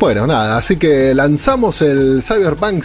Bueno, 0.00 0.26
nada, 0.26 0.56
así 0.56 0.78
que 0.78 1.14
lanzamos 1.14 1.82
el 1.82 2.22
Cyberpunk 2.22 2.82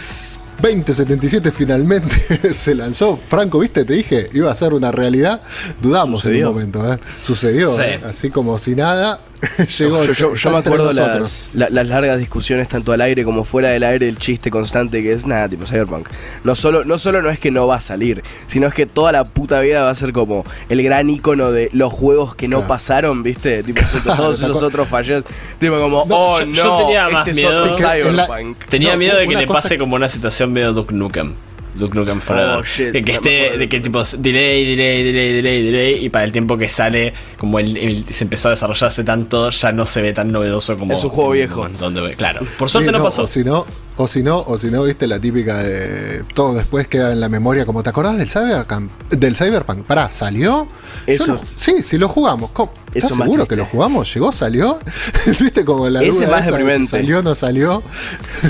2077 0.60 1.50
finalmente 1.50 2.52
se 2.52 2.74
lanzó. 2.74 3.16
Franco, 3.16 3.58
¿viste? 3.58 3.86
Te 3.86 3.94
dije, 3.94 4.28
iba 4.34 4.52
a 4.52 4.54
ser 4.54 4.74
una 4.74 4.92
realidad. 4.92 5.40
Dudamos 5.80 6.26
en 6.26 6.36
un 6.44 6.52
momento, 6.52 6.92
¿eh? 6.92 6.98
Sucedió, 7.22 7.80
¿eh? 7.80 8.02
así 8.06 8.28
como 8.28 8.58
si 8.58 8.74
nada. 8.74 9.20
Llegó. 9.78 10.04
Yo, 10.04 10.50
me 10.50 10.58
acuerdo 10.58 10.92
las, 10.92 11.50
las, 11.54 11.86
largas 11.86 12.18
discusiones, 12.18 12.68
tanto 12.68 12.92
al 12.92 13.00
aire 13.00 13.24
como 13.24 13.44
fuera 13.44 13.70
del 13.70 13.84
aire, 13.84 14.08
el 14.08 14.18
chiste 14.18 14.50
constante 14.50 15.02
que 15.02 15.12
es 15.12 15.26
nada, 15.26 15.48
tipo 15.48 15.66
Cyberpunk. 15.66 16.08
No 16.44 16.54
solo, 16.54 16.84
no 16.84 16.98
solo 16.98 17.22
no 17.22 17.30
es 17.30 17.38
que 17.38 17.50
no 17.50 17.66
va 17.66 17.76
a 17.76 17.80
salir, 17.80 18.22
sino 18.46 18.66
es 18.66 18.74
que 18.74 18.86
toda 18.86 19.12
la 19.12 19.24
puta 19.24 19.60
vida 19.60 19.82
va 19.82 19.90
a 19.90 19.94
ser 19.94 20.12
como 20.12 20.44
el 20.68 20.82
gran 20.82 21.10
icono 21.10 21.52
de 21.52 21.70
los 21.72 21.92
juegos 21.92 22.34
que 22.34 22.48
no 22.48 22.66
pasaron, 22.66 23.22
¿viste? 23.22 23.62
Tipo, 23.62 23.82
todos 24.04 24.42
esos 24.42 24.62
otros 24.62 24.88
fallos. 24.88 25.24
Tipo, 25.58 25.78
como, 25.78 26.02
oh 26.02 26.40
no, 26.40 26.52
yo, 26.52 26.78
tenía 26.78 27.08
más 27.08 27.28
este 27.28 27.42
miedo. 27.42 27.76
Cyberpunk. 27.76 28.58
tenía 28.68 28.96
miedo 28.96 29.16
de 29.16 29.28
que 29.28 29.36
le 29.36 29.46
pase 29.46 29.78
como 29.78 29.96
una 29.96 30.08
situación 30.08 30.52
medio 30.52 30.72
Duke 30.72 30.94
Nukem. 30.94 31.34
Duke 31.76 31.94
Nukem 31.94 32.20
Forever. 32.20 32.58
Oh, 32.58 32.92
de 32.92 33.02
que 33.02 33.12
esté, 33.12 33.58
de 33.58 33.68
que 33.68 33.80
tipo 33.80 34.02
delay, 34.02 34.64
delay, 34.64 35.04
delay, 35.04 35.32
delay, 35.32 35.62
delay, 35.62 36.04
y 36.04 36.08
para 36.08 36.24
el 36.24 36.32
tiempo 36.32 36.56
que 36.56 36.68
sale, 36.68 37.12
como 37.46 37.60
el, 37.60 38.04
se 38.10 38.24
empezó 38.24 38.48
a 38.48 38.50
desarrollarse 38.50 39.04
tanto, 39.04 39.50
ya 39.50 39.70
no 39.70 39.86
se 39.86 40.02
ve 40.02 40.12
tan 40.12 40.32
novedoso 40.32 40.76
como. 40.76 40.92
Es 40.92 41.04
un 41.04 41.10
juego 41.10 41.30
viejo. 41.30 41.68
Donde, 41.78 42.14
claro. 42.14 42.40
Por 42.58 42.68
suerte 42.68 42.90
no, 42.90 43.00
pasó. 43.00 43.28
si 43.28 43.44
no, 43.44 43.64
o 43.96 44.08
si 44.08 44.24
no, 44.24 44.40
o 44.40 44.58
si 44.58 44.66
no, 44.66 44.82
viste 44.82 45.06
la 45.06 45.20
típica 45.20 45.62
de 45.62 46.24
todo 46.34 46.54
después 46.54 46.88
queda 46.88 47.12
en 47.12 47.20
la 47.20 47.28
memoria, 47.28 47.64
como 47.64 47.84
te 47.84 47.90
acordás 47.90 48.18
del 48.18 48.28
Cyberpunk, 48.28 48.90
del 49.10 49.36
Cyberpunk. 49.36 49.84
Pará, 49.86 50.10
¿salió? 50.10 50.66
Eso. 51.06 51.40
sí, 51.56 51.84
sí 51.84 51.98
lo 51.98 52.08
jugamos. 52.08 52.50
¿Estás 52.92 53.14
seguro 53.14 53.46
que 53.46 53.54
lo 53.54 53.64
jugamos? 53.64 54.12
¿Llegó? 54.12 54.32
¿Salió? 54.32 54.80
¿Viste 55.40 55.64
como 55.64 55.88
la 55.88 56.02
Ese 56.02 56.26
más 56.26 56.46
deprimente. 56.46 56.88
¿Salió? 56.88 57.22
¿No 57.22 57.36
salió? 57.36 57.80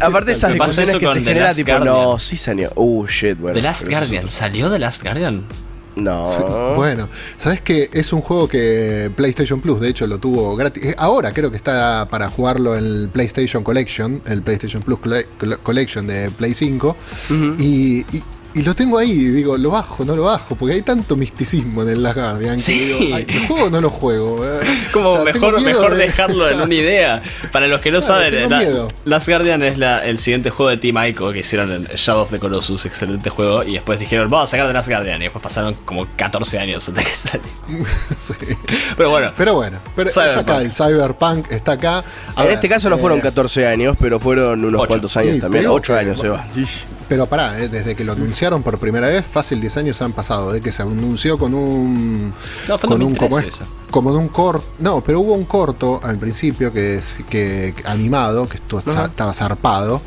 Aparte 0.01 0.33
esas 0.33 0.53
discusiones 0.55 0.97
que 0.97 1.06
se 1.06 1.21
genera 1.21 1.53
tipo, 1.53 1.78
no, 1.81 2.19
sí 2.19 2.39
salió. 2.39 2.73
Uh, 2.77 3.06
shit, 3.06 3.39
bueno. 3.39 3.55
The 3.55 3.62
Last 3.62 3.87
Guardian, 3.87 4.31
¿salió 4.31 4.71
The 4.71 4.78
Last 4.78 5.03
Guardian? 5.03 5.45
No. 5.97 6.25
bueno, 6.77 7.09
¿sabes 7.39 7.63
que 7.63 7.89
Es 7.93 8.13
un 8.13 8.21
juego 8.21 8.49
que 8.49 9.11
PlayStation 9.17 9.61
Plus, 9.61 9.81
de 9.81 9.89
hecho, 9.89 10.07
lo 10.07 10.19
tuvo 10.19 10.55
gratis. 10.55 10.85
Eh, 10.85 10.95
ahora 10.99 11.33
creo 11.33 11.51
que 11.51 11.57
está 11.57 12.07
para 12.11 12.31
jugarlo 12.31 12.77
en 12.77 12.85
el 12.85 13.09
PlayStation 13.09 13.65
Collection, 13.65 14.21
el 14.27 14.43
PlayStation 14.43 14.83
Plus 14.83 14.99
Collection 15.63 16.07
de 16.07 16.31
Play 16.31 16.53
5. 16.55 16.97
y, 17.59 18.01
y 18.15 18.23
lo 18.62 18.75
tengo 18.75 18.99
ahí, 18.99 19.15
digo, 19.15 19.57
lo 19.59 19.71
bajo, 19.71 20.05
no 20.05 20.17
lo 20.17 20.25
bajo, 20.25 20.55
porque 20.55 20.75
hay 20.75 20.83
tanto 20.83 21.17
misticismo 21.17 21.83
en 21.83 21.91
el 21.91 22.03
Last 22.03 22.17
Guardian 22.17 22.59
que 22.59 22.73
digo, 22.73 22.99
¿lo 23.01 23.47
juego 23.47 23.65
o 23.67 23.71
no 23.71 23.81
lo 23.81 23.91
juego? 23.91 24.45
Como 24.93 25.25
mejor, 25.25 25.61
mejor 25.61 25.95
dejarlo 25.95 26.49
en 26.49 26.61
una 26.61 26.75
idea. 26.75 27.23
Para 27.53 27.69
los 27.69 27.81
que 27.81 27.91
no 27.91 28.01
saben, 28.01 28.49
Last 29.05 29.29
Guardian 29.29 29.62
es 29.62 29.79
el 29.79 30.19
siguiente 30.19 30.51
juego 30.51 30.71
de 30.71 30.77
Team 30.77 30.97
Ico 31.07 31.33
que 31.33 31.41
hicieron 31.41 31.73
en 31.73 31.84
Shadow 31.84 32.23
of 32.23 32.31
the 32.31 32.39
Colossus, 32.39 32.87
excelente 32.87 33.31
juego, 33.31 33.62
y 33.62 33.75
después 33.75 33.99
dijeron, 33.99 34.29
vamos 34.31 34.49
a 34.49 34.51
sacar 34.53 34.67
de 34.67 34.73
Last 34.73 34.89
Guardian, 34.89 35.21
y 35.21 35.25
después 35.25 35.43
pasaron 35.43 35.75
como 35.84 36.07
14 36.17 36.59
años 36.59 36.89
hasta 36.89 37.03
que 37.03 37.11
sale. 37.11 37.43
sí. 38.19 38.34
Pero 38.97 39.11
bueno. 39.11 39.33
Pero 39.37 39.55
bueno, 39.55 39.79
pero 39.95 40.09
está 40.09 40.39
acá, 40.39 40.61
el 40.61 40.73
Cyberpunk 40.73 41.51
está 41.51 41.73
acá. 41.73 42.05
en 42.37 42.51
este 42.51 42.69
caso 42.69 42.89
no 42.91 42.99
fueron 42.99 43.21
14 43.21 43.62
eh, 43.62 43.67
años, 43.67 43.97
pero 44.01 44.19
fueron 44.19 44.65
unos 44.65 44.87
cuantos 44.87 45.17
años 45.17 45.41
también. 45.41 45.67
8 45.67 45.97
años 45.97 46.19
se 46.19 46.29
va. 46.29 46.45
Pero 47.09 47.27
pará, 47.27 47.61
eh, 47.61 47.69
desde 47.69 47.95
que 47.95 48.05
lo 48.05 48.12
anunciaron 48.12 48.62
por 48.62 48.79
primera 48.79 49.09
vez, 49.09 49.25
fácil 49.25 49.61
10 49.61 49.77
años 49.77 50.03
han 50.03 50.12
pasado, 50.12 50.53
de 50.53 50.61
que 50.61 50.73
se 50.73 50.83
anunció 50.83 51.39
con 51.39 51.55
un. 51.55 52.33
No, 52.69 52.78
fue 52.78 52.89
con 52.89 53.03
un 53.03 53.15
como, 53.15 53.39
es, 53.39 53.61
como 53.91 54.11
en 54.11 54.17
un 54.17 54.28
corto. 54.28 54.65
No, 54.81 55.03
pero 55.03 55.21
hubo 55.21 55.34
un 55.34 55.44
corto 55.44 56.00
al 56.03 56.17
principio 56.17 56.72
que 56.72 56.97
es 56.97 57.19
que 57.31 57.75
animado, 57.84 58.49
que 58.49 58.56
esto 58.56 58.78
estaba 58.78 59.33
zarpado. 59.33 60.00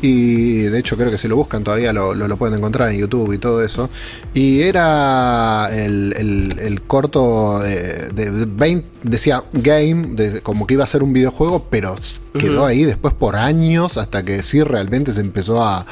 Y 0.00 0.62
de 0.62 0.78
hecho 0.78 0.96
creo 0.96 1.10
que 1.10 1.18
si 1.18 1.28
lo 1.28 1.36
buscan 1.36 1.64
todavía 1.64 1.92
lo, 1.92 2.14
lo, 2.14 2.36
pueden 2.36 2.58
encontrar 2.58 2.90
en 2.90 2.98
YouTube 2.98 3.32
y 3.32 3.38
todo 3.38 3.62
eso. 3.62 3.90
Y 4.32 4.62
era 4.62 5.68
el, 5.72 6.14
el, 6.58 6.82
corto 6.82 7.60
de, 7.60 8.08
de 8.10 8.46
20, 8.46 8.96
decía 9.02 9.44
game, 9.52 10.14
como 10.42 10.66
que 10.66 10.74
iba 10.74 10.84
a 10.84 10.86
ser 10.86 11.02
un 11.02 11.12
videojuego, 11.12 11.66
pero 11.70 11.94
quedó 12.38 12.66
ahí 12.66 12.84
después 12.84 13.14
por 13.14 13.36
años 13.36 13.96
hasta 13.96 14.22
que 14.22 14.42
sí 14.42 14.62
realmente 14.62 15.12
se 15.12 15.20
empezó 15.20 15.62
a, 15.62 15.86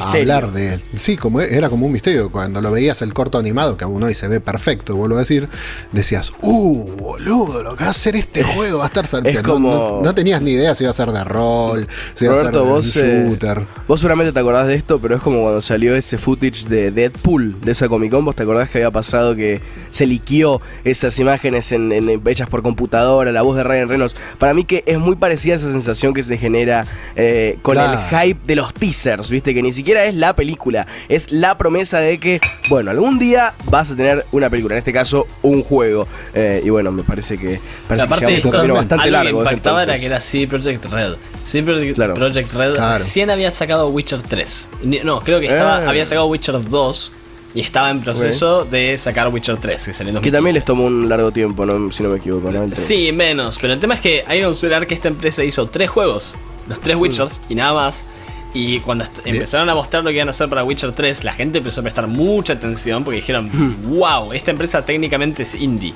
hablar 0.00 0.52
de 0.52 0.74
él. 0.74 0.82
Sí, 0.94 1.16
como 1.16 1.40
era 1.40 1.68
como 1.68 1.86
un 1.86 1.92
misterio. 1.92 2.30
Cuando 2.30 2.60
lo 2.60 2.70
veías 2.70 3.02
el 3.02 3.12
corto 3.14 3.38
animado, 3.38 3.76
que 3.76 3.84
aún 3.84 4.02
hoy 4.02 4.14
se 4.14 4.28
ve 4.28 4.40
perfecto, 4.40 4.96
vuelvo 4.96 5.16
a 5.16 5.20
decir, 5.20 5.48
decías, 5.92 6.32
uh, 6.42 6.96
boludo, 6.96 7.62
lo 7.62 7.76
que 7.76 7.84
va 7.84 7.88
a 7.88 7.90
hacer 7.90 8.16
este 8.16 8.42
juego 8.42 8.78
va 8.78 8.84
a 8.84 8.88
estar 8.88 9.06
salpiendo. 9.06 10.00
No, 10.02 10.14
tenías 10.14 10.42
ni 10.42 10.52
idea 10.52 10.74
si 10.74 10.84
iba 10.84 10.90
a 10.90 10.94
ser 10.94 11.12
de 11.12 11.24
rol, 11.24 11.86
si 12.14 12.24
iba 12.24 12.34
a 12.34 12.40
ser 12.40 12.52
de 12.52 12.58
vos, 12.58 12.96
eh, 12.96 13.26
shooter. 13.28 13.66
vos 13.86 14.00
seguramente 14.00 14.32
te 14.32 14.38
acordás 14.38 14.66
de 14.66 14.74
esto, 14.74 14.98
pero 14.98 15.16
es 15.16 15.22
como 15.22 15.42
cuando 15.42 15.62
salió 15.62 15.94
ese 15.94 16.18
footage 16.18 16.64
de 16.68 16.90
Deadpool, 16.90 17.60
de 17.60 17.72
esa 17.72 17.88
Comic 17.88 18.10
Con, 18.10 18.24
vos 18.24 18.36
te 18.36 18.42
acordás 18.42 18.70
que 18.70 18.78
había 18.78 18.90
pasado 18.90 19.34
que 19.36 19.60
se 19.90 20.06
liquió 20.06 20.60
esas 20.84 21.18
imágenes 21.18 21.72
en, 21.72 21.92
en 21.92 22.22
hechas 22.26 22.48
por 22.48 22.62
computadora, 22.62 23.32
la 23.32 23.42
voz 23.42 23.56
de 23.56 23.64
Ryan 23.64 23.88
Reynolds. 23.88 24.16
Para 24.38 24.54
mí 24.54 24.64
que 24.64 24.82
es 24.86 24.98
muy 24.98 25.16
parecida 25.16 25.54
a 25.54 25.56
esa 25.56 25.70
sensación 25.70 26.14
que 26.14 26.22
se 26.22 26.38
genera 26.38 26.86
eh, 27.14 27.58
con 27.62 27.78
el 27.78 27.98
hype 28.10 28.40
de 28.46 28.56
los 28.56 28.72
teasers, 28.74 29.30
¿viste? 29.30 29.54
Que 29.54 29.62
ni 29.62 29.72
siquiera 29.76 30.04
es 30.04 30.14
la 30.14 30.34
película, 30.34 30.86
es 31.08 31.30
la 31.30 31.56
promesa 31.56 32.00
de 32.00 32.18
que, 32.18 32.40
bueno, 32.68 32.90
algún 32.90 33.18
día 33.18 33.54
vas 33.70 33.90
a 33.90 33.96
tener 33.96 34.26
una 34.32 34.50
película, 34.50 34.74
en 34.74 34.78
este 34.78 34.92
caso 34.92 35.26
un 35.42 35.62
juego. 35.62 36.08
Eh, 36.34 36.62
y 36.64 36.70
bueno, 36.70 36.90
me 36.92 37.02
parece 37.02 37.38
que, 37.38 37.60
parece 37.88 38.06
que 38.42 38.48
bastante 38.48 39.10
largo. 39.10 39.40
Lo 39.40 39.44
que 39.44 39.54
impactaba 39.54 39.82
era 39.82 39.98
que 39.98 40.06
era 40.06 40.20
CD 40.20 40.46
Project 40.46 40.84
Red. 40.86 41.14
CD 41.44 41.62
Project, 42.14 42.52
Red 42.52 42.74
recién 42.76 43.30
había 43.30 43.50
sacado 43.50 43.88
Witcher 43.88 44.22
3. 44.22 44.68
No, 45.04 45.20
creo 45.20 45.40
que 45.40 45.46
estaba, 45.46 45.82
eh. 45.82 45.88
había 45.88 46.04
sacado 46.04 46.26
Witcher 46.26 46.68
2 46.68 47.12
y 47.56 47.60
estaba 47.60 47.90
en 47.90 48.02
proceso 48.02 48.66
de 48.66 48.98
sacar 48.98 49.28
Witcher 49.28 49.56
3, 49.56 49.84
que 49.84 50.20
Que 50.20 50.30
también 50.30 50.54
les 50.54 50.64
tomó 50.64 50.84
un 50.84 51.08
largo 51.08 51.30
tiempo, 51.30 51.64
si 51.90 52.02
no 52.02 52.10
me 52.10 52.18
equivoco, 52.18 52.50
¿no? 52.50 52.68
Sí, 52.76 53.10
menos. 53.12 53.58
Pero 53.58 53.72
el 53.72 53.80
tema 53.80 53.94
es 53.94 54.00
que 54.00 54.24
hay 54.26 54.40
que 54.40 54.44
considerar 54.44 54.86
que 54.86 54.92
esta 54.92 55.08
empresa 55.08 55.42
hizo 55.42 55.66
tres 55.66 55.88
juegos, 55.88 56.36
los 56.68 56.80
tres 56.80 56.96
Witchers, 56.96 57.40
y 57.48 57.54
nada 57.54 57.72
más. 57.72 58.04
Y 58.56 58.80
cuando 58.80 59.04
empezaron 59.26 59.68
a 59.68 59.74
mostrar 59.74 60.02
lo 60.02 60.08
que 60.08 60.16
iban 60.16 60.28
a 60.28 60.30
hacer 60.30 60.48
para 60.48 60.64
Witcher 60.64 60.92
3, 60.92 61.24
la 61.24 61.34
gente 61.34 61.58
empezó 61.58 61.80
a 61.80 61.82
prestar 61.82 62.06
mucha 62.06 62.54
atención 62.54 63.04
porque 63.04 63.16
dijeron, 63.16 63.50
wow, 63.84 64.32
esta 64.32 64.50
empresa 64.50 64.82
técnicamente 64.82 65.42
es 65.42 65.54
indie 65.54 65.92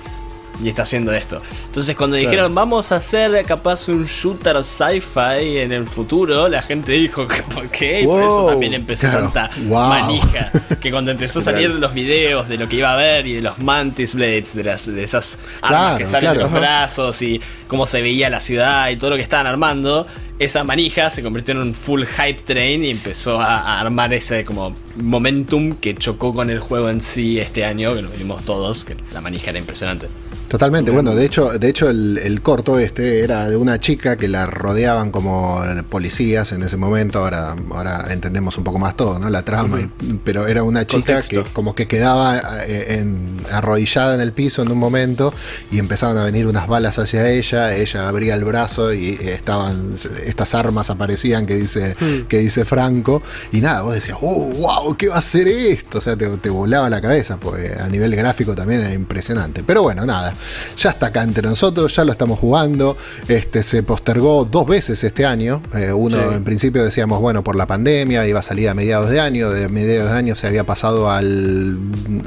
y 0.62 0.68
está 0.68 0.82
haciendo 0.82 1.12
esto. 1.12 1.40
Entonces 1.66 1.96
cuando 1.96 2.16
dijeron 2.16 2.54
vamos 2.54 2.92
a 2.92 2.96
hacer 2.96 3.44
capaz 3.46 3.88
un 3.88 4.04
shooter 4.04 4.62
sci-fi 4.62 5.58
en 5.58 5.72
el 5.72 5.86
futuro, 5.86 6.48
la 6.48 6.60
gente 6.60 6.92
dijo 6.92 7.26
¿por 7.54 7.68
qué? 7.68 8.02
Y 8.02 8.04
por 8.04 8.22
eso 8.22 8.46
también 8.46 8.74
empezó 8.74 9.08
tanta 9.08 9.50
manija. 9.56 10.50
Que 10.80 10.90
cuando 10.90 11.10
empezó 11.10 11.40
a 11.40 11.42
salir 11.42 11.70
los 11.70 11.92
videos 11.92 12.48
de 12.48 12.56
lo 12.56 12.68
que 12.68 12.76
iba 12.76 12.90
a 12.90 12.94
haber 12.94 13.26
y 13.26 13.34
de 13.34 13.40
los 13.42 13.58
mantis 13.58 14.14
blades, 14.14 14.54
de, 14.54 14.64
las, 14.64 14.86
de 14.86 15.02
esas 15.02 15.38
armas 15.62 15.98
que 15.98 16.06
salen 16.06 16.32
de 16.34 16.40
los 16.40 16.52
brazos 16.52 17.20
y 17.22 17.40
cómo 17.68 17.86
se 17.86 18.00
veía 18.00 18.30
la 18.30 18.40
ciudad 18.40 18.88
y 18.90 18.96
todo 18.96 19.10
lo 19.10 19.16
que 19.16 19.22
estaban 19.22 19.46
armando, 19.46 20.06
esa 20.40 20.64
manija 20.64 21.10
se 21.10 21.22
convirtió 21.22 21.52
en 21.52 21.58
un 21.58 21.74
full 21.74 22.04
hype 22.04 22.40
train 22.42 22.82
y 22.82 22.90
empezó 22.90 23.38
a, 23.38 23.78
armar 23.78 24.14
ese 24.14 24.42
como 24.46 24.74
momentum 24.96 25.74
que 25.74 25.94
chocó 25.94 26.32
con 26.32 26.48
el 26.48 26.60
juego 26.60 26.88
en 26.88 27.02
sí 27.02 27.38
este 27.38 27.64
año, 27.66 27.94
que 27.94 28.00
lo 28.00 28.08
vimos 28.08 28.42
todos, 28.44 28.86
que 28.86 28.96
la 29.12 29.20
manija 29.20 29.50
era 29.50 29.58
impresionante. 29.58 30.08
Totalmente, 30.50 30.90
bueno, 30.90 31.14
de 31.14 31.24
hecho, 31.24 31.56
de 31.60 31.68
hecho 31.68 31.88
el, 31.88 32.40
corto 32.42 32.80
este 32.80 33.20
era 33.20 33.48
de 33.48 33.56
una 33.56 33.78
chica 33.78 34.16
que 34.16 34.26
la 34.26 34.46
rodeaban 34.46 35.12
como 35.12 35.62
policías 35.88 36.50
en 36.50 36.64
ese 36.64 36.76
momento, 36.76 37.20
ahora, 37.20 37.54
ahora 37.70 38.08
entendemos 38.10 38.58
un 38.58 38.64
poco 38.64 38.80
más 38.80 38.96
todo, 38.96 39.20
¿no? 39.20 39.30
La 39.30 39.44
trama, 39.44 39.78
pero 40.24 40.48
era 40.48 40.64
una 40.64 40.84
chica 40.88 41.22
que 41.22 41.44
como 41.52 41.76
que 41.76 41.86
quedaba 41.86 42.64
eh, 42.66 42.98
en, 42.98 43.36
arrodillada 43.48 44.16
en 44.16 44.20
el 44.20 44.32
piso 44.32 44.62
en 44.62 44.72
un 44.72 44.78
momento 44.78 45.32
y 45.70 45.78
empezaban 45.78 46.18
a 46.18 46.24
venir 46.24 46.48
unas 46.48 46.66
balas 46.66 46.98
hacia 46.98 47.30
ella, 47.30 47.72
ella 47.76 48.08
abría 48.08 48.34
el 48.34 48.42
brazo 48.42 48.92
y 48.92 49.10
estaban, 49.22 49.94
estas 50.30 50.54
armas 50.54 50.90
aparecían 50.90 51.46
que 51.46 51.56
dice, 51.56 51.94
que 52.28 52.38
dice 52.38 52.64
Franco, 52.64 53.22
y 53.52 53.60
nada, 53.60 53.82
vos 53.82 53.94
decías, 53.94 54.18
oh, 54.20 54.50
wow, 54.58 54.96
¿qué 54.96 55.08
va 55.08 55.18
a 55.18 55.22
ser 55.22 55.48
esto? 55.48 55.98
O 55.98 56.00
sea, 56.00 56.16
te, 56.16 56.26
te 56.38 56.50
volaba 56.50 56.88
la 56.88 57.00
cabeza, 57.00 57.36
porque 57.38 57.74
a 57.78 57.88
nivel 57.88 58.14
gráfico 58.16 58.54
también 58.54 58.80
era 58.80 58.92
impresionante. 58.92 59.62
Pero 59.64 59.82
bueno, 59.82 60.06
nada 60.06 60.32
ya 60.78 60.90
está 60.90 61.06
acá 61.06 61.22
entre 61.22 61.48
nosotros, 61.48 61.94
ya 61.94 62.04
lo 62.04 62.12
estamos 62.12 62.38
jugando. 62.38 62.96
Este 63.28 63.62
se 63.62 63.82
postergó 63.82 64.44
dos 64.44 64.66
veces 64.66 65.02
este 65.04 65.26
año. 65.26 65.62
Eh, 65.74 65.92
uno 65.92 66.32
en 66.32 66.44
principio 66.44 66.82
decíamos, 66.82 67.20
bueno, 67.20 67.44
por 67.44 67.56
la 67.56 67.66
pandemia, 67.66 68.26
iba 68.26 68.40
a 68.40 68.42
salir 68.42 68.68
a 68.68 68.74
mediados 68.74 69.10
de 69.10 69.20
año. 69.20 69.50
De 69.50 69.68
mediados 69.68 70.12
de 70.12 70.18
año 70.18 70.36
se 70.36 70.46
había 70.46 70.64
pasado 70.64 71.10
al, 71.10 71.78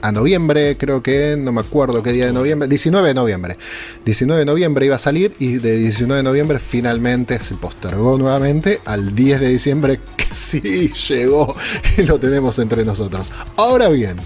a 0.02 0.12
noviembre, 0.12 0.78
creo 0.78 1.02
que, 1.02 1.36
no 1.38 1.52
me 1.52 1.62
acuerdo 1.62 2.04
qué 2.04 2.12
día 2.12 2.26
de 2.26 2.34
noviembre, 2.34 2.68
19 2.68 3.10
de 3.10 3.14
noviembre. 3.14 3.58
19 4.06 4.40
de 4.40 4.46
noviembre 4.46 4.86
iba 4.86 4.96
a 4.96 5.00
salir 5.00 5.36
y 5.40 5.58
de 5.58 5.78
19 5.78 6.18
de 6.18 6.24
noviembre 6.24 6.60
finalmente 6.60 7.40
se 7.40 7.56
postergó 7.56 7.93
nuevamente 7.95 8.81
al 8.86 9.16
10 9.16 9.40
de 9.40 9.50
diciembre, 9.50 10.00
que 10.18 10.25
sí 10.34 10.92
llegó 11.10 11.56
y 11.98 12.04
lo 12.04 12.19
tenemos 12.19 12.60
entre 12.60 12.86
nosotros. 12.86 13.30
Ahora 13.57 13.90
bien, 13.90 14.18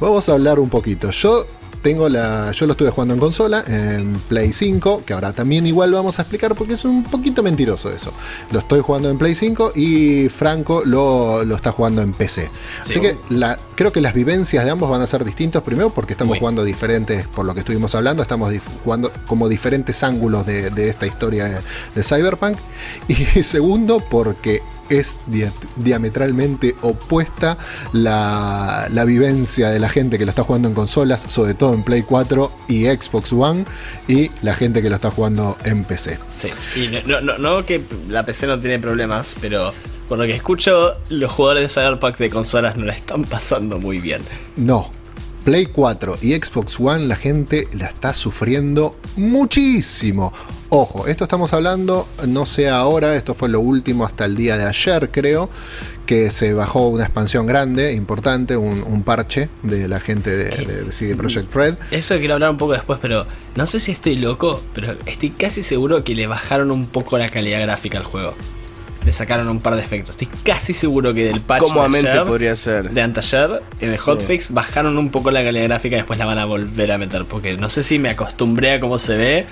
vamos 0.00 0.28
a 0.28 0.32
hablar 0.32 0.58
un 0.58 0.68
poquito. 0.68 1.10
Yo 1.10 1.46
tengo 1.86 2.08
la. 2.08 2.50
Yo 2.50 2.66
lo 2.66 2.72
estuve 2.72 2.90
jugando 2.90 3.14
en 3.14 3.20
consola, 3.20 3.62
en 3.64 4.14
Play 4.28 4.52
5, 4.52 5.04
que 5.06 5.12
ahora 5.12 5.32
también 5.32 5.68
igual 5.68 5.92
vamos 5.92 6.18
a 6.18 6.22
explicar 6.22 6.56
porque 6.56 6.72
es 6.72 6.84
un 6.84 7.04
poquito 7.04 7.44
mentiroso 7.44 7.92
eso. 7.92 8.12
Lo 8.50 8.58
estoy 8.58 8.80
jugando 8.80 9.08
en 9.08 9.16
Play 9.18 9.36
5 9.36 9.70
y 9.76 10.28
Franco 10.28 10.82
lo, 10.84 11.44
lo 11.44 11.54
está 11.54 11.70
jugando 11.70 12.02
en 12.02 12.10
PC. 12.10 12.50
Así 12.82 12.98
que 12.98 13.16
la, 13.28 13.56
creo 13.76 13.92
que 13.92 14.00
las 14.00 14.14
vivencias 14.14 14.64
de 14.64 14.70
ambos 14.72 14.90
van 14.90 15.00
a 15.00 15.06
ser 15.06 15.24
distintos. 15.24 15.62
Primero, 15.62 15.90
porque 15.90 16.14
estamos 16.14 16.32
Muy. 16.32 16.40
jugando 16.40 16.64
diferentes, 16.64 17.28
por 17.28 17.46
lo 17.46 17.54
que 17.54 17.60
estuvimos 17.60 17.94
hablando, 17.94 18.20
estamos 18.20 18.52
jugando 18.82 19.12
como 19.28 19.48
diferentes 19.48 20.02
ángulos 20.02 20.44
de, 20.44 20.70
de 20.70 20.88
esta 20.88 21.06
historia 21.06 21.44
de, 21.44 21.58
de 21.94 22.02
Cyberpunk. 22.02 22.58
Y 23.36 23.44
segundo, 23.44 24.00
porque 24.00 24.60
es 24.90 25.18
dia- 25.26 25.52
diametralmente 25.76 26.74
opuesta 26.82 27.58
la, 27.92 28.88
la 28.90 29.04
vivencia 29.04 29.70
de 29.70 29.78
la 29.80 29.88
gente 29.88 30.18
que 30.18 30.24
lo 30.24 30.30
está 30.30 30.42
jugando 30.44 30.68
en 30.68 30.74
consolas, 30.74 31.24
sobre 31.28 31.54
todo 31.54 31.74
en 31.74 31.82
Play 31.82 32.02
4 32.02 32.52
y 32.68 32.84
Xbox 32.86 33.32
One, 33.32 33.64
y 34.08 34.30
la 34.42 34.54
gente 34.54 34.82
que 34.82 34.88
lo 34.88 34.96
está 34.96 35.10
jugando 35.10 35.56
en 35.64 35.84
PC. 35.84 36.18
Sí. 36.34 36.48
Y 36.76 36.88
no, 36.88 37.00
no, 37.06 37.20
no, 37.20 37.38
no 37.38 37.64
que 37.66 37.82
la 38.08 38.24
PC 38.24 38.46
no 38.46 38.58
tiene 38.58 38.78
problemas, 38.78 39.36
pero 39.40 39.72
por 40.08 40.18
lo 40.18 40.24
que 40.24 40.34
escucho, 40.36 40.92
los 41.08 41.32
jugadores 41.32 41.74
de 41.74 41.80
Cyberpunk 41.82 42.16
de 42.18 42.30
consolas 42.30 42.76
no 42.76 42.84
la 42.84 42.92
están 42.92 43.24
pasando 43.24 43.78
muy 43.78 44.00
bien. 44.00 44.22
No. 44.56 44.90
Play 45.44 45.66
4 45.66 46.18
y 46.22 46.32
Xbox 46.34 46.80
One 46.80 47.06
la 47.06 47.14
gente 47.14 47.68
la 47.72 47.86
está 47.86 48.12
sufriendo 48.12 48.98
muchísimo. 49.16 50.32
Ojo, 50.68 51.06
esto 51.06 51.24
estamos 51.24 51.52
hablando, 51.52 52.08
no 52.26 52.44
sé 52.44 52.68
ahora, 52.68 53.14
esto 53.14 53.34
fue 53.34 53.48
lo 53.48 53.60
último 53.60 54.04
hasta 54.04 54.24
el 54.24 54.34
día 54.36 54.56
de 54.56 54.64
ayer 54.64 55.10
creo, 55.12 55.48
que 56.06 56.30
se 56.32 56.54
bajó 56.54 56.88
una 56.88 57.04
expansión 57.04 57.46
grande, 57.46 57.92
importante, 57.92 58.56
un, 58.56 58.82
un 58.82 59.02
parche 59.04 59.48
de 59.62 59.86
la 59.88 60.00
gente 60.00 60.30
de, 60.36 60.44
de- 60.50 60.82
de 60.84 60.92
CD 60.92 61.14
Projekt 61.14 61.54
Red. 61.54 61.76
Eso 61.92 62.18
quiero 62.18 62.34
hablar 62.34 62.50
un 62.50 62.56
poco 62.58 62.72
después, 62.72 62.98
pero 63.00 63.26
no 63.54 63.66
sé 63.66 63.78
si 63.78 63.92
estoy 63.92 64.16
loco, 64.16 64.60
pero 64.74 64.96
estoy 65.06 65.30
casi 65.30 65.62
seguro 65.62 66.02
que 66.02 66.16
le 66.16 66.26
bajaron 66.26 66.72
un 66.72 66.86
poco 66.86 67.16
la 67.16 67.28
calidad 67.28 67.60
gráfica 67.62 67.98
al 67.98 68.04
juego. 68.04 68.34
Le 69.04 69.12
sacaron 69.12 69.48
un 69.48 69.60
par 69.60 69.76
de 69.76 69.82
efectos. 69.82 70.10
Estoy 70.20 70.26
casi 70.42 70.74
seguro 70.74 71.14
que 71.14 71.26
del 71.26 71.40
patch 71.40 71.62
de 71.62 71.68
Cómodamente 71.68 72.10
ayer, 72.10 72.24
podría 72.24 72.56
ser. 72.56 72.90
de 72.90 73.02
anteayer, 73.02 73.62
en 73.78 73.92
el 73.92 73.98
hotfix, 73.98 74.50
bajaron 74.52 74.98
un 74.98 75.10
poco 75.12 75.30
la 75.30 75.44
calidad 75.44 75.62
gráfica 75.66 75.94
y 75.94 75.98
después 76.00 76.18
la 76.18 76.26
van 76.26 76.38
a 76.38 76.44
volver 76.44 76.90
a 76.90 76.98
meter. 76.98 77.24
Porque 77.24 77.56
no 77.56 77.68
sé 77.68 77.84
si 77.84 78.00
me 78.00 78.08
acostumbré 78.10 78.72
a 78.72 78.80
cómo 78.80 78.98
se 78.98 79.16
ve, 79.16 79.46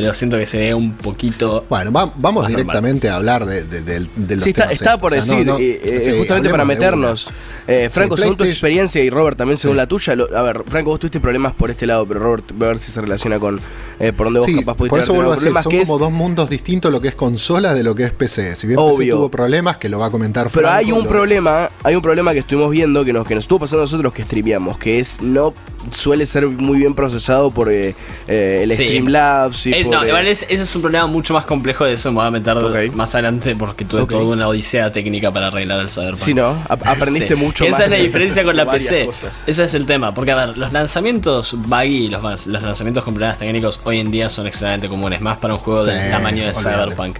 pero 0.00 0.14
siento 0.14 0.38
que 0.38 0.46
se 0.46 0.58
ve 0.58 0.74
un 0.74 0.92
poquito. 0.92 1.64
Bueno, 1.68 1.90
va- 1.90 2.12
vamos 2.16 2.44
Más 2.44 2.50
directamente 2.50 3.08
a 3.08 3.16
hablar 3.16 3.44
de, 3.46 3.64
de- 3.64 3.80
de- 3.82 4.06
de 4.14 4.36
los 4.36 4.44
Sí, 4.44 4.50
está, 4.50 4.62
temas 4.62 4.72
estaba 4.74 4.94
estos. 4.94 5.00
por 5.00 5.12
O 5.18 5.22
sea, 5.22 5.34
decir, 5.34 5.46
no- 5.46 5.52
no- 5.54 5.58
eh, 5.58 5.80
eh, 5.84 6.00
sí, 6.00 6.12
justamente 6.16 6.50
para 6.50 6.64
meternos. 6.64 7.30
Eh, 7.66 7.88
Franco, 7.90 8.16
Sí, 8.16 8.22
según 8.22 8.36
tu 8.36 8.44
experiencia 8.44 9.02
y 9.02 9.10
Robert 9.10 9.36
también 9.36 9.58
según 9.58 9.74
Sí. 9.74 9.78
la 9.78 9.86
tuya, 9.88 10.14
lo- 10.16 10.36
a 10.36 10.42
ver, 10.42 10.62
Franco, 10.68 10.90
vos 10.90 11.00
tuviste 11.00 11.18
problemas 11.20 11.52
por 11.54 11.70
este 11.70 11.86
lado, 11.86 12.06
pero 12.06 12.20
Robert, 12.20 12.44
voy 12.54 12.66
a 12.66 12.68
ver 12.70 12.78
si 12.78 12.92
se 12.92 13.00
relaciona 13.00 13.38
con 13.40 13.60
eh, 13.98 14.12
por 14.12 14.26
donde 14.28 14.38
vos 14.40 14.46
Sí, 14.46 14.54
capaz 14.54 14.74
pudiste 14.76 14.90
por 14.90 15.00
eso 15.00 15.12
vuelvo 15.14 15.32
a 15.32 15.34
decir, 15.34 15.46
problemas, 15.46 15.64
son 15.64 15.70
que 15.72 15.80
es- 15.82 15.88
como 15.88 15.98
dos 15.98 16.12
mundos 16.12 16.48
distintos 16.48 16.92
lo 16.92 17.00
que 17.00 17.08
es 17.08 17.14
consolas 17.16 17.74
de 17.74 17.82
lo 17.82 17.94
que 17.96 18.04
es 18.04 18.12
PC. 18.12 18.54
Si 18.54 18.66
bien 18.68 18.78
PC 18.78 18.96
Obvio. 18.96 19.16
tuvo 19.16 19.28
problemas, 19.30 19.76
que 19.78 19.88
lo 19.88 19.98
va 19.98 20.06
a 20.06 20.10
comentar 20.12 20.48
Pero 20.54 20.70
hay 20.70 20.84
Franco, 20.86 20.98
un 21.00 21.04
lo- 21.04 21.10
problema, 21.10 21.70
hay 21.82 21.96
un 21.96 22.02
problema 22.02 22.32
que 22.32 22.38
estuvimos 22.38 22.70
viendo 22.70 23.04
que 23.04 23.12
nos, 23.12 23.26
que 23.26 23.34
nos 23.34 23.42
estuvo 23.44 23.58
pasando 23.58 23.82
a 23.82 23.84
nosotros 23.86 24.14
que 24.14 24.22
streameamos, 24.22 24.78
que 24.78 25.00
es 25.00 25.20
no 25.20 25.52
suele 25.92 26.26
ser 26.26 26.46
muy 26.46 26.78
bien 26.78 26.94
procesado 26.94 27.50
por 27.50 27.72
eh, 27.72 27.94
eh, 28.26 28.60
el 28.64 28.74
Sí. 28.76 28.84
Streamlabs 28.84 29.66
y 29.66 29.72
Eh, 29.74 29.84
por, 29.84 29.94
no, 29.94 30.04
eh, 30.04 30.08
igual 30.08 30.26
es- 30.28 30.44
ese 30.48 30.62
es 30.62 30.76
un 30.76 30.82
problema 30.82 31.06
mucho 31.06 31.34
más 31.34 31.44
complejo 31.44 31.84
de 31.84 31.94
eso. 31.94 32.10
Me 32.10 32.16
voy 32.16 32.26
a 32.26 32.30
meter 32.30 32.56
más 32.92 33.14
adelante 33.14 33.54
porque 33.56 33.84
tuve 33.84 34.02
Ok. 34.02 34.10
toda 34.10 34.24
una 34.24 34.48
odisea 34.48 34.90
técnica 34.92 35.30
para 35.30 35.48
arreglar 35.48 35.80
el 35.80 35.88
Cyberpunk. 35.88 36.18
Sí, 36.18 36.34
¿no? 36.34 36.48
A- 36.68 36.74
aprendiste 36.90 37.28
Sí. 37.34 37.34
mucho 37.34 37.64
Esa 37.64 37.72
más 37.72 37.80
es 37.82 37.90
la 37.90 37.96
diferencia 37.96 38.44
con 38.44 38.56
la 38.56 38.70
PC. 38.70 39.06
cosas. 39.06 39.44
Ese 39.46 39.64
es 39.64 39.74
el 39.74 39.86
tema. 39.86 40.14
Porque, 40.14 40.32
a 40.32 40.36
ver, 40.46 40.58
los 40.58 40.72
lanzamientos 40.72 41.56
buggy, 41.58 42.08
los, 42.08 42.46
los 42.46 42.62
lanzamientos 42.62 43.04
con 43.04 43.14
problemas 43.14 43.38
técnicos 43.38 43.80
hoy 43.84 43.98
en 44.00 44.10
día 44.10 44.28
son 44.30 44.46
extremadamente 44.46 44.88
comunes. 44.88 45.20
Más 45.20 45.38
para 45.38 45.54
un 45.54 45.60
juego 45.60 45.84
del 45.84 46.00
Sí, 46.00 46.10
tamaño 46.10 46.44
de. 46.46 46.52
Cyberpunk. 46.54 47.18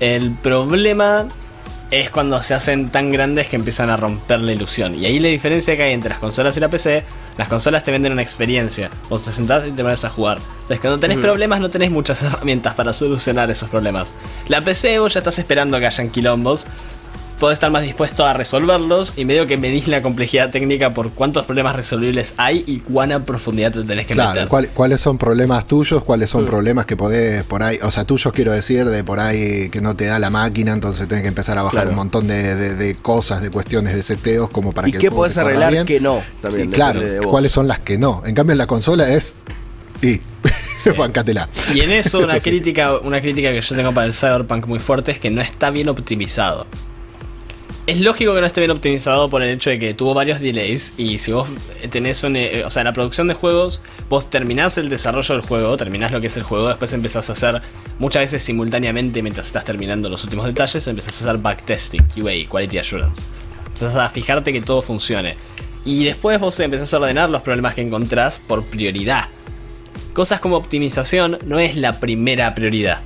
El 0.00 0.32
problema 0.32 1.26
es 1.90 2.10
cuando 2.10 2.42
se 2.42 2.54
hacen 2.54 2.88
tan 2.90 3.12
grandes 3.12 3.46
que 3.46 3.56
empiezan 3.56 3.90
a 3.90 3.96
romper 3.96 4.40
la 4.40 4.52
ilusión. 4.52 4.94
Y 4.94 5.06
ahí 5.06 5.18
la 5.18 5.28
diferencia 5.28 5.76
que 5.76 5.84
hay 5.84 5.92
entre 5.92 6.10
las 6.10 6.18
consolas 6.18 6.56
y 6.56 6.60
la 6.60 6.68
PC, 6.68 7.04
las 7.38 7.48
consolas 7.48 7.84
te 7.84 7.92
venden 7.92 8.12
una 8.12 8.22
experiencia. 8.22 8.90
Vos 9.08 9.24
te 9.24 9.32
sentás 9.32 9.66
y 9.66 9.70
te 9.70 9.82
pones 9.82 10.04
a 10.04 10.10
jugar. 10.10 10.38
Entonces 10.38 10.80
cuando 10.80 10.98
tenés 10.98 11.18
problemas 11.18 11.60
no 11.60 11.68
tenés 11.68 11.90
muchas 11.90 12.22
herramientas 12.24 12.74
para 12.74 12.92
solucionar 12.92 13.50
esos 13.50 13.68
problemas. 13.68 14.14
La 14.48 14.62
PC 14.62 14.98
vos 14.98 15.14
ya 15.14 15.20
estás 15.20 15.38
esperando 15.38 15.78
que 15.78 15.86
hayan 15.86 16.10
quilombos. 16.10 16.66
Podés 17.38 17.56
estar 17.56 17.70
más 17.70 17.82
dispuesto 17.82 18.24
a 18.24 18.32
resolverlos 18.32 19.12
y 19.18 19.26
medio 19.26 19.46
que 19.46 19.58
medís 19.58 19.88
la 19.88 20.00
complejidad 20.00 20.48
técnica 20.50 20.94
por 20.94 21.10
cuántos 21.10 21.44
problemas 21.44 21.76
resolubles 21.76 22.32
hay 22.38 22.64
y 22.66 22.78
cuánta 22.80 23.22
profundidad 23.26 23.72
te 23.72 23.82
tenés 23.84 24.06
que 24.06 24.14
Claro, 24.14 24.30
meter. 24.32 24.48
¿cuál- 24.48 24.70
¿cuáles 24.70 25.02
son 25.02 25.18
problemas 25.18 25.66
tuyos? 25.66 26.02
¿Cuáles 26.02 26.30
Mm. 26.30 26.32
son 26.32 26.46
problemas 26.46 26.86
que 26.86 26.96
podés 26.96 27.44
por 27.44 27.62
ahí? 27.62 27.78
O 27.82 27.90
sea, 27.90 28.04
tuyos 28.04 28.32
quiero 28.32 28.52
decir, 28.52 28.86
de 28.86 29.04
por 29.04 29.20
ahí 29.20 29.68
que 29.68 29.82
no 29.82 29.94
te 29.94 30.06
da 30.06 30.18
la 30.18 30.30
máquina, 30.30 30.72
entonces 30.72 31.06
tenés 31.08 31.22
que 31.22 31.28
empezar 31.28 31.58
a 31.58 31.62
bajar 31.62 31.80
Claro. 31.80 31.90
un 31.90 31.96
montón 31.96 32.26
de, 32.26 32.54
de- 32.54 32.74
de 32.74 32.94
cosas, 32.94 33.42
de 33.42 33.50
cuestiones 33.50 33.94
de 33.94 34.02
seteos 34.02 34.48
como 34.48 34.72
para 34.72 34.88
¿Y 34.88 34.92
que 34.92 34.98
qué 34.98 35.10
podés 35.10 35.36
arreglar 35.36 35.72
bien. 35.72 35.84
que 35.84 36.00
no? 36.00 36.22
Y 36.38 36.42
También 36.42 36.70
claro, 36.70 37.00
de. 37.00 37.18
¿cuáles 37.20 37.52
son 37.52 37.68
las 37.68 37.80
que 37.80 37.98
no? 37.98 38.22
En 38.24 38.34
cambio, 38.34 38.52
en 38.52 38.58
la 38.58 38.66
consola 38.66 39.12
es. 39.12 39.36
Y. 40.00 40.20
bancátela. 40.98 41.48
Y 41.74 41.80
en 41.80 41.90
eso 41.92 42.18
una 42.18 42.28
Eso 42.28 42.40
sí. 42.40 42.50
crítica, 42.50 42.96
una 42.98 43.20
crítica 43.20 43.50
que 43.50 43.60
yo 43.60 43.76
tengo 43.76 43.92
para 43.92 44.06
el 44.06 44.14
Cyberpunk 44.14 44.66
muy 44.66 44.78
fuerte 44.78 45.10
es 45.12 45.18
que 45.18 45.30
no 45.30 45.42
está 45.42 45.68
bien 45.70 45.88
optimizado. 45.90 46.66
Es 47.86 48.00
lógico 48.00 48.34
que 48.34 48.40
no 48.40 48.46
esté 48.48 48.60
bien 48.60 48.72
optimizado 48.72 49.28
por 49.28 49.42
el 49.42 49.50
hecho 49.50 49.70
de 49.70 49.78
que 49.78 49.94
tuvo 49.94 50.12
varios 50.12 50.40
delays 50.40 50.94
y 50.98 51.18
si 51.18 51.30
vos 51.30 51.48
tenés 51.90 52.24
un... 52.24 52.34
eh, 52.34 52.64
O 52.66 52.70
sea, 52.70 52.82
la 52.82 52.92
producción 52.92 53.28
de 53.28 53.34
juegos, 53.34 53.80
vos 54.08 54.28
terminás 54.28 54.76
el 54.76 54.88
desarrollo 54.88 55.36
del 55.36 55.46
juego, 55.46 55.76
terminás 55.76 56.10
lo 56.10 56.20
que 56.20 56.26
es 56.26 56.36
el 56.36 56.42
juego, 56.42 56.66
después 56.66 56.92
empezás 56.94 57.30
a 57.30 57.34
hacer 57.34 57.62
muchas 58.00 58.22
veces 58.22 58.42
simultáneamente 58.42 59.22
mientras 59.22 59.46
estás 59.46 59.64
terminando 59.64 60.08
los 60.08 60.24
últimos 60.24 60.46
detalles, 60.46 60.84
empezás 60.88 61.22
a 61.22 61.28
hacer 61.28 61.40
backtesting, 61.40 62.02
QA, 62.08 62.50
Quality 62.50 62.78
Assurance. 62.78 63.22
Empezás 63.66 63.94
a 63.94 64.10
fijarte 64.10 64.52
que 64.52 64.62
todo 64.62 64.82
funcione. 64.82 65.36
Y 65.84 66.04
después 66.06 66.40
vos 66.40 66.58
empezás 66.58 66.92
a 66.92 66.98
ordenar 66.98 67.30
los 67.30 67.42
problemas 67.42 67.74
que 67.74 67.82
encontrás 67.82 68.40
por 68.40 68.64
prioridad. 68.64 69.28
Cosas 70.12 70.40
como 70.40 70.56
optimización 70.56 71.38
no 71.44 71.60
es 71.60 71.76
la 71.76 72.00
primera 72.00 72.52
prioridad. 72.52 73.02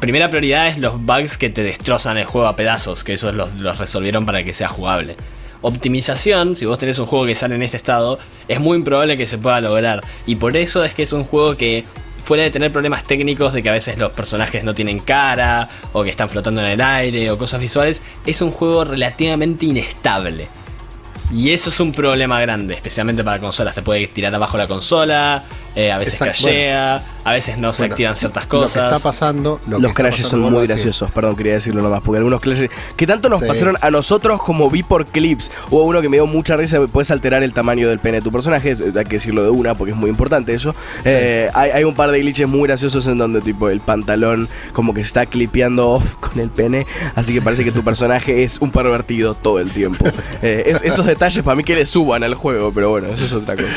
Primera 0.00 0.28
prioridad 0.28 0.68
es 0.68 0.78
los 0.78 1.00
bugs 1.00 1.38
que 1.38 1.50
te 1.50 1.62
destrozan 1.62 2.18
el 2.18 2.24
juego 2.24 2.48
a 2.48 2.56
pedazos, 2.56 3.04
que 3.04 3.12
esos 3.12 3.34
los, 3.34 3.54
los 3.54 3.78
resolvieron 3.78 4.26
para 4.26 4.44
que 4.44 4.52
sea 4.52 4.68
jugable. 4.68 5.16
Optimización, 5.62 6.56
si 6.56 6.66
vos 6.66 6.78
tenés 6.78 6.98
un 6.98 7.06
juego 7.06 7.26
que 7.26 7.34
sale 7.34 7.54
en 7.54 7.62
este 7.62 7.76
estado, 7.76 8.18
es 8.48 8.58
muy 8.60 8.78
improbable 8.78 9.16
que 9.16 9.26
se 9.26 9.38
pueda 9.38 9.60
lograr. 9.60 10.00
Y 10.26 10.36
por 10.36 10.56
eso 10.56 10.82
es 10.84 10.94
que 10.94 11.02
es 11.02 11.12
un 11.12 11.22
juego 11.22 11.56
que, 11.56 11.84
fuera 12.24 12.42
de 12.42 12.50
tener 12.50 12.72
problemas 12.72 13.04
técnicos 13.04 13.52
de 13.52 13.62
que 13.62 13.68
a 13.68 13.72
veces 13.72 13.98
los 13.98 14.12
personajes 14.12 14.64
no 14.64 14.74
tienen 14.74 15.00
cara, 15.00 15.68
o 15.92 16.02
que 16.02 16.10
están 16.10 16.30
flotando 16.30 16.60
en 16.60 16.68
el 16.68 16.80
aire, 16.80 17.30
o 17.30 17.38
cosas 17.38 17.60
visuales, 17.60 18.02
es 18.24 18.40
un 18.40 18.50
juego 18.50 18.84
relativamente 18.84 19.66
inestable. 19.66 20.48
Y 21.32 21.50
eso 21.50 21.70
es 21.70 21.78
un 21.78 21.92
problema 21.92 22.40
grande, 22.40 22.74
especialmente 22.74 23.22
para 23.22 23.38
consolas. 23.38 23.74
Se 23.74 23.82
puede 23.82 24.06
tirar 24.08 24.34
abajo 24.34 24.58
la 24.58 24.66
consola, 24.66 25.44
eh, 25.76 25.92
a 25.92 25.98
veces 25.98 26.14
Exacto, 26.14 26.42
crashea, 26.44 27.02
a 27.24 27.32
veces 27.32 27.58
no 27.58 27.72
se 27.72 27.82
Bueno, 27.82 27.94
activan 27.94 28.16
ciertas 28.16 28.44
Lo 28.44 28.60
que 28.60 28.64
está 28.66 28.80
cosas. 28.88 29.02
pasando. 29.02 29.60
lo 29.68 29.78
los 29.78 29.92
crashes 29.94 30.22
pasando, 30.24 30.46
son 30.46 30.52
muy 30.54 30.66
graciosos, 30.66 31.10
perdón, 31.10 31.36
quería 31.36 31.52
decirlo 31.54 31.82
nomás, 31.82 32.00
porque 32.02 32.18
algunos 32.18 32.40
crashes 32.40 32.70
que 32.96 33.06
tanto 33.06 33.28
nos 33.28 33.40
Sí. 33.40 33.46
pasaron 33.46 33.76
a 33.80 33.90
nosotros 33.90 34.42
como 34.42 34.68
vi 34.70 34.82
por 34.82 35.06
clips. 35.06 35.50
Hubo 35.70 35.84
uno 35.84 36.00
que 36.02 36.08
me 36.08 36.16
dio 36.16 36.26
mucha 36.26 36.56
risa, 36.56 36.80
puedes 36.92 37.10
alterar 37.10 37.42
el 37.42 37.52
tamaño 37.52 37.88
del 37.88 37.98
pene 37.98 38.18
de 38.18 38.22
tu 38.22 38.32
personaje, 38.32 38.70
hay 38.96 39.04
que 39.04 39.16
decirlo 39.16 39.42
de 39.44 39.50
una 39.50 39.74
porque 39.74 39.92
es 39.92 39.96
muy 39.96 40.10
importante 40.10 40.52
eso. 40.54 40.74
Eh, 41.04 41.48
hay, 41.54 41.70
hay 41.70 41.84
un 41.84 41.94
par 41.94 42.10
de 42.10 42.18
glitches 42.20 42.48
muy 42.48 42.66
graciosos 42.66 43.06
en 43.06 43.18
donde 43.18 43.40
tipo 43.40 43.68
el 43.68 43.80
pantalón 43.80 44.48
como 44.72 44.92
que 44.94 45.00
está 45.02 45.26
clipeando 45.26 45.88
off 45.90 46.14
con 46.20 46.38
el 46.40 46.50
pene, 46.50 46.86
así 47.14 47.32
que 47.34 47.42
parece 47.42 47.64
que 47.64 47.72
tu 47.72 47.84
personaje 47.84 48.42
es 48.42 48.58
un 48.60 48.70
pervertido 48.72 49.34
todo 49.34 49.60
el 49.60 49.70
tiempo. 49.70 50.04
Eh, 50.42 50.64
es- 50.66 50.82
esos 50.82 51.06
detalles 51.06 51.44
para 51.44 51.54
mí 51.54 51.62
que 51.64 51.74
le 51.74 51.86
suban 51.86 52.22
al 52.24 52.34
juego, 52.34 52.72
pero 52.74 52.90
bueno, 52.90 53.08
eso 53.08 53.24
es 53.26 53.32
otra 53.32 53.54
cosa. 53.56 53.68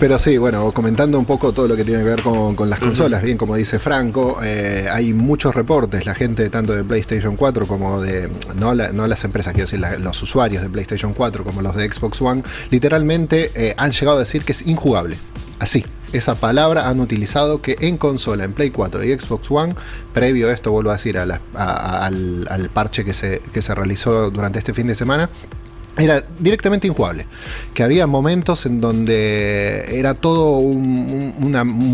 Pero 0.00 0.18
sí, 0.18 0.38
bueno, 0.38 0.72
un 1.18 1.24
poco 1.26 1.52
todo 1.52 1.68
lo 1.68 1.76
que 1.76 1.84
tiene 1.84 2.02
que 2.02 2.08
ver 2.10 2.22
con, 2.22 2.54
con 2.56 2.70
las 2.70 2.78
consolas, 2.78 3.22
bien 3.22 3.36
como 3.36 3.56
dice 3.56 3.78
Franco, 3.78 4.38
eh, 4.42 4.86
hay 4.90 5.12
muchos 5.12 5.54
reportes, 5.54 6.06
la 6.06 6.14
gente 6.14 6.48
tanto 6.50 6.74
de 6.74 6.84
PlayStation 6.84 7.36
4 7.36 7.66
como 7.66 8.00
de, 8.00 8.30
no, 8.56 8.74
la- 8.74 8.92
no 8.92 9.06
las 9.06 9.24
empresas, 9.24 9.52
quiero 9.52 9.66
decir, 9.66 9.80
la- 9.80 9.98
los 9.98 10.22
usuarios 10.22 10.62
de 10.62 10.70
PlayStation 10.70 11.12
4 11.14 11.44
como 11.44 11.60
los 11.62 11.76
de 11.76 11.90
Xbox 11.92 12.20
One, 12.22 12.42
literalmente 12.70 13.50
eh, 13.54 13.74
han 13.76 13.92
llegado 13.92 14.16
a 14.16 14.20
decir 14.20 14.44
que 14.44 14.52
es 14.52 14.66
injugable. 14.66 15.16
Así, 15.60 15.84
esa 16.12 16.34
palabra 16.34 16.88
han 16.88 17.00
utilizado 17.00 17.62
que 17.62 17.76
en 17.80 17.96
consola, 17.96 18.44
en 18.44 18.52
Play 18.52 18.70
4 18.70 19.02
y 19.04 19.18
Xbox 19.18 19.50
One, 19.50 19.74
previo 20.12 20.48
a 20.48 20.52
esto, 20.52 20.70
vuelvo 20.70 20.90
a 20.90 20.94
decir, 20.94 21.18
a 21.18 21.26
la- 21.26 21.40
a- 21.54 21.64
a- 21.64 22.06
al, 22.06 22.46
al 22.50 22.70
parche 22.70 23.04
que 23.04 23.14
se, 23.14 23.40
que 23.52 23.62
se 23.62 23.74
realizó 23.74 24.30
durante 24.30 24.58
este 24.58 24.74
fin 24.74 24.86
de 24.86 24.94
semana, 24.94 25.30
era 25.96 26.24
directamente 26.40 26.86
injugable. 26.86 27.26
Que 27.72 27.82
había 27.82 28.06
momentos 28.06 28.66
en 28.66 28.80
donde 28.80 29.98
era 29.98 30.14
todo 30.14 30.58
un, 30.58 31.34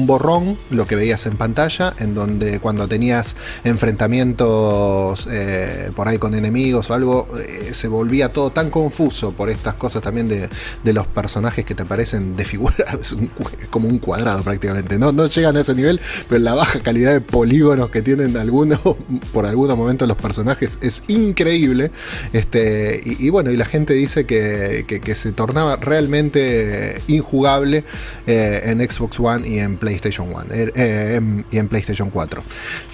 borrón 0.06 0.56
lo 0.70 0.86
que 0.86 0.96
veías 0.96 1.26
en 1.26 1.36
pantalla, 1.36 1.94
en 1.98 2.14
donde 2.14 2.58
cuando 2.60 2.88
tenías 2.88 3.36
enfrentamientos 3.64 5.28
eh, 5.30 5.90
por 5.94 6.08
ahí 6.08 6.18
con 6.18 6.34
enemigos 6.34 6.90
o 6.90 6.94
algo, 6.94 7.28
eh, 7.38 7.72
se 7.72 7.88
volvía 7.88 8.30
todo 8.30 8.50
tan 8.50 8.70
confuso 8.70 9.32
por 9.32 9.50
estas 9.50 9.74
cosas 9.74 10.02
también 10.02 10.28
de, 10.28 10.48
de 10.82 10.92
los 10.92 11.06
personajes 11.06 11.64
que 11.64 11.74
te 11.74 11.84
parecen 11.84 12.34
desfigurados, 12.36 13.12
un 13.12 13.26
cu- 13.28 13.44
como 13.70 13.88
un 13.88 13.98
cuadrado 13.98 14.42
prácticamente. 14.42 14.98
No, 14.98 15.12
no 15.12 15.26
llegan 15.26 15.56
a 15.56 15.60
ese 15.60 15.74
nivel, 15.74 16.00
pero 16.28 16.40
la 16.42 16.54
baja 16.54 16.80
calidad 16.80 17.12
de 17.12 17.20
polígonos 17.20 17.90
que 17.90 18.02
tienen 18.02 18.36
algunos, 18.36 18.80
por 19.32 19.46
algunos 19.46 19.76
momentos 19.76 20.08
los 20.08 20.16
personajes 20.16 20.78
es 20.80 21.02
increíble. 21.08 21.90
Este, 22.32 23.00
y 23.04 23.28
bueno, 23.30 23.50
y 23.50 23.56
la 23.56 23.66
gente 23.66 23.89
dice 23.94 24.26
que, 24.26 24.84
se 25.14 25.32
tornaba 25.32 25.76
realmente 25.76 27.00
injugable 27.08 27.84
eh, 28.26 28.60
en 28.64 28.78
Xbox 28.88 29.18
One 29.20 29.46
y 29.48 29.58
en 29.58 29.76
PlayStation 29.76 30.32
One 30.34 30.46
eh, 30.50 30.70
eh, 30.74 31.14
en- 31.16 31.44
y 31.50 31.58
en 31.58 31.68
PlayStation 31.68 32.10
4. 32.10 32.42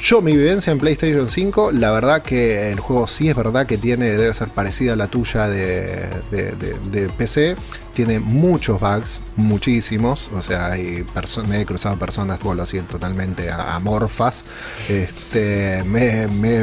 Yo, 0.03 0.23
mi 0.23 0.37
vivencia 0.37 0.73
en 0.73 0.79
PlayStation 0.79 1.29
5, 1.29 1.73
la 1.73 1.91
verdad 1.93 2.23
que 2.23 2.71
el 2.71 2.81
juego 2.81 3.07
sí 3.07 3.29
es 3.29 3.37
verdad 3.37 3.67
que 3.67 3.79
tiene, 3.79 4.11
debe 4.11 4.33
ser 4.35 4.49
parecida 4.49 4.95
a 4.95 4.97
la 4.97 5.07
tuya 5.09 5.49
de- 5.49 6.07
de 6.31 7.09
PC. 7.17 7.57
Tiene 7.97 8.19
muchos 8.19 8.79
bugs, 8.79 9.23
muchísimos. 9.37 10.29
O 10.35 10.43
sea, 10.43 10.67
hay 10.73 11.03
me 11.49 11.63
he 11.63 11.65
cruzado 11.65 11.97
personas, 11.97 12.39
vuelvo 12.41 12.63
así, 12.63 12.79
totalmente 12.81 13.51
a- 13.51 13.75
amorfas. 13.75 14.45
Este, 14.87 15.83
me, 15.87 16.27
me- 16.27 16.61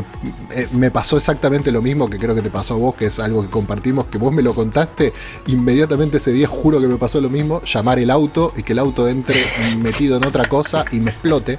eh, 0.55 0.67
me 0.73 0.91
pasó 0.91 1.17
exactamente 1.17 1.71
lo 1.71 1.81
mismo 1.81 2.07
que 2.07 2.19
creo 2.19 2.35
que 2.35 2.43
te 2.43 2.51
pasó 2.51 2.75
a 2.75 2.77
vos, 2.77 2.95
que 2.95 3.05
es 3.07 3.17
algo 3.17 3.41
que 3.41 3.49
compartimos, 3.49 4.05
que 4.05 4.19
vos 4.19 4.31
me 4.31 4.43
lo 4.43 4.53
contaste. 4.53 5.11
Inmediatamente 5.47 6.17
ese 6.17 6.31
día 6.31 6.47
juro 6.47 6.79
que 6.79 6.85
me 6.87 6.97
pasó 6.97 7.19
lo 7.19 7.29
mismo. 7.29 7.63
Llamar 7.63 7.97
el 7.97 8.11
auto 8.11 8.53
y 8.55 8.61
que 8.61 8.73
el 8.73 8.79
auto 8.79 9.07
entre 9.07 9.41
metido 9.79 10.17
en 10.17 10.25
otra 10.25 10.45
cosa 10.45 10.85
y 10.91 10.99
me 10.99 11.09
explote. 11.09 11.57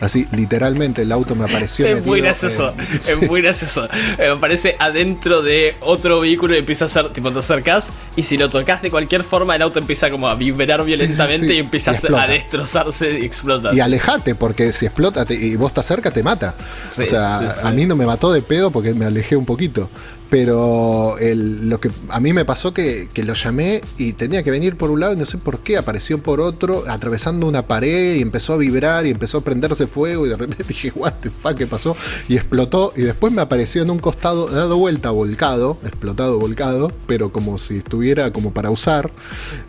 Así, 0.00 0.26
literalmente, 0.32 1.00
el 1.00 1.12
auto 1.12 1.34
me 1.34 1.44
apareció. 1.44 1.86
Es 1.86 2.04
muy 2.04 2.20
gracioso, 2.20 2.74
es 2.92 3.28
muy 3.28 3.40
gracioso. 3.40 3.86
Eh, 3.86 4.18
Me 4.18 4.26
aparece 4.28 4.76
adentro 4.78 5.40
de 5.40 5.74
otro 5.80 6.20
vehículo 6.20 6.54
y 6.54 6.58
empieza 6.58 6.84
a 6.84 6.86
hacer, 6.86 7.10
tipo, 7.14 7.32
te 7.32 7.38
acercas 7.38 7.90
y 8.16 8.22
si 8.24 8.36
lo 8.36 8.50
tocas 8.50 8.82
de 8.82 8.90
cualquier 8.90 9.13
forma, 9.22 9.54
el 9.54 9.62
auto 9.62 9.78
empieza 9.78 10.10
como 10.10 10.26
a 10.28 10.34
vibrar 10.34 10.82
violentamente 10.84 11.46
sí. 11.46 11.52
y 11.54 11.58
empieza 11.58 11.92
Y 11.92 12.14
a- 12.14 12.26
destrozarse 12.26 13.20
y 13.20 13.24
explota. 13.24 13.70
Y 13.72 13.80
alejate, 13.80 14.34
porque 14.34 14.72
si 14.72 14.86
explota 14.86 15.24
te- 15.24 15.34
y 15.34 15.54
vos 15.56 15.70
estás 15.70 15.86
cerca, 15.86 16.10
te 16.10 16.22
mata. 16.22 16.54
O 16.98 17.06
sea, 17.06 17.38
a 17.64 17.70
mí 17.70 17.84
no 17.86 17.94
me 17.94 18.06
mató 18.06 18.32
de 18.32 18.42
pedo 18.42 18.70
porque 18.70 18.94
me 18.94 19.04
alejé 19.04 19.36
un 19.36 19.44
poquito. 19.44 19.88
Pero 20.34 21.14
lo 21.20 21.80
que 21.80 21.92
a 22.08 22.18
mí 22.18 22.32
me 22.32 22.44
pasó 22.44 22.74
que, 22.74 23.08
que 23.14 23.22
lo 23.22 23.34
llamé 23.34 23.82
y 23.98 24.14
tenía 24.14 24.42
que 24.42 24.50
venir 24.50 24.76
por 24.76 24.90
un 24.90 24.98
lado 24.98 25.12
y 25.12 25.16
no 25.16 25.26
sé 25.26 25.38
por 25.38 25.60
qué, 25.60 25.76
apareció 25.76 26.20
por 26.24 26.40
otro, 26.40 26.82
atravesando 26.88 27.46
una 27.46 27.68
pared 27.68 28.16
y 28.16 28.20
empezó 28.20 28.54
a 28.54 28.56
vibrar 28.56 29.06
y 29.06 29.10
empezó 29.10 29.38
a 29.38 29.40
prenderse 29.42 29.86
fuego 29.86 30.26
y 30.26 30.30
de 30.30 30.34
repente 30.34 30.64
dije, 30.68 30.90
what 30.96 31.12
the 31.20 31.30
fuck, 31.30 31.54
¿qué 31.54 31.68
pasó? 31.68 31.96
Y 32.26 32.34
explotó 32.34 32.92
y 32.96 33.02
después 33.02 33.32
me 33.32 33.42
apareció 33.42 33.82
en 33.82 33.90
un 33.90 34.00
costado, 34.00 34.48
dado 34.48 34.76
vuelta, 34.76 35.10
volcado, 35.10 35.78
explotado, 35.84 36.36
volcado, 36.40 36.90
pero 37.06 37.30
como 37.30 37.56
si 37.56 37.76
estuviera 37.76 38.32
como 38.32 38.52
para 38.52 38.70
usar 38.70 39.12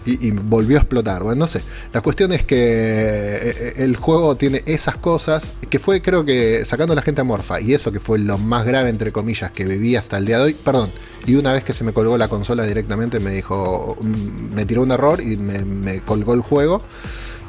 y, 0.04 0.30
y 0.30 0.32
volvió 0.32 0.78
a 0.78 0.82
explotar. 0.82 1.22
Bueno, 1.22 1.42
no 1.42 1.48
sé. 1.48 1.62
La 1.94 2.02
cuestión 2.02 2.34
es 2.34 2.44
que 2.44 2.56
eh, 2.58 3.74
el 3.78 3.98
juego 3.98 4.36
tiene 4.36 4.64
esas 4.66 4.98
cosas 4.98 5.52
que 5.70 5.78
fue, 5.78 6.02
creo 6.02 6.26
que, 6.26 6.66
sacando 6.66 6.94
a 6.94 6.96
la 6.96 7.04
gente 7.04 7.22
amorfa 7.22 7.62
y 7.62 7.76
eso 7.76 7.92
que 7.92 8.00
fue 8.00 8.18
lo 8.18 8.40
más 8.40 8.66
grave, 8.66 8.90
entre 8.90 9.12
comillas, 9.12 9.52
que 9.52 9.64
viví 9.66 9.96
hasta 9.96 10.18
el 10.18 10.26
día 10.26 10.40
de 10.40 10.44
hoy. 10.44 10.55
Perdón. 10.64 10.90
Y 11.28 11.36
una 11.36 11.54
vez 11.54 11.64
que 11.64 11.74
se 11.74 11.84
me 11.84 11.92
colgó 11.92 12.18
la 12.18 12.28
consola 12.28 12.64
directamente, 12.66 13.20
me 13.20 13.32
dijo, 13.32 13.98
mm, 14.00 14.54
me 14.54 14.66
tiró 14.66 14.84
un 14.84 14.92
error 14.92 15.20
y 15.22 15.38
me, 15.38 15.66
me 15.66 16.02
colgó 16.02 16.34
el 16.34 16.42
juego. 16.42 16.82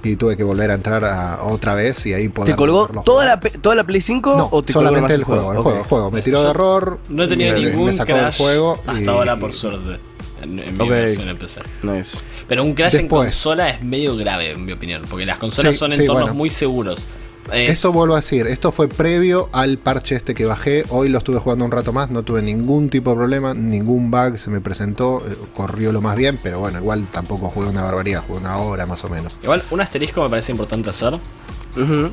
Y 0.02 0.14
tuve 0.16 0.36
que 0.36 0.44
volver 0.44 0.70
a 0.70 0.74
entrar 0.74 1.04
a- 1.04 1.42
otra 1.42 1.74
vez 1.74 2.06
y 2.06 2.12
ahí 2.14 2.28
poder 2.28 2.52
¿Te 2.54 2.56
colgó 2.56 2.86
toda 3.04 3.24
la, 3.24 3.40
toda 3.40 3.74
la 3.74 3.84
Play 3.84 4.00
5 4.00 4.34
No, 4.36 4.48
o 4.52 4.62
te 4.62 4.72
colgó 4.72 4.88
solamente 4.88 5.14
el 5.14 5.24
juego, 5.24 5.52
el 5.52 5.58
juego, 5.58 5.78
el 5.78 5.84
juego. 5.84 6.10
Me 6.12 6.22
tiró 6.22 6.42
de 6.44 6.50
error. 6.50 6.98
No 7.08 7.24
he 7.24 7.28
tenido 7.28 7.54
me, 7.54 7.60
me 7.60 7.70
ningún 7.70 7.92
sacó 7.92 8.12
crash 8.12 8.24
del 8.24 8.32
juego. 8.34 8.78
hasta 8.86 9.00
y- 9.02 9.06
ahora, 9.08 9.36
por 9.36 9.52
suerte, 9.52 9.98
en, 10.42 10.58
en 10.60 10.78
mi 10.78 10.88
versión 10.88 11.28
en 11.28 11.36
PC. 11.36 11.60
Nice. 11.82 12.18
Pero 12.46 12.62
un 12.62 12.74
crash 12.74 12.94
en 12.94 13.08
consola 13.08 13.68
es 13.70 13.82
medio 13.82 14.16
grave, 14.16 14.52
en 14.52 14.64
mi 14.64 14.72
opinión, 14.72 15.02
porque 15.10 15.26
las 15.26 15.38
consolas 15.38 15.72
Sí, 15.72 15.78
son 15.78 15.90
sí, 15.90 16.00
entornos 16.02 16.22
bueno. 16.24 16.34
muy 16.36 16.50
seguros. 16.50 17.04
Es- 17.52 17.70
Esto 17.70 17.92
vuelvo 17.92 18.14
a 18.14 18.16
decir, 18.18 18.46
esto 18.46 18.72
fue 18.72 18.88
previo 18.88 19.48
al 19.52 19.78
parche 19.78 20.14
este 20.16 20.34
que 20.34 20.44
bajé. 20.46 20.84
Hoy 20.90 21.08
lo 21.08 21.18
estuve 21.18 21.38
jugando 21.38 21.64
un 21.64 21.70
rato 21.70 21.92
más, 21.92 22.10
no 22.10 22.22
tuve 22.22 22.42
ningún 22.42 22.88
tipo 22.90 23.10
de 23.10 23.16
problema, 23.16 23.54
ningún 23.54 24.10
bug 24.10 24.36
se 24.38 24.50
me 24.50 24.60
presentó, 24.60 25.22
eh, 25.26 25.36
corrió 25.54 25.92
lo 25.92 26.00
más 26.00 26.16
bien, 26.16 26.38
pero 26.42 26.58
bueno, 26.60 26.78
igual 26.78 27.06
tampoco 27.12 27.48
jugué 27.48 27.68
una 27.68 27.82
barbaridad, 27.82 28.24
jugué 28.26 28.40
una 28.40 28.56
hora 28.58 28.86
más 28.86 29.04
o 29.04 29.08
menos. 29.08 29.38
Igual, 29.42 29.62
un 29.70 29.80
asterisco 29.80 30.22
me 30.22 30.28
parece 30.30 30.52
importante 30.52 30.90
hacer. 30.90 31.18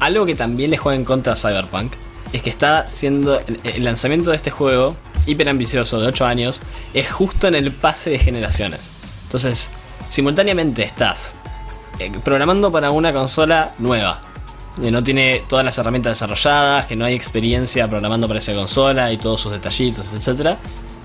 Algo 0.02 0.26
que 0.26 0.36
también 0.36 0.70
le 0.72 0.78
juega 0.78 0.96
en 0.98 1.06
contra 1.06 1.34
a 1.34 1.36
Cyberpunk 1.38 1.94
es 2.34 2.42
que 2.44 2.50
está 2.50 2.90
siendo 2.90 3.40
el, 3.40 3.60
el 3.64 3.84
lanzamiento 3.86 4.30
de 4.32 4.36
este 4.36 4.52
juego 4.52 4.96
hiper 5.26 5.48
ambicioso 5.48 6.02
de 6.02 6.08
8 6.08 6.26
años 6.26 6.62
es 6.94 7.10
justo 7.10 7.48
en 7.48 7.56
el 7.56 7.72
pase 7.72 8.10
de 8.10 8.20
generaciones. 8.20 8.82
Entonces, 9.26 9.70
simultáneamente 10.10 10.84
estás 10.84 11.36
eh, 12.00 12.12
programando 12.24 12.72
para 12.72 12.92
una 12.92 13.14
consola 13.14 13.72
nueva. 13.80 14.22
Que 14.82 14.90
no 14.92 15.04
tiene 15.04 15.44
todas 15.48 15.64
las 15.64 15.78
herramientas 15.78 16.14
desarrolladas, 16.18 16.86
que 16.88 16.96
no 16.96 17.06
hay 17.06 17.14
experiencia 17.14 17.88
programando 17.88 18.28
para 18.28 18.40
esa 18.40 18.54
consola 18.56 19.12
y 19.12 19.18
todos 19.18 19.40
sus 19.42 19.52
detallitos, 19.52 20.06
etc. 20.14 20.56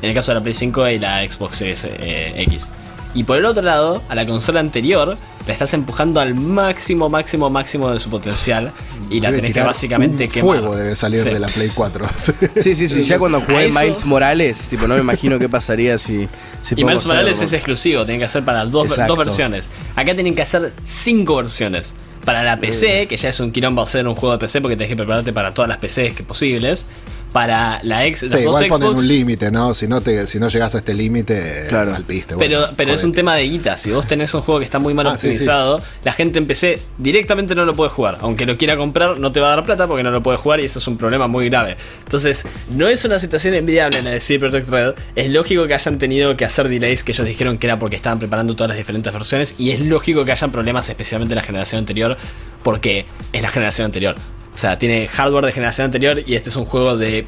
En 0.00 0.08
el 0.08 0.14
caso 0.14 0.32
de 0.32 0.37
la 0.38 0.42
Play 0.42 0.54
5 0.54 0.88
y 0.88 0.98
la 0.98 1.28
Xbox 1.30 1.56
Series 1.58 1.84
eh, 1.84 2.32
X. 2.44 2.66
Y 3.14 3.25
por 3.25 3.38
el 3.38 3.44
otro 3.46 3.62
lado, 3.62 4.02
a 4.08 4.14
la 4.14 4.26
consola 4.26 4.60
anterior 4.60 5.16
la 5.46 5.52
estás 5.52 5.72
empujando 5.75 6.20
al 6.20 6.34
máximo, 6.34 7.08
máximo, 7.08 7.48
máximo 7.50 7.90
de 7.90 7.98
su 8.00 8.10
potencial. 8.10 8.70
Y 9.10 9.20
la 9.20 9.30
Debe 9.30 9.40
tenés 9.42 9.54
que 9.54 9.60
básicamente 9.62 10.25
un 10.25 10.30
quemar. 10.30 10.58
fuego 10.58 10.76
debe 10.76 10.94
salir 10.94 11.20
Sí. 11.20 11.30
de 11.30 11.38
la 11.38 11.48
Play 11.48 11.70
4. 11.75 12.06
Sí, 12.62 12.75
sí, 12.75 12.87
sí. 12.88 13.02
Ya 13.02 13.18
cuando 13.18 13.40
jugué 13.40 13.66
eso- 13.66 13.80
Miles 13.80 14.04
Morales, 14.04 14.68
tipo, 14.68 14.87
no 14.87 14.94
me 14.94 15.00
imagino 15.00 15.38
qué 15.38 15.48
pasaría 15.48 15.96
si. 15.98 16.28
si 16.62 16.75
Y 16.78 16.84
Miles 16.84 17.06
Morales 17.06 17.40
es 17.40 17.52
exclusivo, 17.54 18.04
tienen 18.04 18.20
que 18.20 18.26
hacer 18.26 18.44
para 18.44 18.64
dos, 18.66 18.94
dos 19.06 19.18
versiones. 19.18 19.68
Acá 19.96 20.14
tienen 20.14 20.34
que 20.34 20.42
hacer 20.42 20.72
cinco 20.82 21.37
versiones. 21.37 21.94
Para 22.25 22.42
la 22.42 22.58
PC, 22.58 23.06
que 23.06 23.16
ya 23.16 23.30
es 23.30 23.40
un 23.40 23.52
quilombo 23.52 23.82
hacer 23.82 24.06
un 24.06 24.14
juego 24.14 24.32
de 24.32 24.38
PC 24.38 24.60
porque 24.60 24.76
tenés 24.76 24.90
que 24.90 24.96
prepararte 24.96 25.32
para 25.32 25.54
todas 25.54 25.68
las 25.68 25.78
PCs 25.78 26.16
que 26.16 26.22
posibles. 26.22 26.87
Para 27.32 27.78
la 27.82 28.06
ex, 28.06 28.23
las 28.23 28.32
Sí, 28.40 28.44
dos 28.44 28.56
igual 28.56 28.68
ponen 28.68 28.88
Xbox. 28.88 29.02
un 29.02 29.08
límite, 29.08 29.50
¿no? 29.50 29.75
Si 29.75 29.87
no, 29.87 30.00
te, 30.00 30.26
si 30.26 30.38
no 30.40 30.49
llegas 30.49 30.75
a 30.75 30.78
este 30.78 30.94
límite, 30.94 31.66
Claro. 31.68 31.94
al 31.94 32.04
piste. 32.04 32.37
Pero, 32.38 32.58
bueno, 32.61 32.73
pero 32.76 32.94
es 32.94 33.04
un 33.04 33.12
tema 33.12 33.35
de 33.35 33.42
guita. 33.44 33.76
Si 33.76 33.90
vos 33.90 34.06
tenés 34.06 34.32
un 34.32 34.40
juego 34.40 34.58
que 34.61 34.64
está 34.64 34.78
muy 34.78 34.94
mal 34.94 35.06
Ah, 35.06 35.12
sí, 35.18 35.20
sí. 35.20 35.26
optimizado, 35.28 35.82
la 36.04 36.12
gente 36.12 36.38
en 36.38 36.47
PC 36.47 36.80
directamente 36.97 37.54
no 37.54 37.66
lo 37.66 37.75
puede 37.75 37.90
jugar. 37.90 38.16
Aunque 38.23 38.47
lo 38.47 38.56
quiera 38.56 38.76
comprar, 38.78 39.18
no 39.20 39.30
te 39.30 39.40
va 39.40 39.49
a 39.52 39.56
dar 39.56 39.64
plata 39.64 39.87
porque 39.87 40.02
no 40.02 40.11
lo 40.11 40.23
puede 40.23 40.38
jugar 40.38 40.61
y 40.61 40.64
eso 40.64 40.78
es 40.78 40.87
un 40.88 40.97
problema 40.97 41.26
muy 41.28 41.50
grave. 41.50 41.76
Entonces, 42.04 42.47
no 42.70 42.88
es 42.88 43.04
una 43.04 43.18
situación 43.18 43.54
envidiable 43.54 44.00
la 44.02 44.11
de 44.11 44.20
CD 44.20 44.38
Projekt 44.38 44.68
Red. 44.70 44.94
Es 45.14 45.28
lógico 45.30 45.66
que 45.66 45.75
hayan 45.75 45.99
tenido 45.99 46.37
que 46.37 46.44
hacer 46.47 46.68
delays 46.68 47.04
que 47.04 47.12
ellos 47.12 47.26
dijeron 47.26 47.58
que 47.58 47.66
era 47.66 47.78
porque 47.78 47.97
estaban 47.97 48.18
preparando 48.18 48.56
todas 48.56 48.68
las 48.68 48.78
diferentes 48.78 49.12
versiones. 49.12 49.54
Y 49.58 49.73
es 49.73 49.80
lógico 49.80 50.25
que 50.25 50.32
hayan 50.32 50.50
problemas, 50.50 50.88
especialmente 50.88 51.35
en 51.35 51.37
la 51.37 51.42
generación 51.42 51.80
anterior, 51.80 52.16
porque 52.62 53.04
es 53.35 53.42
la 53.42 53.50
generación 53.50 53.85
anterior. 53.85 54.16
O 54.58 54.60
sea, 54.60 54.76
tiene 54.76 55.06
hardware 55.06 55.44
de 55.46 55.52
generación 55.52 55.84
anterior 55.84 56.18
y 56.26 56.34
este 56.34 56.50
es 56.50 56.56
un 56.56 56.64
juego 56.64 56.96
de. 56.96 57.24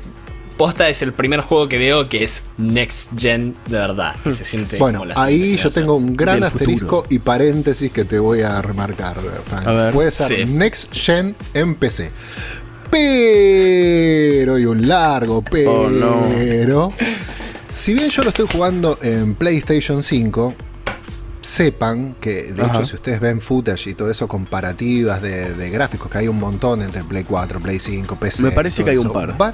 Posta 0.56 0.88
es 0.88 1.00
el 1.00 1.12
primer 1.12 1.42
juego 1.42 1.68
que 1.68 1.78
veo 1.78 2.08
que 2.08 2.24
es 2.24 2.42
next 2.58 3.12
gen 3.16 3.54
de 3.68 3.78
verdad. 3.78 4.16
Que 4.24 4.34
se 4.34 4.44
siente 4.44 4.78
Bueno, 4.78 4.98
como 4.98 5.12
la 5.12 5.22
ahí 5.22 5.56
yo 5.56 5.70
tengo 5.70 5.94
un 5.94 6.16
gran 6.16 6.42
asterisco 6.42 7.02
futuro. 7.02 7.06
y 7.08 7.20
paréntesis 7.20 7.92
que 7.92 8.04
te 8.04 8.18
voy 8.18 8.40
a 8.42 8.60
remarcar, 8.60 9.14
Frank. 9.46 9.64
A 9.64 9.72
ver. 9.72 9.94
Puede 9.94 10.10
ser 10.10 10.26
Sí. 10.38 10.44
Next 10.44 10.92
Gen 10.92 11.36
en 11.54 11.76
PC. 11.76 12.10
Pero, 12.90 14.58
y 14.58 14.64
un 14.64 14.88
largo 14.88 15.42
pero. 15.42 15.82
Oh, 15.82 15.88
no. 15.88 16.88
Si 17.72 17.94
bien 17.94 18.08
yo 18.10 18.22
lo 18.24 18.30
estoy 18.30 18.48
jugando 18.50 18.98
en 19.02 19.36
PlayStation 19.36 20.02
5, 20.02 20.52
sepan 21.40 22.16
que, 22.20 22.52
de 22.52 22.62
Ajá. 22.62 22.72
hecho, 22.78 22.84
si 22.84 22.96
ustedes 22.96 23.20
ven 23.20 23.40
footage 23.40 23.90
y 23.90 23.94
todo 23.94 24.10
eso, 24.10 24.28
comparativas 24.28 25.22
de, 25.22 25.54
de 25.54 25.70
gráficos, 25.70 26.10
que 26.10 26.18
hay 26.18 26.28
un 26.28 26.38
montón 26.38 26.82
entre 26.82 27.02
Play 27.04 27.24
4, 27.24 27.60
Play 27.60 27.78
5, 27.78 28.16
PC. 28.16 28.42
Me 28.44 28.50
parece 28.52 28.84
que 28.84 28.90
hay 28.90 28.96
un 28.98 29.10
par. 29.12 29.40
va- 29.40 29.52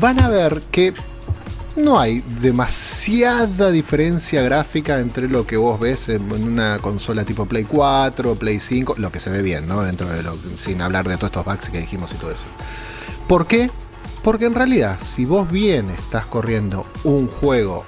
van 0.00 0.20
a 0.20 0.28
ver 0.28 0.62
que 0.70 0.92
no 1.76 1.98
hay 1.98 2.22
demasiada 2.40 3.70
diferencia 3.70 4.42
gráfica 4.42 5.00
entre 5.00 5.28
lo 5.28 5.46
que 5.46 5.56
vos 5.56 5.78
ves 5.80 6.08
en 6.08 6.30
en 6.32 6.44
una 6.48 6.78
consola 6.78 7.24
tipo 7.24 7.46
Play 7.46 7.64
4, 7.64 8.34
Play 8.36 8.58
5, 8.60 8.94
lo 8.98 9.10
que 9.10 9.20
se 9.20 9.30
ve 9.30 9.42
bien, 9.42 9.66
¿no? 9.68 9.82
Dentro 9.82 10.08
de 10.08 10.22
lo, 10.22 10.36
sin 10.56 10.80
hablar 10.80 11.06
de 11.08 11.16
todos 11.16 11.30
estos 11.30 11.44
bugs 11.44 11.70
que 11.70 11.78
dijimos 11.80 12.12
y 12.12 12.16
todo 12.16 12.30
eso. 12.30 12.44
¿Por 13.28 13.46
qué? 13.46 13.70
Porque 14.22 14.46
en 14.46 14.54
realidad, 14.54 14.98
si 15.02 15.24
vos 15.24 15.50
bien 15.50 15.90
estás 15.90 16.26
corriendo 16.26 16.86
un 17.04 17.26
juego, 17.28 17.84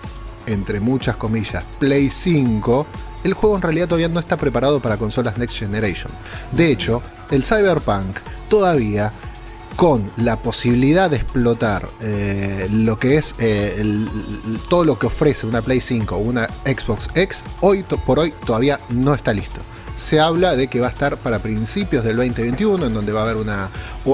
entre 0.46 0.80
muchas 0.80 1.16
comillas, 1.16 1.64
Play 1.78 2.10
5, 2.10 2.86
el 3.24 3.34
juego 3.34 3.56
en 3.56 3.62
realidad 3.62 3.88
todavía 3.88 4.08
no 4.08 4.20
está 4.20 4.36
preparado 4.36 4.80
para 4.80 4.96
consolas 4.96 5.38
Next 5.38 5.58
Generation. 5.58 6.12
De 6.52 6.70
hecho, 6.70 7.02
el 7.30 7.44
Cyberpunk 7.44 8.18
todavía 8.48 9.12
con 9.76 10.10
la 10.16 10.40
posibilidad 10.40 11.10
de 11.10 11.16
explotar 11.16 11.86
eh, 12.00 12.66
lo 12.70 12.98
que 12.98 13.16
es 13.16 13.34
eh, 13.38 13.84
todo 14.70 14.84
lo 14.84 14.98
que 14.98 15.06
ofrece 15.06 15.46
una 15.46 15.60
Play 15.60 15.80
5 15.80 16.16
o 16.16 16.18
una 16.18 16.48
Xbox 16.64 17.10
X, 17.14 17.44
hoy 17.60 17.82
por 17.82 18.18
hoy 18.18 18.32
todavía 18.44 18.80
no 18.88 19.14
está 19.14 19.34
listo. 19.34 19.60
Se 19.94 20.18
habla 20.18 20.56
de 20.56 20.68
que 20.68 20.80
va 20.80 20.88
a 20.88 20.90
estar 20.90 21.16
para 21.18 21.38
principios 21.38 22.04
del 22.04 22.16
2021, 22.16 22.86
en 22.86 22.94
donde 22.94 23.12
va 23.12 23.20
a 23.20 23.22
haber 23.24 23.36
una, 23.36 23.68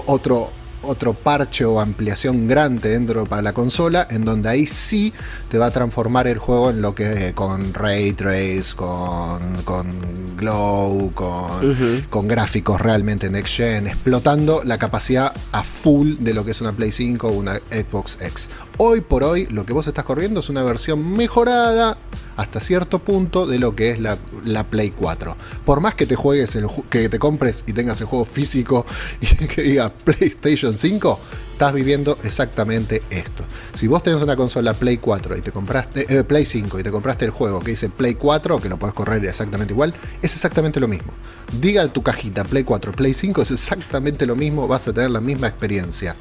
otro, 0.07 0.51
otro 0.83 1.15
parche 1.15 1.65
o 1.65 1.81
ampliación 1.81 2.49
grande 2.49 2.91
dentro 2.91 3.25
para 3.27 3.43
la 3.43 3.53
consola, 3.53 4.07
en 4.11 4.25
donde 4.25 4.49
ahí 4.49 4.67
sí 4.67 5.13
te 5.49 5.59
va 5.59 5.67
a 5.67 5.71
transformar 5.71 6.27
el 6.27 6.39
juego 6.39 6.71
en 6.71 6.83
lo 6.83 6.95
que 6.95 7.33
con 7.35 7.73
ray 7.75 8.13
trace, 8.13 8.65
con, 8.77 9.63
con 9.65 10.37
glow, 10.37 11.11
con, 11.13 12.05
con 12.11 12.29
gráficos 12.29 12.81
realmente 12.81 13.31
next 13.31 13.57
gen, 13.57 13.87
explotando 13.87 14.63
la 14.65 14.79
capacidad 14.79 15.33
a 15.53 15.63
full 15.63 16.15
de 16.19 16.35
lo 16.35 16.45
que 16.45 16.53
es 16.53 16.61
una 16.61 16.73
Play 16.73 16.93
5 16.93 17.29
o 17.29 17.33
una 17.33 17.57
Xbox 17.71 18.19
X. 18.21 18.49
Hoy 18.79 19.01
por 19.01 19.25
hoy 19.25 19.47
lo 19.47 19.65
que 19.65 19.73
vos 19.73 19.87
estás 19.87 20.05
corriendo 20.05 20.41
es 20.41 20.49
una 20.49 20.63
versión 20.63 21.13
mejorada 21.13 21.99
hasta 22.37 22.61
cierto 22.61 22.99
punto 22.99 23.47
de 23.47 23.59
lo 23.59 23.75
que 23.75 23.91
es 23.91 24.01
la, 24.01 24.19
la 24.45 24.65
Play 24.65 24.91
4. 24.91 25.37
Por 25.65 25.81
más 25.81 25.95
que 25.95 26.07
te 26.07 26.17
juegues 26.17 26.55
el 26.57 26.67
que 26.91 27.09
te 27.09 27.19
compres 27.19 27.65
y 27.67 27.73
tengas 27.73 28.01
el 28.01 28.07
juego 28.07 28.25
físico 28.25 28.87
y 29.21 29.27
que 29.47 29.63
diga 29.63 29.91
PlayStation 29.91 30.77
5, 30.77 31.21
estás 31.63 31.75
viviendo 31.77 32.19
exactamente 32.25 33.03
esto. 33.11 33.45
Si 33.73 33.87
vos 33.87 34.03
tenés 34.03 34.21
una 34.21 34.35
consola 34.35 34.75
Play 34.75 34.97
4 34.97 35.37
y 35.37 35.43
te 35.43 35.53
compraste 35.53 36.07
eh, 36.13 36.25
Play 36.25 36.45
5 36.45 36.81
y 36.81 36.83
te 36.83 36.91
compraste 36.91 37.25
el 37.25 37.31
juego 37.31 37.61
que 37.61 37.71
dice 37.71 37.89
Play 37.89 38.17
4, 38.17 38.59
que 38.59 38.69
lo 38.69 38.79
puedes 38.81 38.95
correr 38.95 39.25
exactamente 39.25 39.73
igual, 39.73 39.95
es 40.21 40.35
exactamente 40.35 40.81
lo 40.81 40.89
mismo. 40.89 41.13
Diga 41.61 41.87
tu 41.87 42.03
cajita 42.03 42.43
Play 42.43 42.65
4, 42.65 42.91
Play 42.91 43.15
5 43.15 43.43
es 43.43 43.53
exactamente 43.53 44.27
lo 44.27 44.35
mismo, 44.35 44.67
vas 44.67 44.89
a 44.89 44.93
tener 44.93 45.13
la 45.13 45.21
misma 45.21 45.47
experiencia. 45.47 46.17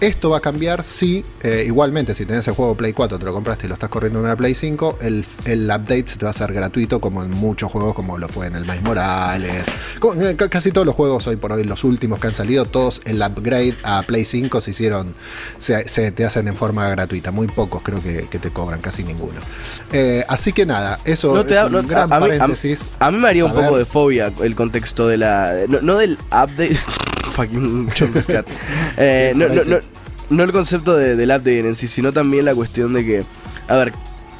Esto 0.00 0.30
va 0.30 0.36
a 0.36 0.40
cambiar 0.40 0.84
si, 0.84 1.24
eh, 1.42 1.64
igualmente, 1.66 2.14
si 2.14 2.24
tenés 2.24 2.46
el 2.46 2.54
juego 2.54 2.76
Play 2.76 2.92
4, 2.92 3.18
te 3.18 3.24
lo 3.24 3.32
compraste 3.34 3.66
y 3.66 3.68
lo 3.68 3.74
estás 3.74 3.90
corriendo 3.90 4.20
en 4.20 4.26
una 4.26 4.36
Play 4.36 4.54
5, 4.54 4.98
el, 5.00 5.26
el 5.44 5.64
update 5.64 6.04
te 6.04 6.24
va 6.24 6.28
a 6.28 6.30
hacer 6.30 6.52
gratuito, 6.52 7.00
como 7.00 7.24
en 7.24 7.30
muchos 7.30 7.70
juegos, 7.72 7.96
como 7.96 8.16
lo 8.16 8.28
fue 8.28 8.46
en 8.46 8.54
el 8.54 8.62
Miles 8.64 8.82
Morales. 8.82 9.64
ca- 10.36 10.48
casi 10.48 10.70
todos 10.70 10.86
los 10.86 10.94
juegos 10.94 11.26
hoy 11.26 11.34
por 11.34 11.50
hoy, 11.50 11.64
los 11.64 11.82
últimos 11.82 12.20
que 12.20 12.28
han 12.28 12.32
salido, 12.32 12.64
todos 12.66 13.02
el 13.06 13.20
upgrade 13.20 13.74
a 13.82 14.02
Play 14.02 14.24
5 14.24 14.60
se 14.60 14.70
hicieron, 14.78 15.14
se, 15.58 15.88
se 15.88 16.10
te 16.12 16.24
hacen 16.24 16.46
en 16.48 16.56
forma 16.56 16.88
gratuita. 16.88 17.30
Muy 17.30 17.46
pocos 17.48 17.82
creo 17.82 18.02
que, 18.02 18.26
que 18.30 18.38
te 18.38 18.50
cobran, 18.50 18.80
casi 18.80 19.02
ninguno. 19.04 19.40
Eh, 19.92 20.24
así 20.28 20.52
que 20.52 20.64
nada, 20.66 20.98
eso 21.04 21.34
No 21.34 21.44
te 21.44 21.54
es 21.56 21.62
un 21.64 21.72
no- 21.72 21.82
gran 21.82 22.12
a, 22.12 22.20
mí, 22.20 22.26
a- 22.26 22.38
paréntesis. 22.38 22.86
a 22.98 23.10
mí 23.10 23.18
me 23.18 23.28
haría 23.28 23.44
un 23.44 23.52
poco 23.52 23.76
de 23.76 23.84
fobia 23.84 24.32
el 24.42 24.54
contexto 24.54 25.06
de 25.08 25.16
la. 25.16 25.54
No, 25.68 25.80
no 25.82 25.96
del 25.98 26.18
update. 26.26 26.76
fucking 27.30 27.88
Cat. 28.26 28.46
Eh, 28.96 29.32
no, 29.36 29.48
no, 29.48 29.64
no, 29.64 29.76
no 30.30 30.42
el 30.44 30.52
concepto 30.52 30.96
de- 30.96 31.16
del 31.16 31.28
update 31.30 31.60
en 31.60 31.74
sí, 31.76 31.88
sino 31.88 32.12
también 32.12 32.44
la 32.44 32.54
cuestión 32.54 32.92
de 32.94 33.04
que. 33.04 33.24
A 33.68 33.76
ver, 33.76 33.92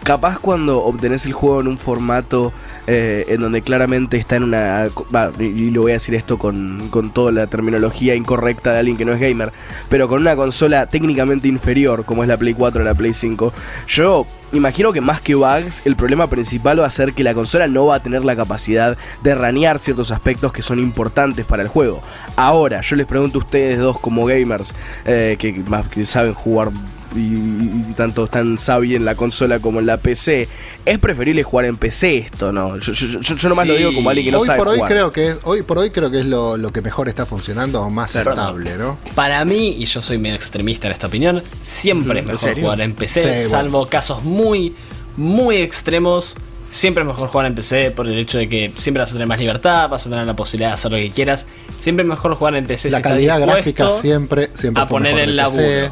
capaz 0.02 0.38
cuando 0.38 0.85
obtenés 0.85 1.26
el 1.26 1.33
juego 1.33 1.61
en 1.61 1.69
un 1.69 1.78
formato 1.78 2.52
eh, 2.87 3.26
en 3.28 3.40
donde 3.40 3.62
claramente 3.62 4.17
está 4.17 4.37
en 4.37 4.45
una... 4.45 4.88
va, 5.14 5.31
y, 5.38 5.71
lo 5.71 5.83
voy 5.83 5.93
a 5.93 5.95
decir 5.95 6.14
esto 6.14 6.38
con, 6.38 6.88
con 6.88 7.11
toda 7.11 7.33
la 7.33 7.47
terminología 7.47 8.14
incorrecta 8.14 8.73
de 8.73 8.78
alguien 8.78 8.97
que 8.97 9.05
no 9.05 9.12
es 9.12 9.21
gamer, 9.21 9.52
pero 9.88 10.09
con 10.09 10.21
una 10.21 10.37
consola 10.37 10.87
técnicamente 10.87 11.49
inferior 11.49 12.05
como 12.05 12.23
es 12.23 12.28
la 12.28 12.37
Play 12.37 12.55
4 12.55 12.81
o 12.81 12.85
la 12.85 12.95
Play 12.95 13.12
5, 13.12 13.52
yo 13.87 14.26
imagino 14.52 14.93
que 14.93 15.00
más 15.00 15.21
que 15.21 15.35
bugs, 15.35 15.83
el 15.85 15.97
problema 15.97 16.28
principal 16.28 16.81
va 16.81 16.87
a 16.87 16.90
ser 16.90 17.12
que 17.12 17.25
la 17.25 17.35
consola 17.35 17.67
no 17.67 17.87
va 17.87 17.97
a 17.97 18.02
tener 18.02 18.25
la 18.25 18.37
capacidad 18.37 18.97
de 19.23 19.35
ranear 19.35 19.78
ciertos 19.78 20.11
aspectos 20.11 20.52
que 20.52 20.62
son 20.62 20.78
importantes 20.78 21.45
para 21.45 21.62
el 21.62 21.69
juego. 21.69 22.00
Ahora, 22.37 22.81
yo 22.81 22.97
les 22.97 23.07
pregunto 23.07 23.38
a 23.38 23.43
ustedes 23.43 23.78
dos 23.78 23.99
como 23.99 24.25
gamers, 24.25 24.75
eh, 25.05 25.37
que, 25.38 25.62
que 25.90 26.07
saben 26.07 26.35
jugar 26.35 26.71
y, 27.17 27.21
y 27.21 27.95
tanto 27.97 28.27
tan 28.27 28.59
sabi 28.59 28.95
en 28.95 29.05
la 29.05 29.15
consola 29.15 29.59
como 29.61 29.81
en 29.81 29.87
la 29.87 29.97
PC, 29.99 30.49
es 30.85 30.99
preferible 30.99 31.43
jugar 31.43 31.67
en 31.67 31.77
PC 31.77 32.19
esto, 32.19 32.53
¿no? 32.53 32.77
Yo, 32.79 32.93
yo, 32.93 33.21
yo- 33.21 33.35
yo 33.37 33.49
nomás 33.49 33.67
lo 33.67 33.75
digo 33.75 33.95
como 33.95 34.11
alguien 34.11 34.27
que 34.27 34.33
no 34.33 34.38
hoy 34.41 34.47
sabe 34.47 34.59
por 34.59 34.69
hoy 34.69 34.77
jugar. 34.77 34.93
creo 34.93 35.12
que 35.12 35.29
es, 35.29 35.37
hoy 35.45 35.62
por 35.62 35.79
hoy 35.79 35.91
creo 35.91 36.11
que 36.11 36.21
es 36.21 36.27
lo, 36.27 36.57
lo 36.57 36.73
que 36.73 36.83
mejor 36.83 37.09
está 37.09 37.25
funcionando 37.27 37.83
o 37.83 37.91
más 37.91 38.12
Claro. 38.12 38.31
estable, 38.33 38.77
¿no? 38.77 38.99
Para 39.15 39.45
mí, 39.45 39.77
y 39.79 39.87
yo 39.87 40.00
soy 40.03 40.19
medio 40.19 40.37
extremista 40.37 40.87
en 40.87 40.93
esta 40.93 41.07
opinión, 41.07 41.43
siempre 41.62 42.19
es 42.21 42.23
¿En 42.23 42.27
mejor 42.27 42.41
serio? 42.41 42.62
jugar 42.65 42.81
en 42.83 42.93
PC, 42.95 43.23
Sí, 43.23 43.29
bueno. 43.29 43.49
salvo 43.49 43.87
casos 43.88 44.23
muy, 44.25 44.75
muy 45.17 45.57
extremos. 45.57 46.35
Siempre 46.71 47.02
es 47.02 47.06
mejor 47.06 47.28
jugar 47.30 47.47
en 47.47 47.54
PC 47.54 47.93
por 47.93 48.06
el 48.06 48.19
hecho 48.19 48.37
de 48.37 48.47
que 48.47 48.71
siempre 48.76 49.00
vas 49.00 49.09
a 49.09 49.13
tener 49.15 49.26
más 49.26 49.39
libertad, 49.39 49.89
vas 49.89 50.06
a 50.06 50.11
tener 50.11 50.26
la 50.26 50.37
posibilidad 50.37 50.69
de 50.69 50.75
hacer 50.75 50.91
lo 50.91 50.99
que 50.99 51.11
quieras. 51.11 51.47
Siempre 51.78 52.02
es 52.02 52.09
mejor 52.11 52.35
jugar 52.35 52.54
en 52.56 52.67
PC 52.67 52.91
La 52.91 52.99
si 52.99 53.02
calidad 53.04 53.41
gráfica 53.41 53.91
siempre, 53.91 54.50
siempre 54.52 54.82
a 54.82 54.87
fue 54.87 54.99
poner 54.99 55.15
mejor 55.15 55.28
el 55.30 55.37
de 55.37 55.91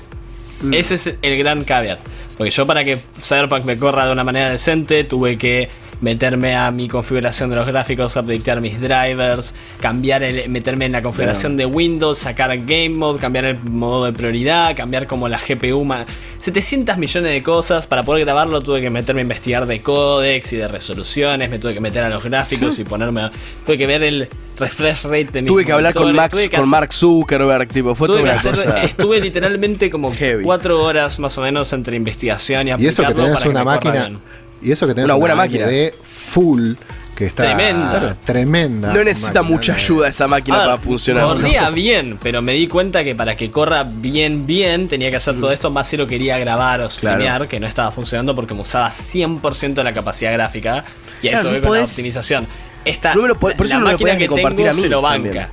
Laburo. 0.61 0.79
Ese 0.79 0.95
es 0.95 1.15
el 1.23 1.39
gran 1.39 1.65
caveat. 1.65 1.99
Porque 2.37 2.51
yo 2.51 2.67
para 2.67 2.85
que 2.85 3.01
Cyberpunk 3.23 3.65
me 3.65 3.79
corra 3.79 4.07
de 4.07 4.13
una 4.13 4.25
manera 4.25 4.51
decente 4.51 5.05
tuve 5.05 5.39
que 5.39 5.69
meterme 6.01 6.55
a 6.57 6.71
mi 6.71 6.89
configuración 6.89 7.49
de 7.51 7.57
los 7.57 7.67
gráficos, 7.67 8.17
updatear 8.17 8.61
mis 8.61 8.81
drivers, 8.81 9.55
cambiar 9.81 10.23
el, 10.23 10.49
meterme 10.51 10.85
en 10.87 10.93
la 10.93 11.03
configuración 11.03 11.57
de 11.57 11.65
Windows, 11.67 12.19
sacar 12.19 12.57
Game 12.59 12.91
Mode, 12.91 13.19
cambiar 13.19 13.47
el 13.47 13.59
modo 13.65 14.05
de 14.05 14.13
prioridad, 14.13 14.77
cambiar 14.77 15.07
como 15.07 15.29
la 15.29 15.39
GPU, 15.39 15.85
ma- 15.85 16.05
700 16.39 16.99
millones 16.99 17.33
de 17.33 17.43
cosas. 17.43 17.87
Para 17.87 18.03
poder 18.03 18.25
grabarlo 18.25 18.61
tuve 18.61 18.81
que 18.83 18.91
meterme 18.91 19.21
a 19.21 19.23
investigar 19.23 19.67
de 19.67 19.81
codecs 19.81 20.53
y 20.53 20.57
de 20.57 20.69
resoluciones, 20.69 21.49
me 21.51 21.59
tuve 21.59 21.73
que 21.75 21.81
meter 21.81 22.05
a 22.05 22.09
los 22.11 22.23
gráficos 22.23 22.79
y 22.79 22.85
ponerme 22.85 23.23
a- 23.23 23.33
tuve 23.65 23.79
que 23.79 23.87
ver 23.87 24.03
el 24.03 24.29
refresh 24.59 25.05
rate 25.05 25.25
de 25.33 25.43
mis 25.43 25.49
Tuve 25.53 25.65
que 25.65 25.73
hablar 25.73 25.93
con 25.95 26.15
Max, 26.15 26.35
que 26.35 26.49
con 26.51 26.61
hacer- 26.61 26.71
Mark 26.71 26.93
Zuckerberg, 26.93 27.69
tipo, 27.69 27.95
fue 27.95 28.07
toda 28.07 28.19
que 28.19 28.25
una 28.25 28.33
hacer- 28.35 28.55
cosa. 28.55 28.83
estuve 28.83 29.21
literalmente 29.21 29.91
como 29.91 30.13
Heavy. 30.15 30.45
cuatro 30.45 30.83
horas 30.83 31.19
más 31.19 31.37
o 31.39 31.43
menos 31.43 31.73
entre 31.73 31.97
investigación 31.97 32.69
y 32.69 32.71
Y 32.83 32.87
eso 32.87 33.03
que 33.03 33.15
tenés 33.15 33.31
para 33.33 33.51
una 33.51 33.59
me 33.61 33.65
corra 33.65 33.75
máquina. 33.77 33.93
bien. 34.09 34.19
Y 34.67 34.73
eso 34.73 34.87
que 34.87 34.95
tenés 34.95 35.05
Una 35.05 35.15
una, 35.15 35.21
buena 35.21 35.35
máquina 35.37 35.65
máquina. 35.67 35.81
de 35.81 35.95
full 36.03 36.73
que 37.17 37.27
está 37.27 37.45
Tremenda. 37.45 38.17
tremenda. 38.25 38.93
No 38.93 39.05
necesita 39.05 39.43
mucha 39.43 39.75
ayuda 39.75 40.09
esa 40.09 40.27
máquina 40.27 40.57
A 40.57 40.59
ver, 40.61 40.67
para 40.71 40.83
funcionar. 40.83 41.25
Corría 41.25 41.71
bien, 41.71 42.19
pero 42.23 42.43
me 42.43 42.53
di 42.53 42.67
cuenta 42.67 43.05
que 43.05 43.15
para 43.15 43.37
que 43.37 43.51
corra 43.51 43.85
bien, 43.85 44.45
bien, 44.45 44.89
tenía 44.89 45.09
que 45.11 45.17
hacer 45.17 45.39
todo 45.39 45.53
esto, 45.53 45.71
más 45.71 45.87
si 45.89 45.97
lo 45.97 46.07
quería 46.09 46.37
grabar 46.39 46.81
o 46.81 46.89
Claro. 46.89 46.91
streamear, 46.91 47.47
que 47.49 47.61
no 47.61 47.67
estaba 47.69 47.91
funcionando 47.93 48.35
porque 48.35 48.55
me 48.55 48.63
usaba 48.63 48.91
100% 48.91 49.75
de 49.75 49.85
la 49.85 49.95
capacidad 49.95 50.33
gráfica. 50.33 50.85
Y 51.23 51.29
a 51.29 51.31
Claro, 51.31 51.49
eso 51.51 51.59
no 51.61 51.67
con 51.69 51.79
la 51.79 51.85
optimización. 51.85 52.47
Esta, 52.85 53.15
No 53.15 53.23
me 53.23 53.29
lo 53.29 53.35
por 53.37 53.57
la 53.57 53.65
eso 53.65 53.75
no 53.79 53.81
lo 53.85 53.93
máquina 53.93 54.19
que 54.19 54.27
compartir 54.27 54.57
tengo 54.59 54.71
a 54.71 54.75
mí 54.75 54.83
se 54.83 54.89
lo 54.89 55.01
banca. 55.01 55.49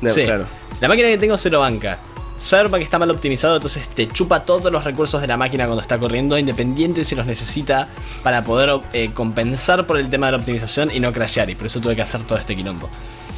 No, 0.00 0.08
Sí. 0.10 0.24
claro. 0.24 0.46
La 0.80 0.88
máquina 0.88 1.08
que 1.08 1.18
tengo 1.18 1.36
se 1.36 1.50
lo 1.50 1.60
banca. 1.60 1.98
Cyberpunk 2.38 2.82
está 2.82 2.98
mal 2.98 3.10
optimizado, 3.10 3.56
entonces 3.56 3.86
te 3.88 4.08
chupa 4.08 4.44
todos 4.44 4.70
los 4.72 4.82
recursos 4.84 5.20
de 5.20 5.26
la 5.28 5.36
máquina 5.36 5.66
cuando 5.66 5.80
está 5.82 5.98
corriendo, 5.98 6.36
independiente 6.36 7.04
si 7.04 7.14
los 7.14 7.26
necesita 7.26 7.88
para 8.22 8.42
poder 8.44 8.80
eh, 8.92 9.10
compensar 9.14 9.86
por 9.86 9.98
el 9.98 10.10
tema 10.10 10.26
de 10.26 10.32
la 10.32 10.38
optimización 10.38 10.90
y 10.92 10.98
no 11.00 11.12
crashear. 11.12 11.48
Y 11.50 11.54
por 11.54 11.66
eso 11.66 11.80
tuve 11.80 11.94
que 11.94 12.02
hacer 12.02 12.22
todo 12.22 12.38
este 12.38 12.56
quilombo. 12.56 12.88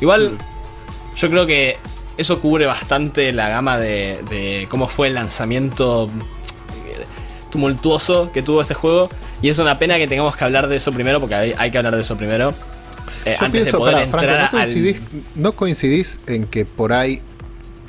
Igual, 0.01 0.31
Mm. 0.33 1.17
yo 1.17 1.31
creo 1.31 1.47
que 1.47 1.77
eso 2.17 2.41
cubre 2.41 2.65
bastante 2.65 3.33
la 3.33 3.49
gama 3.51 3.77
de, 3.79 4.23
de 4.31 4.67
cómo 4.71 4.89
fue 4.89 5.09
el 5.09 5.15
lanzamiento 5.15 6.11
eh, 6.87 7.05
tumultuoso 7.51 8.33
que 8.33 8.43
tuvo 8.43 8.63
este 8.63 8.75
juego. 8.75 9.11
Y 9.43 9.51
es 9.51 9.59
una 9.59 9.79
pena 9.79 9.99
que 9.99 10.09
tengamos 10.09 10.37
que 10.37 10.45
hablar 10.45 10.67
de 10.69 10.77
eso 10.77 10.93
primero, 10.93 11.21
porque 11.21 11.35
hay, 11.35 11.55
hay 11.59 11.71
que 11.71 11.77
hablar 11.77 11.95
de 11.95 12.01
eso 12.01 12.17
primero. 12.17 12.55
eh, 13.27 13.37
Yo 13.39 13.45
antes 13.45 13.51
pienso, 13.63 13.73
de 13.73 13.79
poder 13.79 13.95
pará, 13.95 14.07
Franco, 14.09 14.19
entrar 14.25 14.39
¿no 14.39 14.45
al- 14.45 14.51
coincidís, 14.65 14.97
no 15.35 15.53
coincidís 15.53 16.19
en 16.27 16.45
que 16.47 16.65
por 16.65 16.93
ahí 16.95 17.21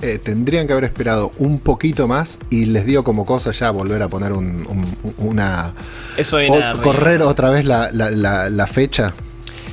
eh, 0.02 0.18
tendrían 0.18 0.68
que 0.68 0.74
haber 0.74 0.86
esperado 0.86 1.32
un 1.40 1.60
poquito 1.60 2.08
más 2.08 2.40
y 2.50 2.66
les 2.66 2.86
dio 2.86 3.04
como 3.04 3.26
cosa 3.26 3.52
ya 3.52 3.72
volver 3.72 4.02
a 4.02 4.08
poner 4.10 4.32
un- 4.34 4.66
un- 4.70 5.16
una. 5.18 5.74
Eso 6.18 6.38
o 6.38 6.82
correr 6.82 7.22
otra 7.22 7.50
vez 7.50 7.66
la, 7.66 7.90
la- 7.92 8.12
la- 8.12 8.50
la 8.50 8.68
fecha? 8.68 9.14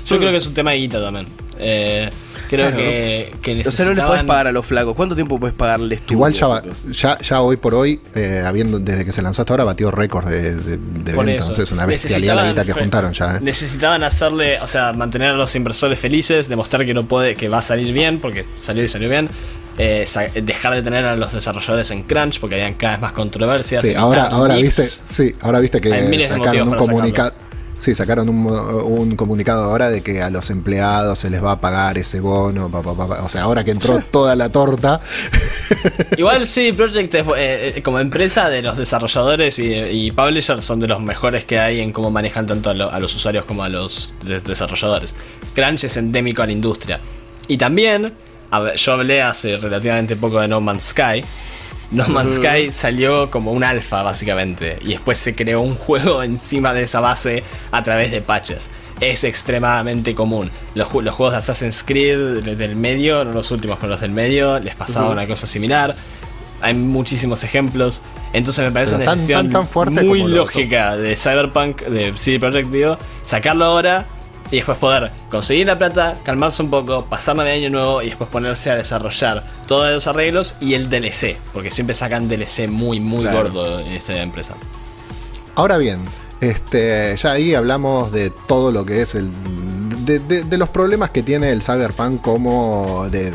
Yo 0.06 0.18
creo 0.18 0.30
que 0.30 0.36
es 0.36 0.46
un 0.46 0.54
tema 0.54 0.72
de 0.72 0.78
guita 0.78 1.00
también. 1.02 1.26
Eh, 1.58 2.10
creo 2.50 2.66
Claro. 2.68 2.76
que, 2.76 3.32
que 3.40 3.60
O 3.60 3.70
sea, 3.70 3.86
no 3.86 3.92
les 3.92 3.98
necesitaban- 4.00 4.06
podés 4.06 4.24
pagar 4.24 4.46
a 4.48 4.52
los 4.52 4.66
flacos. 4.66 4.94
¿Cuánto 4.94 5.14
tiempo 5.14 5.38
podés 5.38 5.54
pagarles 5.54 6.04
tú? 6.04 6.12
Igual 6.14 6.32
ya, 6.34 6.46
va- 6.48 6.62
ya, 6.92 7.16
ya 7.18 7.40
hoy 7.40 7.56
por 7.56 7.74
hoy, 7.74 8.00
eh, 8.14 8.42
habiendo 8.44 8.78
desde 8.80 9.04
que 9.06 9.12
se 9.12 9.22
lanzó 9.22 9.40
hasta 9.42 9.54
ahora, 9.54 9.64
batió 9.64 9.90
récords 9.90 10.28
de, 10.28 10.56
de, 10.56 10.76
de 10.76 11.12
ventas. 11.12 11.44
eso. 11.46 11.52
O 11.52 11.54
sea, 11.54 11.64
es 11.64 11.72
una 11.72 11.86
bestialidad 11.86 12.34
la 12.36 12.48
guita 12.48 12.64
que 12.64 12.72
Necesitaban 12.74 12.82
juntaron 12.82 13.12
ya. 13.14 13.36
eh. 13.36 13.40
Necesitaban 13.40 14.02
hacerle, 14.02 14.60
o 14.60 14.66
sea, 14.66 14.92
mantener 14.92 15.30
a 15.30 15.34
los 15.34 15.54
inversores 15.56 15.98
felices, 15.98 16.48
demostrar 16.48 16.84
que 16.84 16.92
no 16.92 17.06
puede, 17.08 17.34
que 17.34 17.48
va 17.48 17.58
a 17.58 17.62
salir 17.62 17.94
bien, 17.94 18.18
porque 18.18 18.44
salió 18.58 18.82
y 18.84 18.88
salió 18.88 19.08
bien. 19.08 19.28
Eh, 19.78 20.06
dejar 20.42 20.74
de 20.74 20.82
tener 20.82 21.04
a 21.04 21.16
los 21.16 21.32
desarrolladores 21.32 21.90
en 21.90 22.02
crunch, 22.04 22.40
porque 22.40 22.54
habían 22.56 22.74
cada 22.74 22.92
vez 22.94 23.00
más 23.02 23.12
controversias. 23.12 23.82
Sí, 23.82 23.94
ahora, 23.94 24.26
ahora 24.26 24.56
leaks. 24.56 24.76
viste, 24.78 25.00
sí, 25.04 25.32
ahora 25.40 25.60
viste 25.60 25.80
que 25.80 26.24
sacaron 26.26 26.68
un 26.68 26.76
comunicado. 26.76 27.32
Sí, 27.76 27.92
sacaron 27.94 28.28
un, 28.28 29.16
comunicado 29.16 29.64
ahora 29.64 29.90
de 29.90 30.00
que 30.00 30.22
a 30.22 30.30
los 30.30 30.48
empleados 30.48 31.18
se 31.18 31.28
les 31.28 31.44
va 31.44 31.52
a 31.52 31.60
pagar 31.60 31.98
ese 31.98 32.20
bono. 32.20 32.70
pa, 32.70 32.80
pa, 32.82 32.94
pa, 32.96 33.08
pa. 33.08 33.22
O 33.24 33.28
sea, 33.28 33.42
ahora 33.42 33.62
que 33.64 33.72
entró 33.72 33.98
toda 34.10 34.34
la 34.36 34.48
torta. 34.48 35.00
Igual 36.16 36.46
sí, 36.46 36.72
Project 36.76 37.14
eh, 37.14 37.24
eh, 37.76 37.82
como 37.82 37.98
empresa 37.98 38.48
de 38.48 38.62
los 38.62 38.76
desarrolladores 38.76 39.58
y, 39.58 39.74
y 39.74 40.10
publishers 40.12 40.64
son 40.64 40.80
de 40.80 40.86
los 40.86 41.00
mejores 41.00 41.44
que 41.44 41.58
hay 41.58 41.80
en 41.80 41.92
cómo 41.92 42.10
manejan 42.10 42.46
tanto 42.46 42.70
a, 42.70 42.74
lo- 42.74 42.90
a 42.90 42.98
los 43.00 43.14
usuarios 43.14 43.44
como 43.44 43.64
a 43.64 43.68
los 43.68 44.14
des- 44.24 44.44
desarrolladores. 44.44 45.14
Crunch 45.54 45.84
es 45.84 45.96
endémico 45.96 46.42
a 46.42 46.46
la 46.46 46.52
industria. 46.52 47.00
Y 47.48 47.58
también 47.58 48.14
yo 48.76 48.92
hablé 48.92 49.22
hace 49.22 49.56
relativamente 49.56 50.16
poco 50.16 50.40
de 50.40 50.48
No 50.48 50.60
Man's 50.60 50.84
Sky. 50.84 51.24
No 51.90 52.08
Man's 52.08 52.36
Sky 52.36 52.72
salió 52.72 53.30
como 53.30 53.52
un 53.52 53.62
alfa 53.62 54.02
básicamente 54.02 54.78
y 54.82 54.88
después 54.88 55.18
se 55.18 55.34
creó 55.34 55.60
un 55.60 55.74
juego 55.76 56.22
encima 56.22 56.72
de 56.74 56.82
esa 56.82 57.00
base 57.00 57.44
a 57.70 57.82
través 57.82 58.10
de 58.10 58.20
patches. 58.20 58.70
Es 59.00 59.24
extremadamente 59.24 60.14
común. 60.14 60.50
Los, 60.74 60.92
los 60.92 61.14
juegos 61.14 61.32
de 61.32 61.38
Assassin's 61.38 61.82
Creed 61.82 62.42
del 62.56 62.76
medio, 62.76 63.24
no 63.24 63.32
los 63.32 63.50
últimos, 63.50 63.78
pero 63.80 63.90
los 63.90 64.00
del 64.00 64.12
medio, 64.12 64.58
les 64.58 64.74
pasaba 64.76 65.10
una 65.10 65.26
cosa 65.26 65.46
similar. 65.46 65.94
Hay 66.60 66.74
muchísimos 66.74 67.44
ejemplos. 67.44 68.02
Entonces 68.32 68.64
me 68.64 68.70
parece 68.70 68.94
una 68.94 69.12
decisión 69.12 69.52
muy 70.04 70.22
lógica 70.22 70.96
de 70.96 71.16
Cyberpunk, 71.16 71.82
de 71.82 72.16
CD 72.16 72.40
Projekt, 72.40 72.70
digo, 72.70 72.98
sacarlo 73.22 73.64
ahora 73.64 74.06
y 74.54 74.58
después 74.58 74.78
poder 74.78 75.10
conseguir 75.30 75.66
la 75.66 75.76
plata, 75.76 76.14
calmarse 76.22 76.62
un 76.62 76.70
poco, 76.70 77.04
pasarme 77.06 77.42
de 77.42 77.50
año 77.50 77.70
nuevo 77.70 78.02
y 78.02 78.06
después 78.06 78.30
ponerse 78.30 78.70
a 78.70 78.76
desarrollar 78.76 79.42
todos 79.66 79.92
los 79.92 80.06
arreglos 80.06 80.54
y 80.60 80.74
el 80.74 80.88
DLC, 80.88 81.36
porque 81.52 81.72
siempre 81.72 81.92
sacan 81.92 82.28
DLC 82.28 82.68
muy, 82.68 83.00
muy 83.00 83.24
gordo 83.24 83.80
en 83.80 83.88
esta 83.88 84.16
empresa. 84.22 84.54
Ahora 85.56 85.76
bien, 85.76 86.04
este, 86.40 87.16
ya 87.16 87.32
ahí 87.32 87.54
hablamos 87.56 88.12
de 88.12 88.30
todo 88.46 88.70
lo 88.70 88.84
que 88.84 89.02
es 89.02 89.16
el. 89.16 89.28
de, 90.04 90.20
de 90.20 90.58
los 90.58 90.68
problemas 90.68 91.10
que 91.10 91.24
tiene 91.24 91.50
el 91.50 91.60
Cyberpunk 91.60 92.20
como 92.22 93.08
de, 93.10 93.32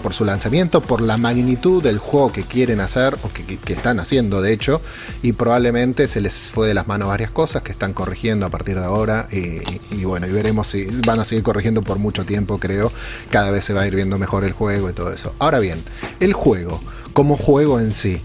por 0.00 0.12
su 0.14 0.24
lanzamiento, 0.24 0.80
por 0.80 1.00
la 1.00 1.16
magnitud 1.16 1.82
del 1.82 1.98
juego 1.98 2.32
que 2.32 2.42
quieren 2.42 2.80
hacer, 2.80 3.16
o 3.22 3.30
que, 3.32 3.58
están 3.72 4.00
haciendo 4.00 4.42
de 4.42 4.52
hecho, 4.52 4.80
y 5.22 5.32
probablemente 5.32 6.06
se 6.08 6.20
les 6.20 6.50
fue 6.50 6.68
de 6.68 6.74
las 6.74 6.86
manos 6.86 7.08
varias 7.08 7.30
cosas 7.30 7.62
que 7.62 7.72
están 7.72 7.92
corrigiendo 7.92 8.46
a 8.46 8.50
partir 8.50 8.76
de 8.76 8.84
ahora, 8.84 9.28
y, 9.30 10.04
bueno, 10.04 10.26
y 10.26 10.32
veremos 10.32 10.66
si 10.66 10.86
van 11.06 11.20
a 11.20 11.24
seguir 11.24 11.44
corrigiendo 11.44 11.82
por 11.82 11.98
mucho 11.98 12.24
tiempo, 12.24 12.58
creo, 12.58 12.92
cada 13.30 13.50
vez 13.50 13.64
se 13.64 13.72
va 13.72 13.82
a 13.82 13.86
ir 13.86 13.94
viendo 13.94 14.18
mejor 14.18 14.44
el 14.44 14.52
juego 14.52 14.90
y 14.90 14.92
todo 14.92 15.12
eso. 15.12 15.34
Ahora 15.38 15.58
bien, 15.58 15.82
el 16.18 16.32
juego, 16.32 16.80
como 17.12 17.36
juego 17.36 17.80
en 17.80 17.92
sí, 17.92 18.20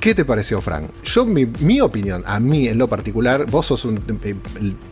¿Qué 0.00 0.14
te 0.14 0.24
pareció, 0.24 0.60
Frank? 0.60 0.90
Yo, 1.02 1.26
mi, 1.26 1.80
opinión, 1.80 2.22
a 2.24 2.38
mí 2.38 2.68
en 2.68 2.78
lo 2.78 2.86
particular, 2.86 3.46
vos 3.50 3.66
sos 3.66 3.84
un. 3.84 4.00
Eh, 4.22 4.36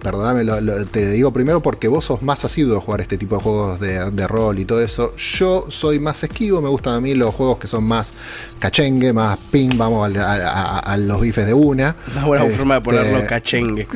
perdóname, 0.02 0.44
te 0.90 1.10
digo 1.12 1.32
primero 1.32 1.62
porque 1.62 1.86
vos 1.86 2.06
sos 2.06 2.22
más 2.22 2.44
asiduo 2.44 2.76
a 2.78 2.80
jugar 2.80 3.02
este 3.02 3.16
tipo 3.16 3.36
de 3.36 3.42
juegos 3.42 3.78
de, 3.78 4.26
rol 4.26 4.58
y 4.58 4.64
todo 4.64 4.82
eso. 4.82 5.14
Yo 5.16 5.66
soy 5.68 6.00
más 6.00 6.24
esquivo, 6.24 6.60
me 6.60 6.68
gustan 6.68 6.94
a 6.94 7.00
mí 7.00 7.14
los 7.14 7.32
juegos 7.32 7.58
que 7.58 7.68
son 7.68 7.84
más 7.84 8.12
cachengue, 8.58 9.12
más 9.12 9.38
ping, 9.52 9.70
vamos 9.76 10.10
a, 10.16 10.96
los 10.96 11.20
bifes 11.20 11.46
de 11.46 11.54
una. 11.54 11.94
Una 12.12 12.24
buena 12.24 12.44
forma 12.46 12.74
de 12.74 12.80
ponerlo 12.80 13.18
este, 13.18 13.28
cachengue. 13.28 13.86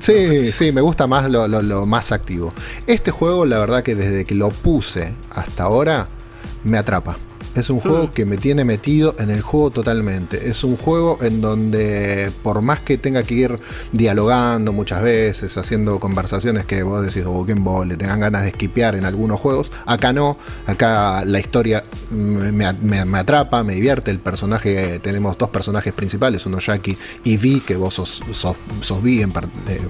Sí, 0.00 0.52
sí, 0.52 0.70
me 0.72 0.82
gusta 0.82 1.06
más 1.06 1.30
lo, 1.30 1.48
lo 1.48 1.86
más 1.86 2.12
activo. 2.12 2.52
Este 2.86 3.10
juego, 3.10 3.46
la 3.46 3.58
verdad 3.58 3.82
que 3.82 3.94
desde 3.94 4.26
que 4.26 4.34
lo 4.34 4.50
puse 4.50 5.14
hasta 5.30 5.62
ahora, 5.62 6.08
me 6.64 6.76
atrapa. 6.76 7.16
Es 7.58 7.70
un 7.70 7.80
juego 7.80 8.04
mm. 8.04 8.10
que 8.10 8.24
me 8.24 8.36
tiene 8.36 8.64
metido 8.64 9.14
en 9.18 9.30
el 9.30 9.40
juego 9.40 9.70
totalmente. 9.70 10.48
Es 10.48 10.62
un 10.64 10.76
juego 10.76 11.18
en 11.22 11.40
donde 11.40 12.30
por 12.42 12.62
más 12.62 12.80
que 12.80 12.98
tenga 12.98 13.22
que 13.22 13.34
ir 13.34 13.58
dialogando 13.92 14.72
muchas 14.72 15.02
veces, 15.02 15.56
haciendo 15.56 15.98
conversaciones 15.98 16.64
que 16.64 16.82
vos 16.82 17.04
decís, 17.04 17.24
oh, 17.26 17.44
Game 17.44 17.58
le 17.86 17.96
tengan 17.96 18.20
ganas 18.20 18.42
de 18.42 18.48
esquipear 18.48 18.94
en 18.94 19.04
algunos 19.04 19.40
juegos, 19.40 19.72
acá 19.86 20.12
no. 20.12 20.38
Acá 20.66 21.24
la 21.24 21.40
historia 21.40 21.84
me, 22.10 23.18
atrapa, 23.18 23.62
me 23.64 23.74
divierte. 23.74 24.10
El 24.10 24.20
personaje, 24.20 24.98
tenemos 25.00 25.36
dos 25.36 25.48
personajes 25.50 25.92
principales, 25.92 26.46
uno 26.46 26.58
Jackie 26.60 26.96
y 27.24 27.36
Vi, 27.36 27.60
que 27.60 27.76
vos 27.76 27.94
sos, 27.94 28.22
sos, 28.32 29.02
Vi, 29.02 29.22
en 29.22 29.30
eh, 29.30 29.80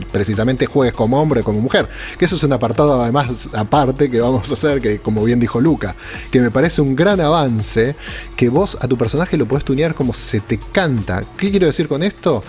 precisamente 0.00 0.66
juegues 0.66 0.94
como 0.94 1.20
hombre 1.20 1.40
o 1.40 1.44
como 1.44 1.60
mujer. 1.60 1.88
Que 2.18 2.24
eso 2.24 2.36
es 2.36 2.42
un 2.42 2.52
apartado 2.52 3.00
además 3.00 3.50
aparte 3.52 4.10
que 4.10 4.20
vamos 4.20 4.50
a 4.50 4.54
hacer, 4.54 4.80
que 4.80 4.98
como 4.98 5.24
bien 5.24 5.40
dijo 5.40 5.60
Luca, 5.60 5.94
que 6.30 6.40
me 6.40 6.50
parece 6.50 6.80
un 6.80 6.96
gran 6.96 7.20
avance 7.20 7.96
que 8.36 8.48
vos 8.48 8.78
a 8.80 8.88
tu 8.88 8.96
personaje 8.96 9.36
lo 9.36 9.46
podés 9.46 9.64
tunear 9.64 9.94
como 9.94 10.14
se 10.14 10.40
te 10.40 10.58
canta. 10.58 11.22
¿Qué 11.36 11.50
quiero 11.50 11.66
decir 11.66 11.88
con 11.88 12.02
esto? 12.02 12.42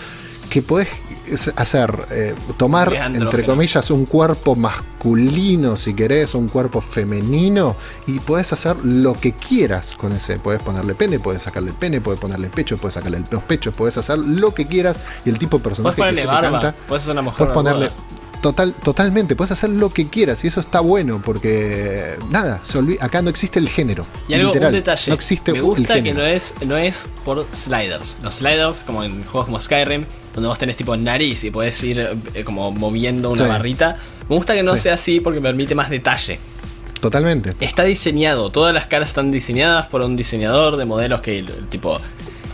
Que 0.48 0.62
podés 0.62 0.88
hacer, 1.56 1.92
eh, 2.10 2.34
tomar, 2.56 2.92
entre 2.92 3.44
comillas, 3.44 3.90
un 3.90 4.06
cuerpo 4.06 4.54
masculino, 4.56 5.76
si 5.76 5.94
querés, 5.94 6.34
un 6.34 6.48
cuerpo 6.48 6.80
femenino, 6.80 7.76
y 8.06 8.20
podés 8.20 8.52
hacer 8.52 8.76
lo 8.84 9.14
que 9.14 9.32
quieras 9.32 9.94
con 9.96 10.12
ese. 10.12 10.38
Podés 10.38 10.62
ponerle 10.62 10.94
pene, 10.94 11.18
podés 11.18 11.42
sacarle 11.42 11.70
el 11.70 11.76
pene, 11.76 12.00
podés 12.00 12.20
ponerle 12.20 12.48
pecho, 12.48 12.76
podés 12.76 12.94
sacarle 12.94 13.22
los 13.30 13.42
pechos, 13.42 13.74
podés 13.74 13.96
hacer 13.98 14.18
lo 14.18 14.52
que 14.52 14.66
quieras, 14.66 15.00
y 15.24 15.30
el 15.30 15.38
tipo 15.38 15.58
de 15.58 15.64
personaje 15.64 16.02
que 16.02 16.16
se 16.16 16.22
te 16.22 16.26
canta, 16.26 16.74
podés, 16.88 17.06
una 17.08 17.22
mujer 17.22 17.48
ponerle 17.52 17.90
Total, 18.40 18.72
totalmente, 18.72 19.36
puedes 19.36 19.52
hacer 19.52 19.68
lo 19.68 19.90
que 19.90 20.08
quieras 20.08 20.42
y 20.44 20.46
eso 20.46 20.60
está 20.60 20.80
bueno 20.80 21.20
porque 21.22 22.16
nada, 22.30 22.62
acá 23.00 23.20
no 23.20 23.28
existe 23.28 23.58
el 23.58 23.68
género. 23.68 24.06
Y 24.28 24.34
algo, 24.34 24.52
un 24.52 24.72
detalle, 24.72 25.10
no 25.10 25.14
existe 25.14 25.52
me 25.52 25.60
gusta 25.60 26.02
que 26.02 26.14
no 26.14 26.24
es, 26.24 26.54
no 26.64 26.78
es 26.78 27.06
por 27.22 27.46
sliders. 27.52 28.16
Los 28.22 28.36
sliders, 28.36 28.82
como 28.84 29.04
en 29.04 29.22
juegos 29.24 29.46
como 29.46 29.60
Skyrim, 29.60 30.06
donde 30.34 30.48
vos 30.48 30.58
tenés 30.58 30.76
tipo 30.76 30.96
nariz 30.96 31.44
y 31.44 31.50
podés 31.50 31.82
ir 31.82 32.18
eh, 32.34 32.44
como 32.44 32.70
moviendo 32.70 33.30
una 33.30 33.46
barrita, 33.46 33.96
me 34.28 34.36
gusta 34.36 34.54
que 34.54 34.62
no 34.62 34.76
sea 34.76 34.94
así 34.94 35.20
porque 35.20 35.40
permite 35.40 35.74
más 35.74 35.90
detalle. 35.90 36.38
Totalmente. 37.00 37.52
Está 37.60 37.84
diseñado, 37.84 38.50
todas 38.50 38.74
las 38.74 38.86
caras 38.86 39.08
están 39.08 39.30
diseñadas 39.30 39.86
por 39.86 40.02
un 40.02 40.16
diseñador 40.16 40.76
de 40.76 40.84
modelos 40.84 41.20
que 41.22 41.44
tipo 41.70 41.98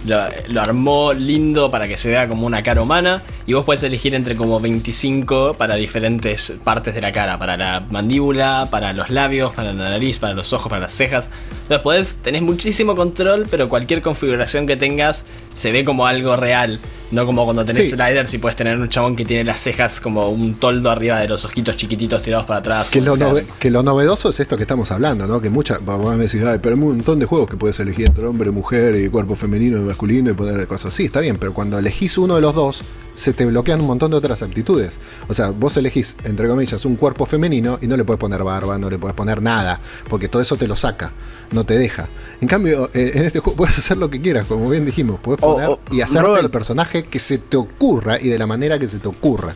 lo, 0.06 0.60
armó 0.60 1.12
lindo 1.12 1.70
para 1.70 1.88
que 1.88 1.96
se 1.96 2.08
vea 2.08 2.28
como 2.28 2.46
una 2.46 2.62
cara 2.62 2.82
humana. 2.82 3.22
Y 3.46 3.52
vos 3.52 3.64
puedes 3.64 3.82
elegir 3.82 4.14
entre 4.14 4.36
como 4.36 4.60
25 4.60 5.54
para 5.54 5.76
diferentes 5.76 6.54
partes 6.64 6.94
de 6.94 7.00
la 7.00 7.12
cara. 7.12 7.38
Para 7.38 7.56
la 7.56 7.86
mandíbula, 7.90 8.68
para 8.70 8.92
los 8.92 9.10
labios, 9.10 9.52
para 9.52 9.72
la 9.72 9.90
nariz, 9.90 10.18
para 10.18 10.34
los 10.34 10.52
ojos, 10.52 10.68
para 10.68 10.82
las 10.82 10.94
cejas. 10.94 11.30
Entonces 11.62 11.80
podés, 11.80 12.16
tenés 12.16 12.42
muchísimo 12.42 12.94
control, 12.94 13.46
pero 13.50 13.68
cualquier 13.68 14.02
configuración 14.02 14.66
que 14.66 14.76
tengas 14.76 15.24
se 15.56 15.72
ve 15.72 15.84
como 15.84 16.06
algo 16.06 16.36
real. 16.36 16.78
No 17.12 17.24
como 17.24 17.44
cuando 17.44 17.64
tenés 17.64 17.90
sliders 17.90 18.34
y 18.34 18.38
puedes 18.38 18.56
tener 18.56 18.78
un 18.78 18.88
chabón 18.88 19.14
que 19.14 19.24
tiene 19.24 19.44
las 19.44 19.60
cejas 19.60 20.00
como 20.00 20.28
un 20.28 20.56
toldo 20.56 20.90
arriba 20.90 21.20
de 21.20 21.28
los 21.28 21.44
ojitos 21.44 21.76
chiquititos 21.76 22.20
tirados 22.20 22.46
para 22.46 22.58
atrás. 22.58 22.90
Que, 22.90 23.00
lo, 23.00 23.16
que 23.60 23.70
lo, 23.70 23.84
novedoso 23.84 24.28
es 24.28 24.40
esto 24.40 24.56
que 24.56 24.64
estamos 24.64 24.90
hablando, 24.90 25.24
¿no? 25.26 25.40
Que 25.40 25.48
muchas, 25.48 25.84
vamos 25.84 26.12
a 26.12 26.16
decir, 26.16 26.42
pero 26.60 26.74
hay 26.74 26.82
un 26.82 26.96
montón 26.96 27.20
de 27.20 27.26
juegos 27.26 27.48
que 27.48 27.56
puedes 27.56 27.78
elegir 27.78 28.08
entre 28.08 28.26
hombre, 28.26 28.50
mujer 28.50 28.96
y 28.96 29.08
cuerpo 29.08 29.36
femenino 29.36 29.78
y 29.78 29.82
masculino 29.82 30.30
y 30.30 30.34
poner 30.34 30.66
cosas. 30.66 30.92
Sí, 30.92 31.04
está 31.04 31.20
bien, 31.20 31.36
pero 31.38 31.54
cuando 31.54 31.78
elegís 31.78 32.18
uno 32.18 32.34
de 32.34 32.40
los 32.40 32.54
dos, 32.54 32.82
se 33.16 33.32
te 33.32 33.46
bloquean 33.46 33.80
un 33.80 33.86
montón 33.86 34.10
de 34.10 34.18
otras 34.18 34.42
aptitudes. 34.42 35.00
O 35.28 35.34
sea, 35.34 35.50
vos 35.50 35.76
elegís, 35.76 36.16
entre 36.24 36.48
comillas, 36.48 36.84
un 36.84 36.96
cuerpo 36.96 37.26
femenino 37.26 37.78
y 37.80 37.86
no 37.86 37.96
le 37.96 38.04
puedes 38.04 38.20
poner 38.20 38.44
barba, 38.44 38.78
no 38.78 38.90
le 38.90 38.98
puedes 38.98 39.16
poner 39.16 39.42
nada, 39.42 39.80
porque 40.08 40.28
todo 40.28 40.42
eso 40.42 40.56
te 40.56 40.68
lo 40.68 40.76
saca, 40.76 41.12
no 41.50 41.64
te 41.64 41.78
deja. 41.78 42.08
En 42.40 42.48
cambio, 42.48 42.90
eh, 42.94 43.12
en 43.14 43.24
este 43.24 43.40
juego 43.40 43.56
puedes 43.56 43.78
hacer 43.78 43.96
lo 43.96 44.10
que 44.10 44.20
quieras, 44.20 44.46
como 44.46 44.68
bien 44.68 44.84
dijimos, 44.84 45.18
puedes 45.20 45.40
poner 45.40 45.78
y 45.90 46.00
hacerte 46.00 46.40
el 46.40 46.50
personaje 46.50 47.04
que 47.04 47.18
se 47.18 47.38
te 47.38 47.56
ocurra 47.56 48.20
y 48.20 48.28
de 48.28 48.38
la 48.38 48.46
manera 48.46 48.78
que 48.78 48.86
se 48.86 48.98
te 48.98 49.08
ocurra. 49.08 49.54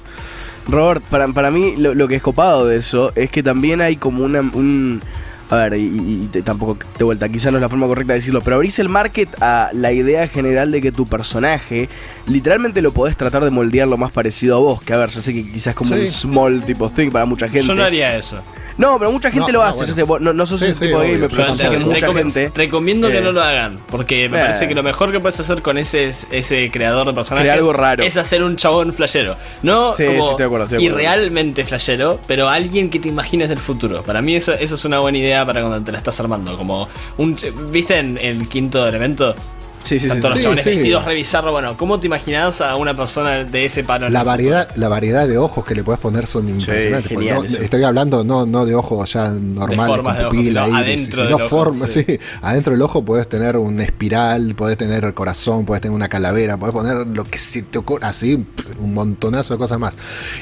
Robert, 0.68 1.02
para, 1.04 1.28
para 1.28 1.50
mí 1.50 1.74
lo, 1.76 2.08
que 2.08 2.16
es 2.16 2.22
copado 2.22 2.66
de 2.66 2.76
eso 2.76 3.12
es 3.16 3.30
que 3.30 3.42
también 3.42 3.80
hay 3.80 3.96
como 3.96 4.24
una, 4.24 4.40
un... 4.40 5.00
A 5.48 5.56
ver, 5.56 5.74
y, 5.78 6.28
tampoco 6.44 6.78
de 6.96 7.02
vuelta, 7.02 7.28
quizá 7.28 7.50
no 7.50 7.56
es 7.56 7.62
la 7.62 7.68
forma 7.68 7.88
correcta 7.88 8.12
de 8.12 8.20
decirlo, 8.20 8.40
pero 8.40 8.54
abrís 8.54 8.78
el 8.78 8.88
market 8.88 9.28
a 9.42 9.70
la 9.72 9.90
idea 9.90 10.28
general 10.28 10.70
de 10.70 10.80
que 10.80 10.92
tu 10.92 11.06
personaje 11.06 11.88
literalmente 12.28 12.80
lo 12.80 12.92
podés 12.92 13.16
tratar 13.16 13.42
de 13.42 13.50
moldear 13.50 13.88
lo 13.88 13.96
más 13.96 14.12
parecido 14.12 14.54
a 14.54 14.60
vos. 14.60 14.80
Que 14.80 14.92
a 14.92 14.96
ver, 14.96 15.10
yo 15.10 15.20
sé 15.20 15.34
que 15.34 15.42
quizás 15.42 15.74
como 15.74 15.92
un 15.96 16.08
small 16.08 16.62
tipo 16.62 16.88
thing 16.88 17.10
para 17.10 17.24
mucha 17.24 17.48
gente. 17.48 17.66
Yo 17.66 17.74
no 17.74 17.82
haría 17.82 18.16
eso. 18.16 18.40
No, 18.78 18.98
pero 18.98 19.10
mucha 19.12 19.30
gente 19.30 19.52
lo 19.52 19.62
hace. 19.62 20.04
no, 20.20 20.32
no, 20.32 20.46
sos 20.46 20.62
ese 20.62 20.86
tipo 20.86 21.00
de 21.00 21.12
gamer, 21.12 21.30
pero 21.30 21.54
sé 21.54 21.68
que 21.68 21.78
mucha 21.78 22.12
gente. 22.12 22.52
Recomiendo 22.54 23.08
que 23.08 23.18
eh, 23.18 23.22
no 23.22 23.32
lo 23.32 23.42
hagan. 23.42 23.78
Porque 23.90 24.28
me 24.28 24.38
parece 24.38 24.68
que 24.68 24.74
lo 24.74 24.82
mejor 24.82 25.12
que 25.12 25.20
puedes 25.20 25.38
hacer 25.40 25.62
con 25.62 25.78
ese, 25.78 26.10
ese 26.30 26.70
creador 26.70 27.06
de 27.06 27.12
personajes 27.12 27.50
algo 27.50 27.72
raro. 27.72 28.02
es 28.02 28.16
hacer 28.16 28.42
un 28.42 28.56
chabón 28.56 28.92
flashero. 28.92 29.36
No 29.62 29.92
como 29.94 30.36
y 30.78 30.88
realmente 30.88 31.64
flashero, 31.64 32.20
pero 32.26 32.48
alguien 32.48 32.90
que 32.90 32.98
te 32.98 33.08
imagines 33.08 33.48
del 33.48 33.58
futuro. 33.58 34.02
Para 34.02 34.22
mí 34.22 34.34
eso, 34.34 34.52
eso 34.54 34.74
es 34.74 34.84
una 34.84 34.98
buena 34.98 35.18
idea 35.18 35.44
para 35.44 35.60
cuando 35.60 35.82
te 35.82 35.92
la 35.92 35.98
estás 35.98 36.18
armando. 36.20 36.56
Como 36.56 36.88
un. 37.18 37.36
¿Viste 37.70 37.98
en 37.98 38.18
el 38.18 38.48
quinto 38.48 38.86
elemento? 38.86 39.34
Sí, 39.82 39.98
sí, 39.98 40.08
Tanto 40.08 40.28
los 40.28 40.40
chavales 40.40 40.64
vestidos, 40.64 41.04
revisarlo. 41.04 41.52
Bueno, 41.52 41.76
¿cómo 41.76 41.98
te 41.98 42.06
imaginas 42.06 42.60
a 42.60 42.76
una 42.76 42.96
persona 42.96 43.44
de 43.44 43.64
ese 43.64 43.84
palo? 43.84 44.08
La 44.08 44.22
variedad, 44.22 44.68
la 44.76 44.88
variedad 44.88 45.26
de 45.26 45.38
ojos 45.38 45.64
que 45.64 45.74
le 45.74 45.82
puedes 45.82 46.00
poner 46.00 46.26
son 46.26 46.48
impresionantes. 46.48 47.60
estoy 47.60 47.82
hablando 47.82 48.24
no, 48.24 48.46
no 48.46 48.66
de 48.66 48.74
ojos 48.74 49.12
ya 49.12 49.28
normales, 49.28 50.00
con 50.02 50.16
pupila, 50.30 50.64
adentro 50.64 51.24
del 51.24 51.32
ojo, 51.34 51.86
sí. 51.86 52.04
adentro 52.42 52.72
del 52.72 52.82
ojo 52.82 53.04
puedes 53.04 53.28
tener 53.28 53.56
una 53.56 53.82
espiral, 53.82 54.54
puedes 54.54 54.76
tener 54.76 55.04
el 55.04 55.14
corazón, 55.14 55.64
puedes 55.64 55.80
tener 55.80 55.94
una 55.94 56.08
calavera, 56.08 56.56
puedes 56.56 56.74
poner 56.74 57.06
lo 57.06 57.24
que 57.24 57.38
se 57.38 57.62
te 57.62 57.78
ocurra, 57.78 58.08
así, 58.08 58.44
un 58.78 58.94
montonazo 58.94 59.54
de 59.54 59.58
cosas 59.58 59.78
más. 59.78 59.96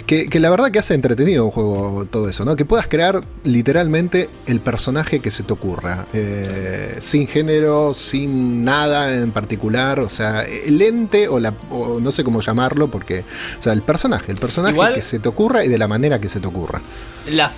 Que, 0.07 0.29
que 0.29 0.40
la 0.40 0.51
verdad 0.51 0.70
que 0.70 0.79
hace 0.79 0.94
entretenido 0.94 1.44
un 1.44 1.51
juego 1.51 2.07
todo 2.11 2.29
eso, 2.29 2.44
¿no? 2.44 2.57
Que 2.57 2.64
puedas 2.64 2.88
crear 2.88 3.22
literalmente 3.44 4.29
el 4.46 4.61
personaje 4.61 5.20
que 5.20 5.31
se 5.31 5.42
te 5.42 5.53
ocurra. 5.53 6.07
Eh, 6.12 6.96
sin 6.98 7.27
género, 7.27 7.94
sin 7.94 8.64
nada 8.64 9.14
en 9.14 9.27
en 9.28 9.32
particular, 9.32 10.00
o 10.00 10.08
sea, 10.08 10.42
el 10.42 10.80
ente 10.82 11.28
o, 11.28 11.38
la, 11.38 11.54
o 11.70 12.00
no 12.00 12.10
sé 12.10 12.24
cómo 12.24 12.40
llamarlo, 12.40 12.88
porque, 12.88 13.24
o 13.58 13.62
sea, 13.62 13.72
el 13.72 13.82
personaje, 13.82 14.32
el 14.32 14.38
personaje 14.38 14.74
Igual- 14.74 14.94
que 14.94 15.02
se 15.02 15.18
te 15.20 15.28
ocurra 15.28 15.64
y 15.64 15.68
de 15.68 15.78
la 15.78 15.86
manera 15.86 16.20
que 16.20 16.28
se 16.28 16.40
te 16.40 16.46
ocurra. 16.46 16.80
La, 17.30 17.50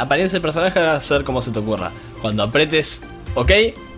apariencia 0.00 0.36
del 0.36 0.42
personaje 0.42 0.80
va 0.80 0.94
a 0.94 1.00
ser 1.00 1.22
como 1.24 1.40
se 1.42 1.50
te 1.50 1.58
ocurra. 1.58 1.90
Cuando 2.20 2.42
apretes 2.42 3.02
OK, 3.34 3.50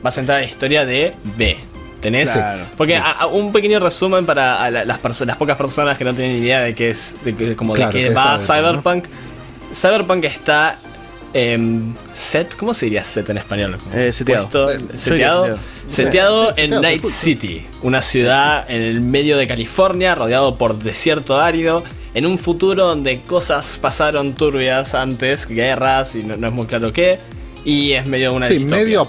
vas 0.03 0.17
a 0.17 0.21
entrar 0.21 0.39
a 0.39 0.41
la 0.43 0.47
historia 0.47 0.85
de 0.85 1.15
B. 1.37 1.57
¿Tenés? 2.01 2.31
Claro. 2.33 2.67
Porque 2.77 2.97
a- 2.97 3.13
a- 3.13 3.27
un 3.27 3.51
pequeño 3.53 3.81
resumen 3.81 4.27
para 4.27 4.63
a 4.63 4.71
la- 4.71 4.85
las, 4.85 5.01
perso- 5.03 5.25
las 5.25 5.37
pocas 5.37 5.57
personas 5.57 5.97
que 5.97 6.05
no 6.05 6.15
tienen 6.15 6.37
idea 6.43 6.61
de 6.61 6.75
qué 6.75 6.91
es, 6.91 7.17
de, 7.25 7.35
qué- 7.35 7.57
como 7.57 7.73
Claro, 7.75 7.93
de 7.93 7.99
qué 7.99 8.05
¿qué 8.07 8.11
es 8.11 8.17
va 8.17 8.39
Cyberpunk, 8.39 9.05
Cyberpunk. 9.07 9.75
Cyberpunk 9.75 10.25
está 10.25 10.77
em, 11.33 11.95
set, 12.13 12.57
¿cómo 12.57 12.75
se 12.75 12.87
diría 12.87 13.03
set 13.03 13.29
en 13.31 13.39
español? 13.39 13.77
Eh, 13.93 14.13
seteado. 14.13 14.43
Puesto- 14.43 14.71
Eh, 14.71 14.81
seteado, 14.99 15.45
diría 15.45 15.59
seteado 15.89 16.49
Sí, 16.49 16.55
sí, 16.57 16.63
en 16.63 16.81
Night. 16.81 17.05
City, 17.05 17.67
una 17.83 18.03
ciudad 18.03 18.65
en 18.69 18.83
el 18.83 19.01
medio 19.01 19.37
de 19.37 19.47
California, 19.47 20.15
rodeado 20.15 20.57
por 20.59 20.79
desierto 20.79 21.41
árido, 21.41 21.83
en 22.15 22.27
un 22.27 22.39
futuro 22.39 22.87
donde 22.87 23.21
cosas 23.21 23.79
pasaron 23.81 24.35
turbias 24.35 24.95
antes, 24.95 25.47
guerras 25.49 26.15
y 26.15 26.23
no, 26.23 26.37
no 26.37 26.47
es 26.49 26.53
muy 26.53 26.67
claro 26.67 26.93
qué, 26.93 27.19
y 27.65 27.93
es 27.93 28.07
medio 28.07 28.33
una 28.33 28.49
Sí, 28.49 28.55
distopia. 28.59 28.85
medio 28.85 29.05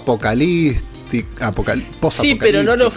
apocalíptico, 1.40 2.10
Sí, 2.10 2.34
pero 2.34 2.62
no 2.62 2.76
los 2.76 2.94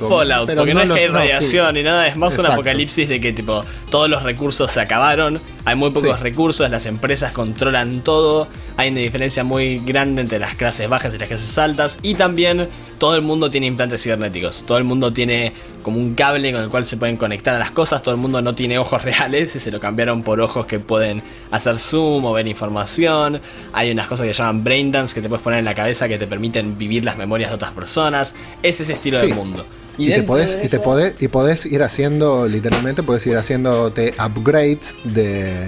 pero 0.48 0.62
porque 0.62 0.74
no, 0.74 0.82
es 0.82 0.88
los- 0.88 0.98
que 0.98 1.04
hay 1.04 1.10
no, 1.10 1.16
sí. 1.16 1.20
radiación 1.22 1.74
ni 1.76 1.84
nada, 1.84 2.08
es 2.08 2.16
más 2.18 2.38
un 2.38 2.46
apocalipsis 2.46 3.08
de 3.10 3.20
que 3.22 3.34
tipo 3.34 3.64
todos 3.90 4.10
los 4.10 4.24
recursos 4.24 4.72
se 4.72 4.82
acabaron, 4.82 5.40
hay 5.66 5.76
muy 5.76 5.92
pocos 5.92 6.18
Sí. 6.18 6.24
recursos, 6.24 6.70
las 6.70 6.86
empresas 6.86 7.32
controlan 7.32 8.04
todo, 8.04 8.48
hay 8.78 8.90
una 8.90 9.00
diferencia 9.02 9.44
muy 9.44 9.80
grande 9.80 10.22
entre 10.22 10.40
las 10.40 10.56
clases 10.56 10.90
bajas 10.90 11.14
y 11.14 11.18
las 11.18 11.28
clases 11.28 11.58
altas 11.58 12.00
y 12.02 12.16
también 12.16 12.68
todo 12.98 13.16
el 13.16 13.22
mundo 13.22 13.50
tiene 13.52 13.68
implantes 13.68 14.04
cibernéticos, 14.04 14.64
todo 14.66 14.78
el 14.78 14.84
mundo 14.84 15.14
tiene 15.14 15.54
como 15.90 16.00
un 16.02 16.14
cable 16.14 16.52
con 16.52 16.62
el 16.62 16.70
cual 16.70 16.86
se 16.86 16.98
pueden 16.98 17.18
conectar 17.18 17.56
a 17.56 17.60
las 17.60 17.72
cosas, 17.72 18.02
todo 18.04 18.14
el 18.14 18.22
mundo 18.22 18.42
no 18.42 18.54
tiene 18.54 18.78
ojos 18.78 19.02
reales 19.04 19.56
y 19.56 19.60
se 19.60 19.72
lo 19.72 19.80
cambiaron 19.80 20.24
por 20.24 20.40
ojos 20.40 20.66
que 20.66 20.80
pueden 20.80 21.22
hacer 21.52 21.78
zoom 21.80 22.26
o 22.26 22.34
ver 22.34 22.48
información, 22.48 23.42
hay 23.74 23.92
unas 23.92 24.08
cosas 24.08 24.26
que 24.28 24.34
se 24.34 24.38
llaman 24.44 24.64
brain 24.64 24.92
dance 24.92 25.16
que 25.16 25.22
te 25.22 25.30
puedes 25.30 25.44
poner 25.44 25.60
en 25.60 25.66
la 25.66 25.74
cabeza 25.74 26.08
que 26.08 26.18
te 26.18 26.28
permiten 26.28 26.78
vivir 26.78 27.04
las 27.04 27.18
memorias 27.18 27.50
de 27.50 27.56
otras 27.56 27.72
personas, 27.72 28.36
es 28.62 28.80
ese 28.80 28.94
estilo 28.94 29.20
Sí. 29.20 29.26
del 29.28 29.36
mundo. 29.36 29.66
Y, 29.98 30.12
te 30.12 30.24
podés, 30.24 30.58
de 30.58 30.66
y 30.66 30.70
te 30.70 30.80
podés, 30.80 31.16
y 31.22 31.28
podés 31.28 31.66
ir 31.66 31.84
haciendo, 31.84 32.48
literalmente, 32.48 33.04
podés 33.04 33.28
ir 33.28 33.36
haciéndote 33.36 34.14
upgrades 34.24 34.96
de. 35.04 35.68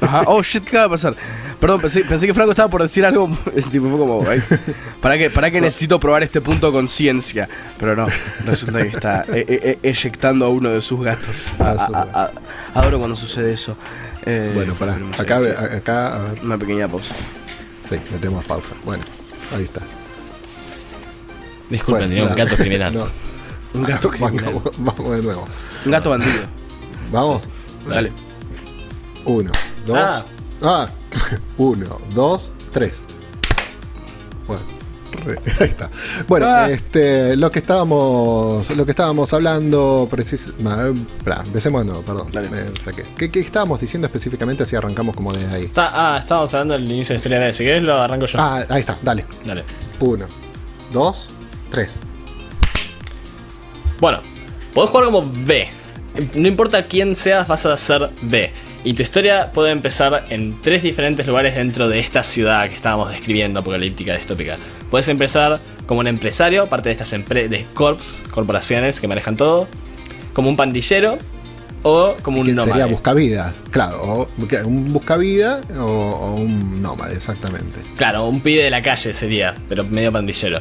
Ajá. 0.00 0.22
Oh 0.26 0.42
shit, 0.42 0.64
¿qué 0.64 0.70
acaba 0.70 0.84
de 0.84 0.90
pasar? 0.90 1.16
Perdón, 1.62 1.80
pensé, 1.80 2.04
pensé 2.04 2.26
que 2.26 2.34
Franco 2.34 2.50
estaba 2.50 2.68
por 2.68 2.82
decir 2.82 3.06
algo. 3.06 3.28
tipo, 3.70 3.88
fue 3.88 3.96
como. 3.98 4.28
ay, 4.28 4.42
¿Para 5.00 5.16
qué, 5.16 5.30
para 5.30 5.48
qué 5.48 5.60
necesito 5.60 6.00
probar 6.00 6.24
este 6.24 6.40
punto 6.40 6.72
con 6.72 6.88
ciencia? 6.88 7.48
Pero 7.78 7.94
no, 7.94 8.06
resulta 8.44 8.82
que 8.82 8.88
está 8.88 9.24
eh, 9.32 9.78
eyectando 9.80 10.44
a 10.44 10.48
uno 10.48 10.70
de 10.70 10.82
sus 10.82 11.00
gatos. 11.04 11.36
A- 11.60 11.76
Ah, 11.88 12.30
a- 12.74 12.80
adoro 12.80 12.98
cuando 12.98 13.14
sucede 13.14 13.52
eso. 13.52 13.76
Eh, 14.26 14.50
Bueno, 14.56 14.74
pará. 14.74 14.98
Acá, 15.16 15.36
acá, 15.76 16.16
a 16.16 16.18
ver. 16.18 16.42
Una 16.42 16.58
pequeña 16.58 16.88
pausa. 16.88 17.14
Sí, 17.88 17.94
le 18.10 18.18
tenemos 18.18 18.44
pausa. 18.44 18.74
Bueno, 18.84 19.04
ahí 19.56 19.62
está. 19.62 19.82
Disculpen, 21.70 22.08
Bueno, 22.08 22.14
tenía 22.24 22.24
un 22.32 22.36
gato 22.36 22.56
criminal. 22.56 22.92
No. 23.72 23.80
Un 23.80 23.84
gato 23.84 24.10
Vamos, 24.18 24.30
criminal. 24.32 24.62
Vamos 24.78 25.16
de 25.16 25.22
nuevo. 25.22 25.48
Un 25.86 25.92
gato 25.92 26.10
bandido. 26.10 26.42
Vamos. 27.12 27.48
Dale. 27.86 28.10
Uno, 29.24 29.50
dos. 29.86 29.96
Ah. 29.96 30.24
Ah. 30.62 30.88
Uno, 31.58 31.98
dos, 32.14 32.52
tres. 32.72 33.04
Bueno. 34.46 34.62
re- 35.24 35.38
Ahí 35.60 35.68
está. 35.68 35.90
Bueno, 36.26 36.46
Ah. 36.48 36.70
este, 36.70 37.36
lo 37.36 37.50
que 37.50 37.58
estábamos, 37.60 38.70
lo 38.70 38.84
que 38.84 38.90
estábamos 38.92 39.32
hablando, 39.34 40.08
precis- 40.10 40.54
ma- 40.58 40.92
pará, 41.24 41.42
empecemos 41.44 41.82
de 41.82 41.86
nuevo, 41.86 42.02
perdón, 42.02 42.28
Dale. 42.32 42.48
me 42.48 42.64
saqué. 42.80 43.04
¿Qué, 43.16 43.30
qué 43.30 43.40
estábamos 43.40 43.80
diciendo 43.80 44.06
específicamente 44.06 44.64
si 44.66 44.74
arrancamos 44.76 45.14
como 45.14 45.32
desde 45.32 45.54
ahí? 45.54 45.64
Está- 45.64 46.14
ah, 46.14 46.18
estábamos 46.18 46.52
hablando 46.54 46.74
del 46.74 46.84
inicio 46.90 47.08
de 47.08 47.14
la 47.14 47.16
historia 47.16 47.40
de 47.40 47.54
Si 47.54 47.64
querés 47.64 47.82
lo 47.82 47.94
arranco 48.00 48.26
yo. 48.26 48.38
Ah, 48.40 48.64
ahí 48.68 48.80
está, 48.80 48.98
dale. 49.02 49.26
Dale. 49.44 49.64
Uno, 50.00 50.26
dos, 50.92 51.28
tres. 51.70 51.98
Bueno, 54.00 54.20
podés 54.74 54.90
jugar 54.90 55.06
como 55.06 55.22
B. 55.44 55.68
No 56.34 56.48
importa 56.48 56.86
quién 56.88 57.14
seas, 57.16 57.46
vas 57.48 57.64
a 57.66 57.76
ser 57.76 58.10
B. 58.22 58.52
Y 58.84 58.94
tu 58.94 59.02
historia 59.02 59.52
puede 59.52 59.70
empezar 59.70 60.26
en 60.28 60.60
tres 60.60 60.82
diferentes 60.82 61.26
lugares 61.26 61.54
dentro 61.54 61.88
de 61.88 62.00
esta 62.00 62.24
ciudad 62.24 62.68
que 62.68 62.74
estábamos 62.74 63.10
describiendo, 63.12 63.60
apocalíptica, 63.60 64.16
distópica. 64.16 64.56
Puedes 64.90 65.08
empezar 65.08 65.60
como 65.86 66.00
un 66.00 66.08
empresario, 66.08 66.66
parte 66.66 66.88
de 66.88 66.92
estas 66.94 67.10
de 67.10 67.66
corps, 67.74 68.22
corporaciones 68.30 69.00
que 69.00 69.06
manejan 69.06 69.36
todo, 69.36 69.68
como 70.32 70.48
un 70.48 70.56
pandillero 70.56 71.18
o 71.84 72.14
como 72.22 72.40
un 72.40 72.46
que 72.46 72.54
sería 72.54 72.86
buscavida, 72.86 73.54
claro, 73.70 74.02
o, 74.02 74.28
un 74.64 74.92
buscavida 74.92 75.60
o, 75.78 75.82
o 75.82 76.34
un 76.36 76.80
nómade, 76.80 77.14
exactamente. 77.14 77.80
Claro, 77.96 78.26
un 78.26 78.40
pibe 78.40 78.64
de 78.64 78.70
la 78.70 78.82
calle 78.82 79.14
sería, 79.14 79.54
pero 79.68 79.84
medio 79.84 80.12
pandillero. 80.12 80.60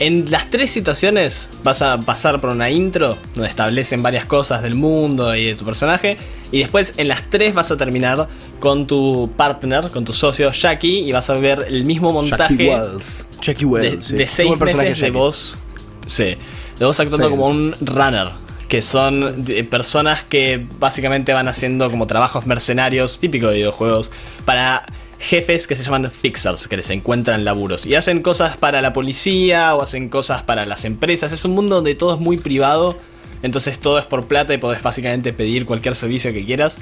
En 0.00 0.30
las 0.30 0.48
tres 0.48 0.70
situaciones 0.70 1.50
vas 1.64 1.82
a 1.82 1.98
pasar 1.98 2.40
por 2.40 2.50
una 2.50 2.70
intro 2.70 3.18
donde 3.34 3.48
establecen 3.50 4.00
varias 4.02 4.24
cosas 4.26 4.62
del 4.62 4.76
mundo 4.76 5.34
y 5.34 5.46
de 5.46 5.54
tu 5.56 5.64
personaje. 5.64 6.16
Y 6.52 6.60
después 6.60 6.94
en 6.98 7.08
las 7.08 7.28
tres 7.30 7.52
vas 7.52 7.70
a 7.72 7.76
terminar 7.76 8.28
con 8.60 8.86
tu 8.86 9.30
partner, 9.36 9.90
con 9.90 10.04
tu 10.04 10.12
socio 10.12 10.52
Jackie. 10.52 11.00
Y 11.00 11.10
vas 11.12 11.28
a 11.30 11.34
ver 11.34 11.66
el 11.68 11.84
mismo 11.84 12.12
Jackie 12.22 12.30
montaje 12.30 12.68
Wells. 12.68 13.26
Jackie 13.40 13.64
de, 13.64 13.66
Wells. 13.66 14.04
sí. 14.04 14.12
de 14.12 14.18
Qué 14.18 14.26
seis 14.28 14.60
meses 14.60 14.78
de 14.78 14.94
Jackie. 14.94 15.10
vos. 15.10 15.58
Sí, 16.06 16.36
de 16.78 16.84
vos 16.84 16.98
actuando 17.00 17.26
Sí. 17.26 17.30
como 17.32 17.46
un 17.48 17.74
runner. 17.80 18.28
Que 18.68 18.82
son 18.82 19.44
de- 19.44 19.64
personas 19.64 20.22
que 20.22 20.64
básicamente 20.78 21.32
van 21.32 21.48
haciendo 21.48 21.90
como 21.90 22.06
trabajos 22.06 22.46
mercenarios, 22.46 23.18
típico 23.18 23.48
de 23.48 23.56
videojuegos, 23.56 24.10
para 24.44 24.84
jefes 25.18 25.66
que 25.66 25.76
se 25.76 25.82
llaman 25.82 26.10
fixers, 26.10 26.68
que 26.68 26.76
les 26.76 26.90
encuentran 26.90 27.44
laburos. 27.44 27.86
Y 27.86 27.94
hacen 27.94 28.22
cosas 28.22 28.56
para 28.56 28.80
la 28.82 28.92
policía 28.92 29.74
o 29.74 29.82
hacen 29.82 30.08
cosas 30.08 30.42
para 30.42 30.66
las 30.66 30.84
empresas. 30.84 31.32
Es 31.32 31.44
un 31.44 31.52
mundo 31.52 31.76
donde 31.76 31.94
todo 31.94 32.14
es 32.14 32.20
muy 32.20 32.38
privado. 32.38 32.96
Entonces 33.42 33.78
todo 33.78 33.98
es 33.98 34.06
por 34.06 34.26
plata 34.26 34.54
y 34.54 34.58
podés 34.58 34.82
básicamente 34.82 35.32
pedir 35.32 35.66
cualquier 35.66 35.94
servicio 35.94 36.32
que 36.32 36.44
quieras. 36.44 36.78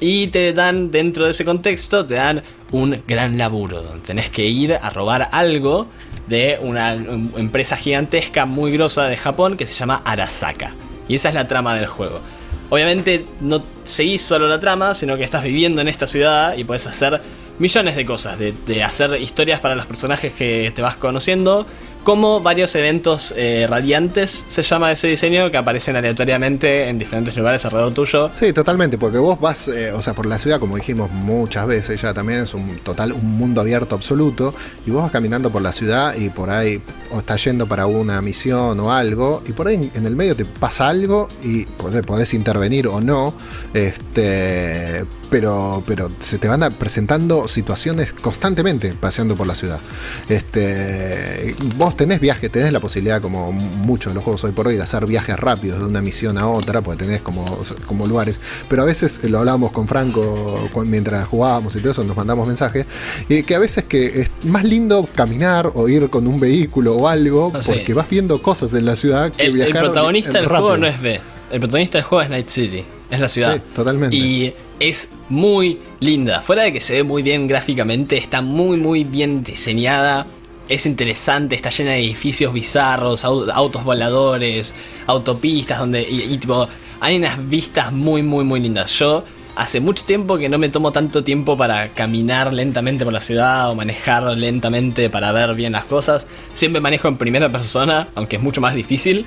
Y 0.00 0.26
te 0.28 0.52
dan, 0.52 0.90
dentro 0.90 1.24
de 1.24 1.30
ese 1.30 1.44
contexto, 1.44 2.04
te 2.04 2.14
dan 2.14 2.42
un 2.70 3.02
gran 3.06 3.38
laburo, 3.38 3.82
donde 3.82 4.04
tenés 4.04 4.28
que 4.30 4.44
ir 4.44 4.74
a 4.74 4.90
robar 4.90 5.28
algo 5.32 5.86
de 6.26 6.58
una 6.60 6.92
em- 6.94 7.30
empresa 7.36 7.76
gigantesca 7.76 8.44
muy 8.44 8.72
grosa 8.72 9.04
de 9.04 9.16
Japón 9.16 9.56
que 9.56 9.66
se 9.66 9.74
llama 9.74 10.02
Arasaka. 10.04 10.74
Y 11.08 11.14
esa 11.14 11.28
es 11.28 11.34
la 11.34 11.48
trama 11.48 11.74
del 11.74 11.86
juego. 11.86 12.20
Obviamente 12.68 13.24
no 13.40 13.62
seguís 13.84 14.22
solo 14.22 14.48
la 14.48 14.58
trama, 14.58 14.94
sino 14.94 15.16
que 15.16 15.22
estás 15.22 15.44
viviendo 15.44 15.80
en 15.80 15.88
esta 15.88 16.06
ciudad 16.06 16.56
y 16.56 16.64
puedes 16.64 16.86
hacer 16.86 17.22
millones 17.58 17.96
de 17.96 18.04
cosas, 18.04 18.38
de, 18.38 18.84
hacer 18.84 19.20
historias 19.20 19.60
para 19.60 19.74
los 19.74 19.86
personajes 19.86 20.32
que 20.32 20.72
te 20.74 20.82
vas 20.82 20.96
conociendo, 20.96 21.66
como 22.04 22.40
varios 22.40 22.72
eventos 22.76 23.34
eh, 23.36 23.66
radiantes, 23.68 24.44
se 24.46 24.62
llama 24.62 24.92
ese 24.92 25.08
diseño, 25.08 25.50
que 25.50 25.56
aparecen 25.56 25.96
aleatoriamente 25.96 26.88
en 26.88 26.98
diferentes 26.98 27.36
lugares 27.36 27.64
alrededor 27.64 27.94
tuyo. 27.94 28.30
Sí, 28.32 28.52
totalmente, 28.52 28.96
porque 28.96 29.18
vos 29.18 29.40
vas, 29.40 29.66
eh, 29.66 29.90
o 29.90 30.00
sea, 30.00 30.14
por 30.14 30.26
la 30.26 30.38
ciudad, 30.38 30.60
como 30.60 30.76
dijimos 30.76 31.10
muchas 31.10 31.66
veces, 31.66 32.00
ya 32.00 32.14
también 32.14 32.42
es 32.42 32.54
un 32.54 32.78
total, 32.78 33.12
un 33.12 33.36
mundo 33.36 33.60
abierto 33.60 33.96
absoluto, 33.96 34.54
y 34.86 34.90
vos 34.92 35.02
vas 35.02 35.10
caminando 35.10 35.50
por 35.50 35.62
la 35.62 35.72
ciudad 35.72 36.14
y 36.14 36.28
por 36.28 36.50
ahí, 36.50 36.80
o 37.10 37.18
estás 37.18 37.42
yendo 37.42 37.66
para 37.66 37.86
una 37.86 38.22
misión 38.22 38.78
o 38.78 38.92
algo, 38.92 39.42
y 39.44 39.52
por 39.52 39.66
ahí 39.66 39.90
en 39.92 40.06
el 40.06 40.14
medio 40.14 40.36
te 40.36 40.44
pasa 40.44 40.88
algo 40.88 41.26
y 41.42 41.64
podés, 41.64 42.06
podés 42.06 42.34
intervenir 42.34 42.86
o 42.86 43.00
no, 43.00 43.34
este, 43.74 45.04
pero, 45.30 45.82
pero 45.86 46.10
se 46.20 46.38
te 46.38 46.48
van 46.48 46.62
a- 46.62 46.70
presentando 46.70 47.48
situaciones 47.48 48.12
constantemente 48.12 48.92
paseando 48.98 49.36
por 49.36 49.46
la 49.46 49.54
ciudad. 49.54 49.80
Este, 50.28 51.54
vos 51.76 51.96
tenés 51.96 52.20
viaje, 52.20 52.48
tenés 52.48 52.72
la 52.72 52.80
posibilidad, 52.80 53.20
como 53.20 53.52
muchos 53.52 54.12
de 54.12 54.14
los 54.14 54.24
juegos 54.24 54.44
hoy 54.44 54.52
por 54.52 54.68
hoy, 54.68 54.76
de 54.76 54.82
hacer 54.82 55.06
viajes 55.06 55.36
rápidos 55.38 55.80
de 55.80 55.86
una 55.86 56.00
misión 56.00 56.38
a 56.38 56.48
otra, 56.48 56.80
porque 56.82 57.04
tenés 57.04 57.20
como, 57.22 57.44
como 57.86 58.06
lugares. 58.06 58.40
Pero 58.68 58.82
a 58.82 58.84
veces 58.84 59.20
eh, 59.22 59.28
lo 59.28 59.38
hablábamos 59.38 59.72
con 59.72 59.88
Franco 59.88 60.68
cu- 60.72 60.84
mientras 60.84 61.26
jugábamos 61.26 61.74
y 61.76 61.80
todo 61.80 61.90
eso, 61.92 62.04
nos 62.04 62.16
mandamos 62.16 62.46
mensajes, 62.46 62.86
y 63.28 63.42
que 63.42 63.54
a 63.54 63.58
veces 63.58 63.84
que 63.84 64.22
es 64.22 64.30
más 64.44 64.64
lindo 64.64 65.08
caminar 65.14 65.70
o 65.74 65.88
ir 65.88 66.08
con 66.10 66.26
un 66.26 66.38
vehículo 66.38 66.96
o 66.96 67.08
algo, 67.08 67.52
porque 67.52 67.94
vas 67.94 68.08
viendo 68.08 68.40
cosas 68.42 68.72
en 68.74 68.84
la 68.86 68.96
ciudad 68.96 69.32
que 69.32 69.42
El, 69.42 69.48
el 69.48 69.54
viajar 69.54 69.82
protagonista 69.84 70.30
en- 70.38 70.44
del 70.44 70.46
juego 70.48 70.76
no 70.76 70.86
es 70.86 71.00
B. 71.00 71.20
El 71.50 71.60
protagonista 71.60 71.98
del 71.98 72.04
juego 72.04 72.22
es 72.22 72.30
Night 72.30 72.48
City. 72.48 72.84
Es 73.08 73.20
la 73.20 73.28
ciudad. 73.28 73.54
Sí, 73.54 73.62
totalmente. 73.74 74.16
Y 74.16 74.52
es 74.80 75.12
muy 75.28 75.78
linda. 76.00 76.40
Fuera 76.40 76.64
de 76.64 76.72
que 76.72 76.80
se 76.80 76.94
ve 76.94 77.02
muy 77.02 77.22
bien 77.22 77.46
gráficamente, 77.48 78.16
está 78.16 78.42
muy, 78.42 78.76
muy 78.76 79.04
bien 79.04 79.42
diseñada. 79.42 80.26
Es 80.68 80.84
interesante, 80.86 81.54
está 81.54 81.70
llena 81.70 81.92
de 81.92 82.00
edificios 82.00 82.52
bizarros, 82.52 83.24
au- 83.24 83.50
autos 83.52 83.84
voladores, 83.84 84.74
autopistas, 85.06 85.78
donde. 85.78 86.02
Y 86.02 86.36
tipo, 86.38 86.68
hay 87.00 87.16
unas 87.16 87.48
vistas 87.48 87.92
muy, 87.92 88.22
muy, 88.22 88.44
muy 88.44 88.60
lindas. 88.60 88.90
Yo 88.98 89.22
hace 89.54 89.80
mucho 89.80 90.04
tiempo 90.04 90.36
que 90.36 90.48
no 90.48 90.58
me 90.58 90.68
tomo 90.68 90.92
tanto 90.92 91.22
tiempo 91.24 91.56
para 91.56 91.94
caminar 91.94 92.52
lentamente 92.52 93.04
por 93.04 93.12
la 93.14 93.20
ciudad 93.20 93.70
o 93.70 93.74
manejar 93.74 94.24
lentamente 94.36 95.08
para 95.08 95.32
ver 95.32 95.54
bien 95.54 95.72
las 95.72 95.84
cosas. 95.84 96.26
Siempre 96.52 96.80
manejo 96.80 97.08
en 97.08 97.16
primera 97.16 97.48
persona, 97.48 98.08
aunque 98.14 98.36
es 98.36 98.42
mucho 98.42 98.60
más 98.60 98.74
difícil. 98.74 99.26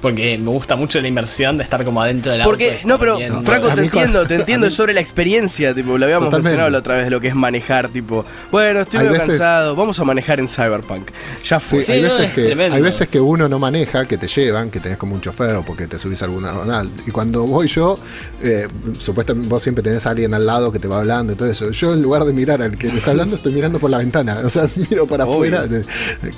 Porque 0.00 0.38
me 0.38 0.50
gusta 0.50 0.76
mucho 0.76 1.00
la 1.00 1.08
inmersión 1.08 1.58
de 1.58 1.64
estar 1.64 1.84
como 1.84 2.00
adentro 2.02 2.32
del 2.32 2.40
auto. 2.42 2.50
Porque, 2.50 2.80
no, 2.84 2.98
pero 2.98 3.18
viendo- 3.18 3.42
Franco, 3.42 3.68
A 3.68 3.74
te 3.74 3.82
entiendo, 3.82 4.26
te 4.26 4.34
a 4.36 4.38
entiendo 4.38 4.66
mí- 4.66 4.72
sobre 4.72 4.94
la 4.94 5.00
experiencia, 5.00 5.74
tipo, 5.74 5.98
lo 5.98 6.04
habíamos 6.04 6.26
Totalmente. 6.26 6.44
mencionado 6.48 6.70
la 6.70 6.78
otra 6.78 6.94
vez 6.96 7.04
de 7.04 7.10
lo 7.10 7.20
que 7.20 7.28
es 7.28 7.34
manejar, 7.34 7.88
tipo, 7.90 8.24
bueno, 8.50 8.80
estoy 8.80 8.98
medio 9.00 9.12
veces- 9.12 9.28
cansado, 9.28 9.76
vamos 9.76 9.98
a 10.00 10.04
manejar 10.04 10.40
en 10.40 10.48
Cyberpunk. 10.48 11.08
Ya 11.44 11.60
fue. 11.60 11.80
Sí, 11.80 11.84
Sí, 11.86 11.92
hay, 11.92 12.02
no, 12.02 12.08
veces 12.08 12.24
es 12.26 12.32
que, 12.32 12.62
hay 12.62 12.80
veces 12.82 13.08
que 13.08 13.20
uno 13.20 13.48
no 13.48 13.58
maneja, 13.58 14.06
que 14.06 14.16
te 14.16 14.26
llevan, 14.26 14.70
que 14.70 14.80
tenés 14.80 14.96
como 14.96 15.14
un 15.14 15.20
chofer 15.20 15.54
o 15.56 15.64
porque 15.64 15.86
te 15.86 15.98
subís 15.98 16.22
a 16.22 16.24
alguna 16.26 16.52
nada. 16.64 16.86
Y 17.06 17.10
cuando 17.10 17.44
voy 17.46 17.68
yo, 17.68 17.98
eh, 18.42 18.68
supuestamente 18.98 19.48
vos 19.48 19.62
siempre 19.62 19.82
tenés 19.82 20.06
a 20.06 20.10
alguien 20.10 20.32
al 20.34 20.46
lado 20.46 20.72
que 20.72 20.78
te 20.78 20.88
va 20.88 20.98
hablando 21.00 21.32
y 21.32 21.36
todo 21.36 21.50
eso. 21.50 21.70
Yo 21.72 21.92
en 21.94 22.02
lugar 22.02 22.24
de 22.24 22.32
mirar 22.32 22.62
al 22.62 22.76
que 22.78 22.88
me 22.88 22.98
está 22.98 23.10
hablando, 23.10 23.36
estoy 23.36 23.52
mirando 23.52 23.78
por 23.78 23.90
la 23.90 23.98
ventana. 23.98 24.38
O 24.44 24.50
sea, 24.50 24.68
miro 24.90 25.06
para 25.06 25.24
Obvio. 25.24 25.34
afuera. 25.34 25.66
de- 25.66 25.84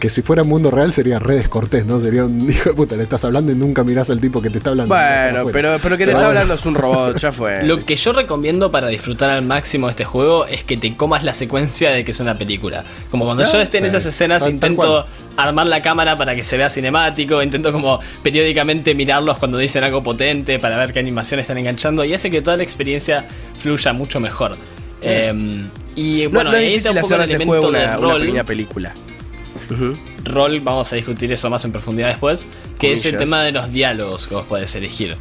que 0.00 0.08
si 0.08 0.22
fuera 0.22 0.42
mundo 0.42 0.70
real 0.70 0.92
sería 0.92 1.18
re 1.18 1.36
descortés, 1.36 1.84
¿no? 1.86 2.00
Sería 2.00 2.24
un 2.24 2.40
hijo 2.50 2.70
de 2.70 2.74
puta, 2.76 2.96
le 2.96 3.02
estás 3.02 3.24
hablando 3.24 3.51
y 3.52 3.56
nunca 3.56 3.84
mirás 3.84 4.10
al 4.10 4.20
tipo 4.20 4.42
que 4.42 4.50
te 4.50 4.58
está 4.58 4.70
hablando. 4.70 4.94
Bueno, 4.94 5.50
pero, 5.52 5.76
pero 5.82 5.96
que 5.96 6.04
te 6.04 6.12
Pero 6.12 6.18
está 6.18 6.26
bueno. 6.26 6.28
hablando 6.40 6.54
es 6.54 6.66
un 6.66 6.74
robot, 6.74 7.18
ya 7.18 7.30
fue. 7.32 7.62
Lo 7.62 7.78
que 7.78 7.96
yo 7.96 8.12
recomiendo 8.12 8.70
para 8.70 8.88
disfrutar 8.88 9.30
al 9.30 9.42
máximo 9.42 9.88
este 9.88 10.04
juego 10.04 10.46
es 10.46 10.64
que 10.64 10.76
te 10.76 10.96
comas 10.96 11.22
la 11.24 11.34
secuencia 11.34 11.90
de 11.90 12.04
que 12.04 12.10
es 12.10 12.20
una 12.20 12.36
película. 12.36 12.84
Como 13.10 13.24
cuando 13.24 13.44
yo 13.50 13.60
esté 13.60 13.78
en 13.78 13.84
Sí, 13.84 13.88
esas 13.88 14.06
escenas, 14.06 14.42
tal- 14.42 14.52
intento 14.52 14.82
cual. 14.82 15.04
armar 15.36 15.66
la 15.66 15.80
cámara 15.82 16.16
para 16.16 16.34
que 16.34 16.42
se 16.44 16.56
vea 16.56 16.68
cinemático, 16.70 17.42
intento 17.42 17.72
como 17.72 18.00
periódicamente 18.22 18.94
mirarlos 18.94 19.38
cuando 19.38 19.58
dicen 19.58 19.84
algo 19.84 20.02
potente 20.02 20.58
para 20.58 20.76
ver 20.78 20.92
qué 20.92 20.98
animación 21.00 21.40
están 21.40 21.58
enganchando 21.58 22.04
y 22.04 22.14
hace 22.14 22.30
que 22.30 22.42
toda 22.42 22.56
la 22.56 22.62
experiencia 22.62 23.26
fluya 23.58 23.92
mucho 23.92 24.18
mejor. 24.20 24.56
Eh, 25.02 25.32
y 25.96 26.22
No- 26.24 26.30
bueno, 26.30 26.50
no, 26.52 26.56
ahí 26.56 26.74
es 26.74 26.86
entra 26.86 26.92
difícil 26.92 26.96
un 26.96 27.00
poco 27.02 27.06
hacer 27.06 27.16
el 27.16 27.22
este 27.22 27.34
elemento 27.34 27.50
juego 27.50 27.72
de 27.72 28.06
una, 28.06 28.18
pequeña 28.20 28.44
película. 28.44 28.94
Ujú. 29.70 29.96
Rol, 30.24 30.60
vamos 30.60 30.92
a 30.92 30.96
discutir 30.96 31.32
eso 31.32 31.50
más 31.50 31.64
en 31.64 31.72
profundidad 31.72 32.08
después, 32.08 32.46
que 32.78 32.92
es 32.92 33.04
el 33.04 33.12
Comillas. 33.12 33.18
tema 33.30 33.42
de 33.42 33.52
los 33.52 33.72
diálogos 33.72 34.26
que 34.26 34.34
vos 34.34 34.44
podés 34.46 34.74
elegir. 34.76 35.16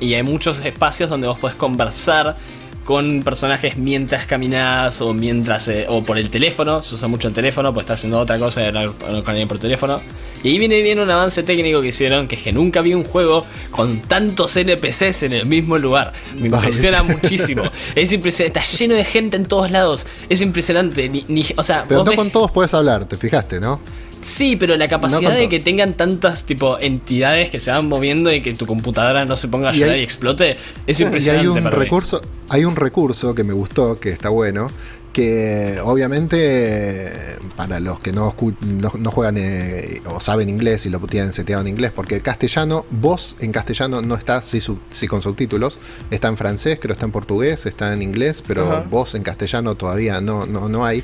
Y 0.00 0.14
hay 0.14 0.22
muchos 0.22 0.60
espacios 0.64 1.10
donde 1.10 1.28
vos 1.28 1.38
podés 1.38 1.56
conversar 1.56 2.36
con 2.84 3.22
personajes 3.22 3.76
mientras 3.76 4.26
caminás 4.26 5.00
o 5.02 5.12
mientras 5.12 5.68
eh, 5.68 5.84
o 5.88 6.02
por 6.02 6.18
el 6.18 6.30
teléfono, 6.30 6.82
se 6.82 6.94
usa 6.94 7.06
mucho 7.06 7.28
el 7.28 7.34
teléfono, 7.34 7.72
pues 7.72 7.84
estás 7.84 8.00
haciendo 8.00 8.18
otra 8.18 8.38
cosa 8.38 8.62
y 8.62 8.66
hablar 8.66 8.90
con 8.92 9.14
alguien 9.28 9.46
por 9.46 9.58
teléfono. 9.60 10.00
Y 10.42 10.48
ahí 10.48 10.58
viene 10.58 10.80
bien 10.80 10.98
un 10.98 11.08
avance 11.10 11.42
técnico 11.42 11.82
que 11.82 11.88
hicieron, 11.88 12.26
que 12.26 12.36
es 12.36 12.42
que 12.42 12.50
nunca 12.52 12.80
vi 12.80 12.94
un 12.94 13.04
juego 13.04 13.44
con 13.70 14.00
tantos 14.00 14.56
NPCs 14.56 15.24
en 15.24 15.34
el 15.34 15.46
mismo 15.46 15.76
lugar. 15.76 16.14
Me 16.34 16.48
Vale. 16.48 16.64
impresiona 16.68 17.02
muchísimo. 17.04 17.62
Es 17.94 18.10
impresionante, 18.10 18.58
está 18.58 18.76
lleno 18.78 18.94
de 18.94 19.04
gente 19.04 19.36
en 19.36 19.44
todos 19.44 19.70
lados. 19.70 20.06
Es 20.30 20.40
impresionante. 20.40 21.08
Ni, 21.10 21.24
ni- 21.28 21.44
o 21.56 21.62
sea, 21.62 21.84
Pero 21.86 22.02
no 22.02 22.10
ves- 22.10 22.16
con 22.16 22.30
todos 22.30 22.50
puedes 22.50 22.72
hablar, 22.72 23.04
te 23.04 23.18
fijaste, 23.18 23.60
¿no? 23.60 23.80
Sí, 24.22 24.56
pero 24.56 24.76
la 24.76 24.86
capacidad 24.88 25.30
No 25.30 25.36
de 25.36 25.48
que 25.48 25.60
tengan 25.60 25.94
tantas 25.94 26.44
tipo 26.44 26.78
entidades 26.78 27.50
que 27.50 27.58
se 27.60 27.70
van 27.70 27.86
moviendo 27.88 28.32
y 28.32 28.42
que 28.42 28.52
tu 28.54 28.66
computadora 28.66 29.24
no 29.24 29.34
se 29.36 29.48
ponga 29.48 29.70
a 29.70 29.74
Y 29.74 29.78
llorar 29.78 29.94
hay- 29.94 30.00
y 30.00 30.04
explote 30.04 30.56
es 30.86 31.00
Y 31.00 31.04
impresionante. 31.04 31.48
hay 31.48 31.56
un 31.56 31.62
para 31.64 31.76
mí. 31.76 31.84
recurso, 31.84 32.20
hay 32.48 32.64
un 32.64 32.76
recurso 32.76 33.34
que 33.34 33.44
me 33.44 33.54
gustó, 33.54 33.98
que 33.98 34.10
está 34.10 34.28
bueno, 34.28 34.70
que 35.12 35.78
obviamente 35.82 37.10
para 37.56 37.80
los 37.80 37.98
que 38.00 38.12
no, 38.12 38.34
no, 38.60 38.92
no 38.98 39.10
juegan 39.10 39.36
eh, 39.38 40.00
o 40.06 40.20
saben 40.20 40.48
inglés 40.48 40.86
y 40.86 40.90
lo 40.90 41.00
tienen 41.00 41.32
seteado 41.32 41.62
en 41.62 41.68
inglés, 41.68 41.90
porque 41.94 42.14
el 42.16 42.22
castellano, 42.22 42.86
voz 42.90 43.36
en 43.40 43.50
castellano 43.52 44.02
no 44.02 44.14
está 44.14 44.40
sí, 44.42 44.60
sub- 44.60 44.80
sí 44.90 45.06
con 45.08 45.20
subtítulos, 45.22 45.78
está 46.10 46.28
en 46.28 46.36
francés, 46.36 46.78
creo 46.80 46.92
está 46.92 47.06
en 47.06 47.12
portugués, 47.12 47.66
está 47.66 47.92
en 47.92 48.02
inglés, 48.02 48.42
pero 48.46 48.70
Ajá. 48.70 48.86
voz 48.88 49.14
en 49.14 49.22
castellano 49.22 49.74
todavía 49.74 50.20
no, 50.20 50.46
no, 50.46 50.68
no 50.68 50.84
hay. 50.84 51.02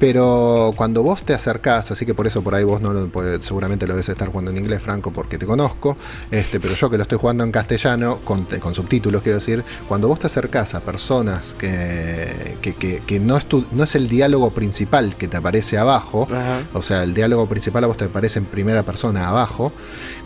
Pero 0.00 0.72
cuando 0.76 1.02
vos 1.02 1.22
te 1.22 1.34
acercás, 1.34 1.90
así 1.90 2.04
que 2.04 2.14
por 2.14 2.26
eso 2.26 2.42
por 2.42 2.54
ahí 2.54 2.64
vos 2.64 2.80
no 2.80 2.92
lo, 2.92 3.08
seguramente 3.40 3.86
lo 3.86 3.94
debes 3.94 4.08
estar 4.08 4.28
jugando 4.28 4.50
en 4.50 4.58
inglés, 4.58 4.82
Franco, 4.82 5.12
porque 5.12 5.38
te 5.38 5.46
conozco, 5.46 5.96
este, 6.30 6.58
pero 6.60 6.74
yo 6.74 6.90
que 6.90 6.96
lo 6.96 7.02
estoy 7.04 7.18
jugando 7.18 7.44
en 7.44 7.52
castellano, 7.52 8.18
con, 8.24 8.44
con 8.44 8.74
subtítulos 8.74 9.22
quiero 9.22 9.38
decir, 9.38 9.64
cuando 9.88 10.08
vos 10.08 10.18
te 10.18 10.26
acercás 10.26 10.74
a 10.74 10.80
personas 10.80 11.54
que, 11.54 12.56
que, 12.60 12.74
que- 12.74 13.00
que 13.06 13.20
no, 13.20 13.36
es 13.36 13.46
tu- 13.46 13.64
no 13.72 13.84
es 13.84 13.94
el 13.94 14.08
diálogo 14.08 14.50
principal 14.50 15.16
que 15.16 15.28
te 15.28 15.36
aparece 15.36 15.78
abajo, 15.78 16.26
Ajá. 16.30 16.62
o 16.74 16.82
sea, 16.82 17.02
el 17.02 17.14
diálogo 17.14 17.46
principal 17.46 17.84
a 17.84 17.86
vos 17.86 17.96
te 17.96 18.04
aparece 18.06 18.38
en 18.40 18.46
primera 18.46 18.82
persona 18.82 19.28
abajo. 19.28 19.72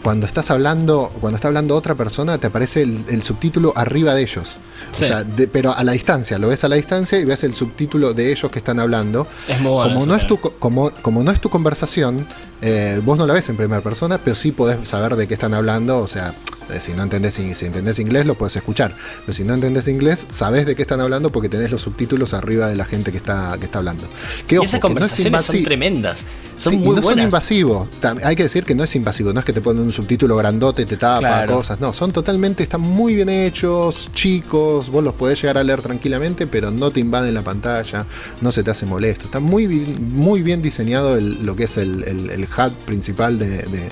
Cuando 0.02 0.26
estás 0.26 0.50
hablando, 0.50 1.10
cuando 1.20 1.36
está 1.36 1.48
hablando 1.48 1.74
otra 1.76 1.94
persona, 1.94 2.38
te 2.38 2.46
aparece 2.46 2.82
el, 2.82 3.04
el 3.08 3.22
subtítulo 3.22 3.72
arriba 3.76 4.14
de 4.14 4.22
ellos. 4.22 4.56
Sí. 4.92 5.04
O 5.04 5.06
sea, 5.06 5.24
de- 5.24 5.48
pero 5.48 5.74
a 5.74 5.82
la 5.84 5.92
distancia, 5.92 6.38
lo 6.38 6.48
ves 6.48 6.64
a 6.64 6.68
la 6.68 6.76
distancia 6.76 7.18
y 7.18 7.24
ves 7.24 7.44
el 7.44 7.54
subtítulo 7.54 8.14
de 8.14 8.30
ellos 8.32 8.50
que 8.50 8.58
están 8.60 8.78
hablando. 8.80 9.26
Es 9.48 9.60
muy 9.60 9.67
como, 9.68 10.06
no 10.06 10.14
es 10.14 10.26
tu, 10.26 10.38
como, 10.38 10.90
como 11.02 11.22
no 11.22 11.30
es 11.30 11.40
tu 11.40 11.48
conversación, 11.48 12.26
eh, 12.62 13.00
vos 13.04 13.18
no 13.18 13.26
la 13.26 13.34
ves 13.34 13.48
en 13.48 13.56
primera 13.56 13.80
persona, 13.82 14.18
pero 14.18 14.34
sí 14.36 14.52
podés 14.52 14.88
saber 14.88 15.16
de 15.16 15.26
qué 15.26 15.34
están 15.34 15.54
hablando. 15.54 15.98
O 15.98 16.06
sea, 16.06 16.34
eh, 16.70 16.80
si 16.80 16.92
no 16.92 17.02
entendés, 17.02 17.34
si, 17.34 17.54
si 17.54 17.66
entendés 17.66 17.98
inglés, 17.98 18.26
lo 18.26 18.34
puedes 18.34 18.54
escuchar. 18.56 18.94
Pero 19.24 19.32
si 19.32 19.44
no 19.44 19.54
entendés 19.54 19.88
inglés, 19.88 20.26
sabés 20.28 20.66
de 20.66 20.74
qué 20.76 20.82
están 20.82 21.00
hablando 21.00 21.30
porque 21.32 21.48
tenés 21.48 21.70
los 21.70 21.80
subtítulos 21.82 22.34
arriba 22.34 22.66
de 22.66 22.76
la 22.76 22.84
gente 22.84 23.10
que 23.10 23.16
está, 23.18 23.56
que 23.58 23.64
está 23.66 23.78
hablando. 23.78 24.04
Que, 24.46 24.56
Y 24.56 24.58
ojo, 24.58 24.64
esas 24.66 24.80
que 24.80 24.88
no 24.88 24.88
es 24.88 24.94
conversaciones 24.94 25.44
son 25.44 25.62
tremendas. 25.64 26.26
Son 26.58 26.72
Sí, 26.72 26.80
y 26.80 26.82
muy 26.84 26.96
no 26.96 27.02
son 27.02 27.18
invasivos. 27.20 27.88
Hay 28.24 28.34
que 28.34 28.42
decir 28.42 28.64
que 28.64 28.74
no 28.74 28.82
es 28.84 28.94
invasivo, 28.96 29.32
no 29.32 29.38
es 29.38 29.46
que 29.46 29.52
te 29.52 29.60
ponen 29.60 29.84
un 29.84 29.92
subtítulo 29.92 30.36
grandote 30.36 30.82
y 30.82 30.86
te 30.86 30.96
tapa 30.96 31.20
Claro. 31.20 31.54
cosas. 31.56 31.78
No, 31.80 31.92
son 31.92 32.12
totalmente, 32.12 32.64
están 32.64 32.80
muy 32.80 33.14
bien 33.14 33.28
hechos, 33.28 34.10
chicos, 34.12 34.90
vos 34.90 35.02
los 35.04 35.14
podés 35.14 35.40
llegar 35.40 35.56
a 35.58 35.62
leer 35.62 35.80
tranquilamente, 35.82 36.46
pero 36.48 36.70
no 36.72 36.90
te 36.90 36.98
invaden 37.00 37.32
la 37.34 37.42
pantalla, 37.44 38.04
no 38.40 38.50
se 38.52 38.62
te 38.64 38.70
hace 38.72 38.84
molesto. 38.86 39.26
Está 39.26 39.38
muy 39.40 39.66
bien, 39.68 40.12
muy 40.12 40.42
bien 40.42 40.60
diseñado 40.60 41.16
el- 41.16 41.46
lo 41.46 41.54
que 41.54 41.64
es 41.64 41.78
el, 41.78 42.02
el, 42.02 42.30
el 42.30 42.47
HUD 42.56 42.72
principal 42.86 43.38
de- 43.38 43.62
de- 43.62 43.88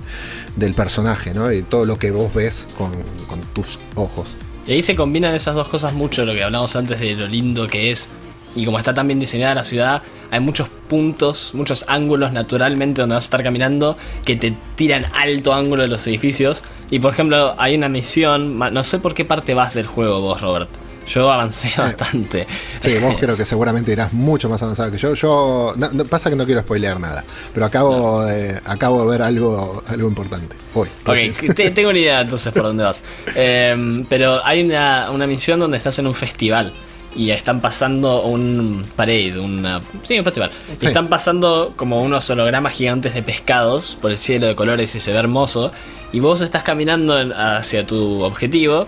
del 0.56 0.74
personaje, 0.74 1.34
¿no? 1.34 1.52
Y 1.52 1.62
todo 1.62 1.84
lo 1.84 1.98
que 1.98 2.10
vos 2.10 2.32
ves 2.34 2.68
con, 2.76 2.92
con 3.28 3.40
tus 3.54 3.78
ojos. 3.94 4.28
Y 4.66 4.72
ahí 4.72 4.82
se 4.82 4.96
combinan 4.96 5.34
esas 5.34 5.54
dos 5.54 5.68
cosas 5.68 5.92
mucho, 5.92 6.24
lo 6.24 6.34
que 6.34 6.42
hablamos 6.42 6.74
antes 6.76 6.98
de 7.00 7.14
lo 7.14 7.28
lindo 7.28 7.68
que 7.68 7.90
es. 7.90 8.10
Y 8.54 8.64
como 8.64 8.78
está 8.78 8.94
tan 8.94 9.06
bien 9.06 9.20
diseñada 9.20 9.54
la 9.54 9.64
ciudad, 9.64 10.02
hay 10.30 10.40
muchos 10.40 10.68
puntos, 10.88 11.50
muchos 11.54 11.84
ángulos 11.88 12.32
naturalmente 12.32 13.02
donde 13.02 13.14
vas 13.14 13.24
a 13.24 13.26
estar 13.26 13.42
caminando 13.42 13.98
que 14.24 14.34
te 14.34 14.56
tiran 14.76 15.04
alto 15.14 15.52
ángulo 15.52 15.82
de 15.82 15.88
los 15.88 16.06
edificios. 16.06 16.62
Y 16.90 16.98
por 17.00 17.12
ejemplo, 17.12 17.54
hay 17.58 17.76
una 17.76 17.88
misión, 17.90 18.58
no 18.58 18.82
sé 18.82 18.98
por 18.98 19.12
qué 19.14 19.24
parte 19.26 19.52
vas 19.54 19.74
del 19.74 19.86
juego 19.86 20.20
vos, 20.22 20.40
Robert. 20.40 20.70
Yo 21.08 21.30
avancé 21.30 21.72
bastante. 21.76 22.46
Sí, 22.80 22.94
vos 23.00 23.16
creo 23.20 23.36
que 23.36 23.44
seguramente 23.44 23.92
irás 23.92 24.12
mucho 24.12 24.48
más 24.48 24.62
avanzado 24.62 24.90
que 24.90 24.98
yo. 24.98 25.14
Yo 25.14 25.72
no, 25.76 25.90
no- 25.92 26.04
pasa 26.04 26.30
que 26.30 26.36
no 26.36 26.44
quiero 26.46 26.60
spoilear 26.62 26.98
nada, 26.98 27.24
pero 27.54 27.66
acabo 27.66 28.24
de, 28.24 28.60
acabo 28.64 29.02
de 29.04 29.10
ver 29.10 29.22
algo, 29.22 29.82
algo 29.86 30.08
importante 30.08 30.56
hoy. 30.74 30.88
Ok, 31.06 31.52
te- 31.54 31.70
tengo 31.70 31.90
una 31.90 31.98
idea 31.98 32.20
entonces 32.22 32.52
por 32.52 32.64
dónde 32.64 32.84
vas. 32.84 33.02
Em, 33.36 34.04
pero 34.06 34.44
hay 34.44 34.62
una, 34.64 35.10
una 35.10 35.26
misión 35.26 35.60
donde 35.60 35.76
estás 35.76 35.98
en 35.98 36.06
un 36.06 36.14
festival 36.14 36.72
y 37.14 37.30
están 37.30 37.60
pasando 37.60 38.22
un 38.24 38.84
parade, 38.96 39.38
una, 39.38 39.80
sí, 40.02 40.18
un 40.18 40.24
festival. 40.24 40.50
Y 40.72 40.76
Sí. 40.76 40.86
están 40.88 41.08
pasando 41.08 41.72
como 41.76 42.02
unos 42.02 42.28
hologramas 42.30 42.72
gigantes 42.74 43.14
de 43.14 43.22
pescados 43.22 43.96
por 44.02 44.10
el 44.10 44.18
cielo 44.18 44.46
de 44.48 44.54
colores 44.56 44.94
y 44.96 45.00
se 45.00 45.12
ve 45.12 45.18
hermoso. 45.18 45.70
Y 46.12 46.20
vos 46.20 46.40
estás 46.40 46.62
caminando 46.62 47.14
hacia 47.36 47.86
tu 47.86 48.22
objetivo. 48.22 48.86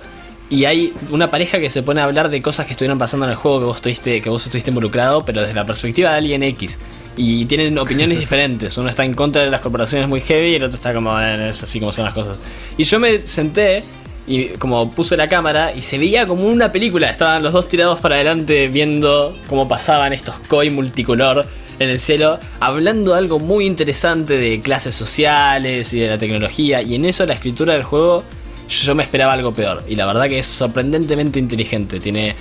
Y 0.50 0.64
hay 0.64 0.94
una 1.11 1.30
pareja 1.30 1.61
que 1.61 1.68
se 1.68 1.82
pone 1.82 2.00
a 2.00 2.04
hablar 2.04 2.30
de 2.30 2.40
cosas 2.40 2.66
que 2.66 2.72
estuvieron 2.72 2.98
pasando 2.98 3.26
en 3.26 3.32
el 3.32 3.37
juego 3.37 3.58
que 3.58 3.64
vos 3.66 3.76
estuviste, 3.76 4.22
que 4.22 4.30
vos 4.30 4.44
estuviste 4.44 4.70
involucrado, 4.70 5.24
pero 5.24 5.42
desde 5.42 5.54
la 5.54 5.66
perspectiva 5.66 6.12
de 6.12 6.16
alguien 6.16 6.42
X. 6.42 6.78
Y 7.16 7.44
tienen 7.44 7.76
opiniones 7.78 8.18
diferentes. 8.20 8.78
Uno 8.78 8.88
está 8.88 9.04
en 9.04 9.12
contra 9.12 9.42
de 9.42 9.50
las 9.50 9.61
corporaciones 9.61 10.08
muy 10.08 10.20
heavy 10.22 10.52
y 10.52 10.54
el 10.54 10.64
otro 10.64 10.76
está 10.76 10.94
como, 10.94 11.12
"Bueno, 11.12 11.44
es 11.44 11.62
así 11.62 11.78
como 11.78 11.92
son 11.92 12.06
las 12.06 12.14
cosas. 12.14 12.38
Y 12.78 12.84
yo 12.84 12.98
me 12.98 13.18
senté 13.18 13.82
y 14.26 14.48
como 14.58 14.92
puse 14.92 15.16
la 15.16 15.26
cámara 15.26 15.74
y 15.74 15.82
se 15.82 15.98
veía 15.98 16.26
como 16.26 16.46
una 16.46 16.70
película. 16.70 17.11
Estaban 17.11 17.42
los 17.42 17.52
dos 17.52 17.68
tirados 17.68 18.00
para 18.00 18.14
adelante 18.16 18.68
viendo 18.68 19.37
cómo 19.48 19.68
pasaban 19.68 20.12
estos 20.12 20.38
koi 20.40 20.70
multicolor 20.70 21.46
en 21.78 21.88
el 21.90 22.00
cielo, 22.00 22.40
hablando 22.58 23.12
de 23.12 23.18
algo 23.18 23.38
muy 23.38 23.64
interesante 23.64 24.37
de 24.37 24.61
clases 24.61 24.94
sociales 24.94 25.92
y 25.92 26.00
de 26.00 26.08
la 26.08 26.18
tecnología. 26.18 26.82
Y 26.82 26.94
en 26.94 27.04
eso 27.04 27.24
la 27.24 27.34
escritura 27.34 27.74
del 27.74 27.84
juego 27.84 28.24
yo 28.68 28.94
me 28.94 29.02
esperaba 29.02 29.33
algo 29.33 29.52
peor. 29.52 29.85
Y 29.88 29.96
la 29.96 30.07
verdad 30.07 30.28
que 30.28 30.38
es 30.38 30.46
sorprendentemente 30.46 31.38
inteligente. 31.38 32.00
Tiene. 32.00 32.37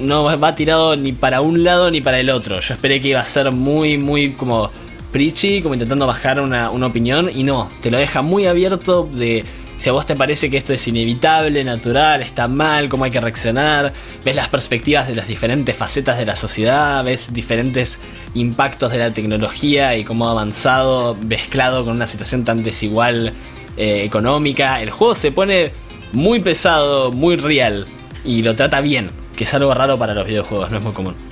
no- 0.00 0.24
va 0.38 0.54
tirado 0.54 0.96
ni 0.96 1.12
para 1.12 1.40
un 1.40 1.62
lado 1.64 1.90
ni 1.90 2.00
para 2.00 2.18
el 2.20 2.30
otro. 2.30 2.60
Yo 2.60 2.74
esperé 2.74 3.00
que 3.00 3.08
iba 3.08 3.20
a 3.20 3.24
ser 3.24 3.50
muy, 3.52 3.98
muy 3.98 4.30
como 4.32 4.70
preachy, 5.12 5.60
como 5.62 5.74
intentando 5.74 6.06
bajar 6.06 6.40
una, 6.40 6.70
una 6.70 6.86
opinión. 6.86 7.30
Y 7.32 7.44
no, 7.44 7.68
te 7.80 7.90
lo 7.90 7.98
deja 7.98 8.22
muy 8.22 8.46
abierto 8.46 9.08
de 9.12 9.44
si 9.78 9.88
a 9.88 9.92
vos 9.92 10.06
te 10.06 10.14
parece 10.14 10.48
que 10.48 10.56
esto 10.56 10.72
es 10.72 10.86
inevitable, 10.86 11.64
natural, 11.64 12.22
está 12.22 12.46
mal, 12.46 12.88
cómo 12.88 13.02
hay 13.04 13.10
que 13.10 13.20
reaccionar. 13.20 13.92
Ves 14.24 14.36
las 14.36 14.48
perspectivas 14.48 15.08
de 15.08 15.16
las 15.16 15.26
diferentes 15.26 15.76
facetas 15.76 16.18
de 16.18 16.24
la 16.24 16.36
sociedad, 16.36 17.04
ves 17.04 17.32
diferentes 17.34 17.98
impactos 18.34 18.92
de 18.92 18.98
la 18.98 19.12
tecnología 19.12 19.96
y 19.96 20.04
cómo 20.04 20.28
ha 20.28 20.30
avanzado 20.30 21.16
mezclado 21.26 21.84
con 21.84 21.96
una 21.96 22.06
situación 22.06 22.44
tan 22.44 22.62
desigual 22.62 23.32
eh, 23.76 24.04
económica. 24.04 24.80
El 24.82 24.90
juego 24.90 25.14
se 25.14 25.32
pone 25.32 25.72
muy 26.12 26.40
pesado, 26.40 27.12
muy 27.12 27.36
real 27.36 27.86
y 28.24 28.42
lo 28.42 28.54
trata 28.54 28.80
bien. 28.80 29.10
que 29.36 29.44
es 29.44 29.54
algo 29.54 29.72
raro 29.72 29.98
para 29.98 30.12
los 30.14 30.26
videojuegos, 30.26 30.70
no 30.70 30.76
es 30.76 30.84
muy 30.84 30.92
común. 30.92 31.31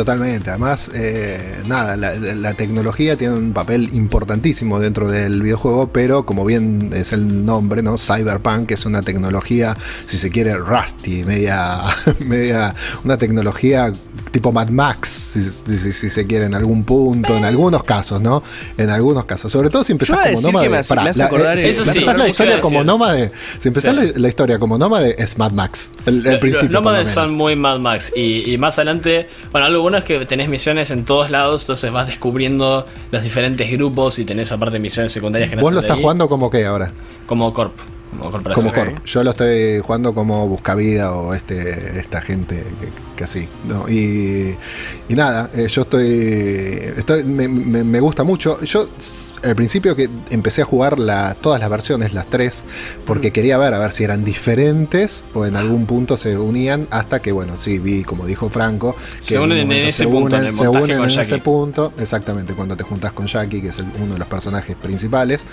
Totalmente. 0.00 0.48
Además, 0.48 0.90
eh, 0.94 1.60
nada, 1.66 1.94
la, 1.94 2.14
la, 2.14 2.54
tecnología 2.54 3.16
tiene 3.16 3.34
un 3.34 3.52
papel 3.52 3.90
importantísimo 3.92 4.80
dentro 4.80 5.06
del 5.10 5.42
videojuego, 5.42 5.90
pero 5.92 6.24
como 6.24 6.46
bien 6.46 6.88
es 6.94 7.12
el 7.12 7.44
nombre, 7.44 7.82
¿no? 7.82 7.98
Cyberpunk 7.98 8.70
es 8.70 8.86
una 8.86 9.02
tecnología, 9.02 9.76
si 10.06 10.16
se 10.16 10.30
quiere, 10.30 10.56
rusty, 10.56 11.22
media, 11.24 11.82
media, 12.18 12.74
una 13.04 13.18
tecnología 13.18 13.92
tipo 14.30 14.52
Mad 14.52 14.68
Max, 14.68 15.08
si, 15.08 16.10
se 16.10 16.26
quiere, 16.26 16.46
en 16.46 16.54
algún 16.54 16.84
punto, 16.84 17.36
en 17.36 17.44
algunos 17.44 17.84
casos, 17.84 18.20
¿no? 18.20 18.42
En 18.78 18.88
algunos 18.88 19.24
casos. 19.24 19.52
Sobre 19.52 19.68
todo 19.68 19.84
si 19.84 19.92
empezás 19.92 20.18
como 20.34 20.40
nómade. 20.40 20.84
Para, 20.84 21.04
la, 21.04 21.10
eh, 21.54 21.74
si 21.74 21.88
empezás 21.88 22.16
la 22.16 22.28
historia 22.28 22.60
como 22.60 22.84
nómade, 22.84 23.32
si 23.58 23.68
empezás 23.68 23.94
la, 24.16 24.28
historia 24.28 24.58
como 24.58 24.78
nómade, 24.78 25.14
es 25.18 25.36
Mad 25.36 25.52
Max. 25.52 25.90
El, 26.06 26.26
el 26.26 26.38
principio. 26.38 26.70
Los 26.70 26.82
nómades 26.82 27.08
son 27.08 27.34
muy 27.36 27.56
Mad 27.56 27.80
Max. 27.80 28.12
Y, 28.14 28.52
y 28.52 28.56
más 28.56 28.78
adelante, 28.78 29.28
bueno, 29.50 29.66
algo 29.66 29.82
bueno 29.82 29.89
es 29.98 30.04
que 30.04 30.24
tenés 30.26 30.48
misiones 30.48 30.90
en 30.90 31.04
todos 31.04 31.30
lados, 31.30 31.62
entonces 31.62 31.90
vas 31.90 32.06
descubriendo 32.06 32.86
los 33.10 33.22
diferentes 33.22 33.70
grupos 33.70 34.18
y 34.18 34.24
tenés 34.24 34.52
aparte 34.52 34.78
misiones 34.78 35.12
secundarias 35.12 35.50
que 35.50 35.56
no 35.56 35.62
¿Vos 35.62 35.72
lo 35.72 35.80
estás 35.80 35.98
jugando 35.98 36.28
como 36.28 36.50
qué 36.50 36.64
ahora? 36.66 36.92
Como 37.26 37.52
Corp. 37.52 37.74
Como, 38.10 38.30
como 38.30 38.72
Corp. 38.72 39.04
Yo 39.04 39.22
lo 39.22 39.30
estoy 39.30 39.80
jugando 39.80 40.12
como 40.14 40.48
Buscavida 40.48 41.12
o 41.12 41.32
este 41.32 41.98
esta 41.98 42.20
gente 42.20 42.64
que, 43.16 43.24
así. 43.24 43.48
¿no? 43.66 43.88
Y, 43.88 44.56
nada, 45.10 45.50
eh, 45.54 45.68
yo 45.68 45.82
estoy. 45.82 46.92
estoy 46.96 47.24
me, 47.24 48.00
gusta 48.00 48.24
mucho. 48.24 48.60
Yo 48.64 48.88
al 49.44 49.54
principio 49.54 49.94
que 49.94 50.08
empecé 50.30 50.62
a 50.62 50.64
jugar 50.64 50.98
la, 50.98 51.34
todas 51.34 51.60
las 51.60 51.68
versiones, 51.68 52.12
las 52.14 52.26
tres, 52.26 52.64
porque 53.06 53.28
mm. 53.28 53.32
quería 53.32 53.58
ver 53.58 53.74
a 53.74 53.78
ver 53.78 53.92
si 53.92 54.04
eran 54.04 54.24
diferentes 54.24 55.24
o 55.34 55.46
en 55.46 55.56
algún 55.56 55.86
punto 55.86 56.16
se 56.16 56.36
unían, 56.36 56.88
hasta 56.90 57.20
que, 57.20 57.32
bueno, 57.32 57.56
sí, 57.56 57.78
vi, 57.78 58.02
como 58.02 58.26
dijo 58.26 58.48
Franco, 58.48 58.96
que 59.18 59.24
se 59.34 59.38
unen 59.38 59.70
en, 59.70 59.72
ese 59.72 60.06
punto. 60.06 60.50
se 60.50 60.68
unen 60.68 61.02
en 61.02 61.10
ese 61.10 61.38
punto, 61.38 61.92
exactamente, 61.98 62.54
cuando 62.54 62.76
te 62.76 62.84
juntas 62.84 63.12
con 63.12 63.26
Jackie, 63.26 63.60
que 63.60 63.68
es 63.68 63.78
uno 63.78 64.14
de 64.14 64.18
los 64.18 64.28
personajes 64.28 64.74
principales. 64.76 65.46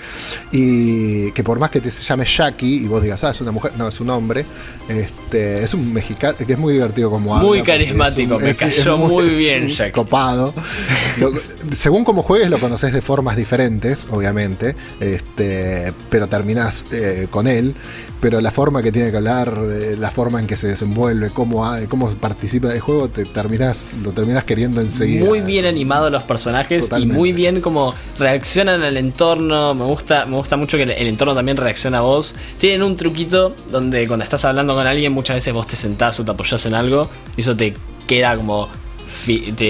Y 0.51 1.31
que 1.31 1.43
por 1.43 1.59
más 1.59 1.69
que 1.69 1.81
te 1.81 1.89
llame 1.89 2.25
Jackie 2.25 2.46
y 2.59 2.87
vos 2.87 3.01
digas, 3.01 3.23
ah, 3.23 3.31
es 3.31 3.41
una 3.41 3.51
mujer, 3.51 3.73
no, 3.77 3.87
es 3.87 3.99
un 3.99 4.09
hombre, 4.09 4.45
este, 4.87 5.63
es 5.63 5.73
un 5.73 5.93
mexicano, 5.93 6.37
que 6.37 6.53
es 6.53 6.59
muy 6.59 6.73
divertido 6.73 7.09
como 7.09 7.35
habla 7.35 7.47
muy 7.47 7.61
carismático, 7.63 8.39
me 8.39 8.53
cayó 8.53 8.97
muy, 8.97 9.29
bien, 9.37 9.67
Jack. 9.67 9.93
Copado. 9.93 10.53
según 11.71 12.03
como 12.03 12.23
juegues, 12.23 12.49
lo 12.49 12.59
conoces 12.59 12.93
de 12.93 13.01
formas 13.01 13.35
diferentes, 13.35 14.07
obviamente, 14.11 14.75
este, 14.99 15.93
pero 16.09 16.27
terminás 16.27 16.85
eh, 16.91 17.27
con 17.29 17.47
él. 17.47 17.75
Pero 18.19 18.41
la 18.41 18.51
forma 18.51 18.81
que 18.81 18.91
tiene 18.91 19.11
que 19.11 19.17
hablar, 19.17 19.53
eh, 19.71 19.95
la 19.97 20.09
forma 20.09 20.39
en 20.39 20.47
que 20.47 20.57
se 20.57 20.67
desenvuelve, 20.67 21.29
cómo, 21.29 21.63
cómo 21.87 22.09
participa 22.15 22.69
del 22.69 22.79
juego, 22.79 23.09
te 23.09 23.25
terminás, 23.25 23.89
lo 24.03 24.11
terminas 24.11 24.43
queriendo 24.43 24.81
enseguida. 24.81 25.25
Muy 25.25 25.41
bien 25.41 25.65
animados 25.65 26.11
los 26.11 26.23
personajes 26.23 26.89
y 26.97 27.05
muy 27.05 27.31
bien 27.31 27.61
como 27.61 27.93
reaccionan 28.17 28.81
al 28.81 28.97
entorno. 28.97 29.75
Me 29.75 29.85
gusta, 29.85 30.25
me 30.25 30.37
gusta 30.37 30.57
mucho 30.57 30.77
que 30.77 30.83
el, 30.83 31.07
entorno 31.07 31.35
también 31.35 31.57
reacciona 31.57 31.99
a 31.99 32.01
vos. 32.01 32.33
Tienen 32.57 32.83
un 32.83 32.97
truquito 32.97 33.55
donde 33.71 34.07
cuando 34.07 34.23
estás 34.23 34.43
hablando 34.45 34.73
con 34.73 34.87
alguien, 34.87 35.13
muchas 35.13 35.35
veces 35.35 35.53
vos 35.53 35.67
te 35.67 35.75
sentás 35.75 36.19
o 36.19 36.25
te 36.25 36.31
apoyás 36.31 36.65
en 36.65 36.73
algo 36.73 37.09
y 37.35 37.41
eso 37.41 37.55
te 37.55 37.73
queda 38.07 38.35
como 38.35 38.69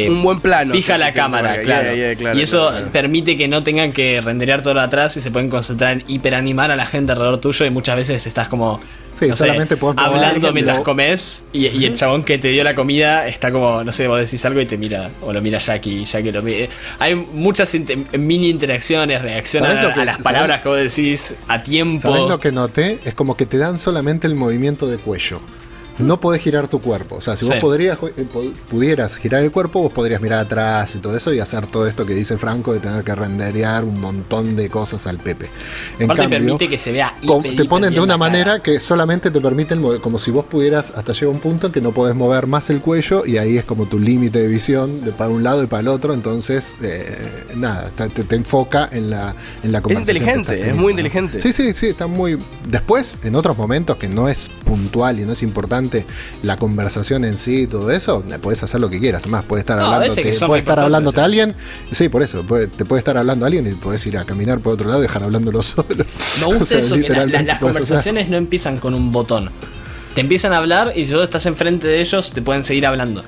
un 0.09 0.23
buen 0.23 0.39
plano. 0.39 0.73
Fija 0.73 0.97
la 0.97 1.13
cámara, 1.13 1.59
claro. 1.61 1.93
Y 2.35 2.41
eso 2.41 2.71
permite 2.91 3.37
que 3.37 3.47
no 3.47 3.63
tengan 3.63 3.91
que 3.91 4.21
renderear 4.21 4.61
todo 4.61 4.73
lo 4.73 4.81
atrás 4.81 5.17
y 5.17 5.21
se 5.21 5.31
pueden 5.31 5.49
concentrar 5.49 5.93
en 5.93 6.03
hiperanimar 6.07 6.71
a 6.71 6.75
la 6.75 6.85
gente 6.85 7.11
alrededor 7.11 7.39
tuyo 7.39 7.65
y 7.65 7.69
muchas 7.69 7.95
veces 7.95 8.25
estás 8.27 8.47
como 8.47 8.79
Sí, 9.17 9.33
solamente 9.33 9.77
hablando 9.95 10.53
mientras 10.53 10.79
comes 10.81 11.45
y, 11.51 11.65
el 11.65 11.95
chabón 11.95 12.23
que 12.23 12.37
te 12.37 12.49
dio 12.49 12.63
la 12.63 12.75
comida 12.75 13.27
está 13.27 13.51
como, 13.51 13.83
no 13.83 13.91
sé, 13.91 14.07
vos 14.07 14.19
decís 14.19 14.45
algo 14.45 14.61
y 14.61 14.67
te 14.67 14.77
mira, 14.77 15.09
o 15.21 15.33
lo 15.33 15.41
mira 15.41 15.57
Jackie, 15.57 16.05
Jackie 16.05 16.31
lo 16.31 16.43
mira. 16.43 16.67
Hay 16.99 17.15
muchas 17.15 17.75
mini 18.17 18.49
interacciones, 18.49 19.21
reacciones 19.21 19.73
a, 19.73 20.05
las 20.05 20.21
palabras 20.21 20.61
que 20.61 20.69
vos 20.69 20.77
decís 20.77 21.35
a 21.47 21.63
tiempo. 21.63 21.99
¿Sabés 21.99 22.29
lo 22.29 22.39
que 22.39 22.51
noté? 22.51 22.99
Es 23.05 23.15
como 23.15 23.35
que 23.35 23.47
te 23.47 23.57
dan 23.57 23.79
solamente 23.79 24.27
el 24.27 24.35
movimiento 24.35 24.87
de 24.87 24.97
cuello 24.97 25.41
no 25.99 26.19
podés 26.19 26.41
girar 26.41 26.67
tu 26.67 26.81
cuerpo. 26.81 27.15
O 27.15 27.21
sea, 27.21 27.35
si 27.35 27.45
vos 27.45 27.55
podrías, 27.55 27.97
eh, 28.15 28.25
pudieras 28.69 29.17
girar 29.17 29.43
el 29.43 29.51
cuerpo, 29.51 29.81
vos 29.81 29.91
podrías 29.91 30.21
mirar 30.21 30.45
atrás 30.45 30.95
y 30.95 30.99
todo 30.99 31.15
eso 31.15 31.33
y 31.33 31.39
hacer 31.39 31.67
todo 31.67 31.87
esto 31.87 32.05
que 32.05 32.13
dice 32.13 32.37
Franco 32.37 32.73
de 32.73 32.79
tener 32.79 33.03
que 33.03 33.15
renderear 33.15 33.83
un 33.83 33.99
montón 33.99 34.55
de 34.55 34.69
cosas 34.69 35.07
al 35.07 35.17
Pepe. 35.17 35.49
En 35.99 36.05
Aparte 36.05 36.29
permite 36.29 36.69
que 36.69 36.77
se 36.77 36.91
vea 36.91 37.15
Te 37.55 37.65
ponen 37.65 37.93
de 37.93 37.99
una 37.99 38.17
manera 38.17 38.61
que 38.61 38.79
solamente 38.79 39.31
te 39.31 39.41
permiten 39.41 39.81
mover, 39.81 40.01
como 40.01 40.19
si 40.19 40.31
vos 40.31 40.45
pudieras, 40.45 40.91
hasta 40.91 41.13
llega 41.13 41.31
un 41.31 41.39
punto 41.39 41.67
en 41.67 41.73
que 41.73 41.81
no 41.81 41.91
podés 41.91 42.15
mover 42.15 42.47
más 42.47 42.69
el 42.69 42.79
cuello 42.79 43.25
y 43.25 43.37
ahí 43.37 43.57
es 43.57 43.65
como 43.65 43.85
tu 43.85 43.99
límite 43.99 44.39
de 44.39 44.47
visión 44.47 45.03
de 45.03 45.11
para 45.11 45.29
un 45.31 45.43
lado 45.43 45.63
y 45.63 45.67
para 45.67 45.81
el 45.81 45.87
otro. 45.87 46.13
Entonces, 46.13 46.77
eh, 46.81 47.17
nada, 47.55 47.89
te, 47.95 48.35
enfoca 48.35 48.89
en 48.91 49.09
la, 49.09 49.35
en 49.63 49.71
la 49.71 49.81
conversación. 49.81 50.17
Es 50.17 50.23
inteligente, 50.23 50.69
es 50.69 50.75
muy 50.75 50.91
inteligente. 50.91 51.39
Sí, 51.39 51.51
sí, 51.51 51.73
sí, 51.73 51.87
está 51.87 52.07
muy... 52.07 52.37
Después, 52.67 53.17
en 53.23 53.35
otros 53.35 53.57
momentos 53.57 53.97
que 53.97 54.07
no 54.07 54.29
es 54.29 54.49
puntual 54.63 55.19
y 55.19 55.25
no 55.25 55.31
es 55.31 55.43
importante, 55.43 55.86
la 56.43 56.57
conversación 56.57 57.25
en 57.25 57.37
sí 57.37 57.61
y 57.61 57.67
todo 57.67 57.91
eso, 57.91 58.23
puedes 58.41 58.63
hacer 58.63 58.81
lo 58.81 58.89
que 58.89 58.99
quieras. 58.99 59.21
Además, 59.21 59.45
puedes 59.47 59.61
estar 59.61 59.79
hablando, 59.79 60.13
puede 60.47 60.59
estar 60.59 60.79
hablándote 60.79 61.21
a 61.21 61.25
alguien. 61.25 61.55
Sí, 61.91 62.09
por 62.09 62.23
eso, 62.23 62.43
te 62.43 62.85
puede 62.85 62.99
estar 62.99 63.17
hablando 63.17 63.45
a 63.45 63.47
alguien 63.47 63.67
y 63.67 63.73
puedes 63.73 64.05
ir 64.07 64.17
a 64.17 64.25
caminar 64.25 64.59
por 64.59 64.73
otro 64.73 64.87
lado 64.87 64.99
y 64.99 65.03
dejar 65.03 65.23
hablándolo 65.23 65.63
solo. 65.63 65.87
Me 66.39 66.45
gusta 66.45 66.79
eso, 66.79 66.95
que 66.95 67.09
las 67.09 67.59
conversaciones 67.59 68.29
no 68.29 68.37
empiezan 68.37 68.79
con 68.79 68.93
un 68.93 69.11
botón. 69.11 69.49
Te 70.15 70.21
empiezan 70.21 70.53
a 70.53 70.57
hablar 70.57 70.93
y 70.95 71.05
si 71.05 71.11
tú 71.11 71.21
estás 71.21 71.45
enfrente 71.45 71.87
de 71.87 72.01
ellos, 72.01 72.31
te 72.31 72.41
pueden 72.41 72.63
seguir 72.63 72.85
hablando. 72.87 73.23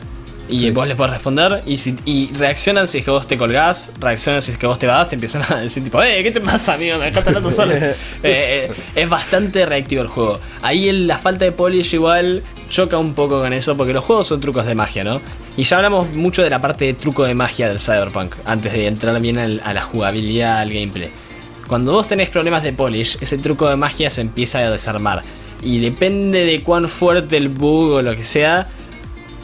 Y 0.49 0.71
vos 0.71 0.87
les 0.87 0.97
podés 0.97 1.13
responder 1.13 1.61
y, 1.67 1.77
si, 1.77 1.95
y 2.05 2.31
reaccionan 2.33 2.87
si 2.87 2.99
es 2.99 3.05
que 3.05 3.11
vos 3.11 3.27
te 3.27 3.37
colgás, 3.37 3.91
reaccionan 3.99 4.41
si 4.41 4.51
es 4.51 4.57
que 4.57 4.65
vos 4.65 4.79
te 4.79 4.87
vas, 4.87 5.07
te 5.07 5.15
empiezan 5.15 5.43
a 5.47 5.57
decir 5.57 5.83
tipo, 5.83 6.01
eh, 6.01 6.23
¿qué 6.23 6.31
te 6.31 6.41
pasa, 6.41 6.73
amigo? 6.73 6.97
Me 6.97 7.05
dejaste 7.05 7.29
hablando 7.29 7.51
solo. 7.51 7.73
Eh, 8.21 8.67
eh, 8.69 8.71
es 8.95 9.09
bastante 9.09 9.65
reactivo 9.65 10.01
el 10.01 10.07
juego. 10.07 10.39
Ahí 10.61 10.91
la 10.91 11.17
falta 11.17 11.45
de 11.45 11.51
polish 11.51 11.93
igual 11.93 12.43
choca 12.69 12.97
un 12.97 13.13
poco 13.13 13.39
con 13.39 13.53
eso, 13.53 13.77
porque 13.77 13.93
los 13.93 14.03
juegos 14.03 14.27
son 14.27 14.41
trucos 14.41 14.65
de 14.65 14.75
magia, 14.75 15.03
¿no? 15.03 15.21
Y 15.55 15.63
ya 15.63 15.77
hablamos 15.77 16.11
mucho 16.11 16.43
de 16.43 16.49
la 16.49 16.61
parte 16.61 16.85
de 16.85 16.93
truco 16.93 17.23
de 17.23 17.33
magia 17.33 17.69
del 17.69 17.79
Cyberpunk, 17.79 18.35
antes 18.45 18.73
de 18.73 18.87
entrar 18.87 19.19
bien 19.21 19.37
a 19.37 19.73
la 19.73 19.81
jugabilidad, 19.81 20.59
al 20.59 20.73
gameplay. 20.73 21.11
Cuando 21.67 21.93
vos 21.93 22.07
tenés 22.07 22.29
problemas 22.29 22.63
de 22.63 22.73
polish, 22.73 23.17
ese 23.21 23.37
truco 23.37 23.69
de 23.69 23.75
magia 23.75 24.09
se 24.09 24.21
empieza 24.21 24.59
a 24.59 24.71
desarmar. 24.71 25.23
Y 25.61 25.79
depende 25.79 26.45
de 26.45 26.63
cuán 26.63 26.89
fuerte 26.89 27.37
el 27.37 27.49
bug 27.49 27.91
o 27.91 28.01
lo 28.01 28.15
que 28.15 28.23
sea, 28.23 28.69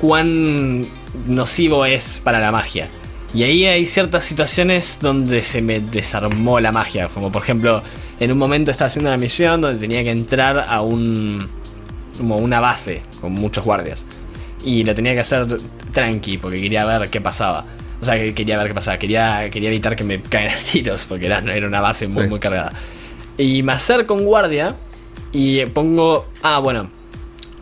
cuán 0.06 0.86
nocivo 1.26 1.86
es 1.86 2.22
para 2.24 2.40
la 2.40 2.52
magia. 2.52 2.88
Y 3.34 3.44
ahí 3.44 3.66
hay 3.66 3.86
ciertas 3.86 4.24
situaciones 4.24 5.00
donde 5.02 5.42
se 5.44 5.62
me 5.62 5.80
desarmó 5.80 6.60
la 6.60 6.72
magia. 6.72 7.10
Como 7.10 7.32
por 7.32 7.42
ejemplo, 7.42 7.82
en 8.20 8.32
un 8.32 8.38
momento 8.38 8.72
estaba 8.72 8.88
haciendo 8.88 9.10
una 9.10 9.18
misión 9.18 9.62
donde 9.62 9.80
tenía 9.80 10.04
que 10.04 10.12
entrar 10.12 10.66
a 10.68 10.82
un. 10.82 11.50
como 12.18 12.38
una 12.38 12.60
base 12.60 13.02
con 13.20 13.34
muchos 13.34 13.66
guardias. 13.66 14.06
Y 14.64 14.84
lo 14.84 14.94
tenía 14.94 15.14
que 15.14 15.22
hacer 15.22 15.48
tranqui 15.92 16.38
porque 16.38 16.62
quería 16.62 16.86
ver 16.86 17.10
qué 17.10 17.20
pasaba. 17.20 17.66
O 18.00 18.06
sea, 18.06 18.16
quería 18.34 18.58
ver 18.58 18.68
qué 18.68 18.74
pasaba. 18.74 18.98
Quería, 18.98 19.50
quería 19.50 19.70
evitar 19.70 19.96
que 19.96 20.04
me 20.04 20.22
caigan 20.22 20.58
tiros 20.72 21.06
porque 21.06 21.26
era, 21.26 21.40
era 21.40 21.68
una 21.68 21.82
base 21.82 22.08
muy, 22.08 22.28
muy 22.28 22.40
cargada. 22.40 22.74
Y 23.38 23.64
me 23.64 23.74
acerco 23.74 24.14
un 24.14 24.24
guardia 24.24 24.76
y 25.32 25.66
pongo. 25.66 26.28
Ah, 26.44 26.60
bueno 26.60 26.96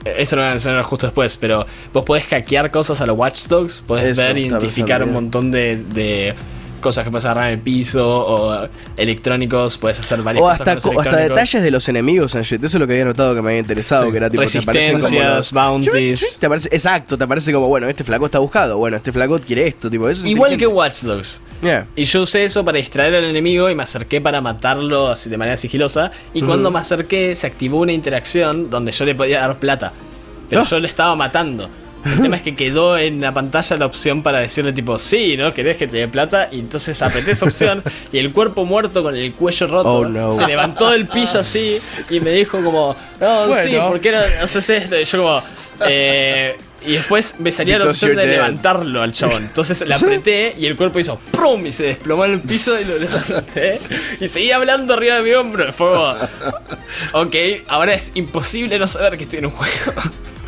esto 0.06 0.36
lo 0.36 0.42
voy 0.42 0.50
a 0.50 0.52
mencionar 0.52 0.84
justo 0.84 1.08
después, 1.08 1.38
pero 1.38 1.66
vos 1.94 2.04
podés 2.04 2.26
hackear 2.26 2.72
cosas 2.72 3.02
a 3.02 3.06
los 3.06 3.18
Watchdogs, 3.18 3.82
podés 3.86 4.18
ver, 4.18 4.38
identificar 4.38 5.04
un 5.04 5.14
montón 5.14 5.52
de, 5.52 6.36
cosas 6.84 7.04
que 7.04 7.10
puedes 7.10 7.26
agarrar 7.26 7.48
en 7.48 7.54
el 7.54 7.60
piso 7.60 8.08
o 8.08 8.68
electrónicos, 8.98 9.78
puedes 9.80 10.00
hacer 10.00 10.22
varias 10.22 10.44
o 10.44 10.50
cosas. 10.50 10.68
Hasta, 10.68 10.90
o 10.90 11.00
hasta 11.00 11.18
detalles 11.18 11.64
de 11.64 11.72
los 11.72 11.90
enemigos 11.90 12.36
en 12.36 12.42
Eso 12.42 12.56
es 12.56 12.74
lo 12.76 12.86
que 12.86 12.94
había 12.94 13.06
notado 13.06 13.34
que 13.34 13.42
me 13.42 13.50
había 13.50 13.62
interesado, 13.62 14.12
que 14.12 14.18
era 14.18 14.30
tipo 14.30 14.44
Resistencias, 14.44 15.52
bounties. 15.52 16.38
Te 16.40 16.46
aparece, 16.46 16.70
exacto, 16.72 17.18
te 17.18 17.26
parece 17.26 17.52
como, 17.52 17.68
bueno, 17.68 17.88
este 17.88 18.04
flaco 18.04 18.26
está 18.26 18.38
buscado, 18.40 18.78
bueno, 18.78 18.98
este 18.98 19.12
flaco 19.12 19.40
quiere 19.40 19.68
esto, 19.68 19.90
tipo, 19.90 20.08
eso 20.08 20.28
Igual 20.28 20.58
que 20.58 20.68
Watchdogs. 20.68 21.42
Y 21.96 22.06
yo 22.06 22.22
usé 22.22 22.44
eso 22.44 22.64
para 22.66 22.78
distraer 22.78 23.16
al 23.16 23.24
enemigo 23.24 23.70
y 23.70 23.76
me 23.76 23.84
acerqué 23.84 24.20
para 24.20 24.42
matarlo 24.42 25.08
así 25.08 25.30
de 25.30 25.38
manera 25.38 25.56
sigilosa. 25.58 26.12
Y 26.34 26.42
cuando 26.42 26.70
me 26.72 26.80
acerqué, 26.80 27.36
se 27.36 27.48
activó 27.48 27.80
una 27.80 27.94
interacción 27.94 28.70
donde 28.70 28.92
yo 28.92 29.06
le 29.06 29.16
podía 29.16 29.40
dar 29.40 29.60
plata. 29.60 29.94
Pero 30.50 30.62
ah. 30.62 30.66
yo 30.70 30.80
le 30.80 30.88
estaba 30.88 31.16
matando. 31.16 31.70
El 32.06 32.22
tema 32.22 32.36
es 32.38 32.42
que 32.42 32.56
quedó 32.56 32.98
en 32.98 33.22
la 33.22 33.32
pantalla 33.32 33.78
la 33.78 33.86
opción 33.86 34.24
para 34.24 34.40
decirle 34.40 34.74
tipo, 34.74 35.00
sí, 35.00 35.38
¿no? 35.38 35.54
¿Querés 35.54 35.78
que 35.78 35.88
te 35.88 35.98
dé 35.98 36.08
plata? 36.08 36.50
Y 36.52 36.60
entonces 36.60 37.02
apreté 37.02 37.32
esa 37.32 37.46
opción 37.46 37.82
y 38.12 38.18
el 38.18 38.32
cuerpo 38.34 38.66
muerto 38.66 39.04
con 39.04 39.16
el 39.16 39.34
cuello 39.34 39.68
roto 39.68 39.90
oh, 39.90 40.38
se 40.38 40.48
levantó 40.48 40.90
del 40.90 41.08
piso 41.08 41.40
así 41.40 41.78
y 42.10 42.20
me 42.20 42.32
dijo 42.32 42.62
como, 42.64 42.96
no, 43.20 43.56
sí, 43.56 43.76
¿por 43.88 44.00
qué 44.02 44.12
no 44.12 44.20
haces 44.20 44.70
esto? 44.70 45.00
Y 45.00 45.06
yo 45.06 45.18
como, 45.20 45.42
eh, 45.88 46.58
Y 46.86 46.94
después 46.94 47.36
me 47.40 47.52
salía 47.52 47.80
la 47.80 47.86
opción 47.90 48.16
de 48.18 48.26
dead. 48.26 48.36
levantarlo 48.36 49.02
al 49.02 49.14
chabón. 49.14 49.42
Entonces 49.42 49.88
la 49.88 49.96
apreté 49.96 50.54
y 50.58 50.66
el 50.66 50.76
cuerpo 50.76 51.00
hizo 51.00 51.18
¡prum! 51.32 51.66
y 51.66 51.72
se 51.72 51.84
desplomó 51.86 52.26
en 52.26 52.34
el 52.34 52.42
piso 52.42 52.74
y 52.80 52.84
lo 52.84 52.98
levanté. 53.00 53.76
Y 54.20 54.28
seguía 54.28 54.58
hablando 54.58 54.94
arriba 54.94 55.16
de 55.16 55.24
mi 55.24 55.32
hombro. 55.32 55.72
Fue 55.72 55.90
como, 55.90 56.14
ok, 57.14 57.36
ahora 57.70 57.94
es 57.94 58.12
imposible 58.16 58.78
no 58.78 58.88
saber 58.88 59.18
que 59.18 59.24
estoy 59.24 59.40
en 59.40 59.46
un 59.46 59.52
juego. 59.52 60.02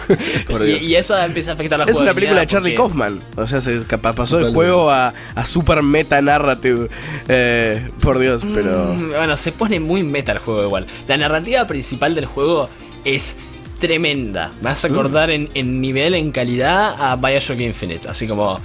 Y, 0.82 0.96
eso 0.96 1.18
empieza 1.18 1.52
a 1.52 1.54
afectar 1.56 1.78
la 1.80 1.86
Es 1.86 1.98
una 1.98 2.14
película 2.14 2.40
de 2.42 2.48
Charlie 2.48 2.76
porque- 2.76 2.90
Kaufman. 2.96 3.22
O 3.36 3.48
sea, 3.48 3.62
se 3.62 3.84
capaz 3.86 4.14
pasó 4.16 4.38
del 4.38 4.54
juego 4.54 4.90
a, 4.92 5.14
a 5.36 5.46
super 5.46 5.82
meta 5.84 6.22
narrative. 6.22 6.88
Eh, 7.28 7.90
por 8.02 8.20
Dios, 8.20 8.44
pero. 8.54 8.94
Mm, 8.94 9.10
Bueno, 9.10 9.38
se 9.38 9.52
pone 9.52 9.80
muy 9.80 10.04
meta 10.04 10.32
el 10.34 10.40
juego 10.40 10.64
igual. 10.64 10.86
La 11.08 11.18
narrativa 11.18 11.66
principal 11.68 12.16
del 12.16 12.26
juego 12.26 12.70
es 13.04 13.36
tremenda. 13.80 14.54
Me 14.62 14.70
vas 14.70 14.86
a 14.86 14.88
acordar 14.88 15.30
en, 15.32 15.50
en 15.54 15.82
nivel, 15.82 16.14
en 16.16 16.32
calidad 16.32 16.96
a 17.00 17.16
Bioshock 17.18 17.60
Infinite. 17.60 18.08
Así 18.10 18.28
como 18.28 18.60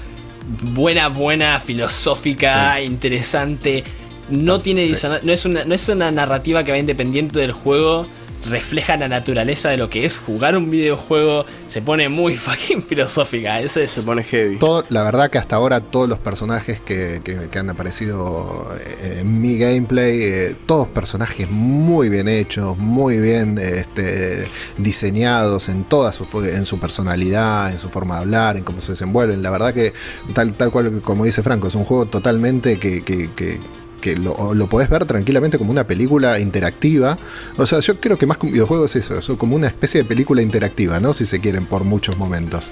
buena, 0.73 1.09
buena, 1.09 1.61
filosófica, 1.61 2.81
interesante. 2.81 3.85
No 4.29 4.61
tiene 4.61 4.87
sí. 4.87 4.93
disona- 4.95 5.21
no, 5.23 5.33
es 5.33 5.45
una, 5.45 5.65
no 5.65 5.75
es 5.75 5.89
una 5.89 6.11
narrativa 6.11 6.63
que 6.65 6.71
va 6.73 6.79
independiente 6.79 7.39
del 7.41 7.53
juego. 7.53 8.07
Refleja 8.49 8.97
la 8.97 9.07
naturaleza 9.09 9.69
de 9.69 9.77
lo 9.77 9.91
que 9.91 10.07
es 10.07 10.19
jugar 10.19 10.57
un 10.57 10.71
videojuego. 10.71 11.45
Se 11.69 11.83
pone 11.83 12.09
muy 12.09 12.35
fucking 12.37 12.83
filosófica. 12.83 13.61
Ese 13.61 13.85
es 13.85 13.91
Se 13.91 14.03
pone 14.03 14.23
heavy. 14.25 14.57
Todo, 14.59 14.85
la 14.89 15.03
verdad 15.03 15.31
que 15.31 15.39
hasta 15.39 15.57
ahora 15.57 15.81
todos 15.81 16.09
los 16.09 16.19
personajes 16.19 16.81
que, 16.81 17.21
que- 17.23 17.49
que 17.51 17.59
han 17.59 17.69
aparecido 17.71 18.71
eh, 18.81 19.19
en 19.21 19.41
mi 19.43 19.59
gameplay, 19.59 20.23
eh, 20.23 20.57
todos 20.67 20.89
personajes 20.89 21.51
muy 21.51 22.09
bien 22.09 22.29
hechos, 22.29 22.79
muy 22.79 23.19
bien 23.19 23.59
este, 23.59 24.47
diseñados 24.79 25.69
en 25.69 25.85
toda 25.85 26.13
su, 26.13 26.27
en 26.45 26.65
su 26.67 26.79
personalidad, 26.79 27.71
en 27.73 27.79
su 27.79 27.89
forma 27.91 28.15
de 28.17 28.21
hablar, 28.23 28.57
en 28.57 28.65
cómo 28.65 28.81
se 28.81 28.93
desenvuelven. 28.93 29.43
La 29.43 29.51
verdad 29.51 29.75
que 29.75 29.93
tal, 30.33 30.55
tal 30.55 30.71
cual 30.71 31.03
como 31.03 31.25
dice 31.25 31.43
Franco, 31.43 31.69
es 31.69 31.75
un 31.75 31.85
juego 31.85 32.07
totalmente 32.07 32.79
que... 32.79 33.03
que- 33.03 33.61
que- 34.01 34.17
lo, 34.17 34.55
lo 34.55 34.67
podés 34.69 34.89
ver 34.89 35.05
tranquilamente 35.05 35.59
como 35.59 35.71
una 35.71 35.85
película 35.87 36.39
interactiva. 36.41 37.19
O 37.57 37.67
sea, 37.67 37.81
yo 37.81 38.01
creo 38.01 38.17
que 38.19 38.27
más 38.27 38.39
que 38.39 38.47
un 38.47 38.53
videojuego 38.53 38.85
es 38.87 38.97
eso, 38.97 39.19
es 39.19 39.27
como 39.39 39.57
una 39.57 39.67
especie 39.69 40.03
de 40.03 40.09
película 40.09 40.43
interactiva, 40.43 40.99
¿no? 41.01 41.13
Si 41.15 41.27
se 41.27 41.41
quieren, 41.41 41.67
por 41.67 41.85
muchos 41.85 42.17
momentos. 42.17 42.71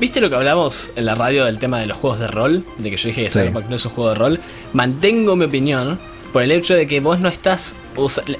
¿Viste 0.00 0.20
lo 0.20 0.28
que 0.28 0.34
hablamos 0.34 0.90
en 0.96 1.04
la 1.04 1.14
radio 1.14 1.44
del 1.44 1.58
tema 1.60 1.78
de 1.78 1.86
los 1.86 1.96
juegos 1.96 2.18
de 2.18 2.26
rol? 2.26 2.64
De 2.78 2.90
que 2.90 2.96
yo 2.96 3.08
dije 3.10 3.24
que 3.24 3.30
Sí. 3.30 3.38
Cyberpunk 3.38 3.68
no 3.70 3.76
es 3.76 3.84
un 3.86 3.92
juego 3.92 4.10
de 4.10 4.16
rol. 4.16 4.40
Mantengo 4.72 5.36
mi 5.36 5.44
opinión 5.44 6.00
por 6.34 6.42
el 6.42 6.50
hecho 6.50 6.74
de 6.74 6.88
que 6.88 6.98
vos 6.98 7.20
no 7.20 7.28
estás. 7.28 7.76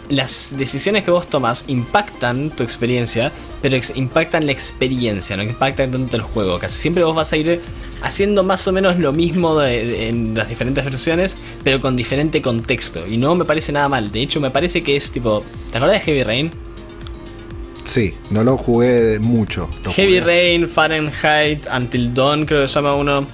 las 0.08 0.54
decisiones 0.58 1.04
que 1.04 1.12
vos 1.12 1.28
tomas 1.28 1.64
impactan 1.68 2.50
tu 2.50 2.64
experiencia, 2.64 3.30
pero 3.62 3.76
ex- 3.76 3.92
impactan 3.96 4.46
la 4.46 4.52
experiencia, 4.52 5.36
no 5.36 5.44
impactan 5.44 5.92
tanto 5.92 6.16
el 6.16 6.22
juego. 6.22 6.58
Casi 6.58 6.76
siempre 6.76 7.04
vos 7.04 7.14
vas 7.14 7.32
a 7.32 7.36
ir 7.36 7.60
haciendo 8.02 8.42
más 8.42 8.66
o 8.66 8.72
menos 8.72 8.98
lo 8.98 9.12
mismo 9.12 9.56
de- 9.60 9.86
de- 9.86 10.08
en 10.08 10.34
las 10.34 10.48
diferentes 10.48 10.84
versiones, 10.84 11.36
pero 11.62 11.80
con 11.80 11.94
diferente 11.94 12.42
contexto. 12.42 13.06
Y 13.06 13.16
no 13.16 13.36
me 13.36 13.44
parece 13.44 13.70
nada 13.70 13.88
mal. 13.88 14.10
De 14.10 14.22
hecho, 14.22 14.40
me 14.40 14.50
parece 14.50 14.82
que 14.82 14.96
es 14.96 15.12
tipo. 15.12 15.44
¿Te 15.70 15.78
acuerdas 15.78 16.00
de 16.00 16.04
Heavy 16.04 16.22
Rain? 16.24 16.50
Sí, 17.84 18.14
no 18.30 18.42
lo 18.42 18.56
jugué 18.58 19.20
mucho. 19.20 19.68
lo 19.84 19.92
Heavy 19.92 20.18
jugué. 20.18 20.26
Rain, 20.26 20.68
Fahrenheit, 20.68 21.66
Until 21.72 22.12
Dawn, 22.12 22.44
creo 22.44 22.62
que 22.62 22.68
se 22.68 22.74
llama 22.74 22.96
uno. 22.96 23.24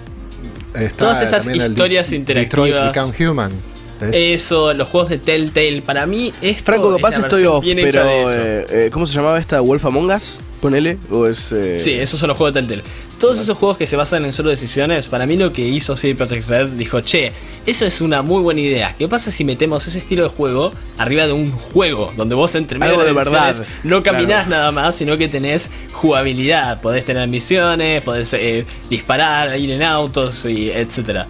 Está 0.74 0.96
Todas 0.96 1.22
esas 1.22 1.46
historias 1.46 2.12
interactivas. 2.12 2.68
Detroit 2.68 2.94
Become 2.94 3.30
Human. 3.30 3.69
¿Ves? 4.00 4.10
Eso, 4.14 4.72
los 4.74 4.88
juegos 4.88 5.10
de 5.10 5.18
Telltale. 5.18 5.82
Para 5.82 6.06
mí, 6.06 6.32
esto 6.42 6.64
Franco, 6.72 6.90
es 6.94 6.96
capaz 7.02 7.18
la 7.18 7.22
estoy 7.26 7.44
off, 7.44 7.64
bien 7.64 7.78
hecha 7.78 8.04
de 8.04 8.10
pero. 8.24 8.30
eso. 8.30 8.40
eh, 8.42 8.66
eh, 8.86 8.90
¿Cómo 8.92 9.06
se 9.06 9.14
llamaba 9.14 9.38
esta? 9.38 9.60
¿Wolf 9.60 9.84
Among 9.84 10.10
Us? 10.10 10.40
Ponele. 10.60 10.98
¿O 11.10 11.26
es.? 11.26 11.52
eh, 11.52 11.78
Sí, 11.78 11.92
esos 11.94 12.20
son 12.20 12.28
los 12.28 12.36
juegos 12.36 12.52
de 12.54 12.60
Telltale. 12.60 12.82
Todos 13.18 13.38
esos 13.40 13.56
juegos 13.58 13.76
que 13.76 13.86
se 13.86 13.96
basan 13.96 14.24
en 14.24 14.32
solo 14.32 14.48
decisiones, 14.48 15.06
para 15.08 15.26
mí 15.26 15.36
lo 15.36 15.52
que 15.52 15.60
hizo 15.62 15.94
CD 15.94 16.14
Projekt 16.14 16.48
Red 16.48 16.68
dijo, 16.70 17.00
che, 17.02 17.32
eso 17.66 17.84
es 17.84 18.00
una 18.00 18.22
muy 18.22 18.42
buena 18.42 18.60
idea. 18.62 18.94
¿Qué 18.98 19.08
pasa 19.08 19.30
si 19.30 19.44
metemos 19.44 19.86
ese 19.86 19.98
estilo 19.98 20.22
de 20.22 20.30
juego 20.30 20.72
arriba 20.96 21.26
de 21.26 21.32
un 21.34 21.50
juego 21.52 22.12
donde 22.16 22.34
vos 22.34 22.54
entre 22.54 22.78
medio 22.78 22.92
Algo 22.92 23.02
de 23.02 23.08
de 23.08 23.14
las 23.14 23.24
decisiones 23.26 23.58
verdad. 23.60 23.74
no 23.84 24.02
caminás 24.02 24.46
Claro. 24.46 24.50
nada 24.50 24.72
más, 24.72 24.94
sino 24.94 25.18
que 25.18 25.28
tenés 25.28 25.70
jugabilidad, 25.92 26.80
podés 26.80 27.04
tener 27.04 27.28
misiones, 27.28 28.00
podés 28.02 28.32
eh, 28.34 28.64
disparar, 28.88 29.58
ir 29.58 29.70
en 29.70 29.82
autos 29.82 30.44
y 30.46 30.70
etcétera. 30.70 31.26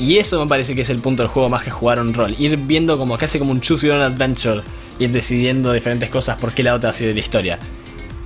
Y 0.00 0.16
eso 0.16 0.40
me 0.40 0.48
parece 0.48 0.74
que 0.74 0.80
es 0.80 0.88
el 0.88 0.98
punto 0.98 1.22
del 1.22 1.30
juego 1.30 1.50
más 1.50 1.62
que 1.62 1.70
jugar 1.70 2.00
un 2.00 2.14
rol. 2.14 2.34
Ir 2.38 2.56
viendo 2.56 2.96
como 2.96 3.18
casi 3.18 3.38
como 3.38 3.52
un 3.52 3.60
choose 3.60 3.86
your 3.86 3.96
own 3.96 4.02
adventure. 4.02 4.62
Ir 4.98 5.12
decidiendo 5.12 5.72
diferentes 5.72 6.08
cosas 6.08 6.38
por 6.38 6.52
qué 6.52 6.62
lado 6.62 6.80
te 6.80 6.86
vas 6.86 6.98
a 6.98 7.02
ir 7.02 7.08
de 7.10 7.14
la 7.14 7.20
historia. 7.20 7.58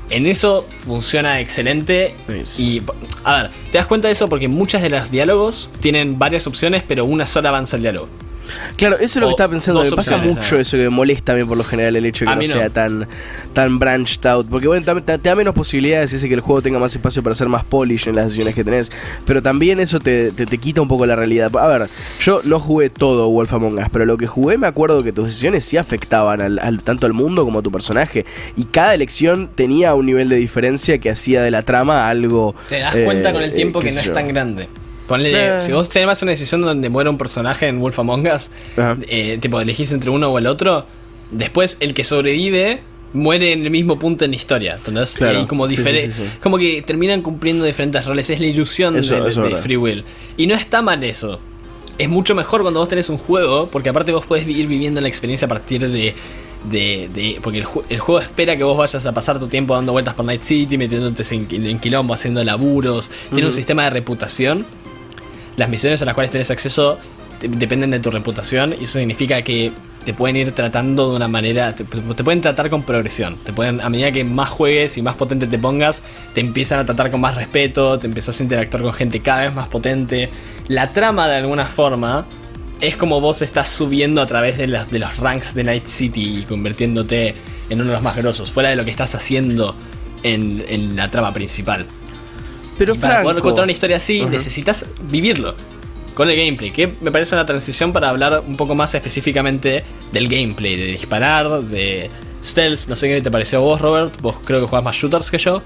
En 0.09 0.27
eso 0.27 0.65
funciona 0.79 1.41
excelente. 1.41 2.15
Nice. 2.29 2.63
Y, 2.63 2.83
a 3.25 3.43
ver, 3.43 3.51
te 3.73 3.79
das 3.79 3.89
cuenta 3.89 4.07
de 4.07 4.13
eso 4.13 4.29
porque 4.29 4.47
muchas 4.47 4.83
de 4.83 4.91
los 4.91 5.11
diálogos 5.11 5.69
tienen 5.81 6.17
varias 6.17 6.47
opciones, 6.47 6.85
pero 6.87 7.05
una 7.07 7.27
sola 7.27 7.49
avanza 7.49 7.75
el 7.75 7.83
diálogo. 7.83 8.09
Claro, 8.77 8.97
eso 8.97 9.05
es 9.05 9.17
lo 9.17 9.27
O 9.27 9.29
que 9.29 9.33
estaba 9.33 9.51
pensando. 9.51 9.83
Me 9.85 9.91
pasa 9.93 10.17
mucho 10.19 10.57
eso 10.59 10.77
que 10.77 10.83
me 10.85 10.91
molesta 10.91 11.33
a 11.33 11.37
mí 11.37 11.45
por 11.45 11.57
lo 11.57 11.65
general 11.65 11.97
el 11.97 12.07
hecho 12.07 12.25
de 12.25 12.31
que 12.33 12.37
no, 12.49 12.55
no. 12.55 12.61
sea 12.61 12.71
tan, 12.71 13.09
tan 13.53 13.79
branched 13.79 14.27
out. 14.27 14.47
Porque 14.49 14.67
bueno, 14.69 14.85
te, 15.03 15.19
te- 15.19 15.29
da 15.29 15.35
menos 15.35 15.55
posibilidades 15.55 16.13
y 16.13 16.17
hace 16.17 16.29
que 16.29 16.35
el 16.35 16.41
juego 16.41 16.61
tenga 16.63 16.79
más 16.79 16.95
espacio 16.95 17.23
para 17.23 17.33
hacer 17.33 17.49
más 17.49 17.65
polish 17.65 18.09
en 18.09 18.17
las 18.17 18.27
decisiones 18.27 18.55
que 18.55 18.65
tenés. 18.65 18.93
Pero 19.25 19.43
también 19.43 19.81
eso 19.81 20.01
te, 20.01 20.31
te- 20.33 20.47
te 20.47 20.59
quita 20.59 20.81
un 20.83 20.89
poco 20.89 21.07
la 21.07 21.17
realidad. 21.17 21.55
A 21.57 21.67
ver, 21.67 21.89
yo 22.21 22.41
no 22.45 22.59
jugué 22.61 22.91
todo 22.91 23.29
Wolf 23.31 23.53
Among 23.53 23.79
Us, 23.79 23.89
pero 23.93 24.05
lo 24.05 24.17
que 24.17 24.27
jugué 24.27 24.59
me 24.59 24.67
acuerdo 24.67 25.03
que 25.03 25.13
tus 25.13 25.27
decisiones 25.27 25.65
sí 25.65 25.77
afectaban 25.77 26.41
al, 26.43 26.59
al- 26.59 26.83
tanto 26.83 27.07
al 27.07 27.13
mundo 27.13 27.45
como 27.45 27.61
a 27.61 27.63
tu 27.63 27.73
personaje. 27.73 28.25
Y 28.57 28.65
cada 28.65 28.95
elección 28.95 29.51
tenía 29.55 29.95
un 29.95 30.07
nivel 30.07 30.29
de 30.29 30.37
diferencia 30.37 30.99
que 30.99 31.11
hacía 31.11 31.43
de 31.43 31.51
la 31.51 31.63
trama 31.63 32.09
algo. 32.09 32.55
Te 32.69 32.81
das 32.81 32.95
eh, 32.95 33.05
cuenta 33.05 33.33
con 33.33 33.43
el 33.43 33.53
tiempo 33.53 33.81
qué 33.81 33.89
que 33.89 33.95
no 33.95 34.01
es 34.01 34.13
tan 34.13 34.29
grande. 34.29 34.69
Ponle, 35.07 35.57
Eh. 35.57 35.61
si 35.61 35.73
vos 35.73 35.89
tenés 35.89 36.23
una 36.23 36.31
decisión 36.31 36.63
donde 36.63 36.89
muere 36.89 37.11
un 37.11 37.19
personaje 37.19 37.67
en 37.69 37.79
Wolf 37.81 37.99
Among 37.99 38.27
Us, 38.35 38.51
eh, 39.09 39.39
tipo 39.41 39.61
elegís 39.61 39.93
entre 39.93 40.11
uno 40.11 40.29
o 40.31 40.39
el 40.39 40.47
otro, 40.47 40.87
después 41.31 41.77
el 41.81 41.93
que 41.95 42.05
sobrevive 42.05 42.81
muere 43.13 43.53
en 43.53 43.65
el 43.65 43.71
mismo 43.71 43.99
punto 43.99 44.25
en 44.25 44.31
la 44.33 44.37
historia. 44.37 44.75
¿entendés? 44.77 45.13
Claro. 45.15 45.41
Y 45.41 45.47
como 45.47 45.69
Sí, 45.69 45.77
diferente. 45.77 46.11
sí, 46.13 46.23
sí, 46.25 46.29
sí. 46.33 46.39
Como 46.43 46.59
que 46.59 46.83
terminan 46.83 47.23
cumpliendo 47.23 47.65
diferentes 47.65 48.05
roles. 48.07 48.29
Es 48.31 48.41
la 48.41 48.47
ilusión 48.47 48.97
Eso- 48.97 49.23
de, 49.23 49.29
eso. 49.29 49.47
Free 49.59 49.77
Will. 49.77 50.05
Y 50.37 50.47
no 50.47 50.55
está 50.55 50.81
mal 50.83 51.05
eso. 51.05 51.39
Es 51.99 52.09
mucho 52.09 52.35
mejor 52.35 52.63
cuando 52.63 52.81
vos 52.81 52.89
tenés 52.89 53.09
un 53.11 53.19
juego, 53.19 53.69
porque 53.71 53.89
aparte 53.91 54.11
vos 54.11 54.25
podés 54.25 54.49
ir 54.49 54.67
viviendo 54.67 55.01
la 55.01 55.09
experiencia 55.09 55.47
a 55.47 55.49
partir 55.49 55.87
de. 55.89 56.15
de- 56.65 57.11
de- 57.13 57.39
porque 57.43 57.59
el, 57.59 57.67
ju- 57.67 57.85
el 57.91 57.99
juego 58.01 58.21
espera 58.23 58.57
que 58.57 58.65
vos 58.65 58.75
vayas 58.79 59.05
a 59.05 59.13
pasar 59.13 59.39
tu 59.39 59.49
tiempo 59.49 59.75
dando 59.75 59.93
vueltas 59.93 60.15
por 60.15 60.25
Night 60.25 60.41
City, 60.41 60.79
metiéndote 60.79 61.23
en, 61.35 61.47
en 61.67 61.79
quilombo, 61.79 62.15
haciendo 62.15 62.43
laburos. 62.43 63.11
Tiene 63.35 63.47
un 63.49 63.53
sistema 63.53 63.85
de 63.85 63.91
reputación. 63.91 64.65
Las 65.57 65.69
misiones 65.69 66.03
a 66.03 66.05
las 66.05 66.15
cuales 66.15 66.31
tenés 66.31 66.51
acceso 66.51 66.99
dependen 67.41 67.91
de 67.91 68.01
tu 68.01 68.11
reputación 68.11 68.75
y 68.79 68.85
eso 68.85 68.99
significa 68.99 69.43
que 69.43 69.73
te 70.05 70.13
pueden 70.13 70.37
ir 70.37 70.53
tratando 70.53 71.11
de 71.11 71.17
una 71.17 71.29
manera, 71.29 71.75
te, 71.75 71.85
te 71.85 72.25
pueden 72.25 72.41
tratar 72.41 72.69
con 72.69 72.83
progresión, 72.83 73.37
te 73.39 73.53
pueden 73.53 73.81
a 73.81 73.89
medida 73.89 74.13
que 74.13 74.23
más 74.25 74.51
juegues 74.51 74.99
y 74.99 75.03
más 75.03 75.15
potente 75.15 75.47
te 75.47 75.59
pongas, 75.59 76.03
te 76.35 76.41
empiezan 76.41 76.81
a 76.81 76.85
tratar 76.85 77.11
con 77.11 77.21
más 77.21 77.35
respeto, 77.35 77.99
te 77.99 78.07
empiezas 78.07 78.39
a 78.39 78.43
interactuar 78.43 78.83
con 78.83 78.93
gente 78.93 79.21
cada 79.21 79.43
vez 79.43 79.55
más 79.55 79.69
potente. 79.69 80.31
La 80.69 80.93
trama 80.93 81.27
de 81.29 81.37
alguna 81.37 81.65
forma 81.67 82.27
es 82.81 82.97
como 82.97 83.21
vos 83.21 83.41
estás 83.41 83.69
subiendo 83.71 84.21
a 84.21 84.27
través 84.27 84.59
de, 84.59 84.67
los 84.67 85.17
ranks 85.17 85.55
de 85.55 85.65
Night 85.65 85.87
City 85.87 86.41
y 86.41 86.43
convirtiéndote 86.43 87.35
en 87.71 87.81
uno 87.81 87.91
de 87.91 87.95
los 87.95 88.03
más 88.03 88.17
grosos, 88.17 88.51
fuera 88.51 88.69
de 88.69 88.77
lo 88.77 88.85
que 88.85 88.91
estás 88.91 89.15
haciendo 89.15 89.75
en, 90.23 90.65
en 90.69 90.97
la 90.97 91.11
trama 91.11 91.33
principal. 91.33 91.87
Pero 92.79 92.95
Y 92.95 92.99
para 92.99 93.23
poder 93.23 93.35
Franco- 93.37 93.43
contar 93.49 93.65
una 93.65 93.73
historia 93.73 93.97
así, 93.97 94.25
necesitas 94.27 94.87
vivirlo 95.11 95.55
con 96.15 96.29
el 96.29 96.37
gameplay. 96.37 96.71
Que 96.71 96.95
me 97.01 97.11
parece 97.11 97.35
una 97.35 97.47
transición 97.47 97.93
para 97.93 98.09
hablar 98.11 98.43
un 98.47 98.57
poco 98.57 98.75
más 98.75 98.95
específicamente 98.95 99.85
del 100.13 100.29
gameplay, 100.29 100.77
de 100.77 100.87
disparar, 100.87 101.63
de 101.63 102.11
stealth. 102.45 102.87
No 102.89 102.97
sé 102.97 103.09
qué 103.09 103.21
te 103.23 103.31
pareció 103.31 103.59
a 103.59 103.63
vos, 103.63 103.81
Robert. 103.81 104.21
Vos 104.21 104.37
creo 104.45 104.61
que 104.61 104.67
juegas 104.67 104.85
más 104.85 104.97
shooters 104.97 105.31
que 105.31 105.39
yo. 105.39 105.63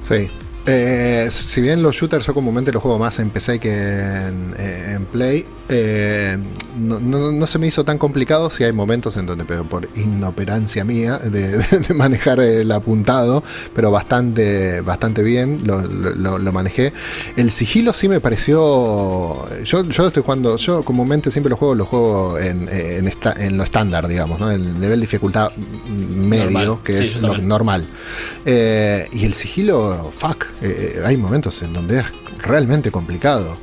Sí. 0.00 0.28
Eh, 0.66 1.28
si 1.30 1.60
bien 1.62 1.82
los 1.82 1.96
shooters 1.96 2.26
yo 2.26 2.34
comúnmente 2.34 2.70
los 2.70 2.82
juego 2.82 2.98
más 2.98 3.18
en 3.18 3.30
PC 3.30 3.58
que 3.58 3.70
en, 3.72 4.54
eh, 4.58 4.92
en 4.96 5.06
Play, 5.06 5.46
eh, 5.70 6.36
no, 6.78 7.00
no- 7.00 7.32
no 7.32 7.46
se 7.46 7.58
me 7.58 7.66
hizo 7.66 7.84
tan 7.84 7.98
complicado 7.98 8.50
si 8.50 8.64
hay 8.64 8.72
momentos 8.72 9.16
en 9.16 9.26
donde, 9.26 9.44
pero 9.44 9.64
por 9.64 9.88
inoperancia 9.96 10.84
mía 10.84 11.18
de, 11.18 11.58
de 11.88 11.94
manejar 11.94 12.40
el 12.40 12.70
apuntado, 12.72 13.42
pero 13.74 13.90
bastante, 13.90 14.80
bastante 14.80 15.22
bien 15.22 15.60
lo, 15.64 15.80
lo- 15.82 16.38
lo 16.38 16.52
manejé. 16.52 16.92
El 17.36 17.50
sigilo 17.50 17.92
sí 17.92 18.08
me 18.08 18.20
pareció. 18.20 19.46
Yo, 19.64 19.84
yo 19.88 20.06
estoy 20.06 20.22
jugando, 20.22 20.56
yo 20.56 20.82
comúnmente 20.84 21.30
siempre 21.30 21.50
los 21.50 21.58
juego, 21.58 21.74
los 21.74 21.88
juego 21.88 22.38
en, 22.38 22.68
en, 22.68 23.06
esta- 23.08 23.32
en 23.32 23.56
lo 23.56 23.64
estándar, 23.64 24.08
digamos, 24.08 24.38
¿no? 24.40 24.50
En 24.50 24.60
el 24.62 24.74
nivel 24.80 25.00
de 25.00 25.06
dificultad 25.06 25.52
medio, 25.88 26.44
Normal. 26.50 26.78
que 26.84 26.94
Sí, 26.94 27.04
es 27.04 27.20
también. 27.20 27.48
normal. 27.48 27.86
Eh, 28.44 29.08
y 29.12 29.24
el 29.24 29.34
sigilo, 29.34 30.10
fuck, 30.16 30.46
eh, 30.62 31.00
hay 31.04 31.16
momentos 31.16 31.62
en 31.62 31.72
donde 31.72 32.00
es 32.00 32.06
realmente 32.42 32.90
complicado. 32.90 33.56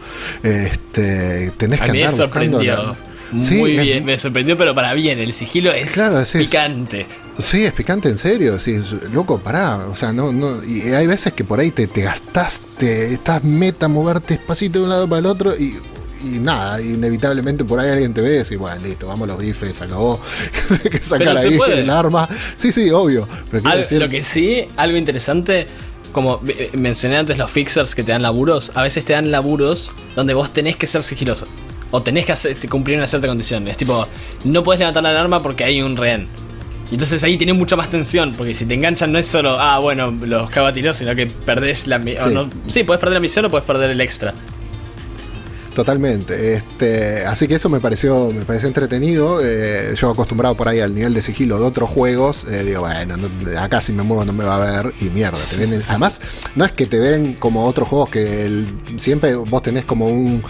Este, 0.44 1.52
tenés 1.58 1.82
que 1.82 1.92
me 2.06 2.12
sorprendió. 2.12 2.96
Sí, 3.42 3.56
muy 3.56 3.76
es- 3.78 3.84
bien. 3.84 4.06
Me 4.06 4.18
sorprendió, 4.18 4.58
pero 4.58 4.74
para 4.74 4.94
bien. 4.94 5.20
El 5.20 5.34
sigilo 5.34 5.72
es 5.74 5.92
Claro, 5.94 6.24
sí, 6.26 6.38
es- 6.38 6.44
picante. 6.46 7.06
Sí, 7.40 7.66
es 7.66 7.72
picante 7.74 8.10
en 8.10 8.18
serio, 8.18 8.58
sí, 8.58 8.82
loco, 9.14 9.38
pará, 9.40 9.76
o 9.92 9.96
sea, 9.96 10.12
no, 10.12 10.32
no, 10.32 10.64
y 10.64 10.82
hay 10.94 11.06
veces 11.06 11.34
que 11.34 11.44
por 11.44 11.60
ahí 11.60 11.70
te, 11.70 11.86
te 11.86 12.02
gastaste, 12.02 13.14
estás 13.14 13.44
meta 13.44 13.88
moverte 13.88 14.36
despacito 14.38 14.80
de 14.80 14.86
un 14.86 14.90
lado 14.90 15.08
para 15.08 15.20
el 15.20 15.26
otro 15.28 15.54
y, 15.56 15.76
y 16.24 16.40
nada, 16.40 16.82
inevitablemente 16.82 17.64
por 17.64 17.80
ahí 17.80 17.92
alguien 17.92 18.12
te 18.14 18.22
ve 18.22 18.30
y 18.30 18.38
decís, 18.40 18.58
bueno, 18.58 18.82
listo, 18.82 19.06
vamos 19.06 19.30
a 19.30 19.34
los 19.34 19.38
bifes, 19.40 19.76
se 19.76 19.84
acabó, 19.84 20.20
Hay 20.84 20.90
que 20.90 21.00
sacar 21.04 21.38
ahí 21.38 21.56
puede. 21.58 21.82
el 21.82 21.90
arma, 21.92 22.28
sí, 22.56 22.72
sí, 22.72 22.90
obvio, 22.90 23.28
pero 23.52 23.62
quiero 23.62 23.70
Al- 23.70 23.78
decir, 23.82 24.00
Lo 24.00 24.10
que 24.10 24.24
sí, 24.24 24.68
algo 24.78 24.98
interesante, 24.98 25.68
como 26.12 26.42
eh, 26.48 26.72
mencioné 26.74 27.18
antes 27.18 27.38
los 27.38 27.52
fixers 27.52 27.94
que 27.94 28.02
te 28.02 28.14
dan 28.14 28.24
laburos, 28.24 28.72
a 28.74 28.82
veces 28.82 29.06
te 29.06 29.14
dan 29.14 29.30
laburos 29.30 29.92
donde 30.16 30.34
vos 30.34 30.52
tenés 30.52 30.76
que 30.76 30.88
ser 30.88 31.04
sigiloso. 31.04 31.46
O 31.92 32.02
tenés 32.02 32.26
que 32.26 32.34
hacer- 32.34 32.58
cumplir 32.70 32.98
una 32.98 33.08
cierta 33.08 33.28
condición. 33.28 33.68
Es 33.68 33.78
tipo, 33.78 34.08
no 34.44 34.64
puedes 34.64 34.80
levantar 34.80 35.04
la 35.04 35.10
arma 35.20 35.42
porque 35.42 35.64
hay 35.64 35.82
un 35.82 35.96
rehén. 35.96 36.28
Y 36.90 36.96
entonces 36.96 37.22
ahí 37.24 37.38
tenés 37.38 37.56
mucha 37.56 37.76
más 37.76 37.90
tensión, 37.90 38.34
porque 38.38 38.54
si 38.54 38.66
te 38.66 38.74
enganchan 38.74 39.12
no 39.12 39.20
es 39.20 39.28
solo, 39.28 39.60
ah, 39.60 39.80
bueno, 39.80 40.12
los 40.22 40.50
cago 40.50 40.68
a 40.68 40.74
tiros, 40.74 40.96
sino 40.98 41.16
que 41.16 41.26
perdés 41.28 41.88
la 41.88 42.00
misión. 42.00 42.30
Sí. 42.30 42.34
No, 42.34 42.50
sí, 42.72 42.84
puedes 42.84 43.00
perder 43.00 43.16
la 43.16 43.20
misión 43.20 43.44
o 43.46 43.50
puedes 43.50 43.66
perder 43.68 43.90
el 43.92 44.00
extra. 44.02 44.34
Totalmente. 45.76 46.56
Este, 46.56 47.24
así 47.26 47.48
que 47.48 47.54
eso 47.56 47.70
me 47.70 47.80
pareció, 47.80 48.32
me 48.32 48.44
pareció 48.46 48.68
entretenido. 48.68 49.40
Eh, 49.44 49.94
yo 49.96 50.10
acostumbrado 50.10 50.56
por 50.56 50.68
ahí 50.68 50.80
al 50.80 50.96
nivel 50.96 51.14
de 51.14 51.22
sigilo 51.22 51.60
de 51.60 51.66
otros 51.66 51.88
juegos, 51.90 52.46
eh, 52.46 52.64
digo, 52.64 52.80
bueno, 52.82 53.16
no- 53.16 53.60
acá 53.62 53.80
si 53.80 53.92
me 53.92 54.02
muevo 54.02 54.26
no 54.26 54.34
me 54.34 54.44
va 54.44 54.56
a 54.56 54.82
ver 54.84 54.94
y 55.02 55.06
mierda. 55.06 55.38
Te 55.38 55.64
además, 55.90 56.20
no 56.56 56.66
es 56.66 56.72
que 56.72 56.88
te 56.88 56.98
ven 56.98 57.34
como 57.36 57.66
otros 57.68 57.88
juegos 57.90 58.10
que 58.10 58.46
el- 58.46 58.70
siempre 58.98 59.36
vos 59.36 59.62
tenés 59.62 59.86
como 59.86 60.08
un 60.08 60.42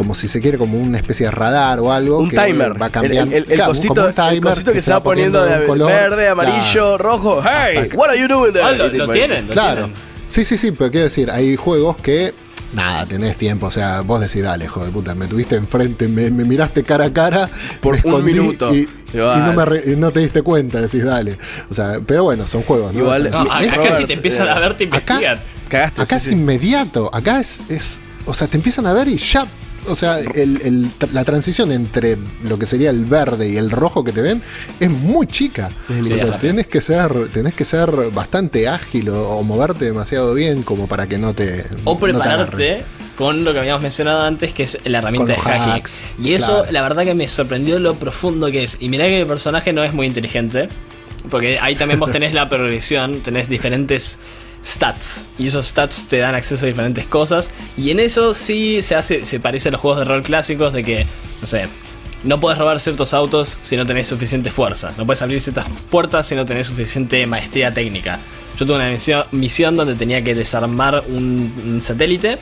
como 0.00 0.14
si 0.14 0.28
se 0.28 0.40
quiere 0.40 0.56
como 0.56 0.78
una 0.78 0.96
especie 0.96 1.26
de 1.26 1.30
radar 1.30 1.78
o 1.80 1.92
algo 1.92 2.16
Un 2.20 2.30
que 2.30 2.38
timer. 2.38 2.80
va 2.80 2.88
cambiando 2.88 3.36
El, 3.36 3.42
el- 3.44 3.50
el 3.50 3.56
Claro, 3.56 3.72
cosito, 3.72 4.08
el 4.30 4.40
cosito 4.40 4.72
que, 4.72 4.80
se 4.80 4.92
va 4.92 5.02
poniendo 5.02 5.44
de 5.44 5.66
color. 5.66 5.88
verde, 5.90 6.26
amarillo, 6.28 6.96
Claro. 6.96 6.98
rojo. 6.98 7.42
Hey, 7.44 7.76
Hasta 7.76 7.88
que- 7.90 7.96
what 7.98 8.08
are 8.08 8.18
you 8.18 8.26
doing 8.28 8.54
there? 8.54 8.64
Ah, 8.64 8.72
lo, 8.72 8.90
tienen, 9.10 9.46
lo 9.46 9.52
Claro. 9.52 9.76
tienen. 9.82 9.94
Sí, 10.26 10.44
sí, 10.46 10.56
sí, 10.56 10.72
pero 10.72 10.90
quiero 10.90 11.04
decir, 11.04 11.30
hay 11.30 11.54
juegos 11.56 11.98
que. 11.98 12.32
Nada, 12.72 13.04
tenés 13.04 13.36
tiempo, 13.36 13.66
o 13.66 13.70
sea, 13.70 14.00
vos 14.02 14.20
decís, 14.22 14.42
dale, 14.44 14.64
hijo 14.64 14.82
de 14.82 14.90
puta, 14.90 15.14
me 15.14 15.26
tuviste 15.26 15.56
enfrente, 15.56 16.06
me, 16.08 16.30
me 16.30 16.44
miraste 16.44 16.82
cara 16.84 17.06
a 17.06 17.12
cara 17.12 17.50
Por 17.82 18.02
me 18.06 18.14
un 18.14 18.24
minuto. 18.24 18.74
y, 18.74 18.88
no, 19.12 19.52
me 19.52 19.64
re- 19.66 19.82
y 19.92 19.96
no 19.96 20.12
te 20.12 20.20
diste 20.20 20.40
cuenta, 20.42 20.80
decís, 20.80 21.04
dale. 21.04 21.36
O 21.68 21.74
sea, 21.74 21.98
pero 22.06 22.22
bueno, 22.24 22.46
son 22.46 22.62
juegos, 22.62 22.94
¿no? 22.94 23.00
Igual- 23.00 23.28
No, 23.30 23.40
acá 23.40 23.74
Robert, 23.76 23.94
si 23.98 24.04
te 24.06 24.12
empiezan 24.14 24.46
eh, 24.46 24.50
a 24.52 24.58
ver, 24.60 24.76
te 24.76 24.84
acá- 24.84 24.96
investigan. 25.14 25.40
Cagaste. 25.68 26.02
acá 26.02 26.10
sí, 26.10 26.14
es 26.16 26.22
sí. 26.22 26.32
inmediato, 26.32 27.10
acá 27.12 27.40
es, 27.40 27.62
es. 27.68 28.00
O 28.26 28.34
sea, 28.34 28.46
te 28.46 28.56
empiezan 28.56 28.86
a 28.86 28.92
ver 28.92 29.08
y 29.08 29.16
ya. 29.16 29.46
O 29.86 29.94
sea, 29.94 30.18
el- 30.20 30.60
el- 30.62 30.90
la 31.12 31.24
transición 31.24 31.72
entre 31.72 32.18
lo 32.44 32.58
que 32.58 32.66
sería 32.66 32.90
el 32.90 33.04
verde 33.06 33.48
y 33.48 33.56
el 33.56 33.70
rojo 33.70 34.04
que 34.04 34.12
te 34.12 34.20
ven 34.22 34.42
es 34.78 34.90
muy 34.90 35.26
chica. 35.26 35.70
O 36.00 36.16
sea, 36.16 36.38
tenés 36.38 36.66
que 36.66 36.80
ser, 36.80 37.30
tenés 37.30 37.54
que 37.54 37.64
ser 37.64 37.90
bastante 38.12 38.68
ágil 38.68 39.08
o, 39.08 39.30
o 39.30 39.42
moverte 39.42 39.86
demasiado 39.86 40.34
bien 40.34 40.62
como 40.62 40.86
para 40.86 41.06
que 41.06 41.18
no 41.18 41.34
te. 41.34 41.64
O 41.84 41.94
no 41.94 41.98
te 41.98 42.06
agarren. 42.10 42.46
prepararte 42.50 42.82
con 43.16 43.44
lo 43.44 43.52
que 43.52 43.58
habíamos 43.58 43.82
mencionado 43.82 44.22
antes, 44.22 44.54
que 44.54 44.62
es 44.62 44.78
la 44.84 44.98
herramienta 44.98 45.32
de 45.34 45.38
hacking. 45.38 45.72
hacks, 45.72 46.04
y 46.22 46.32
eso, 46.32 46.56
claro. 46.58 46.72
la 46.72 46.82
verdad 46.82 47.04
que 47.04 47.14
me 47.14 47.28
sorprendió 47.28 47.78
lo 47.78 47.94
profundo 47.94 48.50
que 48.50 48.64
es. 48.64 48.78
Y 48.80 48.88
mirá 48.88 49.06
que 49.06 49.20
el 49.22 49.26
personaje 49.26 49.72
no 49.72 49.82
es 49.84 49.92
muy 49.92 50.06
inteligente. 50.06 50.68
Porque 51.30 51.58
ahí 51.60 51.74
también 51.76 52.00
vos 52.00 52.10
tenés 52.12 52.32
la 52.32 52.48
progresión, 52.48 53.20
tenés 53.20 53.48
diferentes 53.48 54.18
stats. 54.64 55.24
Y 55.38 55.46
esos 55.48 55.66
stats 55.66 56.04
te 56.08 56.18
dan 56.18 56.34
acceso 56.34 56.64
a 56.64 56.68
diferentes 56.68 57.06
cosas. 57.06 57.50
Y 57.76 57.90
en 57.90 58.00
eso 58.00 58.34
sí 58.34 58.82
se 58.82 58.94
hace, 58.94 59.24
se 59.24 59.40
parece 59.40 59.68
a 59.68 59.72
los 59.72 59.80
juegos 59.80 60.00
de 60.00 60.04
rol 60.06 60.22
clásicos 60.22 60.72
de 60.72 60.82
que, 60.84 61.06
no 61.40 61.46
sé, 61.46 61.66
no 62.24 62.38
puedes 62.40 62.58
robar 62.58 62.80
ciertos 62.80 63.14
autos 63.14 63.58
si 63.62 63.76
no 63.76 63.86
tenés 63.86 64.08
suficiente 64.08 64.50
fuerza. 64.50 64.92
No 64.98 65.06
puedes 65.06 65.22
abrir 65.22 65.40
ciertas 65.40 65.66
puertas 65.90 66.26
si 66.26 66.34
no 66.34 66.44
tenés 66.44 66.66
suficiente 66.66 67.26
maestría 67.26 67.72
técnica. 67.72 68.18
Yo 68.58 68.66
tuve 68.66 68.76
una 68.76 68.90
misión, 68.90 69.24
misión 69.32 69.76
donde 69.76 69.94
tenía 69.94 70.22
que 70.22 70.34
desarmar 70.34 71.04
un, 71.08 71.52
un 71.64 71.80
satélite. 71.80 72.38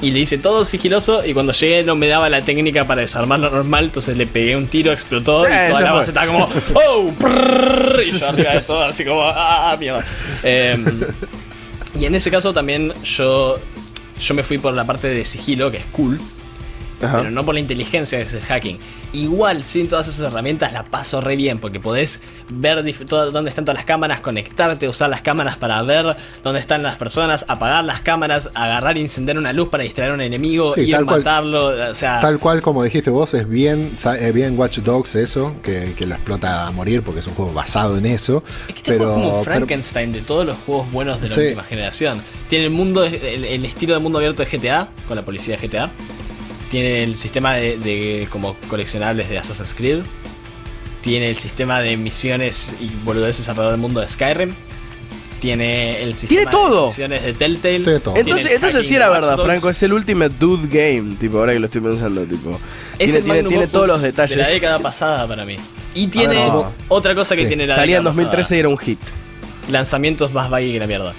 Y 0.00 0.12
le 0.12 0.20
hice 0.20 0.38
todo 0.38 0.64
sigiloso 0.64 1.26
y 1.26 1.34
cuando 1.34 1.52
llegué 1.52 1.82
no 1.82 1.96
me 1.96 2.06
daba 2.06 2.30
la 2.30 2.40
técnica 2.42 2.84
para 2.86 3.00
desarmarlo 3.00 3.50
normal, 3.50 3.86
entonces 3.86 4.16
le 4.16 4.28
pegué 4.28 4.54
un 4.54 4.68
tiro, 4.68 4.92
explotó 4.92 5.44
Eh, 5.44 5.48
y 5.48 5.68
toda 5.70 5.80
ya 5.80 5.84
la 5.86 5.90
fue. 5.90 5.96
base 5.98 6.10
estaba 6.12 6.26
como 6.28 6.48
¡Oh! 6.74 7.10
prrrr, 7.18 8.02
y 8.06 8.16
yo 8.16 8.28
arriba 8.28 8.52
de 8.52 8.60
todo 8.60 8.84
así 8.84 9.04
como 9.04 9.22
¡Ah, 9.24 9.76
mierda! 9.76 10.04
Em, 10.44 11.00
y 11.98 12.04
en 12.06 12.14
ese 12.14 12.30
caso 12.30 12.52
también 12.52 12.92
yo, 13.02 13.56
yo 14.20 14.34
me 14.34 14.42
fui 14.42 14.58
por 14.58 14.74
la 14.74 14.86
parte 14.86 15.08
de 15.08 15.24
sigilo, 15.24 15.70
que 15.70 15.78
es 15.78 15.86
cool, 15.86 16.20
Ajá. 17.02 17.18
pero 17.18 17.30
no 17.30 17.44
por 17.44 17.54
la 17.54 17.60
inteligencia 17.60 18.18
que 18.18 18.24
es 18.24 18.34
el 18.34 18.42
hacking. 18.42 18.78
Igual, 19.12 19.64
sin 19.64 19.88
todas 19.88 20.06
esas 20.06 20.30
herramientas, 20.30 20.72
la 20.72 20.84
paso 20.84 21.20
re 21.22 21.34
bien, 21.34 21.58
porque 21.60 21.80
podés 21.80 22.22
ver 22.50 22.84
todo- 23.06 23.30
dónde 23.30 23.48
están 23.50 23.64
todas 23.64 23.76
las 23.78 23.86
cámaras, 23.86 24.20
conectarte, 24.20 24.86
usar 24.88 25.08
las 25.08 25.22
cámaras 25.22 25.56
para 25.56 25.80
ver 25.82 26.14
dónde 26.44 26.60
están 26.60 26.82
las 26.82 26.96
personas, 26.98 27.46
apagar 27.48 27.84
las 27.84 28.02
cámaras, 28.02 28.50
agarrar 28.54 28.98
y 28.98 29.00
encender 29.00 29.38
una 29.38 29.52
luz 29.54 29.68
para 29.70 29.82
distraer 29.84 30.10
a 30.10 30.14
un 30.14 30.20
enemigo, 30.20 30.74
Sí, 30.74 30.82
ir 30.82 30.94
a 30.94 30.98
tal 30.98 31.06
cual. 31.06 31.18
matarlo, 31.20 31.90
o 31.90 31.94
sea... 31.94 32.20
Tal 32.20 32.38
cual 32.38 32.60
como 32.60 32.82
dijiste 32.84 33.08
vos, 33.10 33.32
es 33.34 33.48
bien, 33.48 33.90
es 34.20 34.34
bien 34.34 34.58
Watch 34.58 34.78
Dogs 34.80 35.14
eso, 35.14 35.54
que, 35.62 35.94
que 35.96 36.06
lo 36.06 36.14
explota 36.14 36.66
a 36.66 36.70
morir 36.70 37.02
porque 37.02 37.20
es 37.20 37.26
un 37.26 37.34
juego 37.34 37.52
basado 37.54 37.96
en 37.96 38.04
eso. 38.06 38.42
Es 38.68 38.74
que 38.74 38.80
este 38.80 38.92
pero, 38.92 39.04
juego 39.06 39.18
es 39.18 39.24
como 39.30 39.44
pero- 39.44 39.56
Frankenstein 39.56 40.12
de 40.12 40.20
todos 40.20 40.46
los 40.46 40.58
juegos 40.66 40.92
buenos 40.92 41.20
de 41.22 41.28
la 41.30 41.34
Sí. 41.34 41.40
última 41.40 41.64
generación. 41.64 42.22
Tiene 42.50 42.66
el 42.66 42.70
mundo, 42.70 43.04
el, 43.04 43.14
el 43.44 43.64
estilo 43.64 43.94
de 43.94 44.00
mundo 44.00 44.18
abierto 44.18 44.44
de 44.44 44.50
GTA, 44.50 44.88
con 45.06 45.16
la 45.16 45.22
policía 45.24 45.56
de 45.56 45.66
GTA. 45.66 45.90
Tiene 46.70 47.02
el 47.02 47.16
sistema 47.16 47.54
de, 47.54 47.78
de 47.78 48.28
como 48.30 48.54
coleccionables 48.68 49.28
de 49.28 49.38
Assassin's 49.38 49.74
Creed. 49.74 50.00
Tiene 51.00 51.30
el 51.30 51.36
sistema 51.36 51.80
de 51.80 51.96
misiones 51.96 52.76
y 52.80 52.90
boludeces 53.04 53.48
alrededor 53.48 53.72
del 53.72 53.80
mundo 53.80 54.00
de 54.00 54.08
Skyrim. 54.08 54.54
Tiene 55.40 56.02
el 56.02 56.14
sistema 56.14 56.50
todo. 56.50 56.82
de 56.82 56.88
misiones 56.88 57.22
de 57.22 57.32
Telltale. 57.32 57.80
Tiene 57.84 58.00
todo. 58.00 58.14
Tiene 58.14 58.30
Entonces, 58.30 58.52
entonces 58.52 58.86
sí 58.88 58.96
era 58.96 59.08
verdad. 59.08 59.38
Franco, 59.38 59.70
es 59.70 59.82
el 59.84 59.92
Ultimate 59.92 60.34
Dude 60.38 60.66
Game, 60.68 61.14
tipo, 61.14 61.38
ahora 61.38 61.52
que 61.52 61.60
lo 61.60 61.66
estoy 61.66 61.80
pensando, 61.80 62.22
tipo. 62.24 62.58
Es 62.98 63.12
tiene 63.12 63.18
el 63.18 63.24
tiene, 63.24 63.48
tiene 63.48 63.66
todos 63.68 63.86
los 63.86 64.02
detalles. 64.02 64.36
De 64.36 64.42
la 64.42 64.48
década 64.48 64.78
pasada 64.80 65.26
para 65.28 65.44
mí. 65.44 65.56
Y 65.94 66.08
tiene 66.08 66.34
ver, 66.36 66.48
¿cómo? 66.48 66.74
otra 66.88 67.14
cosa 67.14 67.36
que 67.36 67.42
Sí. 67.42 67.48
tiene 67.48 67.66
la 67.68 67.76
Salía 67.76 67.98
en 67.98 68.02
década 68.04 68.14
2013 68.16 68.56
y 68.56 68.58
era 68.58 68.68
un 68.68 68.78
hit. 68.78 68.98
Lanzamientos 69.70 70.32
más 70.32 70.50
vague 70.50 70.72
que 70.72 70.78
la 70.80 70.86
mierda. 70.88 71.14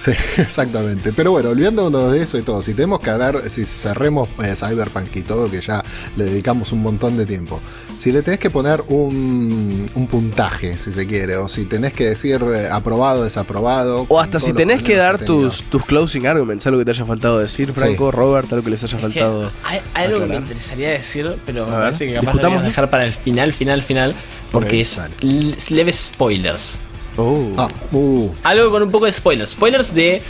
Sí, 0.00 0.12
exactamente. 0.38 1.12
Pero 1.12 1.30
bueno, 1.30 1.50
olvidándonos 1.50 2.10
de 2.10 2.22
eso 2.22 2.38
y 2.38 2.42
todo, 2.42 2.62
si 2.62 2.72
tenemos 2.72 3.00
que 3.00 3.10
hablar, 3.10 3.42
si 3.50 3.66
cerremos 3.66 4.28
eh, 4.42 4.54
Cyberpunk 4.56 5.14
y 5.14 5.22
todo, 5.22 5.50
que 5.50 5.60
ya 5.60 5.84
le 6.16 6.24
dedicamos 6.24 6.72
un 6.72 6.80
montón 6.80 7.18
de 7.18 7.26
tiempo, 7.26 7.60
si 7.98 8.10
le 8.10 8.22
tenés 8.22 8.40
que 8.40 8.48
poner 8.48 8.82
un, 8.88 9.90
un 9.94 10.06
puntaje, 10.06 10.78
si 10.78 10.90
se 10.90 11.06
quiere, 11.06 11.36
o 11.36 11.48
si 11.48 11.66
tenés 11.66 11.92
que 11.92 12.06
decir 12.06 12.42
eh, 12.42 12.68
aprobado, 12.72 13.24
desaprobado. 13.24 14.06
O 14.08 14.18
hasta 14.18 14.40
si 14.40 14.54
tenés 14.54 14.82
que 14.82 14.96
dar 14.96 15.22
tus, 15.22 15.64
tus 15.64 15.84
closing 15.84 16.26
arguments, 16.26 16.66
algo 16.66 16.78
que 16.78 16.86
te 16.86 16.92
haya 16.92 17.04
faltado 17.04 17.38
decir, 17.38 17.70
Franco, 17.74 18.10
Robert, 18.10 18.50
algo 18.52 18.64
que 18.64 18.70
les 18.70 18.82
haya 18.82 18.96
Es 18.96 19.04
que 19.04 19.20
faltado. 19.20 19.50
hay, 19.64 19.80
hay 19.92 20.06
algo 20.06 20.20
que 20.20 20.26
me 20.26 20.36
interesaría 20.36 20.90
decir, 20.90 21.36
pero 21.44 21.66
me 21.66 21.72
A 21.72 21.74
ver, 21.74 21.84
parece 21.84 22.06
que 22.06 22.14
capaz 22.14 22.34
lo 22.34 22.62
dejar 22.62 22.88
para 22.88 23.04
el 23.04 23.12
final, 23.12 23.52
final, 23.52 23.82
final, 23.82 24.14
porque 24.50 24.80
es 24.80 25.70
leves 25.70 26.10
spoilers. 26.14 26.80
Oh. 27.20 27.54
Ah, 27.58 27.68
uh, 27.92 28.34
Algo 28.42 28.70
con 28.70 28.82
un 28.82 28.90
poco 28.90 29.04
de 29.04 29.12
spoilers. 29.12 29.50
Spoilers 29.50 29.94
de, 29.94 30.22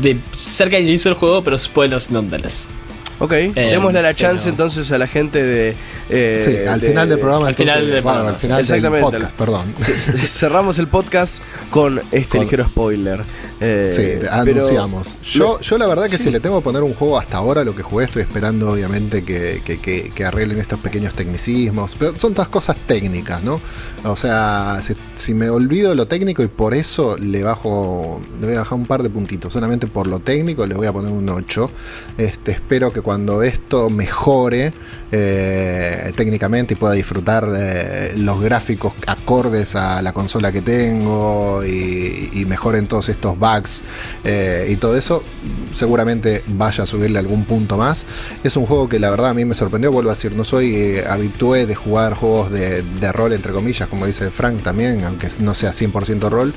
de 0.00 0.18
cerca 0.32 0.76
del 0.76 0.86
inicio 0.88 1.10
del 1.10 1.18
juego, 1.18 1.42
pero 1.42 1.56
spoilers 1.56 2.10
nonetheless. 2.10 2.68
Ok, 3.18 3.30
démosle 3.54 4.02
la 4.02 4.14
chance 4.14 4.44
pero- 4.44 4.50
entonces 4.52 4.92
a 4.92 4.98
la 4.98 5.06
gente 5.06 5.42
de. 5.42 5.74
eh, 6.10 6.40
sí, 6.44 6.68
al 6.68 6.80
de- 6.80 6.88
final 6.88 7.08
del 7.08 7.18
programa. 7.18 7.48
al 7.48 7.54
final 7.54 7.80
del 7.80 8.02
bueno, 8.02 8.02
programa, 8.02 8.28
al 8.30 8.38
final 8.38 8.56
del 8.58 8.64
exactamente. 8.76 9.10
podcast, 9.10 9.36
perdón. 9.36 9.74
Cerramos 10.26 10.78
el 10.78 10.88
podcast 10.88 11.42
con 11.70 12.00
este 12.12 12.36
Con- 12.38 12.40
ligero 12.44 12.64
spoiler. 12.66 13.24
Eh, 13.58 13.88
Sí, 13.90 14.26
anunciamos. 14.30 15.16
Yo, 15.22 15.58
yo 15.60 15.78
la 15.78 15.86
verdad 15.86 16.10
que 16.10 16.18
Sí. 16.18 16.24
si 16.24 16.30
le 16.30 16.40
tengo 16.40 16.58
que 16.60 16.64
poner 16.64 16.82
un 16.82 16.92
juego 16.92 17.18
hasta 17.18 17.38
ahora, 17.38 17.64
lo 17.64 17.74
que 17.74 17.82
jugué, 17.82 18.04
estoy 18.04 18.20
esperando 18.22 18.70
obviamente 18.70 19.24
que, 19.24 19.62
que- 19.64 19.80
que- 19.80 20.10
que 20.14 20.24
arreglen 20.26 20.58
estos 20.60 20.78
pequeños 20.80 21.14
tecnicismos. 21.14 21.96
Pero 21.98 22.18
son 22.18 22.34
todas 22.34 22.48
cosas 22.48 22.76
técnicas, 22.86 23.42
¿no? 23.42 23.58
O 24.04 24.14
sea, 24.14 24.78
si, 24.82 24.94
si 25.14 25.32
me 25.32 25.48
olvido 25.48 25.94
lo 25.94 26.06
técnico 26.06 26.42
y 26.42 26.48
por 26.48 26.74
eso 26.74 27.16
le 27.16 27.42
bajo, 27.42 28.20
le 28.40 28.46
voy 28.48 28.56
a 28.56 28.58
bajar 28.60 28.74
un 28.78 28.84
par 28.86 29.02
de 29.02 29.08
puntitos. 29.08 29.54
Solamente 29.54 29.86
por 29.86 30.06
lo 30.06 30.18
técnico 30.20 30.66
le 30.66 30.74
voy 30.74 30.86
a 30.86 30.92
poner 30.92 31.10
un 31.12 31.26
8. 31.30 31.70
Este, 32.18 32.52
espero 32.52 32.90
que 32.92 33.00
cuando 33.06 33.44
esto 33.44 33.88
mejore 33.88 34.72
eh, 35.12 36.12
técnicamente 36.16 36.74
y 36.74 36.76
pueda 36.76 36.92
disfrutar 36.94 37.48
eh, 37.56 38.14
los 38.16 38.40
gráficos 38.40 38.94
acordes 39.06 39.76
a 39.76 40.02
la 40.02 40.12
consola 40.12 40.50
que 40.50 40.60
tengo 40.60 41.64
y, 41.64 42.44
mejoren 42.48 42.88
todos 42.88 43.08
estos 43.08 43.38
bugs 43.38 43.84
eh, 44.24 44.68
y 44.70 44.76
todo 44.76 44.96
eso, 44.96 45.22
seguramente 45.72 46.42
vaya 46.48 46.82
a 46.82 46.86
subirle 46.86 47.20
algún 47.20 47.44
punto 47.44 47.78
más. 47.78 48.04
Es 48.42 48.56
un 48.56 48.66
juego 48.66 48.88
que 48.88 48.98
la 48.98 49.10
verdad 49.10 49.30
a 49.30 49.34
mí 49.34 49.44
me 49.44 49.54
sorprendió, 49.54 49.92
vuelvo 49.92 50.10
a 50.10 50.14
decir, 50.14 50.32
no 50.32 50.42
soy 50.42 50.98
habitué 50.98 51.66
de 51.66 51.76
jugar 51.76 52.14
juegos 52.14 52.50
de, 52.50 52.82
de 52.82 53.12
rol, 53.12 53.32
entre 53.32 53.52
comillas, 53.52 53.88
como 53.88 54.06
dice 54.06 54.32
Frank 54.32 54.64
también, 54.64 55.04
aunque 55.04 55.28
no 55.38 55.54
sea 55.54 55.70
100% 55.70 56.28
rol, 56.28 56.52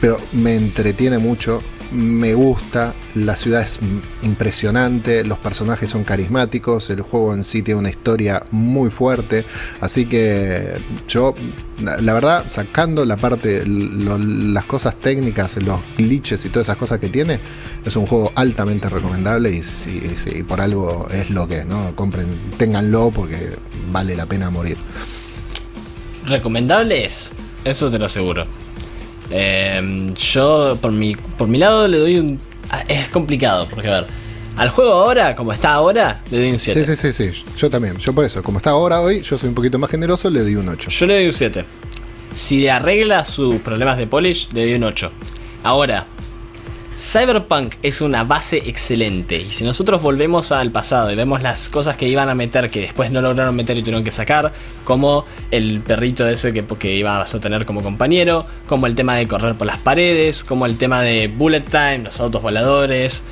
pero 0.00 0.18
me 0.32 0.56
entretiene 0.56 1.18
mucho. 1.18 1.62
Me 1.92 2.34
gusta, 2.34 2.94
la 3.14 3.36
ciudad 3.36 3.62
es 3.62 3.78
impresionante, 4.22 5.24
los 5.24 5.38
personajes 5.38 5.90
son 5.90 6.04
carismáticos, 6.04 6.90
el 6.90 7.02
juego 7.02 7.34
en 7.34 7.44
sí 7.44 7.62
tiene 7.62 7.80
una 7.80 7.90
historia 7.90 8.44
muy 8.50 8.90
fuerte, 8.90 9.44
así 9.80 10.06
que 10.06 10.74
yo, 11.06 11.34
la 11.78 12.12
verdad, 12.12 12.44
sacando 12.48 13.04
la 13.04 13.16
parte, 13.16 13.64
las 13.66 14.64
cosas 14.64 14.96
técnicas, 14.96 15.56
los 15.62 15.80
glitches 15.96 16.44
y 16.44 16.48
todas 16.48 16.66
esas 16.66 16.76
cosas 16.76 16.98
que 16.98 17.08
tiene, 17.08 17.40
es 17.84 17.96
un 17.96 18.06
juego 18.06 18.32
altamente 18.34 18.88
recomendable 18.88 19.50
y 19.50 19.62
si, 19.62 20.42
por 20.42 20.60
algo 20.60 21.08
es 21.10 21.30
lo 21.30 21.46
que 21.46 21.58
es, 21.58 21.66
¿no? 21.66 21.94
Compren, 21.94 22.28
ténganlo 22.56 23.10
porque 23.10 23.56
vale 23.90 24.16
la 24.16 24.26
pena 24.26 24.50
morir. 24.50 24.78
Recomendable 26.26 27.04
es, 27.04 27.32
eso 27.64 27.90
te 27.90 27.98
lo 27.98 28.06
aseguro. 28.06 28.46
Em, 29.34 30.12
yo, 30.14 30.76
por 30.80 30.92
mi, 30.92 31.16
por 31.16 31.48
mi 31.48 31.56
lado, 31.58 31.88
le 31.88 31.98
doy 31.98 32.18
un. 32.18 32.38
Ah, 32.70 32.84
es 32.86 33.08
complicado, 33.08 33.66
porque 33.68 33.88
a 33.88 33.92
ver. 34.02 34.06
Al 34.56 34.68
juego 34.68 34.92
ahora, 34.92 35.34
como 35.34 35.50
está 35.54 35.72
ahora, 35.72 36.20
le 36.30 36.38
doy 36.38 36.50
un 36.50 36.58
7. 36.58 36.84
Sí, 36.84 36.94
sí, 36.94 37.12
sí, 37.12 37.32
sí. 37.32 37.44
Yo 37.56 37.70
también. 37.70 37.96
Yo 37.96 38.12
por 38.12 38.26
eso, 38.26 38.42
como 38.42 38.58
está 38.58 38.70
ahora 38.70 39.00
hoy, 39.00 39.22
yo 39.22 39.38
soy 39.38 39.48
un 39.48 39.54
poquito 39.54 39.78
más 39.78 39.90
generoso, 39.90 40.28
le 40.28 40.40
doy 40.40 40.56
un 40.56 40.68
8. 40.68 40.90
Yo 40.90 41.06
le 41.06 41.14
doy 41.14 41.26
un 41.26 41.32
7. 41.32 41.64
Si 42.34 42.68
arregla 42.68 43.24
sus 43.24 43.56
problemas 43.62 43.96
de 43.96 44.06
polish, 44.06 44.48
le 44.52 44.66
doy 44.66 44.74
un 44.74 44.84
8. 44.84 45.10
Ahora, 45.62 46.06
Cyberpunk 47.02 47.74
es 47.82 48.00
una 48.00 48.22
base 48.22 48.62
excelente 48.64 49.36
y 49.36 49.50
si 49.50 49.64
nosotros 49.64 50.00
volvemos 50.00 50.52
al 50.52 50.70
pasado 50.70 51.10
y 51.10 51.16
vemos 51.16 51.42
las 51.42 51.68
cosas 51.68 51.96
que 51.96 52.06
iban 52.06 52.28
a 52.28 52.36
meter 52.36 52.70
que 52.70 52.80
después 52.80 53.10
no 53.10 53.20
lograron 53.20 53.56
meter 53.56 53.76
y 53.76 53.80
tuvieron 53.80 54.04
que 54.04 54.12
sacar, 54.12 54.52
como 54.84 55.24
el 55.50 55.80
perrito 55.80 56.28
ese 56.28 56.52
que, 56.52 56.64
que 56.64 56.94
ibas 56.94 57.34
a 57.34 57.40
tener 57.40 57.66
como 57.66 57.82
compañero, 57.82 58.46
como 58.68 58.86
el 58.86 58.94
tema 58.94 59.16
de 59.16 59.26
correr 59.26 59.56
por 59.56 59.66
las 59.66 59.78
paredes, 59.78 60.44
como 60.44 60.64
el 60.64 60.78
tema 60.78 61.00
de 61.00 61.26
bullet 61.26 61.64
time, 61.64 62.04
los 62.04 62.20
autos 62.20 62.40
voladores. 62.40 63.24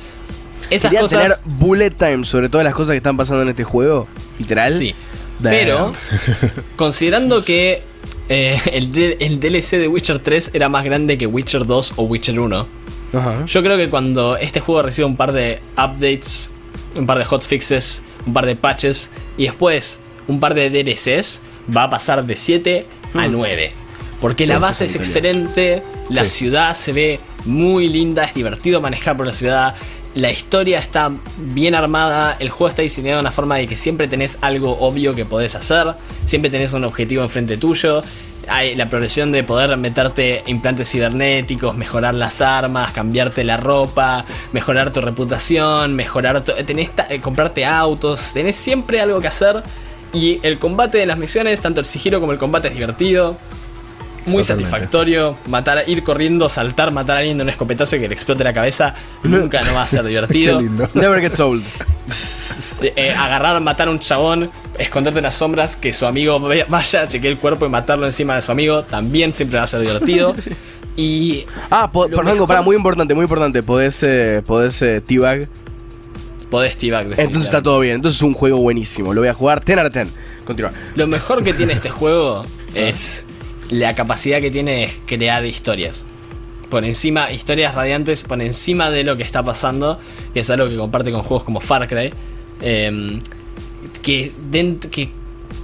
Esas 0.69 0.93
cosas... 0.93 1.09
tener 1.21 1.37
bullet 1.45 1.91
time 1.91 2.25
sobre 2.25 2.49
todas 2.49 2.65
las 2.65 2.75
cosas 2.75 2.91
que 2.91 2.97
están 2.97 3.15
pasando 3.15 3.43
en 3.43 3.49
este 3.49 3.63
juego, 3.63 4.09
literal. 4.37 4.75
Sí. 4.75 4.93
Pero, 5.41 5.93
considerando 6.75 7.41
que 7.45 7.83
eh, 8.27 8.59
el, 8.73 9.15
el 9.21 9.39
DLC 9.39 9.79
de 9.79 9.87
Witcher 9.87 10.19
3 10.19 10.51
era 10.55 10.67
más 10.67 10.83
grande 10.83 11.17
que 11.17 11.25
Witcher 11.25 11.65
2 11.65 11.93
o 11.95 12.03
Witcher 12.03 12.37
1 12.37 12.80
yo 13.45 13.61
creo 13.63 13.77
que 13.77 13.89
cuando 13.89 14.37
este 14.37 14.59
juego 14.59 14.83
reciba 14.83 15.07
un 15.07 15.17
par 15.17 15.31
de 15.33 15.59
updates, 15.73 16.51
un 16.95 17.05
par 17.05 17.17
de 17.17 17.25
hotfixes, 17.25 18.03
un 18.25 18.33
par 18.33 18.45
de 18.45 18.55
patches 18.55 19.11
y 19.37 19.45
después 19.45 20.01
un 20.27 20.39
par 20.39 20.53
de 20.53 20.69
DLCs, 20.69 21.41
va 21.75 21.83
a 21.83 21.89
pasar 21.89 22.25
de 22.25 22.35
7 22.35 22.85
a 23.15 23.27
9. 23.27 23.71
Hmm. 23.73 23.81
Porque 24.21 24.45
la 24.45 24.59
base 24.59 24.85
es 24.85 24.95
excelente, 24.95 25.81
la 26.09 26.25
ciudad 26.25 26.75
se 26.75 26.93
ve 26.93 27.19
muy 27.45 27.87
linda, 27.87 28.23
es 28.23 28.35
divertido 28.35 28.79
manejar 28.79 29.17
por 29.17 29.25
la 29.25 29.33
ciudad, 29.33 29.75
la 30.13 30.29
historia 30.29 30.77
está 30.77 31.11
bien 31.37 31.73
armada, 31.73 32.35
el 32.39 32.49
juego 32.49 32.69
está 32.69 32.81
diseñado 32.81 33.17
de 33.17 33.21
una 33.21 33.31
forma 33.31 33.55
de 33.55 33.65
que 33.65 33.77
siempre 33.77 34.07
tenés 34.07 34.37
algo 34.41 34.77
obvio 34.79 35.15
que 35.15 35.25
podés 35.25 35.55
hacer, 35.55 35.95
siempre 36.25 36.51
tenés 36.51 36.73
un 36.73 36.83
objetivo 36.83 37.23
enfrente 37.23 37.57
tuyo, 37.57 38.03
hay 38.47 38.75
la 38.75 38.87
progresión 38.87 39.31
de 39.31 39.43
poder 39.43 39.75
meterte 39.77 40.43
implantes 40.47 40.89
cibernéticos, 40.89 41.75
mejorar 41.75 42.13
las 42.13 42.41
armas, 42.41 42.91
cambiarte 42.91 43.43
la 43.43 43.57
ropa, 43.57 44.25
mejorar 44.51 44.91
tu 44.91 45.01
reputación, 45.01 45.95
mejorar 45.95 46.41
tenés 46.41 46.91
eh, 47.09 47.19
comprarte 47.21 47.65
autos, 47.65 48.33
tenés 48.33 48.55
siempre 48.55 49.01
algo 49.01 49.21
que 49.21 49.27
hacer 49.27 49.63
y 50.13 50.39
el 50.43 50.59
combate 50.59 50.97
de 50.97 51.05
las 51.05 51.17
misiones, 51.17 51.61
tanto 51.61 51.79
el 51.79 51.85
sigilo 51.85 52.19
como 52.19 52.31
el 52.31 52.37
combate 52.37 52.67
es 52.69 52.73
divertido. 52.75 53.37
Muy 54.25 54.43
satisfactorio, 54.43 55.35
matar, 55.47 55.83
ir 55.87 56.03
corriendo, 56.03 56.47
saltar, 56.47 56.91
matar 56.91 57.15
a 57.15 57.19
alguien 57.19 57.37
de 57.37 57.43
un 57.43 57.49
escopetazo 57.49 57.95
y 57.95 58.01
que 58.01 58.07
le 58.07 58.13
explote 58.13 58.43
la 58.43 58.53
cabeza, 58.53 58.93
nunca 59.23 59.63
no 59.63 59.73
va 59.73 59.83
a 59.83 59.87
ser 59.87 60.03
divertido. 60.05 60.61
Never 60.93 61.21
gets 61.21 61.39
old. 61.39 61.63
Eh, 62.81 63.13
agarrar, 63.13 63.61
matar 63.61 63.87
a 63.87 63.91
un 63.91 63.99
chabón, 63.99 64.49
esconderte 64.77 65.19
en 65.19 65.23
las 65.23 65.35
sombras, 65.35 65.75
que 65.75 65.93
su 65.93 66.05
amigo 66.05 66.39
vaya, 66.69 67.07
cheque 67.07 67.27
el 67.27 67.37
cuerpo 67.37 67.65
y 67.65 67.69
matarlo 67.69 68.05
encima 68.05 68.35
de 68.35 68.41
su 68.41 68.51
amigo, 68.51 68.83
también 68.83 69.33
siempre 69.33 69.57
va 69.57 69.65
a 69.65 69.67
ser 69.67 69.81
divertido. 69.81 70.35
Y. 70.97 71.45
Ah, 71.69 71.89
perdón, 71.89 72.45
para, 72.45 72.61
muy 72.61 72.75
importante, 72.75 73.13
muy 73.13 73.23
importante. 73.23 73.63
Podés, 73.63 74.03
eh, 74.03 74.43
podés 74.45 74.81
eh, 74.81 74.99
T-Bag. 74.99 75.47
Podés 76.49 76.77
T-Bag. 76.77 77.13
Entonces 77.17 77.45
está 77.45 77.63
todo 77.63 77.79
bien. 77.79 77.95
Entonces 77.95 78.17
es 78.17 78.23
un 78.23 78.33
juego 78.33 78.57
buenísimo. 78.57 79.13
Lo 79.13 79.21
voy 79.21 79.29
a 79.29 79.33
jugar 79.33 79.63
10 79.63 79.79
out 79.79 79.93
10. 79.93 80.07
Continúa. 80.45 80.73
Lo 80.95 81.07
mejor 81.07 81.45
que 81.45 81.53
tiene 81.53 81.71
este 81.71 81.89
juego 81.89 82.45
es 82.75 83.25
la 83.69 83.95
capacidad 83.95 84.41
que 84.41 84.51
tiene 84.51 84.71
de 84.71 84.93
crear 85.05 85.45
historias 85.45 86.05
por 86.69 86.85
encima, 86.85 87.31
historias 87.31 87.75
radiantes 87.75 88.23
por 88.23 88.41
encima 88.41 88.89
de 88.89 89.03
lo 89.03 89.17
que 89.17 89.23
está 89.23 89.43
pasando, 89.43 89.99
que 90.33 90.39
es 90.39 90.49
algo 90.49 90.69
que 90.69 90.77
comparte 90.77 91.11
con 91.11 91.21
juegos 91.21 91.43
como 91.43 91.59
Far 91.59 91.87
Cry, 91.87 92.13
em, 92.61 93.19
que, 94.01 94.31
que 94.89 95.09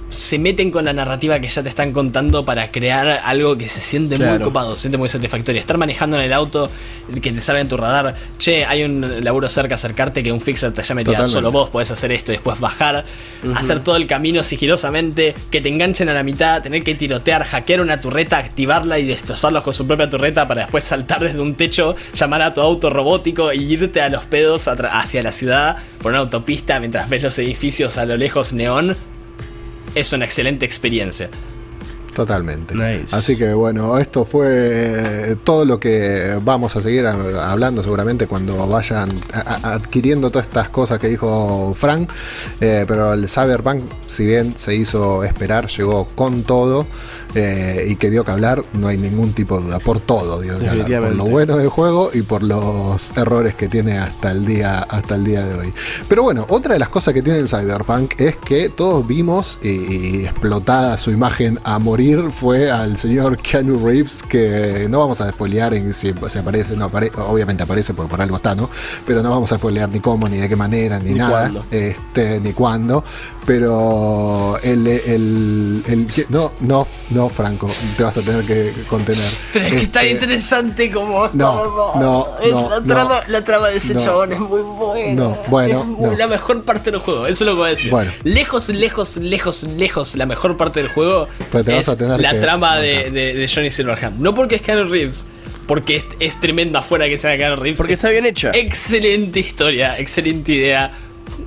se 0.08 0.38
meten 0.38 0.70
con 0.70 0.84
la 0.84 0.92
narrativa 0.92 1.38
que 1.40 1.48
ya 1.48 1.62
te 1.62 1.68
están 1.68 1.92
contando 1.92 2.44
para 2.44 2.70
crear 2.70 3.20
algo 3.24 3.58
que 3.58 3.68
se 3.68 3.80
siente 3.80 4.18
muy 4.18 4.38
copado, 4.38 4.74
se 4.74 4.82
siente 4.82 4.98
muy 4.98 5.08
satisfactorio. 5.08 5.60
Estar 5.60 5.76
manejando 5.76 6.16
en 6.16 6.22
el 6.22 6.32
auto, 6.32 6.70
que 7.22 7.32
te 7.32 7.40
salga 7.40 7.60
en 7.60 7.68
tu 7.68 7.76
radar, 7.76 8.14
che, 8.38 8.64
hay 8.64 8.84
un 8.84 9.22
laburo 9.22 9.48
cerca, 9.48 9.74
acercarte 9.74 10.22
que 10.22 10.32
un 10.32 10.40
fixer 10.40 10.72
te 10.72 10.82
llame 10.82 11.02
y 11.02 11.28
solo 11.28 11.52
vos 11.52 11.70
podés 11.70 11.90
hacer 11.90 12.12
esto 12.12 12.32
y 12.32 12.36
después 12.36 12.58
bajar, 12.58 13.04
hacer 13.54 13.80
todo 13.80 13.96
el 13.96 14.06
camino 14.06 14.42
sigilosamente, 14.42 15.34
que 15.50 15.60
te 15.60 15.68
enganchen 15.68 16.08
a 16.08 16.14
la 16.14 16.22
mitad, 16.22 16.62
tener 16.62 16.82
que 16.82 16.94
tirotear, 16.94 17.44
hackear 17.44 17.80
una 17.80 18.00
turreta, 18.00 18.38
activarla 18.38 18.98
y 18.98 19.06
destrozarlos 19.06 19.62
con 19.62 19.74
su 19.74 19.86
propia 19.86 20.08
turreta 20.08 20.48
para 20.48 20.62
después 20.62 20.84
saltar 20.84 21.20
desde 21.20 21.40
un 21.40 21.54
techo, 21.54 21.96
llamar 22.14 22.42
a 22.42 22.54
tu 22.54 22.60
auto 22.60 22.90
robótico 22.90 23.52
y 23.52 23.58
irte 23.72 24.00
a 24.00 24.08
los 24.08 24.24
pedos 24.24 24.68
hacia 24.68 25.22
la 25.22 25.32
ciudad 25.32 25.76
por 26.00 26.12
una 26.12 26.20
autopista 26.20 26.80
mientras 26.80 27.08
ves 27.08 27.22
los 27.22 27.38
edificios 27.38 27.98
a 27.98 28.04
lo 28.04 28.16
lejos 28.16 28.52
neón 28.52 28.96
es 29.94 30.12
una 30.12 30.24
excelente 30.24 30.66
experiencia. 30.66 31.30
Totalmente. 32.18 32.74
Así 33.12 33.36
que 33.36 33.52
bueno, 33.54 33.96
esto 33.96 34.24
fue 34.24 34.48
eh, 34.50 35.36
todo 35.44 35.64
lo 35.64 35.78
que 35.78 36.36
vamos 36.42 36.74
a 36.74 36.82
seguir 36.82 37.06
hablando 37.06 37.80
seguramente 37.80 38.26
cuando 38.26 38.66
vayan 38.66 39.20
adquiriendo 39.62 40.28
todas 40.28 40.48
estas 40.48 40.68
cosas 40.68 40.98
que 40.98 41.06
dijo 41.06 41.72
Frank. 41.78 42.10
Eh, 42.60 42.84
pero 42.88 43.12
el 43.12 43.28
Cyberpunk, 43.28 43.84
si 44.08 44.26
bien 44.26 44.56
se 44.56 44.74
hizo 44.74 45.22
esperar, 45.22 45.68
llegó 45.68 46.08
con 46.16 46.42
todo. 46.42 46.88
Eh, 47.40 47.86
y 47.90 47.94
que 47.94 48.10
dio 48.10 48.24
que 48.24 48.32
hablar, 48.32 48.64
no 48.72 48.88
hay 48.88 48.98
ningún 48.98 49.32
tipo 49.32 49.58
de 49.58 49.66
duda, 49.66 49.78
por 49.78 50.00
todo 50.00 50.40
dio 50.40 50.58
que 50.58 50.68
hablar, 50.68 51.02
por 51.02 51.14
lo 51.14 51.26
bueno 51.26 51.56
del 51.56 51.68
juego 51.68 52.10
y 52.12 52.22
por 52.22 52.42
los 52.42 53.16
errores 53.16 53.54
que 53.54 53.68
tiene 53.68 53.96
hasta 53.96 54.32
el 54.32 54.44
día, 54.44 54.80
hasta 54.80 55.14
el 55.14 55.22
día 55.22 55.44
de 55.44 55.54
hoy. 55.54 55.72
Pero 56.08 56.24
bueno, 56.24 56.46
otra 56.48 56.72
de 56.72 56.80
las 56.80 56.88
cosas 56.88 57.14
que 57.14 57.22
tiene 57.22 57.38
el 57.38 57.48
Cyberpunk 57.48 58.20
es 58.20 58.36
que 58.38 58.70
todos 58.70 59.06
vimos 59.06 59.60
y, 59.62 60.24
explotada 60.24 60.96
su 60.96 61.12
imagen 61.12 61.60
a 61.62 61.78
morir 61.78 62.30
fue 62.32 62.72
al 62.72 62.96
señor 62.96 63.36
Keanu 63.36 63.86
Reeves, 63.86 64.24
que 64.24 64.88
no 64.90 64.98
vamos 64.98 65.20
a 65.20 65.30
spoilear 65.30 65.74
en 65.74 65.94
si, 65.94 66.08
aparece, 66.10 66.76
no 66.76 66.86
obviamente 66.86 67.62
aparece 67.62 67.94
porque 67.94 68.10
por 68.10 68.20
algo 68.20 68.36
está, 68.36 68.56
¿no? 68.56 68.68
Pero 69.06 69.22
no 69.22 69.30
vamos 69.30 69.52
a 69.52 69.58
spoilear 69.58 69.88
ni 69.90 70.00
cómo, 70.00 70.28
ni 70.28 70.38
de 70.38 70.48
qué 70.48 70.56
manera, 70.56 70.98
ni, 70.98 71.12
nada, 71.12 71.52
este, 71.70 72.40
ni 72.40 72.52
cuándo. 72.52 73.04
Pero 73.46 74.58
el, 74.62 74.86
el, 74.86 75.84
el, 75.86 76.06
no, 76.30 76.52
no, 76.60 76.86
no, 77.10 77.27
Franco, 77.28 77.70
te 77.96 78.02
vas 78.02 78.16
a 78.16 78.22
tener 78.22 78.44
que 78.44 78.72
contener. 78.88 79.30
Pero 79.52 79.66
es 79.66 79.72
que 79.72 79.82
está 79.82 80.02
este, 80.02 80.14
interesante 80.14 80.90
como 80.90 81.28
no, 81.32 81.94
no, 81.94 82.26
la, 82.70 82.80
trama, 82.82 83.20
la 83.28 83.42
trama 83.42 83.68
de 83.68 83.76
ese 83.76 83.96
chabón 83.96 84.32
es 84.32 84.40
muy 84.40 84.62
buena. 84.62 85.14
No, 85.14 85.38
bueno, 85.48 85.96
es 86.12 86.18
la 86.18 86.26
mejor 86.26 86.62
parte 86.62 86.90
del 86.90 87.00
juego, 87.00 87.26
eso 87.26 87.44
es 87.44 87.46
lo 87.46 87.52
que 87.52 87.58
voy 87.58 87.66
a 87.66 87.70
decir. 87.70 87.92
Lejos, 88.24 88.68
lejos, 88.68 89.16
lejos, 89.16 89.62
lejos, 89.64 90.14
la 90.14 90.26
mejor 90.26 90.56
parte 90.56 90.80
del 90.80 90.88
juego 90.90 91.28
es 91.52 91.88
la 91.98 92.40
trama 92.40 92.76
de, 92.78 93.10
de, 93.10 93.50
Johnny 93.52 93.70
Silverhand. 93.70 94.20
No 94.20 94.34
porque 94.34 94.56
es 94.56 94.62
Keanu 94.62 94.88
Reeves, 94.88 95.24
porque 95.66 95.96
es, 95.96 96.04
es 96.20 96.40
tremenda 96.40 96.82
fuera 96.82 97.06
que 97.08 97.18
sea 97.18 97.36
Keanu 97.36 97.56
Reeves. 97.56 97.78
Porque 97.78 97.94
está 97.94 98.10
bien 98.10 98.26
hecha. 98.26 98.50
Excelente 98.54 99.40
historia, 99.40 99.98
excelente 99.98 100.52
idea 100.52 100.92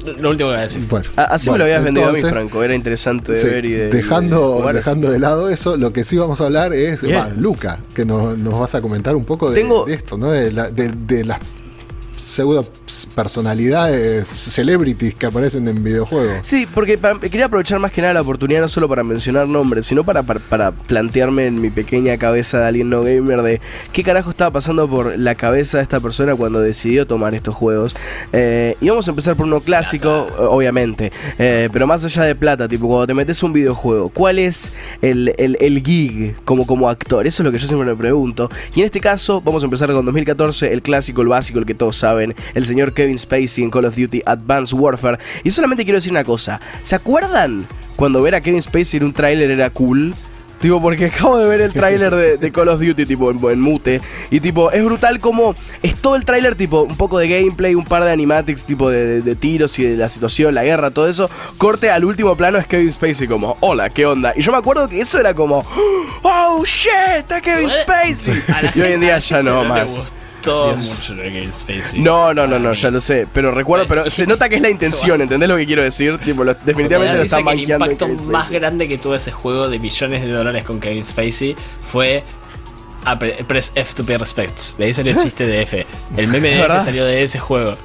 lo 0.05 0.29
último 0.29 0.49
que 0.49 0.55
voy 0.55 0.55
a 0.55 0.61
decir. 0.61 0.81
Bueno, 0.89 1.09
ah, 1.17 1.27
Así 1.31 1.49
me 1.49 1.57
lo 1.57 1.63
habías 1.63 1.83
vendido 1.83 2.07
a 2.07 2.11
mí, 2.11 2.19
Franco. 2.21 2.63
Era 2.63 2.75
interesante 2.75 3.33
de 3.33 3.43
ver 3.43 3.65
y 3.65 3.71
de. 3.71 3.89
Dejando, 3.89 4.65
de, 4.65 4.73
dejando 4.73 5.11
de 5.11 5.19
lado 5.19 5.49
eso, 5.49 5.77
lo 5.77 5.93
que 5.93 6.03
sí 6.03 6.17
vamos 6.17 6.41
a 6.41 6.45
hablar 6.45 6.73
es. 6.73 7.03
Luca, 7.37 7.79
que 7.93 8.05
nos, 8.05 8.41
vas 8.43 8.75
a 8.75 8.81
comentar 8.81 9.15
un 9.15 9.25
poco 9.25 9.51
de, 9.51 9.65
esto, 9.87 10.17
¿no? 10.17 10.31
De, 10.31 10.51
las 11.23 11.39
pseudo 12.21 12.65
personalidades, 13.15 14.27
celebrities 14.27 15.15
que 15.15 15.25
aparecen 15.25 15.67
en 15.67 15.83
videojuegos. 15.83 16.39
Sí, 16.41 16.67
porque 16.71 16.97
quería 17.21 17.45
aprovechar 17.45 17.79
más 17.79 17.91
que 17.91 18.01
nada 18.01 18.13
la 18.13 18.21
oportunidad 18.21 18.61
no 18.61 18.67
solo 18.67 18.87
para 18.87 19.03
mencionar 19.03 19.47
nombres, 19.47 19.85
sino 19.85 20.03
para, 20.03 20.23
para, 20.23 20.39
para 20.39 20.71
plantearme 20.71 21.47
en 21.47 21.61
mi 21.61 21.69
pequeña 21.69 22.17
cabeza 22.17 22.59
de 22.59 22.67
alguien 22.67 22.89
no 22.89 23.03
gamer 23.03 23.41
de 23.41 23.61
qué 23.91 24.03
carajo 24.03 24.29
estaba 24.29 24.51
pasando 24.51 24.89
por 24.89 25.17
la 25.17 25.35
cabeza 25.35 25.77
de 25.77 25.83
esta 25.83 25.99
persona 25.99 26.35
cuando 26.35 26.59
decidió 26.59 27.07
tomar 27.07 27.35
estos 27.35 27.55
juegos. 27.55 27.95
Eh, 28.33 28.75
y 28.81 28.89
vamos 28.89 29.07
a 29.07 29.11
empezar 29.11 29.35
por 29.35 29.45
uno 29.45 29.61
clásico, 29.61 30.27
obviamente, 30.37 31.11
eh, 31.37 31.69
pero 31.71 31.87
más 31.87 32.03
allá 32.03 32.23
de 32.23 32.35
plata, 32.35 32.67
tipo 32.67 32.87
cuando 32.87 33.07
te 33.07 33.13
metes 33.13 33.41
un 33.43 33.53
videojuego, 33.53 34.09
¿cuál 34.09 34.39
es 34.39 34.73
el, 35.01 35.33
el, 35.37 35.57
el 35.59 35.83
gig 35.83 36.35
como, 36.45 36.65
como 36.65 36.89
actor? 36.89 37.25
Eso 37.27 37.43
es 37.43 37.45
lo 37.45 37.51
que 37.51 37.57
yo 37.57 37.67
siempre 37.67 37.87
me 37.89 37.95
pregunto. 37.95 38.49
Y 38.75 38.81
en 38.81 38.85
este 38.85 38.99
caso, 38.99 39.41
vamos 39.41 39.63
a 39.63 39.65
empezar 39.65 39.91
con 39.91 40.05
2014, 40.05 40.71
el 40.71 40.81
clásico, 40.81 41.21
el 41.21 41.27
básico, 41.27 41.59
el 41.59 41.65
que 41.65 41.73
todos 41.73 41.95
saben, 41.95 42.10
el 42.19 42.65
señor 42.65 42.93
Kevin 42.93 43.17
Spacey 43.17 43.63
en 43.63 43.69
Call 43.71 43.85
of 43.85 43.95
Duty 43.95 44.21
Advanced 44.25 44.77
Warfare. 44.77 45.19
Y 45.43 45.51
solamente 45.51 45.83
quiero 45.83 45.97
decir 45.97 46.11
una 46.11 46.23
cosa, 46.23 46.59
¿se 46.83 46.95
acuerdan 46.95 47.65
cuando 47.95 48.21
ver 48.21 48.35
a 48.35 48.41
Kevin 48.41 48.61
Spacey 48.61 48.97
en 48.99 49.05
un 49.05 49.13
tráiler 49.13 49.51
era 49.51 49.69
cool? 49.69 50.13
Tipo, 50.59 50.79
porque 50.79 51.05
acabo 51.07 51.39
de 51.39 51.49
ver 51.49 51.59
el 51.61 51.73
tráiler 51.73 52.13
de, 52.13 52.37
de 52.37 52.51
Call 52.51 52.67
of 52.69 52.79
Duty, 52.79 53.07
tipo, 53.07 53.31
en, 53.31 53.39
en 53.43 53.59
mute. 53.59 53.99
Y 54.29 54.39
tipo, 54.41 54.69
es 54.69 54.85
brutal 54.85 55.17
como 55.17 55.55
es 55.81 55.95
todo 55.95 56.15
el 56.15 56.23
tráiler, 56.23 56.53
tipo, 56.55 56.81
un 56.83 56.95
poco 56.97 57.17
de 57.17 57.27
gameplay, 57.27 57.73
un 57.73 57.83
par 57.83 58.03
de 58.03 58.11
animatics, 58.11 58.63
tipo, 58.63 58.87
de, 58.91 59.07
de- 59.07 59.21
de 59.23 59.35
tiros 59.35 59.79
y 59.79 59.83
de 59.85 59.97
la 59.97 60.07
situación, 60.07 60.53
la 60.53 60.63
guerra, 60.63 60.91
todo 60.91 61.07
eso. 61.09 61.31
Corte 61.57 61.89
al 61.89 62.05
último 62.05 62.35
plano 62.35 62.59
es 62.59 62.67
Kevin 62.67 62.93
Spacey 62.93 63.27
como, 63.27 63.57
hola, 63.61 63.89
¿qué 63.89 64.05
onda? 64.05 64.33
Y 64.35 64.43
yo 64.43 64.51
me 64.51 64.59
acuerdo 64.59 64.87
que 64.87 65.01
eso 65.01 65.19
era 65.19 65.33
como, 65.33 65.65
oh, 66.21 66.63
shit, 66.63 66.91
está 67.17 67.41
Kevin 67.41 67.71
Spacey. 67.71 68.43
Y 68.75 68.81
hoy 68.81 68.91
en 68.91 68.99
día 69.01 69.17
ya 69.17 69.41
no 69.41 69.63
más. 69.63 70.13
Gustó 70.49 70.73
Dios. 70.75 70.95
mucho 70.97 71.13
lo 71.15 71.21
de 71.23 71.31
Kevin 71.31 71.53
Spacey. 71.53 71.99
No, 72.01 72.33
no, 72.33 72.47
no, 72.47 72.59
no, 72.59 72.73
ya 72.73 72.91
lo 72.91 72.99
sé. 72.99 73.27
Pero 73.33 73.51
recuerdo, 73.51 73.85
pero 73.87 74.09
se 74.09 74.25
nota 74.27 74.49
que 74.49 74.55
es 74.55 74.61
la 74.61 74.69
intención, 74.69 75.21
¿entendés 75.21 75.47
lo 75.49 75.57
que 75.57 75.65
quiero 75.65 75.83
decir? 75.83 76.17
Tipo, 76.19 76.43
lo- 76.43 76.53
definitivamente 76.53 77.17
lo 77.17 77.23
están 77.23 77.43
que 77.45 77.51
el 77.51 77.57
banqueando. 77.57 77.85
en 77.85 77.91
impacto 77.91 78.05
Kevin 78.07 78.31
más 78.31 78.43
Spacey. 78.45 78.59
grande 78.59 78.87
que 78.87 78.97
tuvo 78.97 79.15
ese 79.15 79.31
juego 79.31 79.69
de 79.69 79.77
billones 79.79 80.21
de 80.21 80.31
dólares 80.31 80.63
con 80.63 80.79
Kevin 80.79 81.05
Spacey 81.05 81.55
fue 81.79 82.23
a 83.05 83.17
pre- 83.17 83.43
Press 83.47 83.71
F 83.75 83.93
to 83.95 84.05
pay 84.05 84.17
respects. 84.17 84.75
De 84.77 84.85
ahí 84.85 84.93
salió 84.93 85.13
el 85.13 85.17
chiste 85.23 85.45
de 85.47 85.61
F. 85.63 85.85
El 86.17 86.27
meme 86.27 86.49
de 86.49 86.53
F 86.55 86.61
verdad. 86.61 86.83
salió 86.85 87.05
de 87.05 87.23
ese 87.23 87.39
juego. 87.39 87.75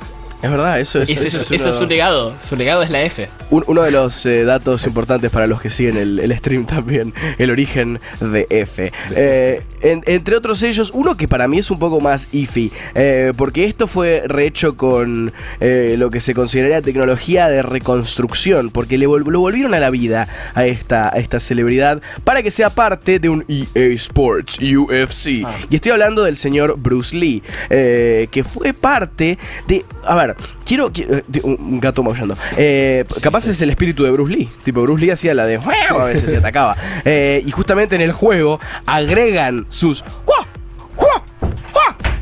Es 0.47 0.53
verdad, 0.53 0.81
eso 0.81 1.01
es. 1.03 1.11
Ese- 1.11 1.29
eso 1.29 1.55
eso, 1.55 1.69
es 1.71 1.77
su 1.77 1.87
legado. 1.87 2.33
Su 2.43 2.57
legado 2.57 2.83
es 2.83 2.91
la 2.91 3.03
F. 3.03 3.29
Un- 3.51 3.65
uno 3.67 3.83
de 3.83 3.91
los 3.91 4.25
eh, 4.27 4.45
datos 4.45 4.87
importantes 4.87 5.31
para 5.31 5.47
los 5.47 5.61
que 5.61 5.71
siguen 5.71 5.97
el, 5.97 6.19
el 6.21 6.37
stream 6.39 6.67
también, 6.67 7.13
el 7.39 7.51
origen 7.51 8.01
de 8.21 8.47
F. 8.51 8.93
Eh, 9.15 9.63
en- 9.83 10.03
entre 10.07 10.37
otros 10.37 10.63
ellos, 10.63 10.91
uno 10.95 11.17
que 11.17 11.29
para 11.29 11.49
mí 11.49 11.59
es 11.59 11.71
un 11.71 11.79
poco 11.79 12.01
más 12.01 12.29
iffy, 12.33 12.73
eh, 12.95 13.33
porque 13.37 13.65
esto 13.65 13.87
fue 13.87 14.23
rehecho 14.27 14.77
con 14.77 15.33
eh, 15.61 15.97
lo 15.99 16.11
que 16.11 16.21
se 16.21 16.35
consideraría 16.35 16.81
tecnología 16.83 17.49
de 17.49 17.63
reconstrucción, 17.63 18.71
porque 18.71 18.99
le 18.99 19.07
vol- 19.09 19.25
lo 19.29 19.41
volvieron 19.41 19.75
a 19.75 19.81
la 19.81 19.91
vida 19.91 20.29
a 20.55 20.65
esta, 20.67 21.09
a 21.09 21.19
esta 21.19 21.41
celebridad 21.41 22.01
para 22.25 22.43
que 22.43 22.51
sea 22.51 22.71
parte 22.71 23.19
de 23.19 23.29
un 23.29 23.45
EA 23.49 23.93
Sports 23.95 24.59
UFC. 24.61 25.43
Ah. 25.45 25.55
Y 25.71 25.77
estoy 25.77 25.93
hablando 25.93 26.23
del 26.23 26.37
señor 26.37 26.77
Bruce 26.79 27.17
Lee, 27.17 27.43
eh, 27.71 28.29
que 28.31 28.45
fue 28.45 28.73
parte 28.73 29.39
de... 29.67 29.85
A 30.05 30.15
ver, 30.15 30.36
quiero... 30.65 30.93
qui- 30.93 31.07
eh, 31.09 31.23
un 31.43 31.57
un 31.59 31.81
gato 31.81 32.03
maullando. 32.03 32.37
Eh, 32.57 33.05
capaz 33.23 33.47
es 33.49 33.61
el 33.63 33.71
espíritu 33.71 34.05
de 34.05 34.11
Bruce 34.11 34.33
Lee. 34.35 34.49
Tipo, 34.65 34.83
Bruce 34.83 35.05
Lee 35.05 35.11
hacía 35.11 35.35
la 35.35 35.45
de... 35.47 35.57
A 35.91 36.05
veces 36.05 36.31
se 36.31 36.37
atacaba. 36.37 36.77
Eh, 37.05 37.43
y 37.47 37.51
justamente 37.51 37.95
en 37.95 38.01
el 38.03 38.13
juego 38.13 38.61
agregan 38.87 39.67
sus... 39.69 40.05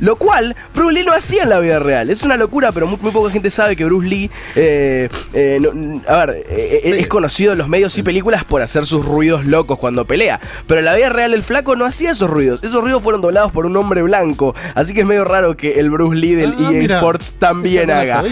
Lo 0.00 0.16
cual 0.16 0.54
Bruce 0.74 0.92
Lee 0.94 1.04
no 1.04 1.12
hacía 1.12 1.44
en 1.44 1.48
la 1.50 1.60
vida 1.60 1.78
real. 1.78 2.10
Es 2.10 2.22
una 2.22 2.36
locura, 2.36 2.72
pero 2.72 2.86
muy, 2.86 2.98
muy 3.00 3.10
poca 3.10 3.30
gente 3.30 3.50
sabe 3.50 3.76
que 3.76 3.84
Bruce 3.84 4.06
Lee, 4.08 4.30
eh, 4.56 5.08
eh, 5.32 5.58
no- 5.60 6.02
a 6.08 6.26
ver, 6.26 6.44
eh, 6.48 6.80
Sí. 6.84 6.90
es 6.92 7.06
conocido 7.06 7.52
en 7.52 7.58
los 7.58 7.68
medios 7.68 7.96
y 7.98 8.02
películas 8.02 8.44
por 8.44 8.62
hacer 8.62 8.86
sus 8.86 9.04
ruidos 9.04 9.44
locos 9.44 9.78
cuando 9.78 10.04
pelea. 10.04 10.40
Pero 10.66 10.80
en 10.80 10.84
la 10.86 10.94
vida 10.94 11.08
real 11.10 11.32
el 11.34 11.42
flaco 11.42 11.76
no 11.76 11.84
hacía 11.84 12.10
esos 12.12 12.28
ruidos. 12.30 12.62
Esos 12.62 12.82
ruidos 12.82 13.02
fueron 13.02 13.20
doblados 13.22 13.52
por 13.52 13.66
un 13.66 13.76
hombre 13.76 14.02
blanco. 14.02 14.54
Así 14.74 14.94
que 14.94 15.00
es 15.00 15.06
medio 15.06 15.24
raro 15.24 15.56
que 15.56 15.78
el 15.80 15.90
Bruce 15.90 16.16
Lee 16.16 16.34
del 16.34 16.52
Ah, 16.58 16.62
EA 16.64 16.70
mira. 16.70 16.96
Sports 16.96 17.34
también 17.38 17.88
no 17.88 17.94
haga. 17.94 18.22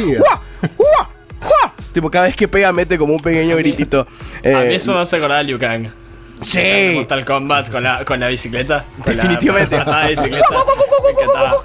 Tipo, 1.93 2.11
cada 2.11 2.25
vez 2.27 2.37
que 2.37 2.49
pega 2.49 2.73
mete 2.73 2.97
como 2.97 3.13
un 3.13 3.21
pequeño 3.21 3.57
gritito. 3.57 4.07
a 4.45 4.61
mí 4.65 4.75
eso 4.75 4.95
me 4.95 5.01
hace 5.01 5.17
acordar 5.17 5.39
a 5.39 5.43
Liu 5.43 5.59
Kang. 5.59 5.89
Sí. 6.43 6.93
Mortal 6.95 7.25
Kombat 7.25 7.71
con 7.71 7.83
la, 7.83 8.05
con 8.05 8.21
la 8.21 8.29
bicicleta. 8.29 8.85
Con 9.05 9.17
la 9.17 9.23
Definitivamente. 9.23 9.77
de 9.85 10.09
bicicleta. 10.11 10.47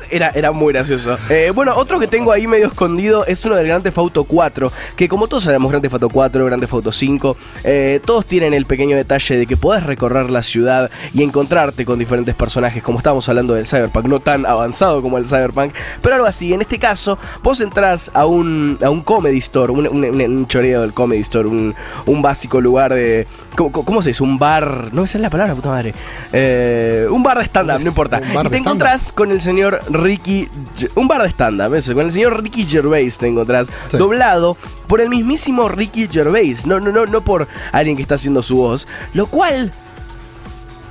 Era, 0.10 0.30
era 0.34 0.52
muy 0.52 0.74
gracioso. 0.74 1.18
Eh, 1.30 1.52
bueno, 1.54 1.74
otro 1.76 2.00
que 2.00 2.08
tengo 2.08 2.32
ahí 2.32 2.48
medio 2.48 2.68
escondido 2.68 3.26
es 3.26 3.44
uno 3.46 3.56
del 3.56 3.68
Grand 3.68 3.84
Theft 3.84 3.98
Auto 3.98 4.24
4. 4.24 4.72
Que 4.96 5.08
como 5.08 5.28
todos 5.28 5.44
sabemos, 5.44 5.70
Grand 5.70 5.82
Theft 5.82 5.94
Auto 5.96 6.10
4, 6.10 6.46
Grand 6.46 6.62
Theft 6.62 6.74
Auto 6.74 6.92
5, 6.92 7.38
eh, 7.64 8.00
todos 8.06 8.26
tienen 8.26 8.54
el 8.54 8.66
pequeño 8.66 8.96
detalle 8.96 9.38
de 9.38 9.46
que 9.46 9.58
podés 9.58 9.84
recorrer 9.84 10.30
la 10.30 10.44
ciudad 10.44 10.90
y 11.14 11.24
encontrarte 11.24 11.86
con 11.86 12.00
diferentes 12.00 12.36
personajes, 12.36 12.82
como 12.84 13.00
estábamos 13.00 13.28
hablando 13.30 13.54
del 13.54 13.68
Cyberpunk, 13.68 14.06
no 14.06 14.20
tan 14.20 14.46
avanzado 14.46 15.02
como 15.02 15.18
el 15.18 15.28
Cyberpunk, 15.28 15.74
pero 16.02 16.16
algo 16.16 16.28
así. 16.28 16.54
En 16.54 16.62
este 16.62 16.80
caso, 16.80 17.18
vos 17.44 17.60
entrás 17.60 18.12
a 18.14 18.26
un, 18.26 18.78
a 18.84 18.90
un 18.90 19.02
comedy 19.02 19.40
store, 19.40 19.72
un- 19.74 19.88
un 19.88 20.48
choreo 20.48 20.82
del 20.82 20.94
comedy 20.94 21.22
store, 21.22 21.48
un, 21.48 21.76
un 22.06 22.22
básico 22.22 22.62
lugar 22.62 22.94
de. 22.94 23.28
¿Cómo, 23.58 23.72
cómo 23.72 24.02
se 24.02 24.12
dice? 24.12 24.24
Un 24.24 24.38
bar. 24.40 24.90
No 24.94 25.04
esa 25.04 25.18
es 25.18 25.22
la 25.22 25.30
palabra, 25.30 25.54
puta 25.54 25.68
madre. 25.70 25.94
Eh, 26.32 27.06
un 27.10 27.22
bar 27.24 27.40
de 27.40 27.44
stand-up, 27.44 27.82
no 27.82 27.88
importa. 27.88 28.18
Un 28.18 28.34
bar 28.34 28.46
Y 28.46 28.50
te 28.50 28.56
stand-up. 28.56 28.56
encontrás 28.62 29.12
con 29.12 29.32
el 29.32 29.42
señor 29.42 29.82
Ricky. 29.90 30.48
Un 30.96 31.10
bar 31.10 31.24
de 31.24 31.30
stand-up, 31.30 31.74
eso, 31.76 31.94
con 31.94 32.06
el 32.06 32.12
señor 32.12 32.42
Ricky 32.42 32.64
Gervais 32.64 33.18
te 33.18 33.28
encontrás. 33.28 33.68
Sí. 33.90 33.98
Doblado 33.98 34.56
por 34.88 35.02
el 35.02 35.10
mismísimo 35.10 35.68
Ricky 35.68 36.08
Gervais. 36.10 36.66
No, 36.66 36.80
no, 36.80 36.92
no, 36.92 37.06
no 37.06 37.22
por 37.22 37.48
alguien 37.74 37.98
que 37.98 38.04
está 38.04 38.16
haciendo 38.16 38.42
su 38.42 38.56
voz. 38.56 38.88
Lo 39.14 39.26
cual. 39.26 39.74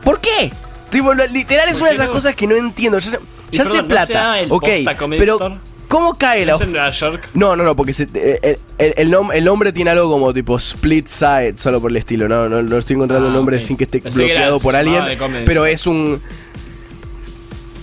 ¿Por 0.04 0.20
qué? 0.20 0.52
Tipo, 0.90 1.14
literal 1.14 1.68
es 1.68 1.74
¿Por 1.78 1.82
una 1.82 1.90
de 1.90 1.94
esas 1.96 2.08
no? 2.08 2.12
cosas 2.12 2.34
que 2.36 2.46
no 2.46 2.54
entiendo. 2.56 2.98
Ya 2.98 3.18
perdón, 3.62 3.76
¿no 3.78 3.88
plata. 3.88 4.06
será 4.06 4.40
el 4.40 4.52
ok, 4.52 4.68
pero. 5.18 5.38
¿Cómo 5.88 6.14
cae 6.14 6.44
la 6.44 6.54
¿Es 6.56 6.60
en 6.62 6.72
Nueva 6.72 6.90
York? 6.90 7.28
no, 7.34 7.54
no, 7.56 7.62
no, 7.64 7.76
porque 7.76 7.92
se- 7.92 8.08
eh, 8.14 8.38
el, 8.42 8.58
el- 8.78 8.94
el 8.96 9.12
nom- 9.12 9.32
el 9.34 9.44
nombre 9.44 9.72
tiene 9.72 9.90
algo 9.90 10.10
como 10.10 10.32
tipo 10.34 10.56
split 10.56 11.06
side, 11.08 11.54
solo 11.56 11.80
por 11.80 11.90
el 11.90 11.96
estilo. 11.96 12.28
No, 12.28 12.48
no, 12.48 12.62
no 12.62 12.76
estoy 12.78 12.94
encontrando 12.96 13.26
Ah, 13.26 13.30
el 13.30 13.34
nombre 13.36 13.56
ok. 13.56 13.62
sin 13.62 13.76
que 13.76 13.84
esté 13.84 14.00
Pensé 14.00 14.18
que 14.18 14.24
era- 14.32 14.34
bloqueado 14.50 14.58
se 14.58 14.62
por 14.64 14.74
llamaba 14.74 14.96
alguien. 15.04 15.18
de 15.18 15.24
comedy. 15.24 15.44
Pero 15.46 15.64
es 15.66 15.86
un. 15.86 16.20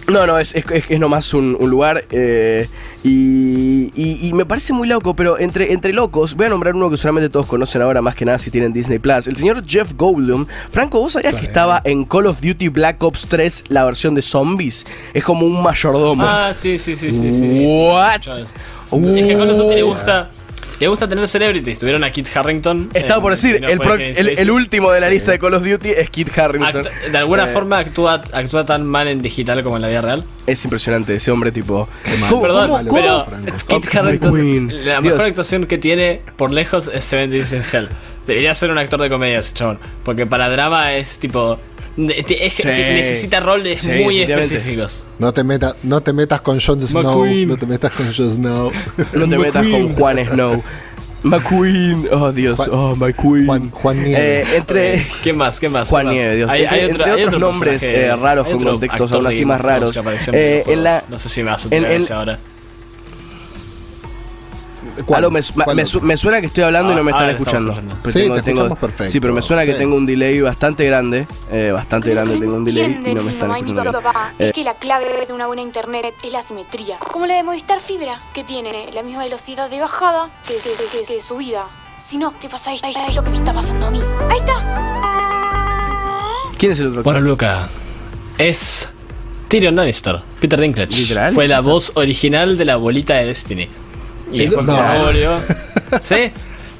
No, 0.07 0.27
no, 0.27 0.37
es, 0.37 0.53
es, 0.55 0.65
es- 0.89 0.99
nomás 0.99 1.33
un, 1.33 1.55
un 1.59 1.69
lugar. 1.69 2.03
eh, 2.11 2.67
y, 3.03 3.91
y- 3.95 4.27
y 4.27 4.33
me 4.33 4.45
parece 4.45 4.73
muy 4.73 4.87
loco, 4.87 5.13
pero 5.15 5.37
entre, 5.39 5.73
entre 5.73 5.93
locos, 5.93 6.35
voy 6.35 6.45
a 6.45 6.49
nombrar 6.49 6.75
uno 6.75 6.89
que 6.89 6.97
seguramente 6.97 7.29
todos 7.29 7.45
conocen 7.45 7.81
ahora, 7.81 8.01
más 8.01 8.15
que 8.15 8.25
nada 8.25 8.37
si 8.37 8.49
tienen 8.51 8.73
Disney 8.73 8.99
Plus. 8.99 9.27
El 9.27 9.35
señor 9.37 9.63
Jeff 9.65 9.93
Goldblum. 9.95 10.45
Franco, 10.71 10.99
¿vos 10.99 11.13
sabías 11.13 11.35
que 11.35 11.45
estaba 11.45 11.81
en 11.83 12.03
Call 12.05 12.27
of 12.27 12.41
Duty 12.41 12.69
Black 12.69 13.01
Ops 13.03 13.25
3 13.27 13.65
la 13.69 13.83
versión 13.85 14.15
de 14.15 14.21
zombies? 14.21 14.85
Es 15.13 15.23
como 15.23 15.45
un 15.45 15.61
mayordomo. 15.61 16.23
Ah, 16.25 16.51
sí, 16.53 16.77
sí, 16.77 16.95
sí, 16.95 17.11
sí. 17.11 17.31
sí 17.31 17.65
What? 17.67 18.21
Sí, 18.23 18.31
sí, 18.31 18.43
sí. 18.45 19.19
Es 19.19 19.27
que 19.27 19.33
Call 19.37 19.49
of 19.51 19.57
Duty 19.57 19.75
le 19.75 19.83
gusta. 19.83 20.29
Le 20.79 20.87
gusta 20.87 21.07
tener 21.07 21.27
celebrities. 21.27 21.79
Tuvieron 21.79 22.03
a 22.03 22.11
Kit 22.11 22.27
Harrington. 22.35 22.89
Estaba 22.93 23.15
en- 23.17 23.21
por 23.21 23.31
decir, 23.31 23.61
no 23.61 23.67
el, 23.69 24.51
último 24.51 24.91
de 24.91 24.99
la 24.99 25.09
lista 25.09 25.31
de 25.31 25.39
Call 25.39 25.53
of 25.53 25.63
Duty 25.63 25.89
es 25.91 26.09
Kit 26.09 26.37
Harrison. 26.37 26.83
Actu- 26.83 27.11
de 27.11 27.17
alguna 27.17 27.45
Eh, 27.45 27.47
forma 27.47 27.77
actúa, 27.79 28.21
actúa 28.31 28.65
tan 28.65 28.85
mal 28.85 29.07
en 29.07 29.21
digital 29.21 29.63
como 29.63 29.75
en 29.77 29.81
la 29.83 29.87
vida 29.87 30.01
real. 30.01 30.23
Es 30.47 30.63
impresionante 30.65 31.15
ese 31.15 31.31
hombre, 31.31 31.51
tipo. 31.51 31.87
Qué 32.03 32.17
mal. 32.17 32.29
¿Cómo- 32.29 32.41
Perdón, 32.41 32.87
cómo- 32.87 32.93
pero. 32.93 33.25
Kit 33.67 33.95
Harrington, 33.95 34.67
la 34.85 34.99
Dios. 34.99 35.03
mejor 35.03 35.21
actuación 35.21 35.65
que 35.67 35.77
tiene 35.77 36.21
por 36.37 36.51
lejos 36.51 36.89
es 36.93 37.03
Seven 37.05 37.29
Days 37.29 37.53
in 37.53 37.63
Hell. 37.71 37.87
Debería 38.27 38.55
ser 38.55 38.71
un 38.71 38.77
actor 38.77 39.01
de 39.01 39.09
comedia 39.09 39.39
ese 39.39 39.53
chabón. 39.53 39.79
Porque 40.03 40.25
para 40.25 40.49
drama 40.49 40.93
es 40.95 41.19
tipo. 41.19 41.59
Es 41.97 42.25
que 42.25 42.51
Sí. 42.63 42.67
necesita 42.67 43.39
roles 43.39 43.81
Sí, 43.81 43.91
muy 44.03 44.21
específicos. 44.21 45.03
No 45.19 45.31
te, 45.33 45.43
meta, 45.43 45.75
no 45.83 46.01
te 46.01 46.13
metas 46.13 46.41
con 46.41 46.59
Jon 46.59 46.81
Snow. 46.81 47.03
McQueen. 47.03 47.47
No 47.47 47.57
te 47.57 47.65
metas 47.65 47.91
con 47.91 48.11
Jon 48.13 48.31
Snow. 48.31 48.71
No 49.13 49.27
te 49.29 49.37
metas 49.37 49.65
con. 49.67 49.93
Juan 49.93 50.25
Snow. 50.25 50.63
McQueen, 51.23 52.07
oh 52.11 52.31
Dios, 52.33 52.57
Juan- 52.57 52.69
oh 52.73 52.95
McQueen. 52.97 53.45
Juan, 53.45 53.69
Juan 53.71 54.03
Nieve. 54.03 54.41
Eh, 54.41 54.45
entre. 54.57 55.07
¿Qué 55.23 55.31
más? 55.31 55.57
¿Qué 55.59 55.69
más? 55.69 55.87
Juan. 55.87 56.09
Nieve, 56.09 56.35
Dios. 56.35 56.51
Hay, 56.51 56.63
Entre- 56.63 56.79
hay 56.79 56.85
otro, 56.85 56.95
entre 56.97 57.05
hay 57.05 57.23
otros 57.23 57.27
otro 57.35 57.39
nombres, 57.51 57.83
eh, 57.83 58.15
raros 58.17 58.47
con 58.47 58.59
contextos 58.63 59.11
aún 59.13 59.27
así 59.27 59.45
más 59.45 59.61
raros. 59.61 59.95
en 59.95 60.03
Eh, 60.33 60.63
la- 60.75 61.03
No 61.09 61.17
sé 61.17 61.29
si 61.29 61.41
me 61.43 61.51
vas 61.51 61.61
a 61.61 61.65
en- 61.65 61.69
tener 61.69 61.91
en- 61.93 62.01
ese 62.01 62.13
ahora. 62.13 62.37
¿Cuál? 65.05 65.17
Aló, 65.19 65.31
me, 65.31 65.41
ma- 65.55 65.63
¿Cuál 65.65 65.75
me 65.75 65.81
otro? 65.83 65.99
su- 65.99 66.01
me 66.05 66.17
suena 66.17 66.39
que 66.41 66.47
estoy 66.47 66.63
hablando 66.63 66.93
y 66.93 66.95
no 66.95 67.03
me 67.03 67.11
Ah, 67.11 67.15
están 67.15 67.29
estamos 67.29 67.47
escuchando. 67.71 67.97
Pero 68.01 68.11
Sí, 68.13 68.19
tengo- 68.19 68.35
te 68.35 68.41
tengo- 68.41 68.57
escuchamos 68.61 68.79
perfecto. 68.79 69.11
Sí, 69.11 69.19
pero 69.19 69.33
me 69.33 69.41
suena 69.41 69.65
que 69.65 69.73
Sí. 69.73 69.77
tengo 69.79 69.95
un 69.95 70.05
delay 70.05 70.41
bastante 70.41 70.85
grande. 70.85 71.27
eh, 71.51 71.71
bastante 71.71 72.09
grande, 72.11 72.37
tengo 72.39 72.55
un 72.55 72.65
delay 72.65 72.83
y 72.85 73.13
no 73.13 73.21
me 73.21 73.21
mi 73.23 73.29
están 73.31 73.49
mi 73.51 73.59
escuchando. 73.59 73.81
bien. 73.91 73.93
papá 74.03 74.33
Eh, 74.39 74.47
es 74.47 74.53
que 74.53 74.63
la 74.63 74.73
clave 74.75 75.25
de 75.27 75.33
una 75.33 75.47
buena 75.47 75.61
internet 75.61 76.15
es 76.23 76.31
la 76.31 76.41
simetría. 76.41 76.97
Como 76.99 77.25
la 77.25 77.35
de 77.35 77.43
Movistar 77.43 77.79
Fibra, 77.79 78.21
que 78.33 78.43
tiene 78.43 78.89
la 78.93 79.03
misma 79.03 79.23
velocidad 79.23 79.69
de 79.69 79.79
bajada 79.79 80.29
que, 80.47 80.55
que- 80.55 80.71
que- 80.71 81.03
que 81.07 81.13
de 81.15 81.21
subida. 81.21 81.67
Si 81.99 82.17
no, 82.17 82.31
te 82.31 82.49
pasa 82.49 82.73
esto, 82.73 82.87
es 82.87 83.15
lo 83.15 83.23
que 83.23 83.29
me 83.29 83.37
está 83.37 83.53
pasando 83.53 83.85
a 83.87 83.91
mí. 83.91 84.01
Ahí 84.29 84.37
está. 84.39 84.53
¿Quién 86.57 86.71
es 86.71 86.79
el 86.79 86.87
otro? 86.87 87.03
Bueno, 87.03 87.19
Luca, 87.21 87.67
es 88.37 88.89
Tyrion 89.47 89.75
Lannister, 89.75 90.21
Peter 90.39 90.59
Dinklage. 90.59 90.95
¿Literal? 90.95 91.33
Fue 91.33 91.47
la 91.47 91.59
voz 91.61 91.91
original 91.95 92.57
de 92.57 92.65
la 92.65 92.77
bolita 92.77 93.15
de 93.15 93.25
Destiny. 93.27 93.67
Y 94.33 94.37
¿Y 94.43 94.45
después 94.47 94.65
no? 94.65 94.75
como 94.75 94.87
no 94.93 95.03
volvió. 95.05 95.31
¿Sí? 96.01 96.31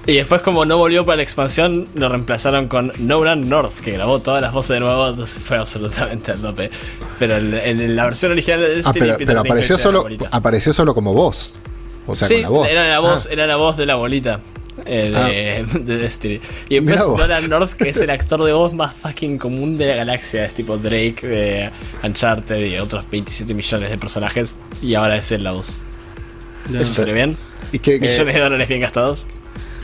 Y 0.06 0.18
después 0.18 0.42
como 0.42 0.66
no 0.66 0.78
volvió 0.78 1.06
para 1.06 1.18
la 1.18 1.24
expansión, 1.24 1.88
lo 1.96 2.10
reemplazaron 2.10 2.68
con 2.68 2.92
Nolan 3.00 3.48
North, 3.48 3.80
que 3.80 3.94
grabó 3.94 4.20
todas 4.20 4.42
las 4.42 4.52
voces 4.52 4.72
de 4.76 4.80
nuevo, 4.82 5.08
entonces 5.08 5.42
fue 5.42 5.56
absolutamente 5.58 6.34
al 6.34 6.40
tope. 6.42 6.70
Pero 7.20 7.38
en, 7.38 7.54
en 7.54 7.96
la 7.96 8.04
versión 8.06 8.34
original 8.34 8.60
de 8.60 8.76
Destiny, 8.76 9.10
Ah, 9.12 9.16
pero, 9.18 9.40
apareció, 9.40 9.78
solo, 9.78 10.06
apareció 10.32 10.74
solo 10.74 10.94
como 10.94 11.14
voz. 11.14 11.54
O 12.06 12.18
sea, 12.18 12.28
sí, 12.28 12.34
con 12.36 12.44
la 12.44 12.50
voz. 12.50 12.68
era 12.68 12.88
la 12.90 13.00
voz, 13.00 13.26
Ah, 13.28 13.30
era 13.34 13.48
la 13.48 13.56
voz 13.56 13.78
de 13.78 13.86
la 13.86 13.96
bolita. 13.96 14.42
eh, 14.86 15.64
de, 15.72 15.80
de 15.86 15.98
Destiny. 16.00 16.42
Y 16.68 16.80
vos. 16.80 17.18
Nolan 17.18 17.50
North, 17.50 17.72
que 17.74 17.88
es 17.90 18.02
el 18.02 18.10
actor 18.10 18.44
de 18.44 18.52
voz 18.52 18.74
más 18.74 18.94
fucking 18.96 19.38
común 19.38 19.78
de 19.78 19.88
la 19.88 19.96
galaxia. 19.96 20.44
Es 20.44 20.54
tipo 20.54 20.76
Drake, 20.78 21.20
de 21.26 21.70
Uncharted 22.06 22.58
y 22.66 22.78
otros 22.78 23.06
27 23.10 23.54
millones 23.54 23.90
de 23.90 23.98
personajes. 23.98 24.58
Y 24.82 24.96
ahora 24.96 25.16
es 25.16 25.32
él 25.32 25.44
la 25.44 25.52
voz. 25.54 25.72
¿Eso 26.72 26.94
salió 26.94 27.14
bien? 27.14 27.38
¿Y 27.72 27.80
qué, 27.80 28.00
¿Millones 28.00 28.36
de 28.36 28.40
dólares 28.40 28.68
bien 28.68 28.82
gastados? 28.82 29.28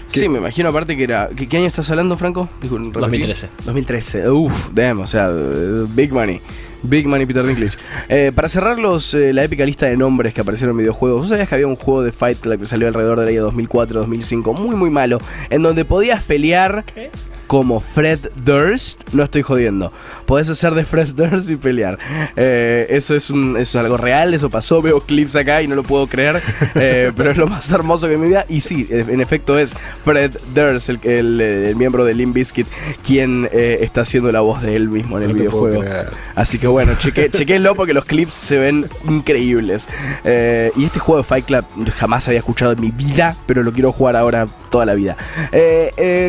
Sí, 0.07 0.27
me 0.27 0.39
imagino 0.39 0.69
aparte 0.69 0.97
que 0.97 1.03
era. 1.03 1.29
¿Qué, 1.35 1.47
qué 1.47 1.57
año 1.57 1.67
estás 1.67 1.89
hablando, 1.91 2.17
Franco? 2.17 2.49
Disculpe, 2.61 2.99
¿repetí? 2.99 3.21
2013. 3.21 3.49
2013. 3.65 4.29
Uff, 4.29 4.69
damn, 4.73 4.99
o 4.99 5.07
sea, 5.07 5.29
big 5.95 6.11
money. 6.11 6.41
Big 6.81 7.07
money 7.07 7.25
Peter 7.25 7.45
Dinklage. 7.45 7.77
Eh, 8.07 8.31
para 8.33 8.47
cerrar 8.47 8.79
los, 8.79 9.13
eh, 9.13 9.33
la 9.33 9.43
épica 9.43 9.65
lista 9.65 9.85
de 9.85 9.97
nombres 9.97 10.33
que 10.33 10.41
aparecieron 10.41 10.73
en 10.75 10.79
videojuegos, 10.79 11.21
¿vos 11.21 11.29
sabías 11.29 11.47
que 11.49 11.55
había 11.55 11.67
un 11.67 11.75
juego 11.75 12.03
de 12.03 12.11
Fight 12.11 12.39
Club 12.39 12.61
que 12.61 12.65
salió 12.65 12.87
alrededor 12.87 13.19
del 13.19 13.29
año 13.29 13.51
2004-2005, 13.51 14.57
muy 14.57 14.75
muy 14.75 14.89
malo, 14.89 15.19
en 15.49 15.61
donde 15.61 15.83
podías 15.83 16.23
pelear 16.23 16.85
¿Qué? 16.85 17.11
Como 17.49 17.79
Fred 17.79 18.19
Durst? 18.45 19.01
No 19.11 19.23
estoy 19.23 19.41
jodiendo. 19.41 19.91
Podés 20.27 20.51
hacer 20.51 20.75
de 20.75 20.83
Fred 20.83 21.15
Durst 21.15 21.49
y 21.49 21.55
pelear. 21.55 21.97
Eh, 22.35 22.85
eso, 22.91 23.15
es 23.15 23.31
un, 23.31 23.57
eso 23.57 23.79
es 23.79 23.83
algo 23.83 23.97
real, 23.97 24.35
eso 24.35 24.51
pasó, 24.51 24.83
veo 24.83 25.01
clips 25.01 25.35
acá 25.35 25.63
y 25.63 25.67
no 25.67 25.73
lo 25.73 25.81
puedo 25.81 26.05
creer, 26.05 26.43
eh, 26.75 27.11
pero 27.17 27.31
es 27.31 27.37
lo 27.37 27.47
más 27.47 27.71
hermoso 27.71 28.07
que 28.07 28.17
mi 28.17 28.27
vida. 28.27 28.45
Y 28.49 28.61
sí, 28.61 28.87
en 28.91 29.19
efecto 29.19 29.57
es 29.57 29.75
Fred 30.05 30.37
Durst, 30.53 30.89
el, 30.89 30.99
el, 31.01 31.41
el 31.41 31.75
miembro 31.75 32.05
de 32.05 32.13
Limp 32.13 32.35
Bizkit, 32.35 32.67
quien 33.03 33.49
eh, 33.51 33.79
está 33.81 34.01
haciendo 34.01 34.31
la 34.31 34.41
voz 34.41 34.61
de 34.61 34.75
él 34.75 34.87
mismo 34.87 35.17
en 35.17 35.23
el 35.23 35.29
No 35.29 35.33
videojuego. 35.33 35.83
Así 36.35 36.59
que 36.59 36.67
bueno, 36.67 36.93
cheque, 36.99 37.29
chequenlo 37.33 37.73
porque 37.73 37.95
los 37.95 38.05
clips 38.05 38.35
se 38.35 38.59
ven 38.59 38.85
increíbles. 39.07 39.89
Y 40.23 40.85
este 40.85 40.99
juego 40.99 41.23
de 41.23 41.23
Fight 41.23 41.45
Club 41.45 41.65
jamás 41.95 42.27
había 42.27 42.41
escuchado 42.41 42.73
en 42.73 42.79
mi 42.79 42.91
vida, 42.91 43.35
pero 43.47 43.63
lo 43.63 43.73
quiero 43.73 43.91
jugar 43.91 44.15
ahora 44.15 44.45
toda 44.69 44.85
la 44.85 44.93
vida. 44.93 45.17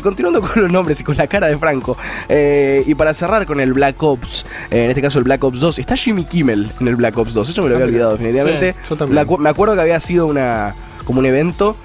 Continuando 0.02 0.40
con 0.40 0.62
los 0.62 0.72
nombres 0.72 0.98
y 1.02 1.09
con 1.10 1.16
la 1.16 1.26
cara 1.26 1.48
de 1.48 1.58
Franco. 1.58 1.96
eh, 2.28 2.82
y 2.86 2.94
para 2.94 3.12
cerrar 3.14 3.46
con 3.46 3.60
el 3.60 3.72
Black 3.72 4.02
Ops, 4.02 4.46
eh, 4.70 4.84
en 4.84 4.90
este 4.90 5.02
caso 5.02 5.18
el 5.18 5.24
Black 5.24 5.42
Ops 5.44 5.60
2, 5.60 5.78
está 5.78 5.96
Jimmy 5.96 6.24
Kimmel 6.24 6.70
en 6.80 6.88
el 6.88 6.96
Black 6.96 7.16
Ops 7.18 7.34
2. 7.34 7.48
Eso 7.48 7.62
me 7.62 7.68
lo 7.68 7.74
había 7.76 7.86
olvidado 7.86 8.12
definitivamente. 8.12 8.72
Sí, 8.72 8.78
yo 8.90 8.96
también. 8.96 9.14
La 9.28 9.36
me 9.38 9.48
acuerdo 9.48 9.74
que 9.74 9.80
había 9.80 10.00
sido 10.00 10.26
una 10.26 10.74
como 11.04 11.20
un 11.20 11.26
evento. 11.26 11.76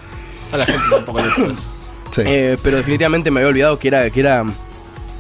A 0.52 0.58
la 0.58 0.66
gente 0.66 0.84
tampoco 0.92 1.20
le. 1.20 1.26
Sí. 2.12 2.22
Eh, 2.26 2.58
pero 2.64 2.78
definitivamente 2.78 3.32
me 3.32 3.40
había 3.42 3.50
olvidado 3.50 3.78
que 3.80 3.88
era, 3.90 4.10
que 4.10 4.20
era 4.20 4.46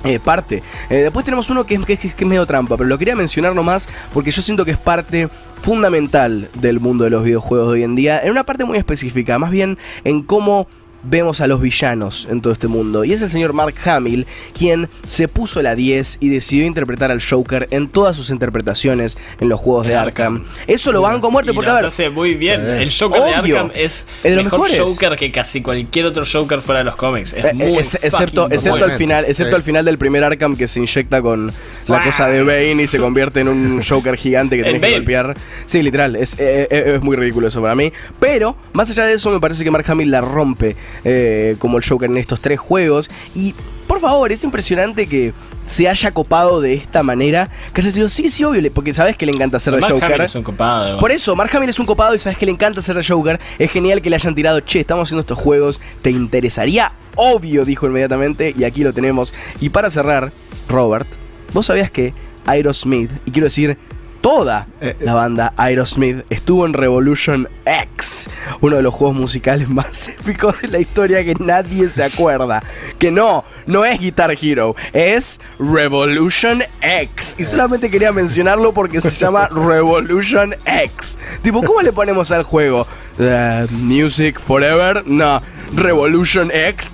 eh, 0.05 0.19
parte. 0.23 0.61
Eh, 0.89 0.97
después 0.97 1.25
tenemos 1.25 1.49
uno 1.49 1.65
que 1.65 1.75
es, 1.75 1.85
que, 1.85 1.93
es- 1.93 1.99
que 1.99 2.23
es 2.23 2.25
medio 2.25 2.45
trampa, 2.45 2.77
pero 2.77 2.87
lo 2.87 2.97
quería 2.97 3.15
mencionar 3.15 3.53
nomás 3.55 3.89
porque 4.13 4.31
yo 4.31 4.41
siento 4.41 4.63
que 4.63 4.71
es 4.71 4.77
parte 4.77 5.27
fundamental 5.59 6.47
del 6.53 6.79
mundo 6.79 7.03
de 7.05 7.09
los 7.09 7.23
videojuegos 7.23 7.67
de 7.69 7.73
hoy 7.73 7.83
en 7.83 7.95
día, 7.95 8.19
en 8.23 8.29
una 8.31 8.43
parte 8.45 8.63
muy 8.65 8.77
específica, 8.77 9.39
más 9.39 9.49
bien 9.51 9.77
en 10.03 10.21
cómo 10.21 10.67
vemos 11.09 11.41
a 11.41 11.47
los 11.47 11.61
villanos 11.61 12.27
en 12.29 12.41
todo 12.41 12.53
este 12.53 12.67
mundo. 12.67 13.03
Y 13.03 13.13
es 13.13 13.21
el 13.21 13.29
señor 13.29 13.53
Mark 13.53 13.75
Hamill 13.85 14.25
quien 14.57 14.89
se 15.05 15.27
puso 15.27 15.61
la 15.61 15.75
10 15.75 16.17
y 16.19 16.29
decidió 16.29 16.65
interpretar 16.65 17.11
al 17.11 17.21
Joker 17.21 17.67
en 17.71 17.87
todas 17.89 18.15
sus 18.15 18.29
interpretaciones 18.29 19.17
en 19.39 19.49
los 19.49 19.59
juegos 19.59 19.87
de 19.87 19.95
Arkham. 19.95 20.35
Arkham. 20.37 20.45
Eso 20.67 20.91
lo 20.91 21.01
banco 21.01 21.27
a 21.27 21.29
muerte 21.29 21.51
Y 21.51 21.55
porque, 21.55 21.69
a 21.69 21.73
ver, 21.75 21.85
hace 21.85 22.09
muy 22.09 22.35
bien. 22.35 22.61
Sí. 22.65 22.71
El 22.71 22.91
Joker 22.91 23.21
de. 23.23 23.33
Arkham 23.33 23.71
es, 23.75 24.05
Es 24.23 24.35
los 24.35 24.43
mejor 24.43 24.69
mejores. 24.69 24.79
Joker 24.93 25.15
que 25.17 25.31
casi 25.31 25.61
cualquier 25.61 26.05
otro 26.05 26.23
Joker 26.31 26.61
fuera 26.61 26.79
de 26.79 26.85
los 26.85 26.95
cómics. 26.95 27.33
Es 27.33 27.45
Eh, 27.45 27.53
muy 27.53 27.77
es- 27.77 27.95
excepto 27.95 28.49
excepto 28.49 28.83
al 28.85 28.91
final 28.91 29.25
excepto 29.25 29.51
Sí. 29.51 29.55
al 29.55 29.63
final 29.63 29.85
del 29.85 29.97
primer 29.97 30.23
Arkham 30.23 30.55
que 30.55 30.67
se 30.67 30.79
inyecta 30.79 31.21
con 31.21 31.51
la 31.87 32.03
cosa 32.03 32.27
de 32.27 32.43
Bane 32.43 32.83
y 32.83 32.87
se 32.87 32.97
convierte 32.99 33.41
en 33.41 33.47
un 33.47 33.81
Joker 33.81 34.15
gigante 34.17 34.55
que 34.57 34.61
El 34.65 34.71
tienes 34.73 34.89
que 34.89 34.95
golpear 34.97 35.35
sí 35.65 35.81
literal 35.81 36.15
es, 36.15 36.33
eh, 36.39 36.67
eh, 36.69 36.93
es 36.95 37.01
muy 37.01 37.15
ridículo 37.15 37.47
eso 37.47 37.61
para 37.61 37.75
mí 37.75 37.91
pero 38.19 38.55
más 38.73 38.89
allá 38.89 39.05
de 39.05 39.13
eso 39.13 39.31
me 39.31 39.39
parece 39.39 39.63
que 39.63 39.71
Mark 39.71 39.85
Hamill 39.87 40.11
la 40.11 40.21
rompe 40.21 40.75
eh, 41.03 41.55
como 41.59 41.77
el 41.77 41.85
Joker 41.87 42.09
en 42.09 42.17
estos 42.17 42.41
tres 42.41 42.59
juegos 42.59 43.09
y 43.35 43.53
por 43.87 43.99
favor 43.99 44.31
es 44.31 44.43
impresionante 44.43 45.07
que 45.07 45.33
se 45.67 45.89
haya 45.89 46.11
copado 46.11 46.61
de 46.61 46.75
esta 46.75 47.01
manera 47.01 47.49
que 47.73 47.81
haya 47.81 47.89
sido 47.89 48.07
sí 48.07 48.29
sí 48.29 48.43
obvio 48.43 48.71
porque 48.71 48.93
sabes 48.93 49.17
que 49.17 49.25
le 49.25 49.31
encanta 49.31 49.57
hacer 49.57 49.73
de 49.73 49.81
Mark 49.81 49.93
Joker 49.93 50.11
Hamill 50.11 50.21
es 50.25 50.35
un 50.35 50.43
copado. 50.43 50.99
por 50.99 51.11
eso, 51.11 51.35
Mark 51.35 51.55
Hamill 51.55 51.69
es 51.69 51.79
un 51.79 51.85
copado 51.85 52.13
y 52.13 52.19
sabes 52.19 52.37
que 52.37 52.45
le 52.45 52.51
encanta 52.51 52.79
hacer 52.79 52.95
de 52.95 53.03
Joker. 53.03 53.39
Es 53.59 53.71
genial 53.71 54.01
que 54.01 54.09
le 54.09 54.15
hayan 54.15 54.35
tirado, 54.35 54.59
che, 54.61 54.79
estamos 54.79 55.07
haciendo 55.07 55.21
estos 55.21 55.37
juegos, 55.37 55.79
¿te 56.01 56.11
interesaría? 56.11 56.91
Obvio, 57.15 57.65
dijo 57.65 57.87
inmediatamente, 57.87 58.53
y 58.57 58.63
aquí 58.63 58.83
lo 58.83 58.93
tenemos. 58.93 59.33
Y 59.61 59.69
para 59.69 59.89
cerrar, 59.89 60.31
Robert, 60.67 61.07
¿vos 61.53 61.67
sabías 61.67 61.91
que 61.91 62.13
Aerosmith, 62.45 63.11
y 63.25 63.31
quiero 63.31 63.45
decir, 63.45 63.77
toda 64.26 64.65
Eh, 64.82 64.88
eh. 64.89 64.95
la 65.05 65.13
banda 65.13 65.53
Aerosmith 65.55 66.26
estuvo 66.32 66.65
en 66.65 66.73
Revolution 66.73 67.47
X, 67.63 68.28
uno 68.59 68.78
de 68.78 68.82
los 68.82 68.91
juegos 68.91 69.15
musicales 69.15 69.69
más 69.80 70.09
épicos 70.09 70.59
de 70.63 70.67
la 70.67 70.80
historia 70.80 71.23
que 71.23 71.36
nadie 71.36 71.88
se 71.89 72.03
acuerda. 72.03 72.63
Que 72.97 73.11
no, 73.11 73.43
no 73.67 73.86
es 73.86 73.99
Guitar 73.99 74.36
Hero, 74.41 74.76
es 74.93 75.39
Revolution 75.59 76.63
X. 76.82 77.36
Y 77.38 77.43
solamente 77.43 77.91
quería 77.91 78.11
mencionarlo 78.11 78.73
porque 78.73 78.99
se 78.99 79.11
llama 79.11 79.47
Revolution 79.51 80.55
X. 80.65 81.19
Tipo, 81.43 81.61
¿cómo 81.61 81.84
le 81.84 81.93
ponemos 81.93 82.32
al 82.32 82.41
juego? 82.41 82.88
Eh, 83.19 83.67
music 83.69 84.39
Forever? 84.39 85.03
No, 85.05 85.39
Revolution 85.76 86.49
X. 86.51 86.89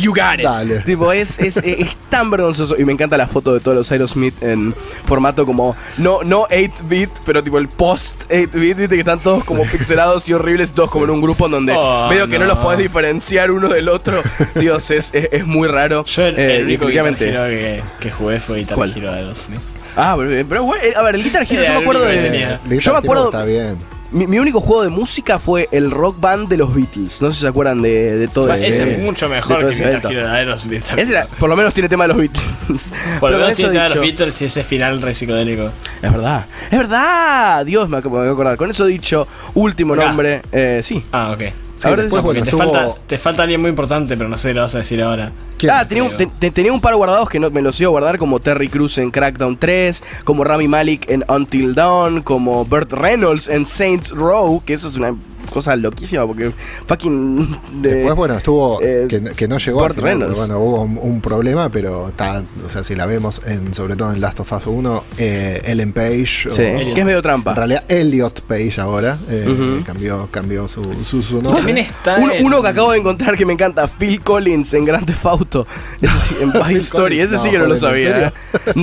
You 0.00 0.12
got 0.12 0.38
it. 0.38 0.42
Dale. 0.44 0.80
Tipo, 0.80 1.12
es, 1.12 1.38
es, 1.38 1.56
es 1.58 1.96
tan 2.08 2.30
vergonzoso. 2.30 2.76
Y 2.78 2.84
me 2.84 2.92
encanta 2.92 3.16
la 3.16 3.26
foto 3.26 3.52
de 3.54 3.60
todos 3.60 3.76
los 3.76 3.90
Aerosmith 3.92 4.42
en 4.42 4.74
formato 5.06 5.46
como. 5.46 5.76
No, 5.98 6.22
no 6.22 6.44
8-bit, 6.48 7.10
pero 7.26 7.42
tipo 7.42 7.58
el 7.58 7.68
post 7.68 8.24
8-bit, 8.30 8.76
viste 8.76 8.88
que 8.88 8.98
están 9.00 9.18
todos 9.20 9.44
como 9.44 9.62
pixelados 9.64 10.28
y 10.28 10.32
horribles, 10.32 10.72
todos 10.72 10.90
como 10.90 11.04
en 11.04 11.10
un 11.10 11.20
grupo 11.20 11.46
en 11.46 11.52
donde 11.52 11.74
Oh, 11.76 12.08
medio 12.08 12.26
que 12.28 12.38
no. 12.38 12.46
no. 12.46 12.54
los 12.54 12.58
podés 12.58 12.78
diferenciar 12.78 13.50
uno 13.50 13.68
del 13.68 13.88
otro. 13.88 14.22
Dios, 14.54 14.90
es, 14.90 15.10
es, 15.14 15.28
es 15.32 15.46
muy 15.46 15.68
raro. 15.68 16.04
Yo 16.04 16.26
el, 16.26 16.38
Eh, 16.38 16.56
el 16.56 16.64
único 16.64 16.86
Guitar 16.86 17.04
definitivamente. 17.04 17.28
Hero 17.28 17.82
que, 17.98 18.04
que 18.04 18.10
jugué 18.10 18.40
fue 18.40 18.58
Guitar 18.58 18.74
¿Cuál? 18.76 18.92
Hero 18.96 19.12
de 19.12 19.18
Aerosmith. 19.18 19.60
Ah, 19.96 20.14
pero, 20.18 20.46
pero, 20.48 20.64
bueno, 20.64 20.82
a 20.96 21.02
ver, 21.02 21.14
el 21.14 21.22
Guitar 21.22 21.46
Hero, 21.48 21.62
yo 21.62 21.72
me 21.72 21.78
acuerdo 21.78 22.04
de. 22.04 22.58
Yo 22.80 22.92
me 22.92 22.98
acuerdo. 22.98 23.26
Está 23.26 23.44
bien. 23.44 23.76
Mi, 24.14 24.26
mi 24.28 24.38
único 24.38 24.60
juego 24.60 24.82
de 24.84 24.88
música 24.90 25.38
fue 25.38 25.68
el 25.72 25.90
rock 25.90 26.18
band 26.20 26.48
de 26.48 26.56
los 26.56 26.72
Beatles. 26.74 27.20
No 27.20 27.28
sé 27.30 27.34
si 27.34 27.40
se 27.42 27.48
acuerdan 27.48 27.82
de, 27.82 28.16
de 28.16 28.28
todo 28.28 28.52
Ese 28.52 28.68
ese. 28.68 28.94
es 28.94 29.02
mucho 29.02 29.28
de 29.28 29.34
mejor 29.34 29.58
que 29.58 29.66
de 30.14 30.24
Aerosmith. 30.26 30.84
Ese 30.96 31.12
era- 31.12 31.26
por 31.26 31.48
lo 31.50 31.56
menos 31.56 31.74
tiene 31.74 31.88
tema 31.88 32.04
de 32.04 32.08
los 32.08 32.16
Beatles. 32.18 32.92
Por 33.20 33.30
lo 33.32 33.38
menos 33.38 33.52
eso 33.58 33.62
tiene 33.68 33.78
ver 33.80 33.88
dicho- 33.88 33.94
los 33.96 34.06
Beatles 34.06 34.42
y 34.42 34.44
ese 34.46 34.64
final 34.64 35.02
re 35.02 35.14
psicodélico. 35.14 35.70
Es 36.00 36.12
verdad, 36.12 36.46
es 36.70 36.78
verdad. 36.78 37.66
Dios, 37.66 37.88
me 37.88 37.98
acabo 37.98 38.22
de 38.22 38.30
acordar. 38.30 38.56
Con 38.56 38.70
eso 38.70 38.86
dicho, 38.86 39.26
último 39.54 39.94
nombre. 39.96 40.42
Eh, 40.52 40.80
sí. 40.82 41.04
Ah, 41.12 41.32
ok. 41.32 41.42
Sí, 41.76 41.88
después, 41.96 42.22
bueno, 42.22 42.42
te, 42.44 42.50
estuvo. 42.50 42.62
falta, 42.72 42.94
te 43.06 43.18
falta 43.18 43.42
alguien 43.42 43.60
muy 43.60 43.70
importante, 43.70 44.16
pero 44.16 44.28
no 44.28 44.36
sé 44.36 44.50
si 44.50 44.54
lo 44.54 44.60
vas 44.62 44.74
a 44.74 44.78
decir 44.78 45.02
ahora. 45.02 45.32
¿Quién? 45.58 45.72
Ah, 45.72 45.86
tenía 45.88 46.04
un, 46.04 46.16
te- 46.16 46.26
te- 46.26 46.50
tenía 46.52 46.72
un 46.72 46.80
par 46.80 46.94
guardados 46.94 47.28
que 47.28 47.40
no, 47.40 47.50
me 47.50 47.62
los 47.62 47.80
iba 47.80 47.88
a 47.88 47.90
guardar, 47.90 48.16
como 48.18 48.38
Terry 48.40 48.68
Crews 48.68 48.98
en 48.98 49.10
Crackdown 49.10 49.56
3, 49.56 50.02
como 50.24 50.44
Rami 50.44 50.68
Malik 50.68 51.08
en 51.10 51.24
Until 51.28 51.74
Dawn, 51.74 52.22
como 52.22 52.64
Burt 52.64 52.92
Reynolds 52.92 53.48
en 53.48 53.66
Saints 53.66 54.10
Row, 54.12 54.62
que 54.64 54.74
eso 54.74 54.86
es 54.88 54.96
una 54.96 55.14
cosa 55.50 55.76
loquísima 55.76 56.26
porque 56.26 56.52
fucking. 56.86 57.58
de- 57.82 57.94
Después, 57.94 58.14
bueno, 58.16 58.34
estuvo. 58.34 58.80
eh, 58.82 59.06
que, 59.08 59.22
que 59.22 59.48
no 59.48 59.58
llegó 59.58 59.84
al 59.84 59.94
final, 59.94 60.32
Bueno, 60.34 60.58
hubo 60.58 60.82
un, 60.82 60.98
un 61.00 61.20
problema, 61.20 61.68
pero 61.70 62.08
está. 62.08 62.42
O 62.64 62.68
sea, 62.68 62.82
si 62.84 62.94
la 62.94 63.06
vemos, 63.06 63.42
en, 63.46 63.74
sobre 63.74 63.96
todo 63.96 64.12
en 64.12 64.20
Last 64.20 64.40
of 64.40 64.52
Us 64.52 64.66
1, 64.66 65.04
eh, 65.18 65.62
Ellen 65.66 65.92
Page. 65.92 66.24
Sí, 66.26 66.48
o- 66.48 66.94
que 66.94 67.00
es 67.00 67.04
medio 67.04 67.18
en 67.18 67.22
trampa. 67.22 67.54
realidad, 67.54 67.84
Elliot 67.88 68.42
Page 68.42 68.80
ahora. 68.80 69.16
eh, 69.30 69.46
Ujú. 69.48 69.84
cambió, 69.84 70.28
cambió 70.30 70.68
su, 70.68 70.82
su, 71.04 71.22
su 71.22 71.36
nombre. 71.42 71.56
también 71.56 71.78
está. 71.78 72.16
Un- 72.16 72.30
en- 72.30 72.44
uno 72.44 72.62
que 72.62 72.68
acabo 72.68 72.92
de 72.92 72.98
encontrar 72.98 73.36
que 73.36 73.46
me 73.46 73.52
encanta, 73.52 73.86
Phil 73.86 74.20
Collins 74.20 74.74
en 74.74 74.84
Grand 74.84 75.06
Theft 75.06 75.26
Auto. 75.26 75.66
Ese 76.00 76.18
sí, 76.18 76.36
en 76.42 76.52
Pie 76.66 76.76
Story, 76.78 77.16
Collins, 77.16 77.32
ese 77.32 77.38
sí 77.38 77.46
no, 77.46 77.52
que 77.52 77.58
no 77.58 77.66
lo 77.66 77.74
¿en 77.74 77.80
sabía. 77.80 78.32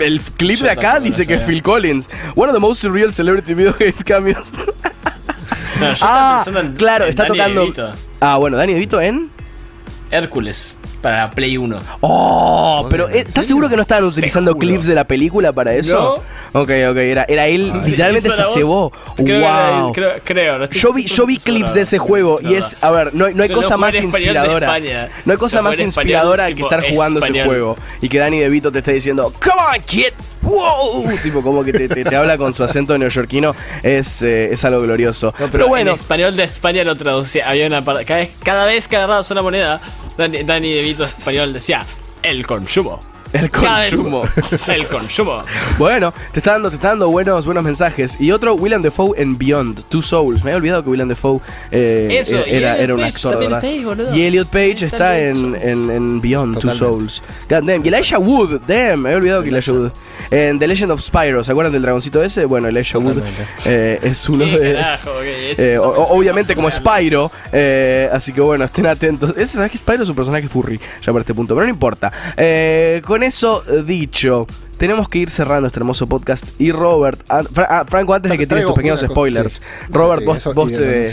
el 0.00 0.20
clip 0.36 0.58
Yo 0.58 0.64
de 0.64 0.70
acá 0.70 1.00
dice 1.00 1.26
que 1.26 1.34
es. 1.34 1.42
Phil 1.42 1.62
Collins. 1.62 2.08
One 2.36 2.48
of 2.50 2.54
the 2.54 2.60
most 2.60 2.82
surreal 2.82 3.12
celebrity 3.12 3.54
video 3.54 3.74
game 3.78 3.92
cameos. 4.04 4.48
No, 5.80 5.94
yo 5.94 6.06
ah, 6.06 6.42
estaba 6.42 6.44
pensando 6.44 6.60
en- 6.60 6.76
claro, 6.76 7.04
en 7.04 7.10
está 7.10 7.22
Danny 7.24 7.38
tocando. 7.38 7.60
DeVito. 7.62 7.92
Ah, 8.20 8.36
bueno, 8.36 8.56
Danny 8.56 8.74
DeVito 8.74 9.00
en. 9.00 9.30
Hércules 10.12 10.76
para 11.00 11.30
Play 11.30 11.56
1. 11.56 11.80
Oh, 12.00 12.86
pero 12.90 13.04
Joder, 13.04 13.16
¿en 13.16 13.22
eh, 13.22 13.28
¿estás 13.28 13.46
seguro 13.46 13.68
que 13.68 13.76
no 13.76 13.82
estaban 13.82 14.04
utilizando 14.04 14.56
clips 14.56 14.86
de 14.86 14.94
la 14.96 15.04
película 15.04 15.52
para 15.52 15.72
eso? 15.72 16.16
Ok, 16.52 16.70
ok, 16.90 16.96
era, 16.96 17.24
era 17.28 17.46
él, 17.46 17.70
Ay. 17.72 17.90
literalmente 17.90 18.28
se 18.30 18.42
cebó. 18.42 18.90
Creo 19.14 19.24
que 19.24 19.36
era 19.38 19.68
él, 19.70 19.82
wow. 19.82 19.92
creo, 19.92 20.12
creo, 20.24 20.58
no 20.58 20.66
Yo 20.66 20.92
vi, 20.92 21.04
yo 21.04 21.26
vi 21.26 21.38
clips 21.38 21.74
de 21.74 21.82
ese 21.82 21.98
no, 21.98 22.02
juego 22.04 22.38
no, 22.42 22.50
y 22.50 22.54
es, 22.56 22.76
a 22.80 22.90
ver, 22.90 23.14
no, 23.14 23.26
hay- 23.26 23.34
no 23.34 23.46
cosa 23.54 23.76
más 23.76 23.94
inspiradora. 23.94 24.80
No 25.24 25.32
hay 25.32 25.38
cosa 25.38 25.62
más 25.62 25.78
inspiradora 25.78 26.52
que 26.52 26.62
estar 26.62 26.82
jugando 26.90 27.20
ese 27.20 27.44
juego 27.44 27.76
y 28.00 28.08
que 28.08 28.18
Danny 28.18 28.40
DeVito 28.40 28.72
te 28.72 28.80
esté 28.80 28.92
diciendo, 28.92 29.32
Come 29.40 29.62
on, 29.76 29.82
kid, 29.82 30.12
wow, 30.50 31.18
tipo 31.22 31.42
como 31.42 31.62
que 31.64 31.72
te, 31.72 31.88
te- 31.88 32.04
te 32.04 32.16
habla 32.16 32.36
con 32.36 32.52
su 32.54 32.62
acento 32.64 32.96
neoyorquino, 32.98 33.54
es, 33.82 34.22
eh, 34.22 34.52
es 34.52 34.64
algo 34.64 34.80
glorioso. 34.82 35.32
No, 35.38 35.48
pero, 35.50 35.68
bueno, 35.68 35.92
en 35.92 35.96
español 35.98 36.36
de 36.36 36.44
España 36.44 36.84
lo 36.84 36.96
traducía. 36.96 37.48
Había 37.48 37.66
una 37.66 37.82
parte. 37.82 38.04
Cada 38.04 38.20
vez, 38.20 38.30
cada 38.44 38.66
vez 38.66 38.88
que 38.88 38.96
agarrabas 38.96 39.30
una 39.30 39.42
moneda, 39.42 39.80
Dani, 40.16 40.42
Dani 40.42 40.72
de 40.72 40.82
Vito 40.82 41.04
español 41.04 41.52
decía 41.52 41.84
el 42.22 42.46
consumo. 42.46 43.00
El 43.32 43.50
consumo. 43.50 44.22
el 44.68 44.86
consumo. 44.88 45.42
Bueno, 45.78 46.12
te 46.32 46.40
está 46.40 46.52
dando, 46.52 46.68
te 46.70 46.76
está 46.76 46.88
dando 46.88 47.08
buenos, 47.10 47.44
buenos 47.46 47.62
mensajes. 47.64 48.16
Y 48.20 48.32
otro, 48.32 48.54
William 48.54 48.82
Defoe 48.82 49.14
en 49.20 49.38
Beyond, 49.38 49.84
Two 49.88 50.02
Souls. 50.02 50.42
Me 50.44 50.50
había 50.50 50.56
olvidado 50.58 50.84
que 50.84 50.90
William 50.90 51.08
Defoe 51.08 51.40
eh, 51.70 52.18
Eso, 52.20 52.42
era, 52.46 52.76
era 52.78 52.94
un 52.94 53.00
Page 53.00 53.12
actor, 53.14 53.38
¿verdad? 53.38 53.64
ahí, 53.64 53.84
boludo. 53.84 54.14
y 54.16 54.22
Elliot 54.22 54.48
Page 54.48 54.86
está 54.86 55.18
en, 55.20 55.54
en, 55.60 55.90
en 55.90 56.20
Beyond, 56.20 56.58
Two. 56.58 56.72
Souls. 56.72 57.22
God 57.48 57.62
damn. 57.64 57.84
Y 57.84 57.88
Elijah 57.88 58.18
Wood, 58.18 58.60
damn, 58.66 59.00
me 59.02 59.08
había 59.10 59.16
olvidado 59.18 59.42
que 59.42 59.48
Elijah 59.50 59.72
Wood. 59.72 59.90
En 60.30 60.58
The 60.58 60.66
Legend 60.68 60.92
of 60.92 61.00
Spyro, 61.00 61.42
¿se 61.42 61.50
acuerdan 61.50 61.72
del 61.72 61.82
dragoncito 61.82 62.22
ese? 62.22 62.44
Bueno, 62.44 62.68
Elijah 62.68 62.98
Wood 62.98 63.18
eh, 63.66 63.98
es 64.02 64.28
uno 64.28 64.44
¿Qué 64.44 64.58
de... 64.58 64.74
carajo? 64.74 65.10
Eh, 65.22 65.54
es 65.56 65.78
o- 65.78 66.08
obviamente 66.10 66.54
como. 66.54 66.70
Spyro, 66.70 67.30
eh, 67.52 68.08
así 68.12 68.32
que 68.32 68.40
bueno, 68.40 68.64
estén 68.64 68.86
atentos. 68.86 69.36
Ese, 69.36 69.56
¿sabes 69.56 69.72
que 69.72 69.78
Spyro 69.78 70.02
es 70.04 70.08
un 70.08 70.14
personaje 70.14 70.48
furry 70.48 70.78
ya 71.02 71.10
por 71.12 71.20
este 71.20 71.34
punto? 71.34 71.54
Pero 71.54 71.66
no 71.66 71.70
importa. 71.70 72.12
Eh, 72.36 73.02
con 73.20 73.26
eso 73.26 73.62
dicho, 73.84 74.46
tenemos 74.78 75.06
que 75.10 75.18
ir 75.18 75.28
cerrando 75.28 75.66
este 75.66 75.78
hermoso 75.78 76.06
podcast. 76.06 76.58
Y 76.58 76.72
Robert, 76.72 77.20
ah, 77.28 77.42
Fra- 77.42 77.66
ah, 77.68 77.84
Franco, 77.86 78.14
antes 78.14 78.32
de 78.32 78.38
que 78.38 78.46
tires 78.46 78.64
tus 78.64 78.74
pequeños 78.74 79.00
spoilers, 79.00 79.54
sí. 79.54 79.60
Robert, 79.90 80.20
Sí, 80.20 80.24
sí, 80.24 80.26
vos, 80.26 80.36
eso, 80.38 80.54
vos 80.54 80.72
te. 80.72 81.10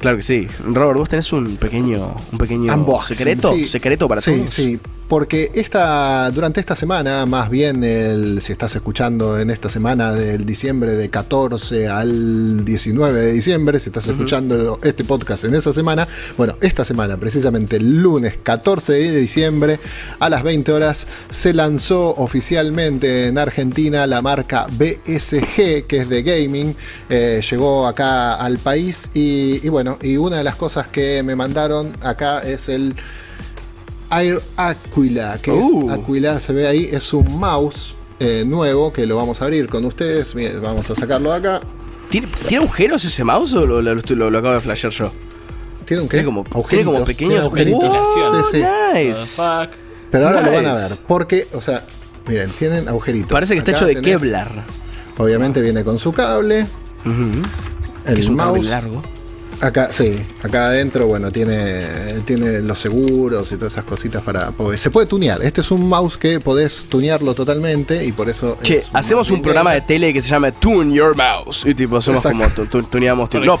Claro 0.00 0.16
que 0.16 0.22
sí. 0.24 0.48
Robert, 0.64 0.98
vos 0.98 1.08
tenés 1.08 1.32
un 1.32 1.56
pequeño, 1.56 2.16
un 2.32 2.38
pequeño 2.38 2.74
Unboxing, 2.74 3.16
secreto, 3.16 3.52
sí. 3.54 3.64
secreto 3.64 4.08
para 4.08 4.20
sí, 4.20 4.36
todos. 4.38 4.50
Sí, 4.50 4.80
porque 5.08 5.50
esta, 5.54 6.30
durante 6.30 6.60
esta 6.60 6.74
semana, 6.74 7.26
más 7.26 7.48
bien 7.48 7.84
el, 7.84 8.40
si 8.40 8.52
estás 8.52 8.74
escuchando 8.74 9.38
en 9.38 9.50
esta 9.50 9.68
semana 9.68 10.12
del 10.12 10.44
diciembre 10.44 10.92
de 10.92 11.10
14 11.10 11.88
al 11.88 12.64
19 12.64 13.20
de 13.20 13.32
diciembre, 13.32 13.78
si 13.78 13.90
estás 13.90 14.08
escuchando 14.08 14.80
este 14.82 15.04
podcast 15.04 15.44
en 15.44 15.54
esa 15.54 15.72
semana, 15.72 16.08
bueno, 16.36 16.56
esta 16.60 16.84
semana, 16.84 17.16
precisamente 17.16 17.76
el 17.76 18.02
lunes 18.02 18.36
14 18.42 18.94
de 18.94 19.16
diciembre 19.16 19.78
a 20.18 20.28
las 20.28 20.42
20 20.42 20.72
horas, 20.72 21.06
se 21.30 21.54
lanzó 21.54 22.10
oficialmente 22.16 23.28
en 23.28 23.38
Argentina 23.38 24.06
la 24.06 24.22
marca 24.22 24.66
BSG, 24.70 25.86
que 25.86 25.98
es 25.98 26.08
de 26.08 26.22
gaming, 26.22 26.76
eh, 27.08 27.40
llegó 27.48 27.86
acá 27.86 28.34
al 28.34 28.58
país 28.58 29.10
y, 29.14 29.64
y 29.64 29.68
bueno, 29.68 29.98
y 30.02 30.16
una 30.16 30.38
de 30.38 30.44
las 30.44 30.56
cosas 30.56 30.88
que 30.88 31.22
me 31.22 31.36
mandaron 31.36 31.92
acá 32.02 32.40
es 32.40 32.68
el 32.68 32.96
Air 34.10 34.40
Aquila, 34.56 35.38
que 35.42 35.50
Uh. 35.50 35.90
es 35.90 35.98
Aquila, 35.98 36.40
se 36.40 36.52
ve 36.52 36.66
ahí, 36.66 36.88
es 36.90 37.12
un 37.12 37.38
mouse 37.38 37.94
eh, 38.20 38.44
nuevo 38.46 38.92
que 38.92 39.06
lo 39.06 39.16
vamos 39.16 39.40
a 39.42 39.44
abrir 39.44 39.68
con 39.68 39.84
ustedes. 39.84 40.34
Miren, 40.34 40.62
vamos 40.62 40.90
a 40.90 40.94
sacarlo 40.94 41.30
de 41.32 41.36
acá. 41.36 41.60
¿Tiene, 42.10 42.28
tiene 42.48 42.64
agujeros 42.64 43.04
ese 43.04 43.24
mouse 43.24 43.54
o 43.54 43.66
lo, 43.66 43.82
lo- 43.82 43.94
lo- 43.94 44.30
lo 44.30 44.38
acabo 44.38 44.54
de 44.54 44.60
flashear 44.60 44.92
yo? 44.92 45.10
Tiene 45.84 46.02
un 46.02 46.08
qué? 46.08 46.18
Tiene 46.18 46.24
como, 46.26 46.44
tiene 46.68 46.84
como 46.84 47.04
pequeños 47.04 47.40
agujeritos. 47.44 47.84
Oh, 47.84 48.44
Sí, 48.52 48.58
sí. 48.58 48.64
nice. 48.94 49.42
Pero 50.10 50.26
ahora 50.28 50.40
lo 50.42 50.52
van 50.52 50.66
a 50.66 50.74
ver, 50.74 50.92
porque, 51.06 51.48
o 51.52 51.60
sea, 51.60 51.84
miren, 52.28 52.48
tienen 52.50 52.88
agujeritos. 52.88 53.30
Parece 53.30 53.54
que 53.54 53.58
está 53.58 53.72
Acá 53.72 53.78
hecho 53.78 53.86
de 53.86 53.96
tenés- 53.96 54.20
Kevlar. 54.20 54.50
Obviamente 55.18 55.60
viene 55.60 55.82
con 55.84 55.98
su 55.98 56.12
cable, 56.12 56.66
el 58.04 58.14
que 58.14 58.20
es 58.20 58.28
un 58.28 58.36
cable 58.36 58.58
mouse. 58.60 58.66
largo. 58.70 59.02
Acá, 59.60 59.88
sí, 59.92 60.18
acá 60.42 60.66
adentro, 60.66 61.06
bueno, 61.06 61.30
tiene, 61.30 62.20
tiene 62.26 62.60
los 62.60 62.78
seguros 62.78 63.50
y 63.52 63.56
todas 63.56 63.72
esas 63.72 63.84
cositas 63.84 64.22
para. 64.22 64.50
porque 64.50 64.76
se 64.78 64.90
puede 64.90 65.06
tunear. 65.06 65.42
Este 65.42 65.62
es 65.62 65.70
un 65.70 65.88
mouse 65.88 66.16
que 66.18 66.40
podés 66.40 66.84
tunearlo 66.88 67.34
totalmente 67.34 68.04
y 68.04 68.12
por 68.12 68.28
eso. 68.28 68.58
Che, 68.62 68.76
es 68.78 68.86
hacemos 68.92 69.30
un 69.30 69.40
programa 69.42 69.72
de 69.72 69.80
tele 69.80 70.12
que 70.12 70.20
se 70.20 70.28
llama 70.28 70.52
Tune 70.52 70.92
Your 70.94 71.16
Mouse. 71.16 71.64
Y 71.64 71.74
tipo, 71.74 71.96
hacemos 71.96 72.24
Exacto. 72.24 72.38
como 72.38 72.54
tu- 72.54 72.66
tu- 72.82 72.88
tuneamos 72.88 73.30
tu- 73.30 73.40
No. 73.40 73.56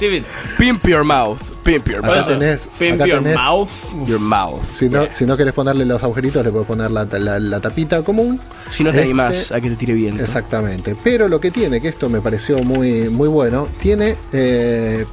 Pimp 0.58 0.86
Your 0.86 1.04
Mouth. 1.04 1.38
Pimp 1.64 1.88
Your 1.88 2.02
Mouth. 2.02 2.26
Tenés- 2.28 2.68
Pimp 2.78 3.00
acá 3.00 3.06
your 3.06 3.22
tenés- 3.22 3.36
mouth. 3.36 3.68
Your 4.06 4.20
Mouth. 4.20 4.66
Si 4.66 4.88
no, 4.88 5.02
si 5.10 5.24
no 5.24 5.36
querés 5.36 5.54
ponerle 5.54 5.84
los 5.86 6.02
agujeritos, 6.04 6.44
le 6.44 6.50
puedes 6.50 6.66
poner 6.66 6.90
la, 6.90 7.04
la- 7.04 7.40
la 7.40 7.60
tapita 7.60 8.02
común. 8.02 8.38
Si 8.70 8.84
no 8.84 8.90
te 8.90 8.96
Este- 8.98 9.04
animás 9.08 9.50
a 9.50 9.60
que 9.60 9.70
te 9.70 9.76
tire 9.76 9.94
bien. 9.94 10.20
Exactamente. 10.20 10.94
Pero 11.02 11.28
lo 11.28 11.40
que 11.40 11.50
tiene, 11.50 11.80
que 11.80 11.88
esto 11.88 12.08
me 12.08 12.20
pareció 12.20 12.58
muy, 12.62 13.08
muy 13.08 13.28
bueno, 13.28 13.68
tiene 13.80 14.16
eh, 14.32 15.04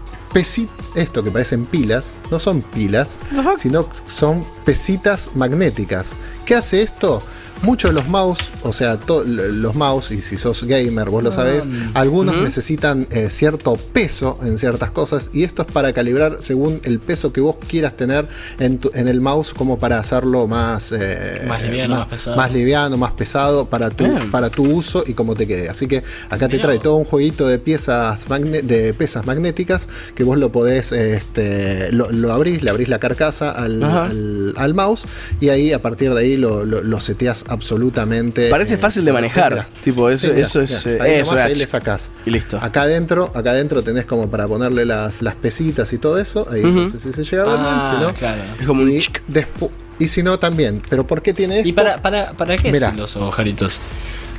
esto 0.95 1.23
que 1.23 1.31
parecen 1.31 1.65
pilas, 1.65 2.15
no 2.31 2.39
son 2.39 2.61
pilas, 2.61 3.19
sino 3.57 3.87
son 4.07 4.45
pesitas 4.65 5.29
magnéticas. 5.35 6.15
¿Qué 6.45 6.55
hace 6.55 6.81
esto? 6.81 7.21
Muchos 7.63 7.91
de 7.91 7.95
los 7.95 8.09
mouse, 8.09 8.39
o 8.63 8.73
sea, 8.73 8.97
los 9.25 9.73
mouse, 9.75 10.11
y 10.11 10.21
si 10.21 10.37
sos 10.37 10.65
gamer, 10.65 11.09
vos 11.09 11.23
lo 11.23 11.31
sabés, 11.31 11.69
algunos 11.93 12.35
necesitan 12.37 13.07
eh, 13.09 13.29
cierto 13.29 13.75
peso 13.77 14.37
en 14.43 14.57
ciertas 14.57 14.91
cosas, 14.91 15.29
y 15.33 15.43
esto 15.43 15.61
es 15.61 15.71
para 15.71 15.93
calibrar 15.93 16.37
según 16.39 16.81
el 16.83 16.99
peso 16.99 17.31
que 17.31 17.39
vos 17.39 17.55
quieras 17.65 17.95
tener 17.95 18.27
en, 18.59 18.79
tu- 18.79 18.91
en 18.93 19.07
el 19.07 19.21
mouse, 19.21 19.53
como 19.53 19.79
para 19.79 19.97
hacerlo 19.97 20.45
más, 20.45 20.91
eh, 20.91 21.41
Más 21.47 21.61
liviano, 21.63 21.95
más 21.95 22.07
pesado. 22.07 22.35
más 22.35 22.51
liviano, 22.51 22.97
más 22.97 23.13
pesado 23.13 23.65
para 23.65 23.89
tu, 23.89 24.03
Bien. 24.03 24.29
para 24.29 24.49
tu 24.49 24.63
uso 24.63 25.03
y 25.07 25.13
cómo 25.13 25.33
te 25.35 25.47
quede. 25.47 25.69
Así 25.69 25.87
que 25.87 26.03
acá 26.29 26.49
te 26.49 26.59
trae 26.59 26.79
todo 26.79 26.95
un 26.97 27.05
jueguito 27.05 27.47
de 27.47 27.59
piezas 27.59 28.25
de 28.27 28.93
pesas 28.93 29.25
magnéticas 29.25 29.87
que 30.15 30.25
vos 30.25 30.37
lo 30.37 30.51
podés, 30.51 30.91
este, 30.91 31.91
lo, 31.93 32.11
lo 32.11 32.33
abrís, 32.33 32.61
le 32.61 32.69
abrís 32.71 32.89
la 32.89 32.99
carcasa 32.99 33.51
al, 33.51 33.81
al- 33.81 34.53
al 34.57 34.73
mouse 34.73 35.03
y 35.39 35.47
ahí 35.49 35.71
a 35.71 35.81
partir 35.81 36.13
de 36.13 36.19
ahí 36.19 36.35
lo, 36.35 36.65
lo, 36.65 36.83
lo 36.83 36.99
seteás 36.99 37.45
absolutamente. 37.53 38.49
Parece 38.49 38.75
eh, 38.75 38.77
fácil 38.77 39.05
de 39.05 39.11
manejar. 39.13 39.65
Tipo, 39.83 40.09
eso, 40.09 40.27
Sí, 40.33 40.39
eso 40.39 40.61
es. 40.61 40.85
mirá. 40.85 40.97
eh, 40.97 41.01
Ahí 41.01 41.19
eso 41.21 41.31
nomás, 41.31 41.45
es. 41.45 41.51
ahí 41.53 41.55
le 41.59 41.67
sacás. 41.67 42.09
Y 42.25 42.29
listo. 42.31 42.57
Acá 42.61 42.81
adentro, 42.83 43.31
acá 43.33 43.51
adentro 43.51 43.81
tenés 43.83 44.05
como 44.05 44.29
para 44.29 44.47
ponerle 44.47 44.85
las, 44.85 45.21
las 45.21 45.35
pesitas 45.35 45.91
y 45.93 45.97
todo 45.97 46.17
eso. 46.19 46.47
Ahí 46.51 46.63
no 46.63 46.89
sé 46.89 46.99
si 46.99 47.13
se 47.13 47.23
llega 47.23 47.43
a 47.43 47.45
ver 47.45 47.55
bien, 47.59 47.65
si 47.81 47.87
Ah, 47.95 47.97
no. 48.01 48.13
claro. 48.13 48.41
Es 48.59 48.67
como 48.67 48.81
un 48.83 48.91
Y, 48.91 48.99
chic. 48.99 49.21
despu- 49.29 49.71
y 49.99 50.07
si 50.07 50.23
no, 50.23 50.37
también. 50.39 50.81
¿Pero 50.89 51.05
por 51.07 51.21
qué 51.21 51.33
tiene 51.33 51.57
esto? 51.59 51.69
¿Y 51.69 51.73
para, 51.73 52.01
para, 52.01 52.33
para 52.33 52.57
qué 52.57 52.77
son 52.79 52.97
los 52.97 53.15
agujeritos? 53.17 53.79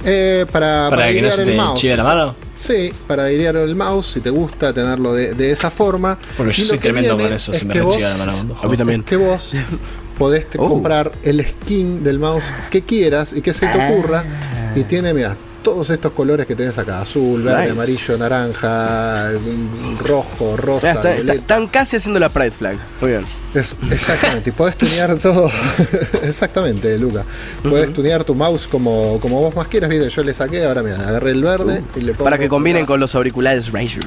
Eh, 0.06 0.44
para, 0.52 0.90
¿Para 0.90 1.10
que 1.10 1.22
no 1.22 1.30
se 1.30 1.42
el 1.44 1.48
te 1.48 1.56
mouse. 1.56 1.80
chive 1.80 1.96
la 1.96 2.04
mano? 2.04 2.34
Sí, 2.56 2.92
para 3.06 3.24
airear 3.24 3.56
el 3.56 3.74
mouse, 3.74 4.06
si 4.08 4.20
te 4.20 4.28
gusta 4.28 4.72
tenerlo 4.74 5.14
de, 5.14 5.32
de 5.34 5.50
esa 5.50 5.70
forma. 5.70 6.18
Porque 6.36 6.52
yo 6.52 6.64
soy 6.64 6.78
tremendo 6.78 7.16
con 7.16 7.32
eso, 7.32 7.52
es 7.52 7.58
se 7.60 7.64
me 7.64 7.72
rechiga 7.74 8.10
la 8.10 8.26
mano. 8.26 8.54
A 8.62 8.68
mí 8.68 8.76
también. 8.76 9.00
Es 9.00 9.06
que 9.06 9.16
vos 9.16 9.52
podés 10.18 10.46
Oh. 10.58 10.68
comprar 10.68 11.12
el 11.22 11.44
skin 11.46 12.02
del 12.02 12.18
mouse 12.18 12.44
que 12.70 12.82
quieras 12.82 13.32
y 13.32 13.40
que 13.42 13.52
se 13.52 13.66
te 13.66 13.78
ocurra. 13.92 14.24
Y 14.76 14.82
tiene, 14.84 15.12
mira, 15.14 15.36
todos 15.62 15.88
estos 15.90 16.12
colores 16.12 16.46
que 16.46 16.54
tenés 16.54 16.76
acá: 16.78 17.00
azul, 17.00 17.42
verde, 17.42 17.60
Nice. 17.62 17.72
amarillo, 17.72 18.18
naranja, 18.18 19.30
rojo, 20.06 20.56
rosa, 20.56 21.00
Ah, 21.02 21.10
está- 21.14 21.32
están 21.34 21.68
casi 21.68 21.96
haciendo 21.96 22.20
la 22.20 22.28
Pride 22.28 22.50
Flag. 22.50 22.76
Muy 23.00 23.10
bien. 23.12 23.24
Es- 23.54 23.76
exactamente, 23.90 24.50
y 24.50 24.52
podés 24.52 24.76
tunear 24.76 25.16
todo. 25.18 25.50
exactamente, 26.22 26.98
Luca. 26.98 27.24
Podés 27.62 27.92
tunear 27.92 28.24
tu 28.24 28.34
mouse 28.34 28.66
como, 28.66 29.18
como 29.20 29.40
vos 29.40 29.54
más 29.56 29.68
quieras. 29.68 29.90
¿viste? 29.90 30.08
Yo 30.10 30.22
le 30.24 30.34
saqué, 30.34 30.64
ahora 30.64 30.82
mira, 30.82 30.96
agarré 30.96 31.30
el 31.30 31.42
verde 31.42 31.82
y 31.96 32.00
le 32.00 32.12
pongo. 32.12 32.22
Uh. 32.22 32.24
Para 32.24 32.38
que 32.38 32.48
combinen 32.48 32.84
con 32.86 33.00
los 33.00 33.14
auriculares 33.14 33.72
Razer. 33.72 34.04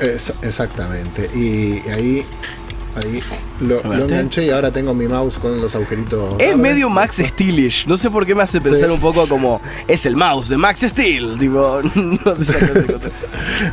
Es- 0.00 0.32
exactamente. 0.42 1.30
Y 1.34 1.88
ahí, 1.90 2.24
ahí 2.96 3.22
lo, 3.60 3.82
lo 3.82 3.94
enganché 4.04 4.44
y 4.46 4.50
ahora 4.50 4.70
tengo 4.70 4.92
mi 4.94 5.06
mouse 5.08 5.38
con 5.38 5.60
los 5.60 5.74
agujeritos. 5.74 6.32
Es 6.32 6.38
verdes. 6.38 6.56
medio 6.58 6.88
Max 6.90 7.16
Steelish. 7.24 7.86
No 7.86 7.96
sé 7.96 8.10
por 8.10 8.26
qué 8.26 8.34
me 8.34 8.42
hace 8.42 8.60
pensar 8.60 8.88
Sí. 8.88 8.94
un 8.94 9.00
poco 9.00 9.26
como. 9.28 9.60
Es 9.88 10.06
el 10.06 10.16
mouse 10.16 10.48
de 10.48 10.56
Max 10.56 10.80
Steel. 10.88 11.36
Tipo, 11.38 11.80
no 11.94 12.36
sé. 12.36 12.56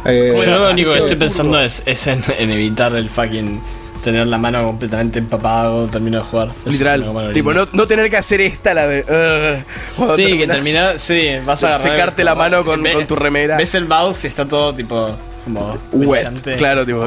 Eh, 0.06 0.36
Yo 0.46 0.52
lo 0.60 0.72
único 0.72 0.92
que 0.94 1.00
estoy 1.00 1.16
pensando 1.16 1.60
es, 1.60 1.84
es 1.86 2.08
en, 2.08 2.24
en 2.38 2.52
evitar 2.52 2.96
el 2.96 3.10
fucking 3.10 3.62
tener 4.04 4.28
la 4.28 4.38
mano 4.38 4.66
completamente 4.66 5.20
empapada 5.20 5.70
cuando 5.72 5.88
termino 5.90 6.18
de 6.20 6.24
jugar. 6.26 6.50
Eso 6.62 6.70
Literal. 6.72 7.32
Tipo, 7.34 7.54
no, 7.54 7.66
no 7.72 7.88
tener 7.88 8.10
que 8.10 8.18
hacer 8.18 8.42
esta, 8.42 8.74
la 8.74 8.86
de. 8.88 9.64
uh, 9.98 10.16
Sí, 10.16 10.38
que 10.38 10.46
terminás 10.48 10.50
terminar, 10.56 11.00
sí, 11.00 11.28
vas 11.46 11.64
a 11.64 11.80
secarte 11.80 12.24
la 12.24 12.36
mano 12.36 12.64
con- 12.66 12.84
con 12.84 13.08
tu 13.08 13.16
remera. 13.16 13.56
Ves 13.58 13.76
el 13.76 13.88
mouse 13.88 14.26
y 14.26 14.28
está 14.28 14.46
todo 14.48 14.74
tipo. 14.76 15.10
Como. 15.44 15.78
Wet. 15.94 16.26
brillante. 16.26 16.56
Claro, 16.58 16.86
tipo. 16.86 17.00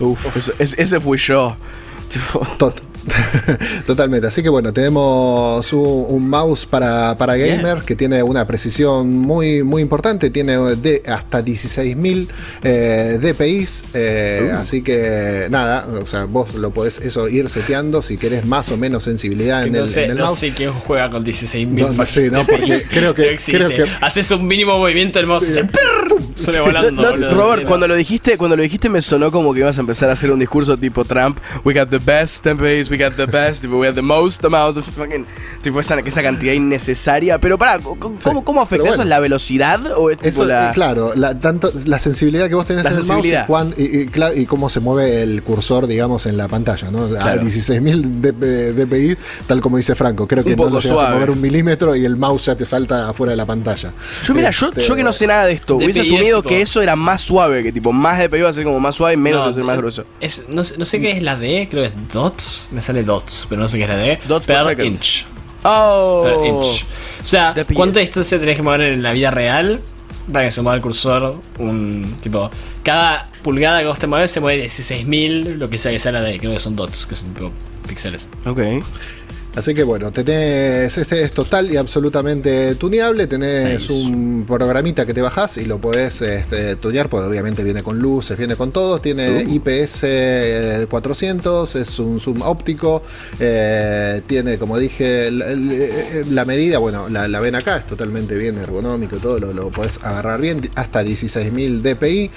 uh, 0.00 0.04
uf, 0.04 0.36
eso- 0.36 0.52
es- 0.58 0.74
ese 0.78 1.00
fui 1.00 1.18
yo. 1.18 1.56
Tipo, 2.08 2.40
Tot- 2.56 2.80
Totalmente. 3.86 4.26
Así 4.26 4.42
que 4.42 4.48
bueno, 4.48 4.72
tenemos 4.72 5.72
un, 5.72 6.06
un 6.08 6.28
mouse 6.28 6.64
para, 6.66 7.16
para 7.16 7.34
Bien. 7.34 7.56
gamer 7.62 7.82
que 7.84 7.94
tiene 7.96 8.22
una 8.22 8.46
precisión 8.46 9.10
muy, 9.16 9.62
muy 9.62 9.82
importante. 9.82 10.30
Tiene 10.30 10.56
de 10.76 11.02
hasta 11.06 11.42
16.000 11.44 12.28
eh, 12.62 13.18
DPIs. 13.20 13.84
eh, 13.94 14.50
Uh. 14.54 14.56
Así 14.58 14.82
que 14.82 15.48
nada, 15.50 15.86
o 16.02 16.06
sea, 16.06 16.24
vos 16.24 16.54
lo 16.54 16.70
podés 16.70 16.98
eso 17.00 17.28
ir 17.28 17.48
seteando 17.48 18.00
si 18.02 18.16
querés 18.16 18.46
más 18.46 18.70
o 18.70 18.76
menos 18.76 19.02
sensibilidad 19.04 19.64
en 19.64 19.72
no, 19.72 19.80
el, 19.80 19.88
sé, 19.88 20.04
en 20.04 20.12
el 20.12 20.18
no 20.18 20.26
mouse. 20.26 20.38
sé 20.38 20.52
quién 20.52 20.72
juega 20.72 21.10
con 21.10 21.24
16.000 21.24 21.66
No, 21.68 21.92
no 21.92 22.06
sé, 22.06 22.30
no, 22.30 22.44
porque 22.44 22.82
creo 22.90 23.14
que- 23.14 23.36
creo 23.46 23.68
que- 23.68 23.84
Haces 24.00 24.30
un 24.30 24.46
mínimo 24.46 24.78
movimiento 24.78 25.18
del 25.18 25.26
mouse 25.28 25.48
y 25.48 25.52
se. 25.52 25.68
Sale 26.34 26.60
volando. 26.60 26.88
No, 26.98 27.10
boludo, 27.10 27.30
Robert, 27.34 27.60
sí, 27.62 27.66
cuando 27.66 27.86
lo 27.88 27.94
dijiste, 27.94 28.36
cuando 28.38 28.56
lo 28.56 28.62
dijiste 28.62 28.88
me 28.88 29.00
sonó 29.02 29.30
como 29.30 29.52
que 29.52 29.60
ibas 29.60 29.76
a 29.78 29.80
empezar 29.80 30.08
a 30.08 30.12
hacer 30.12 30.30
un 30.30 30.38
discurso 30.38 30.76
tipo 30.76 31.04
Trump. 31.04 31.38
We 31.64 31.74
got 31.74 31.90
the 31.90 31.98
best 31.98 32.44
templates, 32.44 32.90
we 32.90 32.96
got 32.96 33.14
the 33.16 33.26
best, 33.26 33.64
we 33.66 33.86
got 33.86 33.94
the 33.94 34.02
most 34.02 34.44
amount 34.44 34.76
of 34.78 34.84
fucking, 34.86 35.26
tipo 35.62 35.80
esa, 35.80 35.98
esa 36.00 36.22
cantidad 36.22 36.52
innecesaria. 36.54 37.38
Pero 37.38 37.58
pará, 37.58 37.78
¿cómo, 37.78 38.18
cómo- 38.22 38.44
cómo 38.44 38.62
afecta 38.62 38.88
eso? 38.90 39.02
¿Es 39.02 39.08
la 39.08 39.18
velocidad 39.20 39.80
o 39.96 40.10
es 40.10 40.18
tipo 40.18 40.28
Eso, 40.28 40.44
la 40.44 40.70
eh, 40.70 40.72
claro, 40.74 41.12
la, 41.14 41.38
tanto, 41.38 41.70
la 41.86 41.98
sensibilidad 41.98 42.48
que 42.48 42.54
vos 42.54 42.66
tenés 42.66 42.84
La 42.84 42.90
en 42.90 42.96
el 42.96 43.02
mouse 43.04 43.08
y, 43.08 43.12
sensibilidad. 43.12 43.46
cuán- 43.46 43.74
y- 43.76 43.82
y 44.02 44.06
cla- 44.08 44.36
y 44.36 44.46
cómo 44.46 44.68
se 44.70 44.80
mueve 44.80 45.22
el 45.22 45.42
cursor, 45.42 45.86
digamos, 45.86 46.26
en 46.26 46.36
la 46.36 46.48
pantalla, 46.48 46.90
¿no? 46.90 47.04
A 47.04 47.08
Claro. 47.08 47.42
16.000 47.42 48.20
DP 48.20 48.72
DPI, 48.72 49.16
tal 49.46 49.60
como 49.60 49.76
dice 49.76 49.94
Franco. 49.94 50.26
Creo 50.26 50.42
que 50.44 50.50
Un 50.54 50.56
no 50.56 50.70
lo 50.70 50.80
llegas 50.80 51.00
a 51.02 51.10
mover 51.14 51.30
un 51.30 51.40
milímetro 51.40 51.94
y 51.96 52.04
el 52.04 52.16
mouse 52.16 52.46
ya 52.46 52.54
te 52.56 52.64
salta 52.64 53.08
afuera 53.08 53.30
de 53.32 53.36
la 53.36 53.46
pantalla. 53.46 53.92
Yo 54.24 54.34
mira, 54.34 54.50
yo, 54.50 54.68
Este, 54.68 54.80
yo 54.80 54.96
que 54.96 55.02
no 55.02 55.12
sé 55.12 55.26
nada 55.26 55.46
de 55.46 55.52
esto, 55.52 55.74
DPI 55.74 55.84
hubiese 55.84 56.07
es 56.08 56.20
asumido 56.20 56.42
tipo- 56.42 56.48
que 56.48 56.62
eso 56.62 56.82
era 56.82 56.96
más 56.96 57.22
suave, 57.22 57.62
que 57.62 57.72
tipo 57.72 57.92
más 57.92 58.18
de 58.18 58.38
iba 58.38 58.48
a 58.48 58.52
ser 58.52 58.64
como 58.64 58.80
más 58.80 58.94
suave, 58.94 59.16
menos 59.16 59.46
de 59.46 59.54
ser 59.54 59.64
más 59.64 59.74
eh, 59.74 59.78
grueso. 59.78 60.04
Es, 60.20 60.44
no, 60.48 60.64
sé, 60.64 60.76
no 60.78 60.84
sé 60.84 61.00
qué 61.00 61.12
es 61.12 61.22
la 61.22 61.36
D, 61.36 61.68
creo 61.70 61.82
que 61.82 61.88
es 61.88 62.12
dots. 62.12 62.68
Me 62.72 62.80
sale 62.80 63.02
dots, 63.02 63.46
pero 63.48 63.60
no 63.60 63.68
sé 63.68 63.78
qué 63.78 63.84
es 63.84 63.90
la 63.90 63.96
D. 63.96 64.18
Dots 64.26 64.46
per 64.46 64.76
per 64.76 64.84
inch. 64.84 65.24
Oh. 65.64 66.22
Per 66.24 66.46
inch. 66.46 66.84
O 67.20 67.24
sea. 67.24 67.54
¿cuánta 67.74 68.00
distancia 68.00 68.38
tenés 68.38 68.56
que 68.56 68.62
mover 68.62 68.82
en 68.82 69.02
la 69.02 69.12
vida 69.12 69.30
real 69.30 69.80
para 70.32 70.44
que 70.44 70.50
se 70.50 70.62
mueva 70.62 70.76
el 70.76 70.82
cursor? 70.82 71.40
Un 71.58 72.16
tipo. 72.20 72.50
Cada 72.82 73.24
pulgada 73.42 73.80
que 73.80 73.86
vos 73.86 73.98
te 73.98 74.06
mueves 74.06 74.30
se 74.30 74.40
mueve 74.40 74.64
16.000, 74.64 75.56
lo 75.56 75.68
que 75.68 75.78
sea 75.78 75.92
que 75.92 75.98
sea 75.98 76.12
la 76.12 76.20
D. 76.20 76.38
Creo 76.38 76.52
que 76.52 76.58
son 76.58 76.76
dots, 76.76 77.06
que 77.06 77.16
son 77.16 77.34
tipo 77.34 77.52
píxeles. 77.86 78.28
Ok. 78.46 78.60
Así 79.58 79.74
que 79.74 79.82
bueno, 79.82 80.12
tenés, 80.12 80.96
este 80.98 81.22
es 81.22 81.32
total 81.32 81.68
y 81.72 81.76
absolutamente 81.76 82.76
tuneable, 82.76 83.26
tenés 83.26 83.80
Nice. 83.80 83.92
un 83.92 84.44
programita 84.46 85.04
que 85.04 85.12
te 85.12 85.20
bajás 85.20 85.56
y 85.56 85.64
lo 85.64 85.80
podés 85.80 86.22
este, 86.22 86.76
tunear, 86.76 87.08
porque 87.08 87.26
obviamente 87.26 87.64
viene 87.64 87.82
con 87.82 87.98
luces, 87.98 88.38
viene 88.38 88.54
con 88.54 88.70
todo, 88.70 89.00
tiene 89.00 89.44
Uh. 89.44 89.54
IPS 89.54 90.04
eh, 90.04 90.86
400, 90.88 91.74
es 91.74 91.98
un 91.98 92.20
zoom 92.20 92.40
óptico, 92.42 93.02
eh, 93.40 94.22
tiene 94.28 94.58
como 94.58 94.78
dije 94.78 95.28
la, 95.32 95.46
la- 95.48 96.24
la 96.30 96.44
medida, 96.44 96.78
bueno, 96.78 97.08
la, 97.08 97.26
la 97.26 97.40
ven 97.40 97.56
acá, 97.56 97.78
es 97.78 97.86
totalmente 97.88 98.36
bien 98.36 98.58
ergonómico, 98.58 99.16
y 99.16 99.18
todo 99.18 99.40
lo, 99.40 99.52
lo 99.52 99.70
podés 99.70 99.98
agarrar 100.04 100.40
bien, 100.40 100.70
hasta 100.76 101.02
16.000 101.02 101.80
dpi 101.82 102.30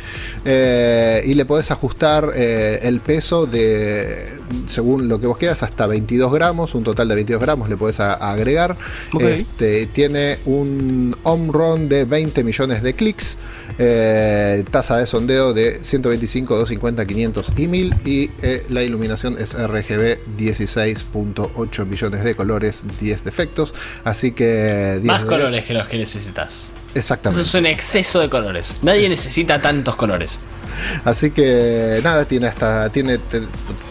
eh, 0.46 1.22
y 1.26 1.36
le 1.36 1.46
podés 1.46 1.70
ajustar 1.70 2.32
eh, 2.34 2.80
el 2.82 3.00
peso 3.00 3.46
de, 3.46 4.40
según 4.66 5.08
lo 5.08 5.22
que 5.22 5.28
vos 5.28 5.38
quieras, 5.38 5.62
hasta 5.62 5.86
22 5.86 6.34
gramos, 6.34 6.74
un 6.74 6.84
total 6.84 7.11
de 7.12 7.16
22 7.16 7.42
gramos 7.42 7.70
le 7.70 7.78
podés 7.78 8.00
a- 8.00 8.14
agregar. 8.14 8.76
Ok. 9.14 9.22
Este, 9.24 9.86
tiene 9.88 10.38
un 10.46 11.16
home 11.24 11.50
run 11.52 11.90
de 11.90 12.06
20 12.06 12.44
millones 12.44 12.82
de 12.84 12.94
clics, 12.94 13.38
eh, 13.78 14.64
tasa 14.72 14.98
de 14.98 15.06
sondeo 15.06 15.54
de 15.54 15.84
125, 15.84 16.56
250, 16.56 17.06
500 17.06 17.54
y 17.58 17.68
1000 17.68 17.96
y 18.06 18.32
eh, 18.42 18.66
la 18.70 18.84
iluminación 18.84 19.38
es 19.40 19.54
RGB 19.54 20.20
16.8 20.38 21.86
millones 21.86 22.24
de 22.24 22.36
colores, 22.36 22.84
10 23.00 23.24
defectos, 23.24 23.74
así 24.04 24.32
que 24.32 24.94
10 25.02 25.04
Más 25.06 25.22
de- 25.22 25.28
colores 25.28 25.66
que 25.66 25.74
los 25.74 25.88
que 25.88 25.98
necesitas. 25.98 26.70
Exactamente. 26.94 27.42
Eso 27.42 27.58
es 27.58 27.62
un 27.62 27.68
exceso 27.68 28.20
de 28.20 28.30
colores. 28.30 28.78
Nadie 28.82 29.08
necesita 29.08 29.62
tantos 29.62 29.96
colores. 29.96 30.40
Así 31.06 31.32
que 31.32 32.00
nada, 32.04 32.26
tiene 32.26 32.48
hasta 32.48 32.90
tiene 32.90 33.18
te- 33.18 33.42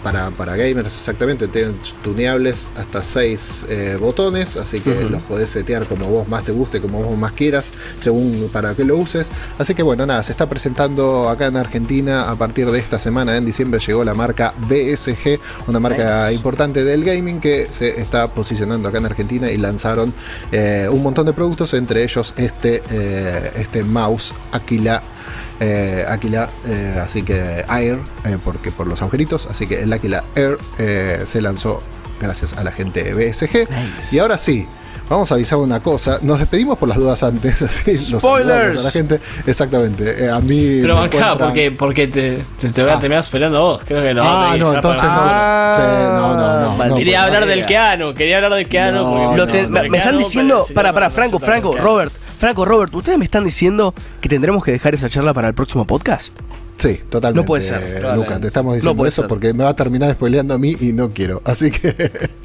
para, 0.03 0.31
para 0.31 0.57
gamers 0.57 0.87
exactamente, 0.87 1.49
tiene 1.49 1.75
tuneables 2.03 2.67
hasta 2.77 3.03
6 3.03 3.67
botones, 3.99 4.57
así 4.57 4.81
que 4.81 4.95
los 5.09 5.23
podés 5.23 5.51
setear 5.51 5.87
como 5.87 6.07
vos 6.09 6.29
más 6.29 6.45
te 6.45 6.53
guste, 6.53 6.81
como 6.81 7.03
vos 7.03 7.19
más 7.19 7.33
quieras, 7.33 7.71
según 7.99 8.49
para 8.53 8.75
qué 8.75 8.85
lo 8.85 8.97
uses. 8.97 9.31
Así 9.59 9.75
que 9.75 9.83
bueno, 9.83 10.07
nada, 10.07 10.23
se 10.23 10.33
está 10.33 10.49
presentando 10.49 11.29
acá 11.29 11.47
en 11.47 11.57
Argentina 11.57 12.31
a 12.31 12.37
partir 12.37 12.71
de 12.71 12.79
esta 12.79 12.99
semana, 12.99 13.37
en 13.37 13.45
diciembre 13.45 13.81
llegó 13.87 14.05
la 14.05 14.15
marca 14.15 14.55
BSG, 14.69 15.39
una 15.67 15.81
marca 15.81 16.25
Nice. 16.27 16.35
importante 16.35 16.85
del 16.85 17.05
gaming 17.05 17.41
que 17.41 17.69
se 17.71 18.01
está 18.01 18.29
posicionando 18.29 18.89
acá 18.89 18.99
en 18.99 19.07
Argentina 19.07 19.51
y 19.51 19.57
lanzaron 19.59 20.13
eh, 20.53 20.89
un 20.91 21.03
montón 21.03 21.27
de 21.27 21.33
productos, 21.33 21.75
entre 21.75 22.03
ellos 22.05 22.33
este, 22.37 22.83
eh, 22.91 23.51
este 23.57 23.85
mouse 23.85 24.33
Aquila 24.53 25.03
eh, 25.61 26.05
Aquila, 26.09 26.49
eh, 26.67 26.99
así 27.03 27.23
que 27.23 27.65
Air, 27.69 27.99
eh, 28.25 28.39
porque 28.43 28.71
por 28.73 28.87
los 28.87 29.01
agujeritos, 29.03 29.47
así 29.47 29.67
que 29.67 29.83
el 29.83 29.93
Aquila 29.93 30.25
Air 30.35 30.59
eh, 30.79 31.23
se 31.27 31.41
lanzó 31.41 31.81
gracias 32.21 32.55
a 32.55 32.65
la 32.65 32.73
gente 32.73 33.03
de 33.05 33.15
BSG. 33.15 33.69
Nice. 33.71 34.17
Y 34.17 34.19
ahora 34.19 34.37
sí, 34.39 34.67
vamos 35.09 35.31
a 35.33 35.35
avisar 35.37 35.59
una 35.59 35.81
cosa. 35.81 36.19
Nos 36.23 36.39
despedimos 36.39 36.77
por 36.79 36.89
las 36.89 36.99
dudas 36.99 37.23
antes, 37.23 37.61
así 37.63 37.93
los 38.11 38.23
Spoilers. 38.23 38.49
saludamos 38.77 38.77
a 38.79 38.83
la 38.83 38.91
gente. 38.91 39.21
Exactamente. 39.47 40.25
eh, 40.25 40.31
a 40.31 40.41
mí. 40.41 40.79
Pero 40.83 40.99
acá, 40.99 41.17
encuentran- 41.33 41.39
porque, 41.39 41.73
porque 41.73 42.09
te, 42.09 42.39
te, 42.59 42.69
te 42.71 42.83
voy 42.83 42.91
a 42.91 42.95
Ah. 42.97 42.99
terminar 42.99 43.21
esperando 43.23 43.59
a 43.59 43.61
vos. 43.63 43.83
Creo 43.87 44.03
que 44.03 44.09
a 44.11 44.23
Ah, 44.23 44.57
no, 44.59 44.75
entonces 44.75 45.03
para- 45.03 45.15
no. 45.15 45.21
Ah, 45.25 45.75
Sí, 45.77 45.83
no, 45.83 46.37
no, 46.37 46.77
no, 46.77 46.87
no, 46.89 46.97
Quería 46.97 47.21
pues, 47.21 47.33
hablar 47.35 47.49
del. 47.49 47.65
Keanu, 47.67 48.15
quería 48.15 48.37
hablar 48.37 48.55
del 48.55 48.69
Keanu. 48.69 48.97
No, 48.99 49.05
porque- 49.13 49.37
Lo 49.37 49.47
no, 49.47 49.53
te- 49.53 49.63
no, 49.63 49.69
me, 49.71 49.83
no. 49.85 49.91
me 49.91 49.99
están 49.99 50.19
diciendo, 50.19 50.67
para, 50.75 50.89
no, 50.91 50.95
para, 50.95 51.09
no 51.09 51.15
Franco, 51.15 51.39
Franco. 51.39 51.77
Robert, 51.77 52.13
Franco, 52.41 52.65
Robert, 52.65 52.93
¿ustedes 52.95 53.19
me 53.19 53.25
están 53.27 53.45
diciendo 53.45 53.95
que 54.21 54.29
tendremos 54.29 54.65
que 54.65 54.73
dejar 54.73 54.95
esa 54.95 55.09
charla 55.09 55.33
para 55.35 55.47
el 55.49 55.55
próximo 55.55 55.87
podcast? 55.87 56.37
Sí, 56.79 56.99
totalmente. 57.11 57.43
No 57.43 57.47
puede 57.47 57.63
ser, 57.63 57.83
eh, 57.83 57.97
probablemente. 58.01 58.17
Luca, 58.35 58.41
te 58.41 58.47
estamos 58.49 58.75
diciendo 58.75 58.95
No 58.95 58.97
puede 58.97 59.09
eso 59.11 59.23
ser. 59.23 59.29
porque 59.29 59.53
me 59.53 59.65
va 59.65 59.71
a 59.71 59.77
terminar 59.77 60.11
spoileando 60.15 60.55
a 60.55 60.59
mí 60.59 60.75
y 60.81 60.93
no 60.95 61.11
quiero. 61.13 61.43
Así 61.45 61.71
que. 61.71 62.11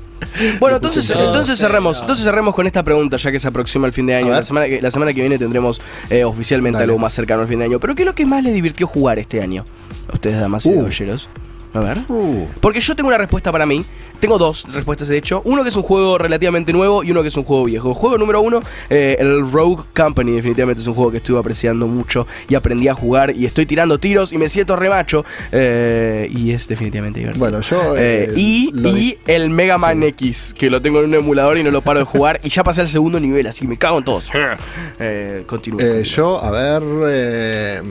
Bueno, 0.59 0.79
puse 0.81 0.99
entonces, 0.99 1.09
en 1.11 1.17
todo. 1.17 1.27
entonces 1.27 1.57
Sí, 1.57 1.61
cerremos, 1.65 1.97
no. 1.97 2.01
entonces 2.03 2.25
cerremos 2.25 2.55
con 2.55 2.65
esta 2.67 2.83
pregunta, 2.83 3.15
ya 3.17 3.31
que 3.31 3.39
se 3.39 3.47
aproxima 3.47 3.85
el 3.87 3.93
fin 3.93 4.05
de 4.07 4.15
año. 4.15 4.31
La 4.31 4.43
semana, 4.43 4.65
que, 4.65 4.81
la 4.81 4.89
semana 4.91 5.13
que 5.13 5.21
viene 5.21 5.37
tendremos 5.37 5.81
eh, 6.09 6.23
oficialmente 6.23 6.79
Dale. 6.79 6.91
algo 6.91 6.99
más 6.99 7.13
cercano 7.13 7.41
al 7.41 7.47
fin 7.47 7.59
de 7.59 7.65
año. 7.65 7.79
Pero 7.79 7.95
¿qué 7.95 8.01
es 8.01 8.05
lo 8.07 8.15
que 8.15 8.25
más 8.25 8.43
les 8.43 8.53
divirtió 8.53 8.87
jugar 8.87 9.19
este 9.19 9.41
año? 9.41 9.63
A 10.09 10.13
ustedes, 10.13 10.39
damas 10.39 10.65
y 10.65 10.69
Uh. 10.69 10.77
caballeros. 10.77 11.29
A 11.75 11.79
ver. 11.81 11.97
Uh, 12.09 12.47
Porque 12.61 12.79
yo 12.79 12.95
tengo 12.95 13.09
una 13.09 13.17
respuesta 13.17 13.51
para 13.51 13.65
mí. 13.65 13.83
Tengo 14.19 14.37
dos 14.37 14.65
respuestas 14.71 15.09
de 15.09 15.17
hecho. 15.17 15.41
Uno 15.43 15.61
que 15.61 15.69
es 15.69 15.75
un 15.75 15.83
juego 15.83 16.17
relativamente 16.17 16.71
nuevo 16.71 17.03
y 17.03 17.11
uno 17.11 17.21
que 17.21 17.27
es 17.27 17.35
un 17.35 17.43
juego 17.43 17.65
viejo. 17.65 17.93
Juego 17.93 18.17
número 18.17 18.39
uno, 18.41 18.61
eh, 18.89 19.17
el 19.19 19.51
Rogue 19.51 19.83
Company. 19.93 20.31
Definitivamente 20.31 20.81
es 20.81 20.87
un 20.87 20.93
juego 20.93 21.11
que 21.11 21.17
estuve 21.17 21.37
apreciando 21.37 21.85
mucho 21.85 22.25
y 22.47 22.55
aprendí 22.55 22.87
a 22.87 22.93
jugar 22.93 23.35
y 23.35 23.45
estoy 23.45 23.65
tirando 23.65 23.99
tiros 23.99 24.31
y 24.31 24.37
me 24.37 24.47
siento 24.47 24.77
remacho. 24.77 25.25
eh, 25.51 26.29
y 26.33 26.51
es 26.51 26.67
definitivamente 26.69 27.19
divertido. 27.19 27.41
bueno, 27.41 27.59
yo. 27.61 27.95
Eh, 27.97 28.29
eh, 28.29 28.33
y, 28.37 28.71
y 28.87 29.17
el 29.27 29.49
Mega 29.49 29.77
Man 29.77 29.99
Sí. 29.99 30.05
X, 30.07 30.55
que 30.57 30.69
lo 30.69 30.81
tengo 30.81 30.99
en 30.99 31.05
un 31.05 31.13
emulador 31.15 31.57
y 31.57 31.63
no 31.63 31.71
lo 31.71 31.81
paro 31.81 31.99
de 31.99 32.05
jugar. 32.05 32.39
y 32.41 32.49
ya 32.49 32.63
pasé 32.63 32.81
al 32.81 32.87
segundo 32.87 33.19
nivel, 33.19 33.45
así 33.47 33.61
que 33.61 33.67
me 33.67 33.77
cago 33.77 33.97
en 33.97 34.05
todos. 34.05 34.25
Continúo. 35.45 35.45
Continúo. 35.45 36.01
yo, 36.01 36.41
a 36.41 36.51
ver. 36.51 37.83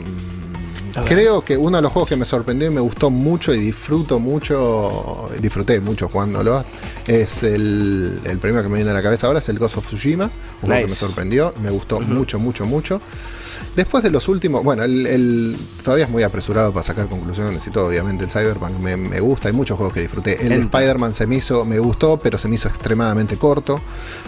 Creo 1.03 1.45
que 1.45 1.57
uno 1.57 1.79
de 1.79 1.83
los 1.83 1.93
juegos 1.93 2.09
que 2.09 2.17
me 2.17 2.25
sorprendió 2.25 2.71
y 2.71 2.75
me 2.75 2.81
gustó 2.81 3.11
mucho 3.11 3.53
y 3.53 3.59
disfruto 3.59 4.19
mucho, 4.19 5.29
disfruté 5.41 5.81
mucho 5.81 6.09
jugándolo, 6.09 6.65
es 7.07 7.43
el, 7.43 8.21
el 8.25 8.39
primero 8.39 8.63
que 8.63 8.69
me 8.69 8.77
viene 8.77 8.91
a 8.91 8.95
la 8.95 9.03
cabeza 9.03 9.27
ahora, 9.27 9.41
es 9.41 9.49
el 9.49 9.59
Ghost 9.59 9.79
of 9.79 9.87
Tsushima, 9.87 10.25
un 10.63 10.69
juego 10.69 10.85
que 10.87 10.91
me 10.91 10.97
sorprendió, 10.97 11.55
me 11.63 11.71
gustó 11.71 12.01
mucho, 12.01 12.39
mucho, 12.39 12.67
mucho. 12.67 13.01
Después 13.77 14.03
de 14.05 14.11
los 14.11 14.29
últimos, 14.29 14.63
bueno, 14.65 14.83
el, 14.85 15.07
el- 15.07 15.57
todavía 15.83 16.05
es 16.07 16.11
muy 16.11 16.23
apresurado 16.23 16.73
para 16.73 16.83
sacar 16.85 17.07
conclusiones 17.07 17.67
y 17.67 17.71
todo, 17.71 17.87
obviamente 17.89 18.25
el 18.25 18.31
Cyberpunk 18.31 18.79
me, 18.81 18.97
me 18.97 19.21
gusta, 19.21 19.49
hay 19.49 19.55
muchos 19.55 19.77
juegos 19.77 19.93
que 19.95 20.01
disfruté. 20.01 20.45
El 20.47 20.53
Ente. 20.53 20.77
Spider-Man 20.77 21.15
se 21.15 21.27
me 21.27 21.37
hizo, 21.37 21.65
me 21.65 21.79
gustó, 21.79 22.19
pero 22.19 22.39
se 22.39 22.49
me 22.49 22.55
hizo 22.55 22.69
extremadamente 22.69 23.37
corto, 23.37 23.81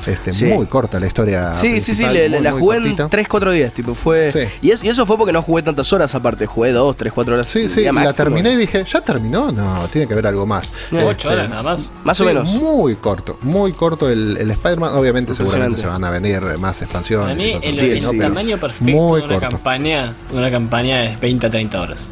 este, 0.06 0.32
Sí. 0.32 0.44
muy 0.46 0.66
corta 0.66 1.00
la 1.00 1.06
historia. 1.06 1.54
Sí, 1.54 1.80
sí, 1.80 1.94
sí, 1.94 2.04
le- 2.04 2.28
muy, 2.28 2.40
la 2.40 2.50
muy 2.52 2.60
jugué 2.60 2.76
en 2.78 2.82
cortita. 2.96 3.08
3-4 3.10 3.52
días, 3.52 3.72
tipo, 3.72 3.94
fue... 3.94 4.30
Sí. 4.30 4.40
Y, 4.62 4.70
es- 4.70 4.82
y 4.84 4.88
eso 4.88 5.06
fue 5.06 5.16
porque 5.16 5.32
no 5.32 5.42
jugué 5.42 5.62
tantas 5.62 5.92
horas 5.92 6.14
aparte, 6.14 6.46
jugué 6.46 6.72
2, 6.72 6.96
3, 6.96 7.12
4 7.12 7.34
horas. 7.34 7.48
Sí, 7.48 7.68
sí, 7.68 7.84
la 7.84 7.92
máximo. 7.92 8.14
terminé 8.14 8.52
y 8.52 8.56
dije, 8.56 8.84
¿ya 8.90 9.00
terminó? 9.00 9.50
No, 9.52 9.86
tiene 9.92 10.06
que 10.06 10.12
haber 10.14 10.26
algo 10.26 10.46
más. 10.46 10.72
Ocho 10.92 11.10
Este, 11.10 11.28
horas 11.28 11.48
nada 11.50 11.62
más. 11.62 11.92
Más 12.04 12.20
o 12.20 12.24
menos. 12.24 12.48
Muy 12.50 12.96
corto, 12.96 13.38
muy 13.42 13.72
corto 13.72 14.08
el, 14.08 14.36
el 14.36 14.50
Spider-Man. 14.50 14.94
Obviamente, 14.96 15.34
seguramente 15.34 15.78
se 15.78 15.86
van 15.86 16.02
a 16.04 16.10
venir 16.10 16.40
más 16.58 16.76
Para 16.78 16.84
expansiones. 16.84 17.36
mí, 17.36 17.44
y 17.44 17.52
cosas 17.54 17.66
el, 17.66 17.78
así, 17.78 18.14
el 18.16 18.20
tamaño 18.20 18.58
perfecto 18.58 18.84
muy 19.20 19.30
una 19.30 19.40
corto. 19.40 19.56
campaña, 19.56 20.12
de 20.30 20.38
una 20.38 20.50
campaña 20.50 21.04
es 21.04 21.20
20 21.20 21.46
a 21.46 21.50
30 21.50 21.80
horas. 21.80 22.06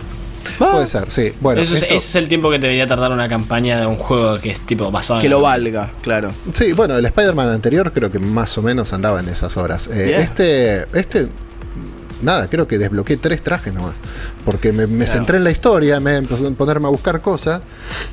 Ah, 0.61 0.69
Puede 0.73 0.87
ser, 0.87 1.11
sí. 1.11 1.33
Bueno, 1.41 1.61
eso 1.63 1.75
es, 1.75 1.83
esto- 1.83 1.95
ese 1.95 2.07
es 2.09 2.15
el 2.17 2.29
tiempo 2.29 2.51
que 2.51 2.59
debería 2.59 2.87
tardar 2.87 3.11
una 3.11 3.29
campaña 3.29 3.81
de 3.81 3.87
un 3.87 3.97
juego 3.97 4.39
que 4.39 4.51
es 4.51 4.61
tipo 4.61 4.91
basado 4.91 5.19
que 5.21 5.27
en 5.27 5.33
lo 5.33 5.41
la- 5.41 5.49
valga, 5.49 5.91
claro. 6.03 6.31
sí, 6.53 6.73
bueno, 6.73 6.97
el 6.97 7.05
Spider-Man 7.07 7.49
anterior 7.49 7.93
creo 7.93 8.11
que 8.11 8.19
más 8.19 8.57
o 8.59 8.63
menos 8.63 8.93
andaba 8.93 9.21
en 9.21 9.29
esas 9.31 9.57
horas. 9.57 9.89
Eh. 9.89 10.17
Este, 10.21 10.83
este, 10.97 11.29
nada, 12.25 12.49
creo 12.49 12.67
que 12.67 12.79
desbloqueé 12.79 13.17
tres 13.19 13.43
trajes 13.43 13.73
nomás. 13.73 13.95
Porque 14.45 14.73
me, 14.73 14.87
me 14.87 15.07
centré 15.07 15.37
en 15.39 15.45
la 15.45 15.51
historia, 15.51 16.01
me 16.01 16.17
empecé 16.17 16.47
a 16.47 16.51
ponerme 16.51 16.87
a 16.87 16.91
buscar 16.91 17.21
cosas 17.21 17.63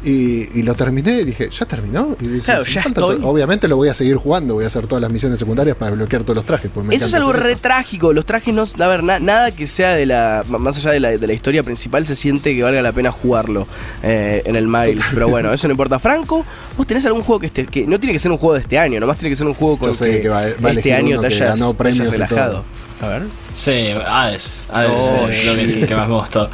y, 0.04 0.48
y 0.58 0.64
lo 0.64 0.74
terminé 0.76 1.22
y 1.22 1.26
dije, 1.26 1.50
¿ya 1.50 1.66
terminó? 1.66 2.16
Y 2.22 2.28
dije, 2.28 2.46
Claro, 2.46 2.64
"Sí, 2.66 2.74
ya 2.74 2.82
estoy". 2.82 3.18
to-". 3.20 3.28
Obviamente 3.28 3.68
lo 3.68 3.76
voy 3.78 3.90
a 3.90 3.94
seguir 3.94 4.16
jugando, 4.18 4.54
voy 4.54 4.64
a 4.64 4.68
hacer 4.68 4.88
todas 4.88 5.02
las 5.02 5.12
misiones 5.12 5.40
secundarias 5.40 5.76
para 5.76 5.92
desbloquear 5.92 6.24
todos 6.24 6.36
los 6.36 6.46
trajes. 6.46 6.72
pues 6.74 6.86
me 6.86 6.96
Eso 6.96 7.06
es 7.08 7.14
algo 7.14 7.34
re 7.34 7.52
eso. 7.54 7.62
trágico. 7.62 8.14
Los 8.14 8.26
trajes 8.26 8.54
no. 8.54 8.64
A 8.80 8.88
ver, 8.88 9.04
na- 9.04 9.20
nada 9.20 9.52
que 9.52 9.68
sea 9.68 9.94
de 9.96 10.06
la. 10.06 10.44
Más 10.48 10.78
allá 10.78 10.92
de 10.92 11.00
la, 11.00 11.10
de 11.18 11.28
la 11.28 11.34
historia 11.34 11.64
principal, 11.64 12.06
se 12.06 12.16
siente 12.16 12.56
que 12.56 12.64
valga 12.64 12.82
la 12.82 12.92
pena 12.92 13.12
jugarlo 13.12 13.68
eh, 14.04 14.42
en 14.46 14.56
el 14.56 14.68
Miles. 14.68 15.06
Pero 15.14 15.28
bueno, 15.30 15.52
eso 15.54 15.68
no 15.68 15.72
importa. 15.74 16.00
Franco, 16.00 16.46
¿vos 16.78 16.88
tenés 16.88 17.06
algún 17.06 17.22
juego 17.24 17.40
que 17.40 17.48
esté. 17.48 17.66
que 17.66 17.86
no 17.88 18.00
tiene 18.00 18.14
que 18.14 18.20
ser 18.20 18.32
un 18.32 18.38
juego 18.38 18.56
de 18.56 18.62
este 18.62 18.80
año, 18.80 19.00
nomás 19.00 19.18
tiene 19.18 19.32
que 19.32 19.36
ser 19.36 19.48
un 19.48 19.54
juego 19.54 19.78
con 19.78 19.90
Yo 19.90 19.94
sé 19.94 20.22
que 20.22 20.30
va- 20.30 20.42
va 20.64 20.70
a 20.70 20.74
este 20.74 20.94
año 20.94 21.20
te 21.20 21.28
hayas, 21.28 21.40
ganó 21.40 21.56
te 21.56 21.62
hayas 21.62 21.76
premios 21.76 22.08
y 22.10 22.12
relajado. 22.22 22.52
todo. 22.54 22.81
A 23.02 23.08
ver. 23.08 23.24
Sí, 23.56 23.90
Hades. 24.08 24.68
Hades 24.72 25.00
Oh, 25.00 25.28
eh, 25.30 25.40
creo 25.42 25.56
que 25.56 25.64
es 25.64 25.76
el 25.76 25.88
que 25.88 25.96
más 25.96 26.08
me 26.08 26.16
gustó. 26.16 26.50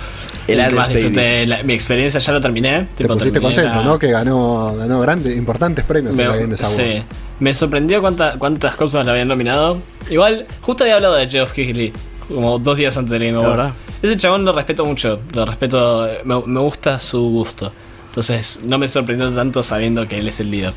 El 0.47 0.59
El, 0.61 0.69
que 0.69 0.75
más 0.75 0.89
disfruté. 0.89 1.45
La- 1.45 1.61
mi 1.63 1.73
experiencia 1.73 2.19
ya 2.21 2.31
lo 2.31 2.39
terminé. 2.39 2.87
Te 2.95 3.03
tipo, 3.03 3.13
pusiste 3.15 3.33
terminé 3.39 3.55
contento, 3.55 3.79
la- 3.79 3.83
¿no? 3.85 3.99
Que 3.99 4.11
ganó, 4.11 4.75
ganó 4.77 5.01
grandes, 5.01 5.35
importantes 5.35 5.83
premios 5.83 6.17
en 6.17 6.27
la 6.29 6.35
Me, 6.35 6.41
Games 6.41 6.61
Award. 6.63 6.75
sí. 6.75 7.03
me 7.39 7.53
sorprendió 7.53 7.99
cuánta- 8.01 8.37
cuántas 8.39 8.75
cosas 8.75 9.05
le 9.05 9.11
habían 9.11 9.27
nominado. 9.27 9.79
Igual, 10.09 10.47
justo 10.61 10.83
había 10.85 10.95
hablado 10.95 11.15
de 11.15 11.29
Geoff 11.29 11.51
Keighley 11.51 11.91
como 12.29 12.57
dos 12.59 12.77
días 12.77 12.97
antes 12.97 13.11
de 13.19 13.25
Game 13.27 13.41
La 13.41 13.45
Awards. 13.45 13.73
Ese 14.01 14.15
chabón 14.15 14.45
lo 14.45 14.53
respeto 14.53 14.85
mucho. 14.85 15.19
Lo 15.33 15.43
respeto. 15.45 16.07
Me, 16.23 16.41
me 16.45 16.59
gusta 16.61 16.97
su 16.99 17.19
gusto. 17.29 17.71
Entonces, 18.07 18.61
no 18.65 18.77
me 18.77 18.87
sorprendió 18.87 19.29
tanto 19.29 19.61
sabiendo 19.61 20.07
que 20.07 20.17
él 20.19 20.27
es 20.27 20.39
el 20.39 20.49
líder. 20.49 20.73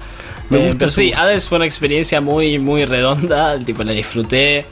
Me 0.51 0.59
Eh, 0.59 0.63
gusta 0.67 0.79
pero 0.81 0.91
su 0.91 1.01
sí, 1.01 1.07
gusto. 1.11 1.21
Hades 1.23 1.47
fue 1.49 1.57
una 1.57 1.67
experiencia 1.67 2.21
muy, 2.21 2.59
muy 2.59 2.85
redonda. 2.87 3.59
Tipo, 3.59 3.83
la 3.85 3.93
disfruté. 3.93 4.67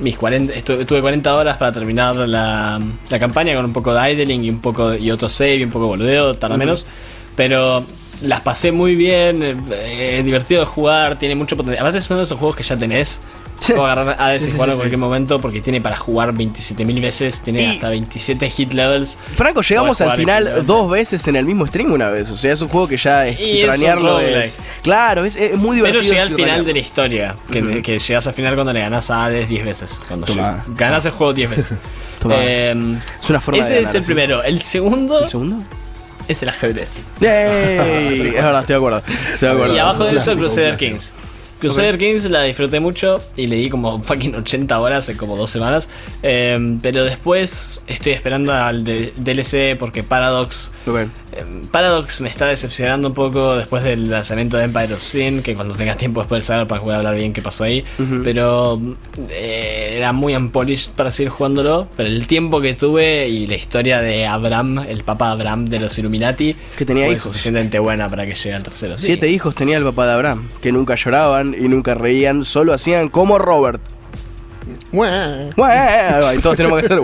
Mis 0.00 0.16
40, 0.16 0.54
estu- 0.54 0.86
tuve 0.86 1.00
40 1.00 1.34
horas 1.36 1.56
para 1.58 1.72
terminar 1.72 2.14
la, 2.16 2.80
la 3.10 3.18
campaña 3.18 3.54
con 3.54 3.64
un 3.66 3.72
poco 3.72 3.92
de 3.92 4.12
idling 4.12 4.44
y 4.44 4.50
un 4.50 4.60
poco 4.60 4.94
y 4.94 5.10
otro 5.10 5.28
save 5.28 5.56
y 5.56 5.64
un 5.64 5.70
poco 5.70 5.84
de 5.86 5.88
boludeo, 5.90 6.34
tarda 6.34 6.56
menos. 6.56 6.86
Pero 7.36 7.84
las 8.22 8.40
pasé 8.40 8.72
muy 8.72 8.94
bien, 8.96 9.42
eh, 9.42 9.56
eh, 9.72 10.22
divertido 10.24 10.60
de 10.60 10.66
jugar, 10.66 11.18
tiene 11.18 11.34
mucho 11.34 11.56
potencial. 11.56 11.84
Aparte 11.86 12.00
son 12.00 12.20
esos 12.20 12.38
juegos 12.38 12.56
que 12.56 12.62
ya 12.62 12.76
tenés. 12.76 13.20
Sí. 13.60 13.72
Puedo 13.74 13.84
agarrar 13.86 14.16
a 14.18 14.34
Sí, 14.36 14.44
sí, 14.44 14.48
y 14.48 14.52
jugar 14.52 14.68
sí, 14.68 14.72
en 14.72 14.78
cualquier 14.78 14.98
sí. 14.98 15.00
momento 15.00 15.38
porque 15.40 15.60
tiene 15.60 15.80
para 15.82 15.94
jugar 15.96 16.32
27.000 16.32 17.00
veces, 17.02 17.40
tiene 17.42 17.62
Y- 17.62 17.66
hasta 17.66 17.90
27 17.90 18.48
hit 18.50 18.72
levels. 18.72 19.18
Franco, 19.36 19.60
llegamos 19.60 20.00
al 20.00 20.16
final 20.16 20.64
dos 20.66 20.90
veces 20.90 21.28
en 21.28 21.36
el 21.36 21.44
mismo 21.44 21.66
stream 21.66 21.92
una 21.92 22.08
vez. 22.08 22.30
O 22.30 22.36
sea, 22.36 22.52
es 22.54 22.62
un 22.62 22.68
juego 22.68 22.88
que 22.88 22.96
ya 22.96 23.26
es 23.26 23.38
es 23.38 23.82
es. 23.82 24.58
Claro, 24.82 25.24
es, 25.26 25.36
es 25.36 25.56
muy 25.56 25.76
Pero 25.80 26.00
divertido. 26.00 26.02
llegué 26.02 26.20
al 26.20 26.34
final 26.34 26.64
de 26.64 26.72
la 26.72 26.78
historia, 26.78 27.36
que, 27.52 27.82
que 27.82 27.98
llegas 27.98 28.26
al 28.26 28.32
final 28.34 28.54
cuando 28.54 28.72
le 28.72 28.80
ganas 28.80 29.10
a 29.10 29.26
Hades 29.26 29.48
10 29.48 29.64
veces. 29.64 30.00
Cuando 30.08 30.26
Toma. 30.26 30.64
ganas 30.76 31.04
el 31.04 31.12
juego 31.12 31.32
10 31.34 31.50
veces. 31.50 31.72
Toma. 32.20 32.34
Eh, 32.38 32.98
Es 33.22 33.28
una 33.30 33.40
forma 33.40 33.60
ese 33.60 33.74
de 33.74 33.80
es 33.80 33.84
ganar, 33.84 33.96
el 33.96 34.02
¿sí? 34.02 34.06
primero. 34.06 34.42
El 34.42 34.60
segundo 34.60 35.20
¿El 35.22 35.28
segundo? 35.28 35.62
es 36.28 36.42
el 36.42 36.48
ajedrez. 36.48 37.06
¡Yay! 37.20 37.28
Es 38.20 38.32
verdad, 38.34 38.60
estoy 38.60 38.74
de 38.74 38.76
acuerdo. 38.78 38.98
Estoy 39.34 39.48
de 39.48 39.54
acuerdo. 39.54 39.74
Y 39.74 39.78
abajo 39.78 40.04
de 40.04 40.10
eso, 40.10 40.18
clásico, 40.24 40.38
Crusader. 40.40 40.76
Kings. 40.76 41.12
Crusader 41.60 41.98
Kings 41.98 42.24
la 42.24 42.42
disfruté 42.42 42.80
mucho 42.80 43.22
y 43.36 43.46
le 43.46 43.56
di 43.56 43.68
como 43.70 44.02
fucking 44.02 44.34
80 44.34 44.80
horas 44.80 45.08
en 45.08 45.16
como 45.16 45.36
dos 45.36 45.50
semanas. 45.50 45.88
Eh, 46.22 46.76
pero 46.82 47.04
después 47.04 47.80
estoy 47.86 48.12
esperando 48.12 48.52
al 48.52 48.82
de- 48.84 49.12
DLC 49.16 49.76
porque 49.78 50.02
Paradox. 50.02 50.72
Eh, 50.86 51.44
Paradox 51.70 52.20
me 52.20 52.28
está 52.28 52.46
decepcionando 52.46 53.08
un 53.08 53.14
poco 53.14 53.56
después 53.56 53.84
del 53.84 54.10
lanzamiento 54.10 54.56
de 54.56 54.64
Empire 54.64 54.94
of 54.94 55.02
Sin. 55.02 55.42
Que 55.42 55.54
cuando 55.54 55.74
tengas 55.74 55.96
tiempo 55.96 56.20
después 56.20 56.44
saber 56.44 56.66
para 56.66 56.80
poder 56.80 56.96
hablar 56.98 57.14
bien 57.14 57.32
qué 57.32 57.42
pasó 57.42 57.64
ahí. 57.64 57.84
Pero 58.24 58.80
eh, 59.28 59.94
era 59.96 60.12
muy 60.12 60.34
unpolished 60.34 60.92
para 60.96 61.10
seguir 61.10 61.30
jugándolo. 61.30 61.88
Pero 61.96 62.08
el 62.08 62.26
tiempo 62.26 62.60
que 62.60 62.74
tuve 62.74 63.28
y 63.28 63.46
la 63.46 63.54
historia 63.56 64.00
de 64.00 64.26
Abraham, 64.26 64.78
el 64.88 65.04
papa 65.04 65.30
Abraham 65.30 65.66
de 65.66 65.80
los 65.80 65.98
Illuminati, 65.98 66.56
Que 66.76 66.84
tenía 66.84 67.04
fue 67.04 67.12
hijos. 67.14 67.24
suficientemente 67.24 67.78
buena 67.78 68.08
para 68.08 68.26
que 68.26 68.34
llegue 68.34 68.54
al 68.54 68.62
tercero. 68.62 68.98
Sí. 68.98 69.06
Siete 69.06 69.28
hijos 69.28 69.54
tenía 69.54 69.76
el 69.76 69.84
papá 69.84 70.06
de 70.06 70.12
Abraham, 70.14 70.48
que 70.62 70.72
nunca 70.72 70.94
lloraban 70.96 71.49
y 71.58 71.68
nunca 71.68 71.94
reían, 71.94 72.44
solo 72.44 72.72
hacían 72.72 73.08
como 73.08 73.38
Robert. 73.38 73.80
Y 74.92 76.38
todos 76.40 76.56
tenemos 76.56 76.80
que 76.80 76.86
hacer. 76.86 77.00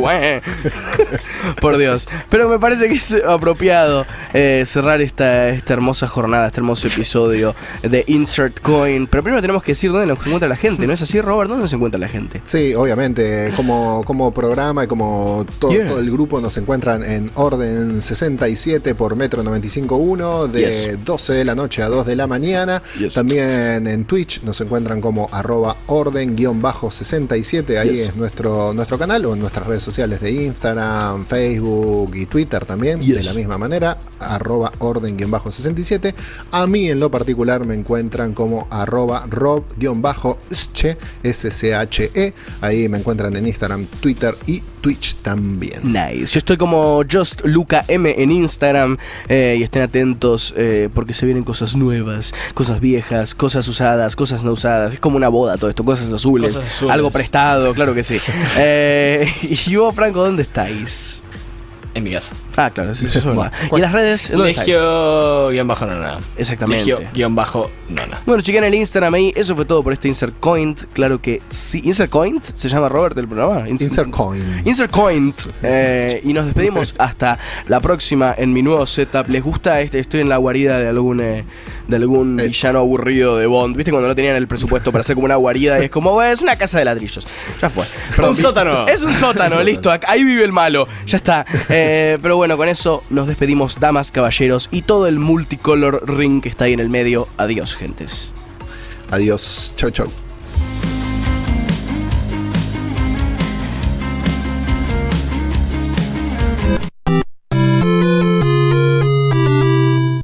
Por 1.60 1.76
Dios. 1.78 2.08
Pero 2.28 2.48
me 2.48 2.58
parece 2.58 2.88
que 2.88 2.94
es 2.94 3.14
apropiado 3.26 4.04
eh, 4.34 4.64
cerrar 4.66 5.00
esta, 5.00 5.48
esta 5.50 5.72
hermosa 5.74 6.06
jornada, 6.08 6.48
este 6.48 6.60
hermoso 6.60 6.86
episodio 6.88 7.54
de 7.82 8.04
Insert 8.08 8.60
Coin. 8.60 9.06
Pero 9.06 9.22
primero 9.22 9.40
tenemos 9.40 9.62
que 9.62 9.72
decir 9.72 9.92
dónde 9.92 10.06
nos 10.06 10.18
encuentra 10.26 10.48
la 10.48 10.56
gente, 10.56 10.86
¿no 10.86 10.92
es 10.92 11.02
así, 11.02 11.20
Robert? 11.20 11.48
¿Dónde 11.50 11.68
se 11.68 11.76
encuentra 11.76 11.98
la 12.00 12.08
gente? 12.08 12.40
Sí, 12.44 12.74
obviamente, 12.74 13.52
como, 13.56 14.02
como 14.04 14.32
programa 14.32 14.84
y 14.84 14.86
como 14.86 15.44
todo, 15.58 15.72
Yeah. 15.76 15.88
todo 15.88 15.98
el 15.98 16.10
grupo 16.10 16.40
nos 16.40 16.56
encuentran 16.56 17.02
en 17.04 17.30
Orden 17.34 18.00
67 18.00 18.94
por 18.94 19.14
Metro 19.16 19.42
95.1 19.42 20.46
de 20.46 20.60
Yes. 20.60 21.04
12 21.04 21.32
de 21.34 21.44
la 21.44 21.54
noche 21.54 21.82
a 21.82 21.88
2 21.88 22.06
de 22.06 22.16
la 22.16 22.26
mañana. 22.26 22.82
Yes. 22.98 23.14
También 23.14 23.86
en 23.86 24.04
Twitch 24.06 24.42
nos 24.42 24.60
encuentran 24.60 25.00
como 25.00 25.28
arroba 25.32 25.76
orden-67, 25.86 27.75
ahí 27.78 27.90
Yes. 27.90 28.08
es 28.08 28.16
nuestro, 28.16 28.72
nuestro 28.74 28.98
canal 28.98 29.24
o 29.26 29.34
en 29.34 29.40
nuestras 29.40 29.66
redes 29.66 29.82
sociales 29.82 30.20
de 30.20 30.30
Instagram, 30.30 31.24
Facebook 31.26 32.12
y 32.14 32.26
Twitter 32.26 32.64
también, 32.64 33.00
Yes. 33.00 33.16
de 33.16 33.22
la 33.24 33.34
misma 33.34 33.58
manera, 33.58 33.98
arroba 34.18 34.72
orden-67. 34.78 36.14
A 36.52 36.66
mí 36.66 36.90
en 36.90 37.00
lo 37.00 37.10
particular 37.10 37.64
me 37.66 37.74
encuentran 37.74 38.32
como 38.34 38.66
arroba 38.70 39.24
rob-sche, 39.28 40.96
S-C-H-E, 41.22 42.34
ahí 42.60 42.88
me 42.88 42.98
encuentran 42.98 43.34
en 43.36 43.46
Instagram, 43.46 43.86
Twitter 44.00 44.34
y 44.46 44.60
Twitch 44.80 45.16
también. 45.16 45.80
Nice. 45.82 46.26
Yo 46.34 46.38
estoy 46.38 46.56
como 46.56 47.02
Just 47.10 47.40
Luca 47.44 47.84
M 47.88 48.14
en 48.16 48.30
Instagram 48.30 48.96
eh, 49.28 49.56
y 49.58 49.62
estén 49.64 49.82
atentos 49.82 50.54
eh, 50.56 50.88
porque 50.94 51.12
se 51.12 51.26
vienen 51.26 51.42
cosas 51.42 51.74
nuevas, 51.74 52.32
cosas 52.54 52.78
viejas, 52.80 53.34
cosas 53.34 53.66
usadas, 53.66 54.14
cosas 54.14 54.44
no 54.44 54.52
usadas. 54.52 54.94
Es 54.94 55.00
como 55.00 55.16
una 55.16 55.28
boda 55.28 55.56
todo 55.56 55.70
esto, 55.70 55.84
cosas 55.84 56.12
azules, 56.12 56.54
Cosas 56.54 56.70
azules. 56.70 56.94
algo 56.94 57.10
prestado, 57.10 57.65
claro 57.74 57.94
que 57.94 58.02
sí. 58.04 58.18
Eh, 58.58 59.32
y 59.66 59.76
vos, 59.76 59.94
Franco, 59.94 60.24
¿dónde 60.24 60.42
estáis? 60.42 61.22
En 61.96 62.04
mi 62.04 62.10
casa. 62.10 62.34
Ah, 62.56 62.70
claro, 62.70 62.94
sí, 62.94 63.06
eso 63.06 63.18
es 63.20 63.24
verdad. 63.24 63.50
Bueno, 63.70 63.78
¿Y 63.78 63.80
las 63.80 63.92
redes? 63.92 64.30
Legio-nona. 64.30 66.18
Exactamente. 66.36 66.84
Legio-nona. 67.14 68.18
Bueno, 68.26 68.42
chequen 68.42 68.64
el 68.64 68.74
Instagram 68.74 69.14
ahí. 69.14 69.32
Eso 69.34 69.56
fue 69.56 69.64
todo 69.64 69.82
por 69.82 69.92
este 69.92 70.08
Insert 70.08 70.36
Coin. 70.40 70.74
Claro 70.92 71.20
que 71.20 71.40
sí. 71.48 71.80
¿Insert 71.84 72.10
Coin? 72.10 72.40
¿Se 72.42 72.68
llama 72.68 72.88
Robert 72.88 73.16
el 73.18 73.26
programa? 73.28 73.68
Insert 73.68 74.10
coin. 74.10 74.62
Insert 74.64 74.90
Coin. 74.90 75.32
Eh, 75.62 76.20
y 76.24 76.32
nos 76.32 76.46
despedimos 76.46 76.94
hasta 76.98 77.38
la 77.66 77.80
próxima 77.80 78.34
en 78.36 78.52
mi 78.52 78.62
nuevo 78.62 78.86
setup. 78.86 79.28
¿Les 79.28 79.42
gusta 79.42 79.80
este? 79.80 79.98
Estoy 79.98 80.20
en 80.20 80.28
la 80.28 80.36
guarida 80.36 80.78
de 80.78 80.88
algún 80.88 81.20
eh, 81.20 81.44
de 81.88 81.96
algún 81.96 82.38
Eh. 82.40 82.48
villano 82.48 82.80
aburrido 82.80 83.36
de 83.38 83.46
Bond. 83.46 83.76
¿Viste 83.76 83.90
cuando 83.90 84.08
no 84.08 84.14
tenían 84.14 84.36
el 84.36 84.46
presupuesto 84.48 84.92
para 84.92 85.00
hacer 85.00 85.14
como 85.14 85.24
una 85.24 85.36
guarida? 85.36 85.80
Y 85.80 85.84
es 85.86 85.90
como, 85.90 86.12
"Bueno, 86.12 86.30
es 86.32 86.40
una 86.40 86.56
casa 86.56 86.78
de 86.78 86.84
ladrillos. 86.84 87.26
Ya 87.62 87.70
fue. 87.70 87.84
Un 88.22 88.36
sótano. 88.36 88.86
Es 88.86 89.02
un 89.02 89.14
sótano, 89.14 89.62
listo. 89.64 89.90
Ahí 90.06 90.24
vive 90.24 90.44
el 90.44 90.52
malo. 90.52 90.86
Ya 91.06 91.16
está. 91.16 91.46
Eh, 91.86 92.18
pero 92.20 92.36
bueno, 92.36 92.56
con 92.56 92.68
eso 92.68 93.02
nos 93.10 93.26
despedimos, 93.26 93.78
damas, 93.80 94.10
caballeros, 94.10 94.68
y 94.72 94.82
todo 94.82 95.06
el 95.06 95.18
multicolor 95.18 96.08
ring 96.08 96.42
que 96.42 96.48
está 96.48 96.64
ahí 96.64 96.72
en 96.72 96.80
el 96.80 96.90
medio. 96.90 97.28
Adiós, 97.36 97.76
gentes. 97.76 98.32
Adiós. 99.10 99.74
Chau, 99.76 99.90
chau. 99.90 100.25